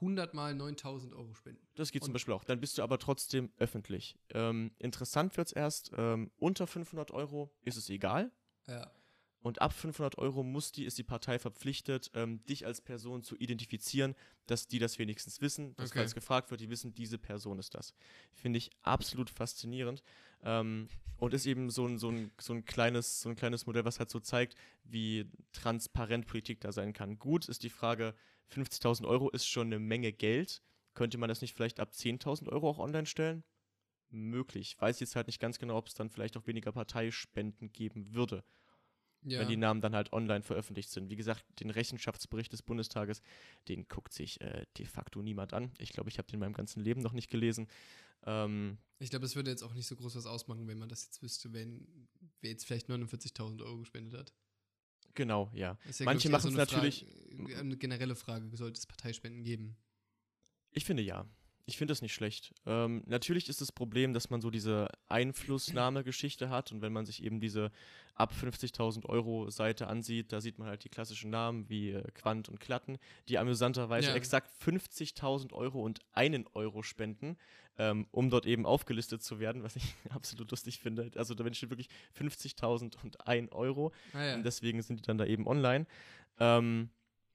100 0.00 0.32
mal 0.34 0.54
9.000 0.54 1.12
Euro 1.14 1.34
spenden. 1.34 1.66
das 1.74 1.90
geht 1.92 2.02
zum 2.04 2.10
und- 2.10 2.12
Beispiel 2.14 2.32
auch. 2.32 2.44
Dann 2.44 2.60
bist 2.60 2.78
du 2.78 2.82
aber 2.82 2.98
trotzdem 2.98 3.52
öffentlich. 3.58 4.16
Ähm, 4.30 4.70
interessant 4.78 5.36
wird 5.36 5.48
es 5.48 5.52
erst, 5.52 5.90
ähm, 5.96 6.30
unter 6.38 6.66
500 6.66 7.10
Euro 7.10 7.52
ist 7.64 7.76
es 7.76 7.90
egal. 7.90 8.30
Ja. 8.66 8.90
Und 9.42 9.62
ab 9.62 9.72
500 9.72 10.18
Euro 10.18 10.42
muss 10.42 10.70
die, 10.70 10.84
ist 10.84 10.98
die 10.98 11.02
Partei 11.02 11.38
verpflichtet, 11.38 12.10
ähm, 12.14 12.44
dich 12.44 12.66
als 12.66 12.82
Person 12.82 13.22
zu 13.22 13.36
identifizieren, 13.36 14.14
dass 14.46 14.68
die 14.68 14.78
das 14.78 14.98
wenigstens 14.98 15.40
wissen, 15.40 15.74
dass 15.76 15.90
Okay. 15.90 16.00
falls 16.00 16.14
gefragt 16.14 16.50
wird, 16.50 16.60
die 16.60 16.68
wissen, 16.68 16.94
diese 16.94 17.16
Person 17.16 17.58
ist 17.58 17.74
das. 17.74 17.94
Finde 18.34 18.58
ich 18.58 18.70
absolut 18.82 19.30
faszinierend. 19.30 20.02
Ähm, 20.42 20.88
und 21.16 21.34
ist 21.34 21.46
eben 21.46 21.70
so 21.70 21.86
ein, 21.86 21.98
so, 21.98 22.10
ein, 22.10 22.30
so, 22.38 22.52
ein 22.52 22.64
kleines, 22.64 23.20
so 23.20 23.30
ein 23.30 23.36
kleines 23.36 23.66
Modell, 23.66 23.84
was 23.84 23.98
halt 23.98 24.10
so 24.10 24.20
zeigt, 24.20 24.56
wie 24.84 25.30
transparent 25.52 26.26
Politik 26.26 26.60
da 26.60 26.72
sein 26.72 26.92
kann. 26.92 27.18
Gut 27.18 27.48
ist 27.48 27.62
die 27.62 27.70
Frage, 27.70 28.14
50.000 28.52 29.06
Euro 29.06 29.30
ist 29.30 29.46
schon 29.46 29.68
eine 29.68 29.78
Menge 29.78 30.12
Geld. 30.12 30.62
Könnte 30.92 31.18
man 31.18 31.28
das 31.28 31.40
nicht 31.40 31.54
vielleicht 31.54 31.80
ab 31.80 31.92
10.000 31.92 32.48
Euro 32.48 32.68
auch 32.68 32.78
online 32.78 33.06
stellen? 33.06 33.44
Möglich. 34.10 34.76
Weiß 34.80 35.00
jetzt 35.00 35.14
halt 35.14 35.28
nicht 35.28 35.40
ganz 35.40 35.58
genau, 35.58 35.76
ob 35.76 35.86
es 35.86 35.94
dann 35.94 36.10
vielleicht 36.10 36.36
auch 36.36 36.46
weniger 36.46 36.72
Parteispenden 36.72 37.72
geben 37.72 38.12
würde 38.14 38.44
Ja. 39.22 39.40
wenn 39.40 39.48
die 39.48 39.56
Namen 39.56 39.80
dann 39.82 39.94
halt 39.94 40.12
online 40.14 40.42
veröffentlicht 40.42 40.90
sind. 40.90 41.10
Wie 41.10 41.16
gesagt, 41.16 41.44
den 41.60 41.68
Rechenschaftsbericht 41.70 42.52
des 42.52 42.62
Bundestages, 42.62 43.20
den 43.68 43.86
guckt 43.86 44.14
sich 44.14 44.40
äh, 44.40 44.64
de 44.78 44.86
facto 44.86 45.20
niemand 45.20 45.52
an. 45.52 45.72
Ich 45.78 45.90
glaube, 45.92 46.08
ich 46.08 46.16
habe 46.18 46.26
den 46.28 46.34
in 46.36 46.40
meinem 46.40 46.54
ganzen 46.54 46.82
Leben 46.82 47.02
noch 47.02 47.12
nicht 47.12 47.28
gelesen. 47.30 47.68
Ähm, 48.24 48.78
Ich 48.98 49.10
glaube, 49.10 49.26
es 49.26 49.36
würde 49.36 49.50
jetzt 49.50 49.62
auch 49.62 49.74
nicht 49.74 49.86
so 49.86 49.94
groß 49.96 50.16
was 50.16 50.24
ausmachen, 50.26 50.66
wenn 50.68 50.78
man 50.78 50.88
das 50.88 51.04
jetzt 51.04 51.22
wüsste, 51.22 51.52
wenn 51.52 51.86
wer 52.40 52.50
jetzt 52.50 52.64
vielleicht 52.66 52.88
49.000 52.88 53.62
Euro 53.62 53.78
gespendet 53.78 54.18
hat. 54.18 54.32
genau, 55.14 55.50
ja. 55.54 55.76
Ja, 55.84 56.04
Manche 56.04 56.30
machen's 56.30 56.46
eine 56.54 56.56
natürlich- 56.56 57.04
Frage, 57.36 57.58
eine 57.58 57.76
generelle 57.76 58.14
Frage, 58.16 58.56
sollte 58.56 58.78
es 58.78 58.86
Parteispenden 58.86 59.44
geben? 59.44 59.76
Ich 60.72 60.84
finde 60.84 61.02
ja. 61.02 61.26
Ich 61.66 61.76
finde 61.76 61.92
das 61.92 62.02
nicht 62.02 62.14
schlecht. 62.14 62.52
Ähm, 62.66 63.02
natürlich 63.06 63.48
ist 63.48 63.60
das 63.60 63.70
Problem, 63.72 64.12
dass 64.12 64.30
man 64.30 64.40
so 64.40 64.50
diese 64.50 64.88
Einflussnahme-Geschichte 65.08 66.48
hat 66.50 66.72
und 66.72 66.82
wenn 66.82 66.92
man 66.92 67.06
sich 67.06 67.22
eben 67.22 67.40
diese 67.40 67.70
ab 68.14 68.32
50.000 68.32 69.06
Euro 69.06 69.50
Seite 69.50 69.86
ansieht, 69.86 70.32
da 70.32 70.40
sieht 70.40 70.58
man 70.58 70.68
halt 70.68 70.84
die 70.84 70.88
klassischen 70.88 71.30
Namen 71.30 71.68
wie 71.68 71.90
äh, 71.92 72.02
Quant 72.12 72.48
und 72.48 72.60
Klatten, 72.60 72.98
die 73.28 73.38
amüsanterweise 73.38 74.08
Ja. 74.08 74.14
exakt 74.14 74.50
50.000 74.62 75.52
Euro 75.52 75.82
und 75.82 76.00
einen 76.12 76.46
Euro 76.54 76.82
spenden, 76.82 77.36
ähm, 77.78 78.06
um 78.10 78.30
dort 78.30 78.46
eben 78.46 78.66
aufgelistet 78.66 79.22
zu 79.22 79.38
werden, 79.40 79.62
was 79.62 79.76
ich 79.76 79.82
absolut 80.10 80.50
lustig 80.50 80.80
finde. 80.80 81.10
Also 81.16 81.34
da 81.34 81.44
steht 81.54 81.70
wirklich 81.70 81.88
50.000 82.18 82.96
und 83.02 83.26
ein 83.26 83.48
Euro. 83.50 83.92
Ah 84.12 84.24
ja. 84.24 84.34
Und 84.34 84.44
deswegen 84.44 84.82
sind 84.82 84.98
die 85.00 85.02
dann 85.04 85.18
da 85.18 85.24
eben 85.24 85.46
online. 85.46 85.86
Ähm, 86.38 86.90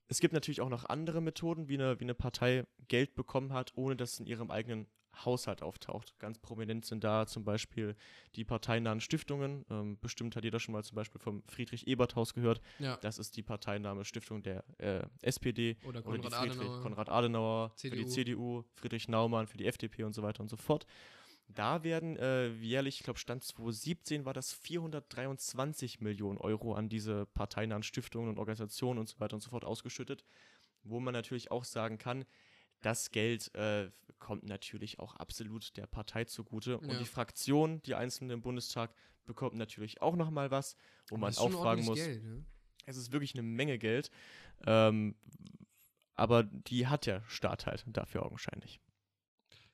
es 0.07 0.19
gibt 0.19 0.33
natürlich 0.33 0.61
auch 0.61 0.69
noch 0.69 0.85
andere 0.85 1.21
Methoden, 1.21 1.67
wie 1.67 1.75
eine, 1.75 1.99
wie 1.99 2.03
eine 2.03 2.13
Partei 2.13 2.65
Geld 2.87 3.15
bekommen 3.15 3.53
hat, 3.53 3.71
ohne 3.75 3.95
dass 3.95 4.13
es 4.13 4.19
in 4.19 4.27
ihrem 4.27 4.51
eigenen 4.51 4.87
Haushalt 5.23 5.61
auftaucht. 5.61 6.13
Ganz 6.19 6.39
prominent 6.39 6.85
sind 6.85 7.03
da 7.03 7.25
zum 7.25 7.45
Beispiel 7.45 7.95
die 8.35 8.43
parteinahen 8.43 8.99
Stiftungen. 8.99 9.65
Ähm, 9.69 9.97
bestimmt 9.99 10.35
hat 10.35 10.43
jeder 10.43 10.59
schon 10.59 10.73
mal 10.73 10.83
zum 10.83 10.95
Beispiel 10.95 11.21
vom 11.21 11.41
Friedrich-Ebert-Haus 11.47 12.33
gehört. 12.33 12.61
ja. 12.79 12.97
Das 12.97 13.17
ist 13.19 13.37
die 13.37 13.43
parteinahme 13.43 14.03
Stiftung 14.03 14.43
der 14.43 14.63
äh, 14.77 15.05
SPD 15.21 15.77
Oder 15.83 15.99
oder 15.99 16.01
Konrad 16.01 16.33
Friedrich, 16.33 16.59
Adenauer. 16.59 16.81
Konrad 16.81 17.09
Adenauer 17.09 17.71
für 17.77 17.89
die. 17.91 18.05
CDU, 18.07 18.63
Friedrich 18.73 19.07
Naumann 19.07 19.47
für 19.47 19.57
die 19.57 19.65
FDP 19.65 20.03
und 20.03 20.13
so 20.13 20.21
weiter 20.21 20.41
und 20.41 20.49
so 20.49 20.57
fort. 20.57 20.85
Da 21.47 21.83
werden 21.83 22.17
äh, 22.17 22.47
jährlich, 22.47 22.97
ich 22.97 23.03
glaube 23.03 23.19
Stand 23.19 23.43
2017 23.43 24.25
war 24.25 24.33
das 24.33 24.51
423 24.51 26.01
Millionen 26.01 26.37
Euro 26.39 26.73
an 26.73 26.89
diese 26.89 27.27
parteinahen 27.27 27.83
Stiftungen 27.83 28.29
und 28.29 28.39
Organisationen 28.39 28.99
und 28.99 29.07
so 29.07 29.19
weiter 29.19 29.35
und 29.35 29.41
so 29.41 29.51
fort 29.51 29.63
ausgeschüttet, 29.63 30.25
wo 30.83 30.99
man 30.99 31.13
natürlich 31.13 31.51
auch 31.51 31.63
sagen 31.63 31.97
kann, 31.97 32.25
das 32.81 33.11
Geld 33.11 33.53
äh, 33.55 33.91
kommt 34.19 34.43
natürlich 34.43 34.99
auch 34.99 35.15
absolut 35.15 35.75
der 35.77 35.87
Partei 35.87 36.25
zugute. 36.25 36.77
Und 36.79 36.91
Ja. 36.91 36.97
die 36.97 37.05
Fraktion, 37.05 37.81
die 37.83 37.95
Einzelne 37.95 38.33
im 38.33 38.41
Bundestag, 38.41 38.93
bekommt 39.25 39.55
natürlich 39.55 40.01
auch 40.01 40.15
nochmal 40.15 40.51
was, 40.51 40.75
wo 41.09 41.17
man 41.17 41.35
auch 41.37 41.51
fragen 41.51 41.83
muss. 41.83 41.97
Geld, 41.97 42.23
ne? 42.23 42.45
Es 42.85 42.97
ist 42.97 43.11
wirklich 43.11 43.33
eine 43.33 43.41
Menge 43.41 43.79
Geld. 43.79 44.11
Ähm, 44.67 45.15
aber 46.13 46.43
die 46.43 46.87
hat 46.87 47.07
der 47.07 47.23
Staat 47.27 47.65
halt 47.65 47.83
dafür 47.87 48.23
augenscheinlich. 48.23 48.79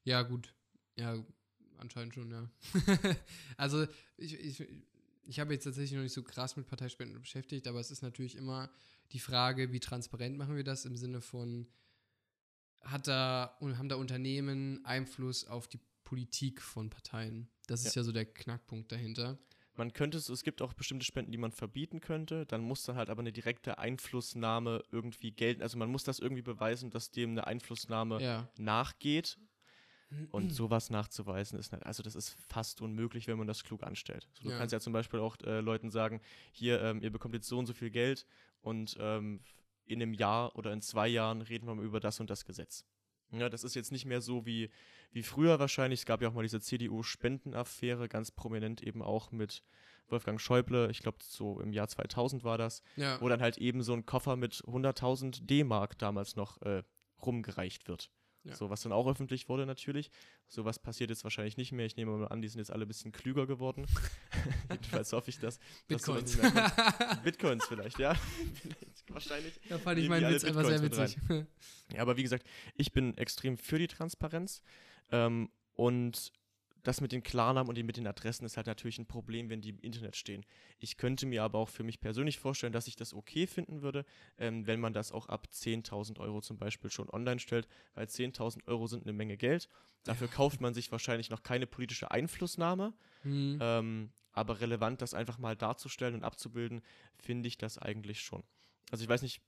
Ja, 0.03 0.21
gut. 0.23 0.55
Ja, 0.95 1.23
anscheinend 1.81 2.13
schon, 2.13 2.31
ja. 2.31 2.49
also, 3.57 3.85
ich, 4.17 4.33
ich, 4.39 4.67
ich 5.23 5.39
habe 5.39 5.53
jetzt 5.53 5.63
tatsächlich 5.63 5.93
noch 5.93 6.03
nicht 6.03 6.13
so 6.13 6.23
krass 6.23 6.55
mit 6.55 6.67
Parteispenden 6.67 7.19
beschäftigt, 7.19 7.67
aber 7.67 7.79
es 7.79 7.91
ist 7.91 8.01
natürlich 8.01 8.35
immer 8.35 8.69
die 9.11 9.19
Frage, 9.19 9.71
wie 9.71 9.79
transparent 9.79 10.37
machen 10.37 10.55
wir 10.55 10.63
das 10.63 10.85
im 10.85 10.95
Sinne 10.95 11.21
von, 11.21 11.67
hat 12.81 13.07
da, 13.07 13.57
haben 13.61 13.89
da 13.89 13.95
Unternehmen 13.95 14.83
Einfluss 14.85 15.45
auf 15.45 15.67
die 15.67 15.79
Politik 16.03 16.61
von 16.61 16.89
Parteien? 16.89 17.47
Das 17.67 17.85
ist 17.85 17.95
ja, 17.95 18.03
so 18.03 18.11
der 18.11 18.25
Knackpunkt 18.25 18.91
dahinter. 18.91 19.37
Man 19.75 19.93
könnte 19.93 20.17
es, 20.17 20.27
es 20.27 20.43
gibt 20.43 20.61
auch 20.61 20.73
bestimmte 20.73 21.05
Spenden, 21.05 21.31
die 21.31 21.37
man 21.37 21.51
verbieten 21.51 22.01
könnte. 22.01 22.45
Dann 22.45 22.61
muss 22.61 22.83
dann 22.83 22.97
halt 22.97 23.09
aber 23.09 23.21
eine 23.21 23.31
direkte 23.31 23.77
Einflussnahme 23.77 24.83
irgendwie 24.91 25.31
gelten. 25.31 25.61
Also 25.61 25.77
man 25.77 25.89
muss 25.89 26.03
das 26.03 26.19
irgendwie 26.19 26.41
beweisen, 26.41 26.89
dass 26.89 27.11
dem 27.11 27.31
eine 27.31 27.47
Einflussnahme 27.47 28.21
Ja. 28.21 28.49
nachgeht. 28.57 29.37
Und 30.31 30.53
sowas 30.53 30.89
nachzuweisen 30.89 31.57
ist 31.57 31.71
nicht, 31.71 31.85
also 31.85 32.03
das 32.03 32.15
ist 32.15 32.29
fast 32.49 32.81
unmöglich, 32.81 33.27
wenn 33.27 33.37
man 33.37 33.47
das 33.47 33.63
klug 33.63 33.83
anstellt. 33.83 34.27
So, 34.33 34.43
du 34.45 34.49
Ja. 34.51 34.57
kannst 34.57 34.73
ja 34.73 34.79
zum 34.79 34.93
Beispiel 34.93 35.19
auch 35.19 35.37
äh, 35.43 35.61
Leuten 35.61 35.89
sagen, 35.89 36.21
hier, 36.51 36.81
ähm, 36.81 37.01
ihr 37.01 37.11
bekommt 37.11 37.33
jetzt 37.33 37.47
so 37.47 37.57
und 37.57 37.65
so 37.65 37.73
viel 37.73 37.89
Geld 37.91 38.25
und 38.61 38.97
ähm, 38.99 39.39
in 39.85 40.01
einem 40.01 40.13
Jahr 40.13 40.55
oder 40.55 40.71
in 40.73 40.81
zwei 40.81 41.07
Jahren 41.07 41.41
reden 41.41 41.65
wir 41.67 41.75
mal 41.75 41.85
über 41.85 41.99
das 41.99 42.19
und 42.19 42.29
das 42.29 42.45
Gesetz. 42.45 42.85
Ja, 43.31 43.47
das 43.49 43.63
ist 43.63 43.75
jetzt 43.75 43.91
nicht 43.93 44.05
mehr 44.05 44.19
so 44.21 44.45
wie, 44.45 44.69
wie 45.11 45.23
früher 45.23 45.59
wahrscheinlich. 45.59 46.01
Es 46.01 46.05
gab 46.05 46.21
ja 46.21 46.27
auch 46.29 46.33
mal 46.33 46.43
diese 46.43 46.59
CDU-Spendenaffäre, 46.59 48.07
ganz 48.09 48.31
prominent 48.31 48.81
eben 48.81 49.01
auch 49.01 49.31
mit 49.31 49.63
Wolfgang 50.09 50.39
Schäuble. 50.41 50.89
Ich 50.91 50.99
glaube, 50.99 51.19
so 51.21 51.59
im 51.61 51.71
Jahr 51.73 51.87
2000 51.87 52.43
war 52.43 52.57
das 52.57 52.83
Ja. 52.97 53.19
wo 53.21 53.29
dann 53.29 53.41
halt 53.41 53.57
eben 53.57 53.83
so 53.83 53.93
ein 53.93 54.05
Koffer 54.05 54.35
mit 54.35 54.55
100.000 54.67 55.45
D-Mark 55.45 55.97
damals 55.97 56.35
noch 56.35 56.61
äh, 56.63 56.83
rumgereicht 57.25 57.87
wird. 57.87 58.11
Ja. 58.43 58.55
So, 58.55 58.69
was 58.69 58.81
dann 58.81 58.91
auch 58.91 59.07
öffentlich 59.07 59.49
wurde 59.49 59.65
natürlich. 59.65 60.09
So 60.47 60.65
was 60.65 60.79
passiert 60.79 61.11
jetzt 61.11 61.23
wahrscheinlich 61.23 61.57
nicht 61.57 61.71
mehr. 61.71 61.85
Ich 61.85 61.95
nehme 61.95 62.11
mal 62.17 62.27
an, 62.27 62.41
die 62.41 62.47
sind 62.47 62.59
jetzt 62.59 62.71
alle 62.71 62.85
ein 62.85 62.87
bisschen 62.87 63.11
klüger 63.11 63.45
geworden. 63.45 63.85
Jedenfalls 64.71 65.13
hoffe 65.13 65.29
ich 65.29 65.39
das. 65.39 65.59
Bitcoins. 65.87 66.37
Bitcoins 67.23 67.65
vielleicht, 67.67 67.99
ja. 67.99 68.15
Wahrscheinlich. 69.09 69.59
da 69.69 69.77
fand 69.77 69.99
ich 69.99 70.09
meinen 70.09 70.33
Witz 70.33 70.43
einfach 70.43 70.65
sehr 70.65 70.79
Bitcoins 70.79 71.17
witzig. 71.17 71.45
Ja, 71.93 72.01
aber 72.01 72.17
wie 72.17 72.23
gesagt, 72.23 72.47
ich 72.75 72.91
bin 72.93 73.15
extrem 73.17 73.57
für 73.57 73.77
die 73.77 73.87
Transparenz. 73.87 74.61
Ähm, 75.11 75.49
und 75.73 76.31
das 76.83 77.01
mit 77.01 77.11
den 77.11 77.23
Klarnamen 77.23 77.69
und 77.69 77.85
mit 77.85 77.97
den 77.97 78.07
Adressen 78.07 78.45
ist 78.45 78.57
halt 78.57 78.67
natürlich 78.67 78.97
ein 78.97 79.05
Problem, 79.05 79.49
wenn 79.49 79.61
die 79.61 79.69
im 79.69 79.79
Internet 79.79 80.15
stehen. 80.15 80.45
Ich 80.79 80.97
könnte 80.97 81.25
mir 81.25 81.43
aber 81.43 81.59
auch 81.59 81.69
für 81.69 81.83
mich 81.83 82.01
persönlich 82.01 82.39
vorstellen, 82.39 82.73
dass 82.73 82.87
ich 82.87 82.95
das 82.95 83.13
okay 83.13 83.47
finden 83.47 83.81
würde, 83.81 84.05
ähm, 84.37 84.67
wenn 84.67 84.79
man 84.79 84.93
das 84.93 85.11
auch 85.11 85.27
ab 85.27 85.47
10.000 85.51 86.19
Euro 86.19 86.41
zum 86.41 86.57
Beispiel 86.57 86.89
schon 86.89 87.09
online 87.09 87.39
stellt, 87.39 87.67
weil 87.93 88.07
10.000 88.07 88.67
Euro 88.67 88.87
sind 88.87 89.03
eine 89.03 89.13
Menge 89.13 89.37
Geld. 89.37 89.67
Dafür 90.03 90.27
kauft 90.27 90.61
man 90.61 90.73
sich 90.73 90.91
wahrscheinlich 90.91 91.29
noch 91.29 91.43
keine 91.43 91.67
politische 91.67 92.09
Einflussnahme. 92.11 92.93
Hm. 93.21 93.59
Ähm, 93.61 94.11
aber 94.31 94.61
relevant, 94.61 95.01
das 95.01 95.13
einfach 95.13 95.37
mal 95.37 95.55
darzustellen 95.55 96.15
und 96.15 96.23
abzubilden, 96.23 96.81
finde 97.17 97.47
ich 97.47 97.57
das 97.57 97.77
eigentlich 97.77 98.21
schon. 98.21 98.43
Also 98.89 99.03
ich 99.03 99.09
weiß 99.09 99.21
nicht, 99.21 99.41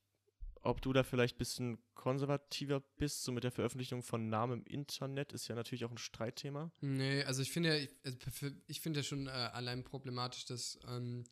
ob 0.64 0.80
du 0.82 0.92
da 0.92 1.02
vielleicht 1.02 1.36
ein 1.36 1.38
bisschen 1.38 1.78
konservativer 1.94 2.80
bist, 2.96 3.22
so 3.24 3.32
mit 3.32 3.44
der 3.44 3.50
Veröffentlichung 3.52 4.02
von 4.02 4.28
Namen 4.28 4.60
im 4.60 4.66
Internet, 4.66 5.32
ist 5.32 5.48
ja 5.48 5.54
natürlich 5.54 5.84
auch 5.84 5.90
ein 5.90 5.98
Streitthema. 5.98 6.70
Nee, 6.80 7.22
also 7.24 7.42
ich 7.42 7.50
finde 7.50 7.68
ja, 7.70 7.76
ich, 7.76 7.90
also 8.04 8.18
ich 8.66 8.80
finde 8.80 9.00
ja 9.00 9.04
schon 9.04 9.26
äh, 9.26 9.30
allein 9.30 9.84
problematisch, 9.84 10.44
dass 10.46 10.78
ähm, 10.88 11.24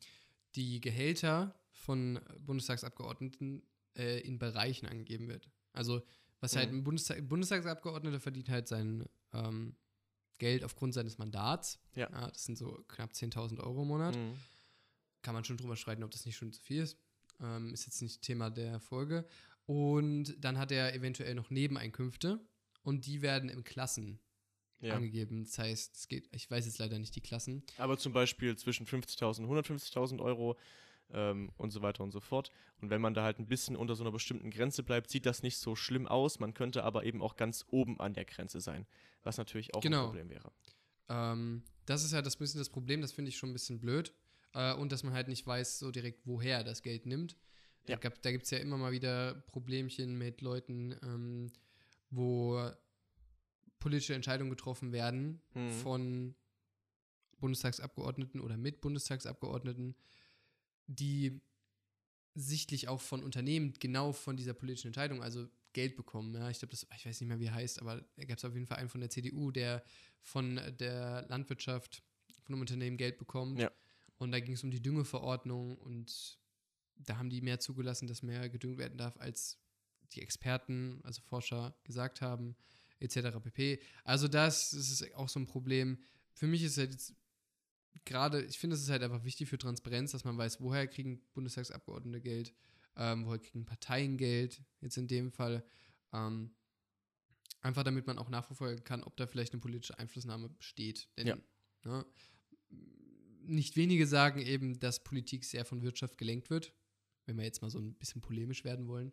die 0.55 0.79
Gehälter 0.81 1.59
von 1.71 2.19
Bundestagsabgeordneten 2.39 3.63
äh, 3.97 4.19
in 4.21 4.39
Bereichen 4.39 4.85
angegeben 4.87 5.27
wird. 5.27 5.49
Also 5.73 6.01
was 6.39 6.55
halt 6.55 6.71
Mhm. 6.71 6.79
ein 6.79 6.83
Bundestag, 6.83 7.27
Bundestagsabgeordneter 7.27 8.19
verdient 8.19 8.49
halt 8.49 8.67
sein 8.67 9.05
ähm, 9.33 9.75
Geld 10.39 10.63
aufgrund 10.63 10.93
seines 10.93 11.17
Mandats. 11.17 11.79
Ja. 11.95 12.09
das 12.29 12.43
sind 12.45 12.57
so 12.57 12.83
knapp 12.87 13.11
10.000 13.11 13.59
Euro 13.59 13.83
im 13.83 13.87
Monat. 13.87 14.15
Mhm. 14.15 14.35
Kann 15.21 15.33
man 15.35 15.45
schon 15.45 15.57
drüber 15.57 15.75
streiten, 15.77 16.03
ob 16.03 16.11
das 16.11 16.25
nicht 16.25 16.35
schon 16.35 16.51
zu 16.51 16.61
viel 16.61 16.81
ist. 16.83 16.97
Ähm, 17.43 17.73
ist 17.73 17.85
jetzt 17.85 18.01
nicht 18.01 18.21
Thema 18.21 18.49
der 18.49 18.79
Folge. 18.79 19.25
Und 19.65 20.35
dann 20.43 20.57
hat 20.57 20.71
er 20.71 20.93
eventuell 20.95 21.35
noch 21.35 21.49
Nebeneinkünfte 21.49 22.39
und 22.83 23.05
die 23.05 23.21
werden 23.21 23.49
in 23.49 23.63
Klassen 23.63 24.19
Ja. 24.81 24.95
angegeben. 24.95 25.43
Das 25.45 25.57
heißt, 25.59 25.95
es 25.95 26.07
geht, 26.07 26.27
ich 26.33 26.49
weiß 26.49 26.65
jetzt 26.65 26.79
leider 26.79 26.97
nicht 26.99 27.15
die 27.15 27.21
Klassen. 27.21 27.63
Aber 27.77 27.97
zum 27.97 28.11
Beispiel 28.13 28.57
zwischen 28.57 28.85
50.000 28.85 29.45
und 29.45 29.63
150.000 29.65 30.21
Euro 30.21 30.57
ähm, 31.11 31.51
und 31.57 31.71
so 31.71 31.81
weiter 31.81 32.03
und 32.03 32.11
so 32.11 32.19
fort. 32.19 32.51
Und 32.81 32.89
wenn 32.89 32.99
man 33.01 33.13
da 33.13 33.23
halt 33.23 33.39
ein 33.39 33.47
bisschen 33.47 33.75
unter 33.77 33.95
so 33.95 34.03
einer 34.03 34.11
bestimmten 34.11 34.49
Grenze 34.51 34.83
bleibt, 34.83 35.09
sieht 35.09 35.25
das 35.25 35.43
nicht 35.43 35.57
so 35.57 35.75
schlimm 35.75 36.07
aus. 36.07 36.39
Man 36.39 36.53
könnte 36.53 36.83
aber 36.83 37.05
eben 37.05 37.21
auch 37.21 37.35
ganz 37.37 37.65
oben 37.69 37.99
an 38.01 38.13
der 38.13 38.25
Grenze 38.25 38.59
sein, 38.61 38.85
was 39.23 39.37
natürlich 39.37 39.73
auch 39.75 39.81
Genau. 39.81 39.99
ein 40.01 40.05
Problem 40.07 40.29
wäre. 40.29 40.51
Ähm, 41.09 41.63
das 41.85 42.03
ist 42.03 42.11
ja 42.11 42.21
das 42.21 42.35
bisschen 42.37 42.59
das 42.59 42.69
Problem, 42.69 43.01
das 43.01 43.11
finde 43.13 43.29
ich 43.29 43.37
schon 43.37 43.49
ein 43.49 43.53
bisschen 43.53 43.79
blöd. 43.79 44.13
Äh, 44.53 44.73
und 44.75 44.91
dass 44.91 45.03
man 45.03 45.13
halt 45.13 45.27
nicht 45.27 45.45
weiß 45.45 45.79
so 45.79 45.91
direkt, 45.91 46.21
woher 46.25 46.57
er 46.59 46.63
das 46.63 46.81
Geld 46.81 47.05
nimmt. 47.05 47.33
Ja. 47.87 47.95
Da, 47.95 47.95
gab- 47.97 48.21
da 48.21 48.31
gibt 48.31 48.45
es 48.45 48.51
ja 48.51 48.59
immer 48.59 48.77
mal 48.77 48.91
wieder 48.91 49.33
Problemchen 49.47 50.17
mit 50.17 50.41
Leuten, 50.41 50.95
ähm, 51.03 51.51
wo 52.09 52.69
politische 53.79 54.13
Entscheidungen 54.15 54.49
getroffen 54.51 54.91
werden 54.93 55.41
Mhm. 55.53 55.71
von 55.71 56.35
Bundestagsabgeordneten 57.39 58.39
oder 58.39 58.55
mit 58.57 58.79
Bundestagsabgeordneten, 58.81 59.95
die 60.87 61.41
sichtlich 62.35 62.87
auch 62.87 63.01
von 63.01 63.23
Unternehmen 63.23 63.73
genau 63.79 64.11
von 64.13 64.37
dieser 64.37 64.53
politischen 64.53 64.87
Entscheidung, 64.87 65.21
also 65.21 65.47
Geld 65.73 65.95
bekommen. 65.95 66.33
Ja, 66.35 66.49
ich 66.49 66.59
glaube, 66.59 66.71
das, 66.71 66.87
ich 66.95 67.05
weiß 67.05 67.19
nicht 67.19 67.27
mehr, 67.27 67.39
wie 67.39 67.45
er 67.47 67.53
heißt, 67.55 67.81
aber 67.81 68.03
da 68.15 68.23
gab 68.25 68.37
es 68.37 68.45
auf 68.45 68.53
jeden 68.53 68.67
Fall 68.67 68.77
einen 68.77 68.89
von 68.89 69.01
der 69.01 69.09
CDU, 69.09 69.51
der 69.51 69.83
von 70.21 70.59
der 70.79 71.25
Landwirtschaft, 71.29 72.03
von 72.43 72.53
einem 72.55 72.61
Unternehmen 72.61 72.97
Geld 72.97 73.17
bekommt. 73.17 73.59
Ja. 73.59 73.71
Und 74.23 74.31
da 74.31 74.39
ging 74.39 74.55
es 74.55 74.63
um 74.63 74.71
die 74.71 74.81
Düngeverordnung 74.81 75.77
und 75.77 76.39
da 76.95 77.17
haben 77.17 77.29
die 77.29 77.41
mehr 77.41 77.59
zugelassen, 77.59 78.07
dass 78.07 78.23
mehr 78.23 78.49
gedüngt 78.49 78.77
werden 78.77 78.97
darf, 78.97 79.17
als 79.17 79.59
die 80.13 80.21
Experten, 80.21 81.01
also 81.03 81.21
Forscher, 81.21 81.75
gesagt 81.83 82.21
haben, 82.21 82.55
etc. 82.99 83.39
pp. 83.41 83.81
Also 84.03 84.27
das, 84.27 84.71
das 84.71 84.89
ist 84.89 85.15
auch 85.15 85.29
so 85.29 85.39
ein 85.39 85.47
Problem. 85.47 85.99
Für 86.33 86.47
mich 86.47 86.63
ist 86.63 86.73
es 86.73 86.77
halt 86.77 86.91
jetzt 86.91 87.15
gerade, 88.05 88.43
ich 88.43 88.57
finde, 88.57 88.75
es 88.75 88.83
ist 88.83 88.89
halt 88.89 89.03
einfach 89.03 89.23
wichtig 89.23 89.49
für 89.49 89.57
Transparenz, 89.57 90.11
dass 90.11 90.23
man 90.23 90.37
weiß, 90.37 90.61
woher 90.61 90.87
kriegen 90.87 91.21
Bundestagsabgeordnete 91.33 92.21
Geld, 92.21 92.53
ähm, 92.95 93.25
woher 93.25 93.39
kriegen 93.39 93.65
Parteien 93.65 94.17
Geld, 94.17 94.61
jetzt 94.81 94.97
in 94.97 95.07
dem 95.07 95.31
Fall. 95.31 95.63
Ähm, 96.11 96.55
einfach 97.61 97.83
damit 97.83 98.07
man 98.07 98.17
auch 98.17 98.29
nachverfolgen 98.29 98.83
kann, 98.83 99.03
ob 99.03 99.15
da 99.17 99.25
vielleicht 99.25 99.53
eine 99.53 99.61
politische 99.61 99.97
Einflussnahme 99.97 100.49
besteht. 100.49 101.07
Denn 101.17 101.27
Ja. 101.27 101.37
ne, 101.85 102.05
nicht 103.45 103.75
wenige 103.75 104.07
sagen 104.07 104.39
eben, 104.39 104.79
dass 104.79 105.03
Politik 105.03 105.45
sehr 105.45 105.65
von 105.65 105.81
Wirtschaft 105.81 106.17
gelenkt 106.17 106.49
wird, 106.49 106.73
wenn 107.25 107.37
wir 107.37 107.43
jetzt 107.43 107.61
mal 107.61 107.69
so 107.69 107.79
ein 107.79 107.93
bisschen 107.95 108.21
polemisch 108.21 108.63
werden 108.63 108.87
wollen. 108.87 109.11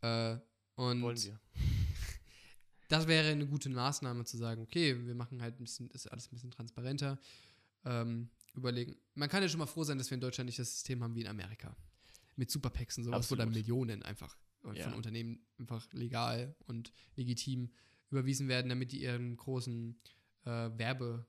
Äh, 0.00 0.38
und 0.76 1.02
Wollen 1.02 1.22
wir. 1.22 1.40
das 2.88 3.06
wäre 3.08 3.28
eine 3.30 3.46
gute 3.46 3.68
Maßnahme 3.68 4.24
zu 4.24 4.36
sagen, 4.36 4.62
okay, 4.62 5.06
wir 5.06 5.14
machen 5.14 5.42
halt 5.42 5.58
ein 5.60 5.64
bisschen, 5.64 5.88
das 5.88 6.04
ist 6.04 6.12
alles 6.12 6.26
ein 6.28 6.30
bisschen 6.30 6.50
transparenter. 6.50 7.18
Ähm, 7.84 8.30
überlegen. 8.54 8.96
Man 9.14 9.28
kann 9.28 9.42
ja 9.42 9.48
schon 9.48 9.58
mal 9.58 9.66
froh 9.66 9.84
sein, 9.84 9.98
dass 9.98 10.10
wir 10.10 10.16
in 10.16 10.20
Deutschland 10.20 10.46
nicht 10.46 10.58
das 10.58 10.70
System 10.72 11.02
haben 11.02 11.14
wie 11.14 11.22
in 11.22 11.26
Amerika. 11.28 11.76
Mit 12.36 12.50
Superpacks 12.50 12.98
und 12.98 13.04
sowas, 13.04 13.30
wo 13.30 13.34
dann 13.34 13.48
Absolut. 13.48 13.66
Millionen 13.66 14.02
einfach 14.02 14.36
Ja. 14.74 14.84
von 14.84 14.94
Unternehmen 14.94 15.40
einfach 15.58 15.92
legal 15.92 16.54
und 16.66 16.92
legitim 17.16 17.70
überwiesen 18.10 18.48
werden, 18.48 18.68
damit 18.68 18.92
die 18.92 19.02
ihren 19.02 19.36
großen 19.36 19.98
äh, 20.44 20.50
Werbe, 20.78 21.26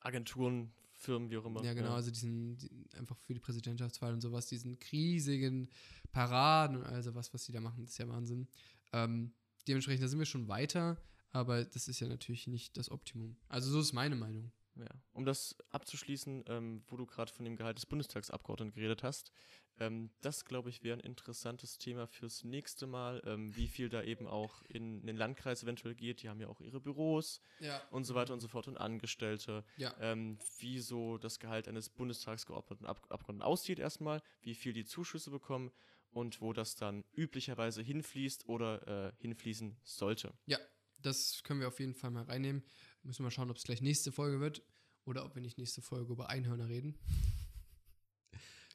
Agenturen, 0.00 0.72
Firmen, 0.96 1.30
wie 1.30 1.36
auch 1.36 1.44
immer. 1.44 1.62
ja 1.62 1.74
genau, 1.74 1.94
also 1.94 2.10
diesen, 2.10 2.56
die, 2.56 2.70
einfach 2.96 3.16
für 3.18 3.34
die 3.34 3.40
Präsidentschaftswahl 3.40 4.12
und 4.12 4.20
sowas, 4.20 4.46
diesen 4.46 4.78
riesigen 4.90 5.68
Paraden 6.10 6.78
und 6.78 6.84
also 6.84 7.14
was, 7.14 7.32
was 7.34 7.44
die 7.44 7.52
da 7.52 7.60
machen, 7.60 7.82
das 7.82 7.92
ist 7.92 7.98
ja 7.98 8.08
Wahnsinn. 8.08 8.48
Ähm, 8.92 9.32
dementsprechend, 9.68 10.02
da 10.02 10.08
sind 10.08 10.18
wir 10.18 10.26
schon 10.26 10.48
weiter, 10.48 11.00
aber 11.30 11.64
das 11.64 11.88
ist 11.88 12.00
ja 12.00 12.08
natürlich 12.08 12.46
nicht 12.46 12.76
das 12.76 12.90
Optimum. 12.90 13.36
Also 13.48 13.70
so 13.70 13.80
ist 13.80 13.92
meine 13.92 14.16
Meinung. 14.16 14.50
Ja. 14.76 14.86
Um 15.12 15.24
das 15.24 15.56
abzuschließen, 15.70 16.44
ähm, 16.48 16.82
wo 16.88 16.96
du 16.96 17.06
gerade 17.06 17.32
von 17.32 17.44
dem 17.44 17.56
Gehalt 17.56 17.78
des 17.78 17.86
Bundestagsabgeordneten 17.86 18.74
geredet 18.74 19.02
hast, 19.02 19.32
ähm, 19.78 20.10
das 20.20 20.44
glaube 20.44 20.70
ich 20.70 20.82
wäre 20.82 20.96
ein 20.98 21.04
interessantes 21.04 21.78
Thema 21.78 22.06
fürs 22.06 22.44
nächste 22.44 22.86
Mal, 22.86 23.22
ähm, 23.26 23.54
wie 23.56 23.68
viel 23.68 23.88
da 23.88 24.02
eben 24.02 24.26
auch 24.26 24.62
in, 24.68 25.00
in 25.00 25.06
den 25.06 25.16
Landkreis 25.16 25.62
eventuell 25.62 25.94
geht. 25.94 26.22
Die 26.22 26.28
haben 26.28 26.40
ja 26.40 26.48
auch 26.48 26.60
ihre 26.60 26.80
Büros 26.80 27.40
Ja. 27.60 27.80
und 27.90 28.04
so 28.04 28.14
weiter 28.14 28.32
und 28.32 28.40
so 28.40 28.48
fort 28.48 28.68
und 28.68 28.76
Angestellte. 28.76 29.64
Ja. 29.76 29.94
Ähm, 30.00 30.38
wie 30.58 30.80
so 30.80 31.18
das 31.18 31.38
Gehalt 31.38 31.68
eines 31.68 31.88
Bundestagsgeordneten 31.88 32.86
Ab 32.86 32.98
Abgeordneten 33.10 33.42
aussieht 33.42 33.78
erstmal, 33.78 34.22
wie 34.42 34.54
viel 34.54 34.72
die 34.72 34.84
Zuschüsse 34.84 35.30
bekommen 35.30 35.70
und 36.10 36.40
wo 36.40 36.52
das 36.52 36.76
dann 36.76 37.04
üblicherweise 37.14 37.82
hinfließt 37.82 38.48
oder 38.48 39.08
äh, 39.08 39.12
hinfließen 39.20 39.76
sollte. 39.84 40.32
Ja, 40.46 40.58
das 41.02 41.42
können 41.44 41.60
wir 41.60 41.68
auf 41.68 41.78
jeden 41.78 41.94
Fall 41.94 42.10
mal 42.10 42.24
reinnehmen. 42.24 42.64
Müssen 43.02 43.18
wir 43.20 43.24
mal 43.24 43.30
schauen, 43.30 43.50
ob 43.50 43.56
es 43.58 43.64
gleich 43.64 43.82
nächste 43.82 44.10
Folge 44.12 44.40
wird 44.40 44.62
oder 45.04 45.24
ob 45.26 45.34
wir 45.34 45.42
nicht 45.42 45.58
nächste 45.58 45.82
Folge 45.82 46.12
über 46.12 46.30
Einhörner 46.30 46.68
reden. 46.68 46.98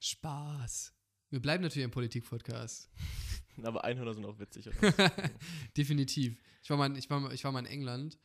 Spaß. 0.01 0.93
Wir 1.29 1.39
bleiben 1.39 1.61
natürlich 1.61 1.85
im 1.85 1.91
Politik-Podcast. 1.91 2.89
Aber 3.63 3.83
Einhörner 3.83 4.15
sind 4.15 4.25
auch 4.25 4.39
witzig. 4.39 4.67
Definitiv. 5.77 6.41
Ich 6.63 6.69
war, 6.71 6.77
mal, 6.77 6.97
ich, 6.97 7.07
war 7.09 7.19
mal, 7.19 7.31
ich 7.33 7.43
war 7.43 7.51
mal 7.51 7.59
in 7.59 7.67
England. 7.67 8.17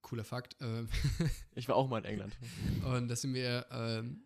Cooler 0.00 0.24
Fakt. 0.24 0.56
Ähm, 0.60 0.88
ich 1.54 1.68
war 1.68 1.76
auch 1.76 1.86
mal 1.86 1.98
in 1.98 2.06
England. 2.06 2.34
und 2.82 3.08
da 3.08 3.16
sind 3.16 3.34
wir 3.34 3.66
ähm, 3.70 4.24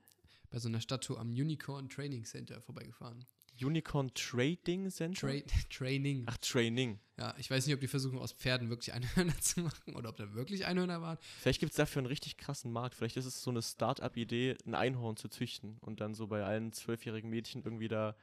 bei 0.51 0.61
so 0.61 0.69
einer 0.69 0.81
Statue 0.81 1.19
am 1.19 1.31
Unicorn 1.31 1.89
Training 1.89 2.25
Center 2.25 2.61
vorbeigefahren. 2.61 3.27
Unicorn 3.61 4.13
Trading 4.15 4.91
Center? 4.91 5.29
Tra 5.29 5.41
Training. 5.71 6.25
Ach, 6.27 6.37
Training. 6.39 6.99
Ja, 7.19 7.35
ich 7.39 7.51
weiß 7.51 7.67
nicht, 7.67 7.75
ob 7.75 7.81
die 7.81 7.89
versuchen, 7.89 8.19
aus 8.19 8.33
Pferden 8.33 8.69
wirklich 8.69 8.93
Einhörner 8.93 9.37
zu 9.41 9.61
machen 9.61 9.95
oder 9.97 10.11
ob 10.11 10.17
da 10.17 10.35
wirklich 10.35 10.67
Einhörner 10.67 11.01
waren. 11.01 11.19
Vielleicht 11.41 11.61
gibt 11.61 11.73
es 11.73 11.77
dafür 11.77 12.01
einen 12.01 12.07
richtig 12.09 12.37
krassen 12.37 12.71
Markt. 12.73 12.95
Vielleicht 12.95 13.17
ist 13.17 13.25
es 13.25 13.43
so 13.43 13.51
eine 13.51 13.63
Start-up-Idee, 13.63 14.57
ein 14.67 14.75
Einhorn 14.75 15.17
zu 15.17 15.29
züchten 15.29 15.79
und 15.81 16.01
dann 16.01 16.15
so 16.15 16.27
bei 16.27 16.45
allen 16.45 16.73
zwölfjährigen 16.73 17.31
Mädchen 17.31 17.63
irgendwie 17.65 17.89
da 17.89 18.15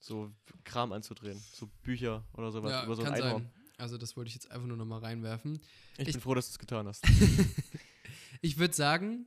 so 0.00 0.30
Kram 0.64 0.92
anzudrehen. 0.92 1.40
So 1.52 1.68
Bücher 1.82 2.24
oder 2.34 2.50
sowas 2.50 2.72
ja, 2.72 2.84
über 2.84 2.96
so 2.96 3.02
ein 3.04 3.14
Einhorn. 3.14 3.42
sein. 3.44 3.52
Also 3.76 3.98
das 3.98 4.16
wollte 4.16 4.28
ich 4.28 4.34
jetzt 4.34 4.50
einfach 4.50 4.66
nur 4.66 4.76
noch 4.76 4.84
mal 4.84 4.98
reinwerfen. 4.98 5.60
Ich, 5.98 6.08
Ich- 6.08 6.12
bin 6.14 6.20
froh, 6.20 6.34
dass 6.34 6.46
du 6.46 6.52
es 6.52 6.58
getan 6.58 6.86
hast. 6.86 7.04
Ich 8.40 8.58
würde 8.58 8.74
sagen, 8.74 9.26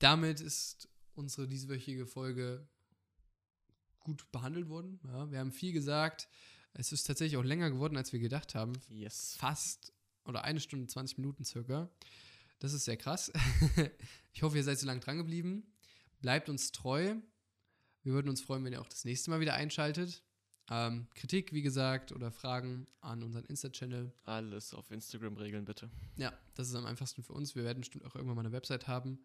damit 0.00 0.40
ist 0.40 0.88
unsere 1.14 1.48
dieswöchige 1.48 2.04
Folge 2.06 2.68
gut 4.04 4.30
behandelt 4.30 4.68
worden. 4.68 5.00
Ja, 5.04 5.30
wir 5.30 5.38
haben 5.38 5.52
viel 5.52 5.72
gesagt. 5.72 6.28
Es 6.74 6.92
ist 6.92 7.04
tatsächlich 7.04 7.36
auch 7.36 7.44
länger 7.44 7.70
geworden, 7.70 7.96
als 7.96 8.12
wir 8.12 8.20
gedacht 8.20 8.54
haben. 8.54 8.72
yes. 8.88 9.36
Fast 9.38 9.92
oder 10.24 10.44
eine 10.44 10.60
Stunde 10.60 10.86
20 10.86 11.18
Minuten 11.18 11.44
circa. 11.44 11.90
Das 12.58 12.72
ist 12.72 12.84
sehr 12.84 12.96
krass. 12.96 13.32
ich 14.32 14.42
hoffe, 14.42 14.56
ihr 14.56 14.64
seid 14.64 14.78
so 14.78 14.86
lange 14.86 15.00
dran 15.00 15.18
geblieben. 15.18 15.66
Bleibt 16.20 16.48
uns 16.48 16.72
treu. 16.72 17.16
Wir 18.02 18.12
würden 18.12 18.28
uns 18.28 18.40
freuen, 18.40 18.64
wenn 18.64 18.72
ihr 18.72 18.80
auch 18.80 18.88
das 18.88 19.04
nächste 19.04 19.30
Mal 19.30 19.40
wieder 19.40 19.54
einschaltet. 19.54 20.22
Ähm, 20.70 21.08
Kritik, 21.14 21.52
wie 21.52 21.62
gesagt, 21.62 22.12
oder 22.12 22.30
Fragen 22.30 22.86
an 23.00 23.22
unseren 23.22 23.44
Insta-Channel. 23.44 24.12
Alles 24.24 24.72
auf 24.72 24.90
Instagram 24.90 25.36
regeln, 25.36 25.64
bitte. 25.64 25.90
Ja, 26.16 26.32
das 26.54 26.68
ist 26.68 26.74
am 26.74 26.86
einfachsten 26.86 27.22
für 27.22 27.34
uns. 27.34 27.54
Wir 27.54 27.64
werden 27.64 27.80
bestimmt 27.80 28.04
auch 28.04 28.14
irgendwann 28.14 28.36
mal 28.36 28.46
eine 28.46 28.52
Website 28.52 28.88
haben, 28.88 29.18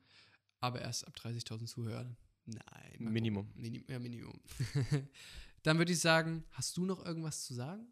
aber 0.59 0.81
erst 0.81 1.07
ab 1.07 1.15
30.000 1.17 1.65
Zuhörern. 1.67 2.17
Nein. 2.53 3.13
Minimum. 3.13 3.51
Minim 3.55 3.83
ja, 3.87 3.99
Minimum. 3.99 4.39
Dann 5.63 5.77
würde 5.77 5.91
ich 5.91 5.99
sagen, 5.99 6.45
hast 6.51 6.77
du 6.77 6.85
noch 6.85 7.05
irgendwas 7.05 7.43
zu 7.45 7.53
sagen? 7.53 7.87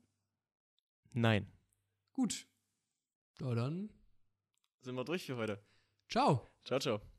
Nein. 1.13 1.51
Gut. 2.13 2.47
Ja, 3.39 3.53
dann. 3.53 3.89
Sind 4.81 4.95
wir 4.95 5.03
durch 5.03 5.25
für 5.25 5.35
heute. 5.35 5.63
Ciao. 6.09 6.47
Ciao, 6.63 6.79
ciao. 6.79 7.16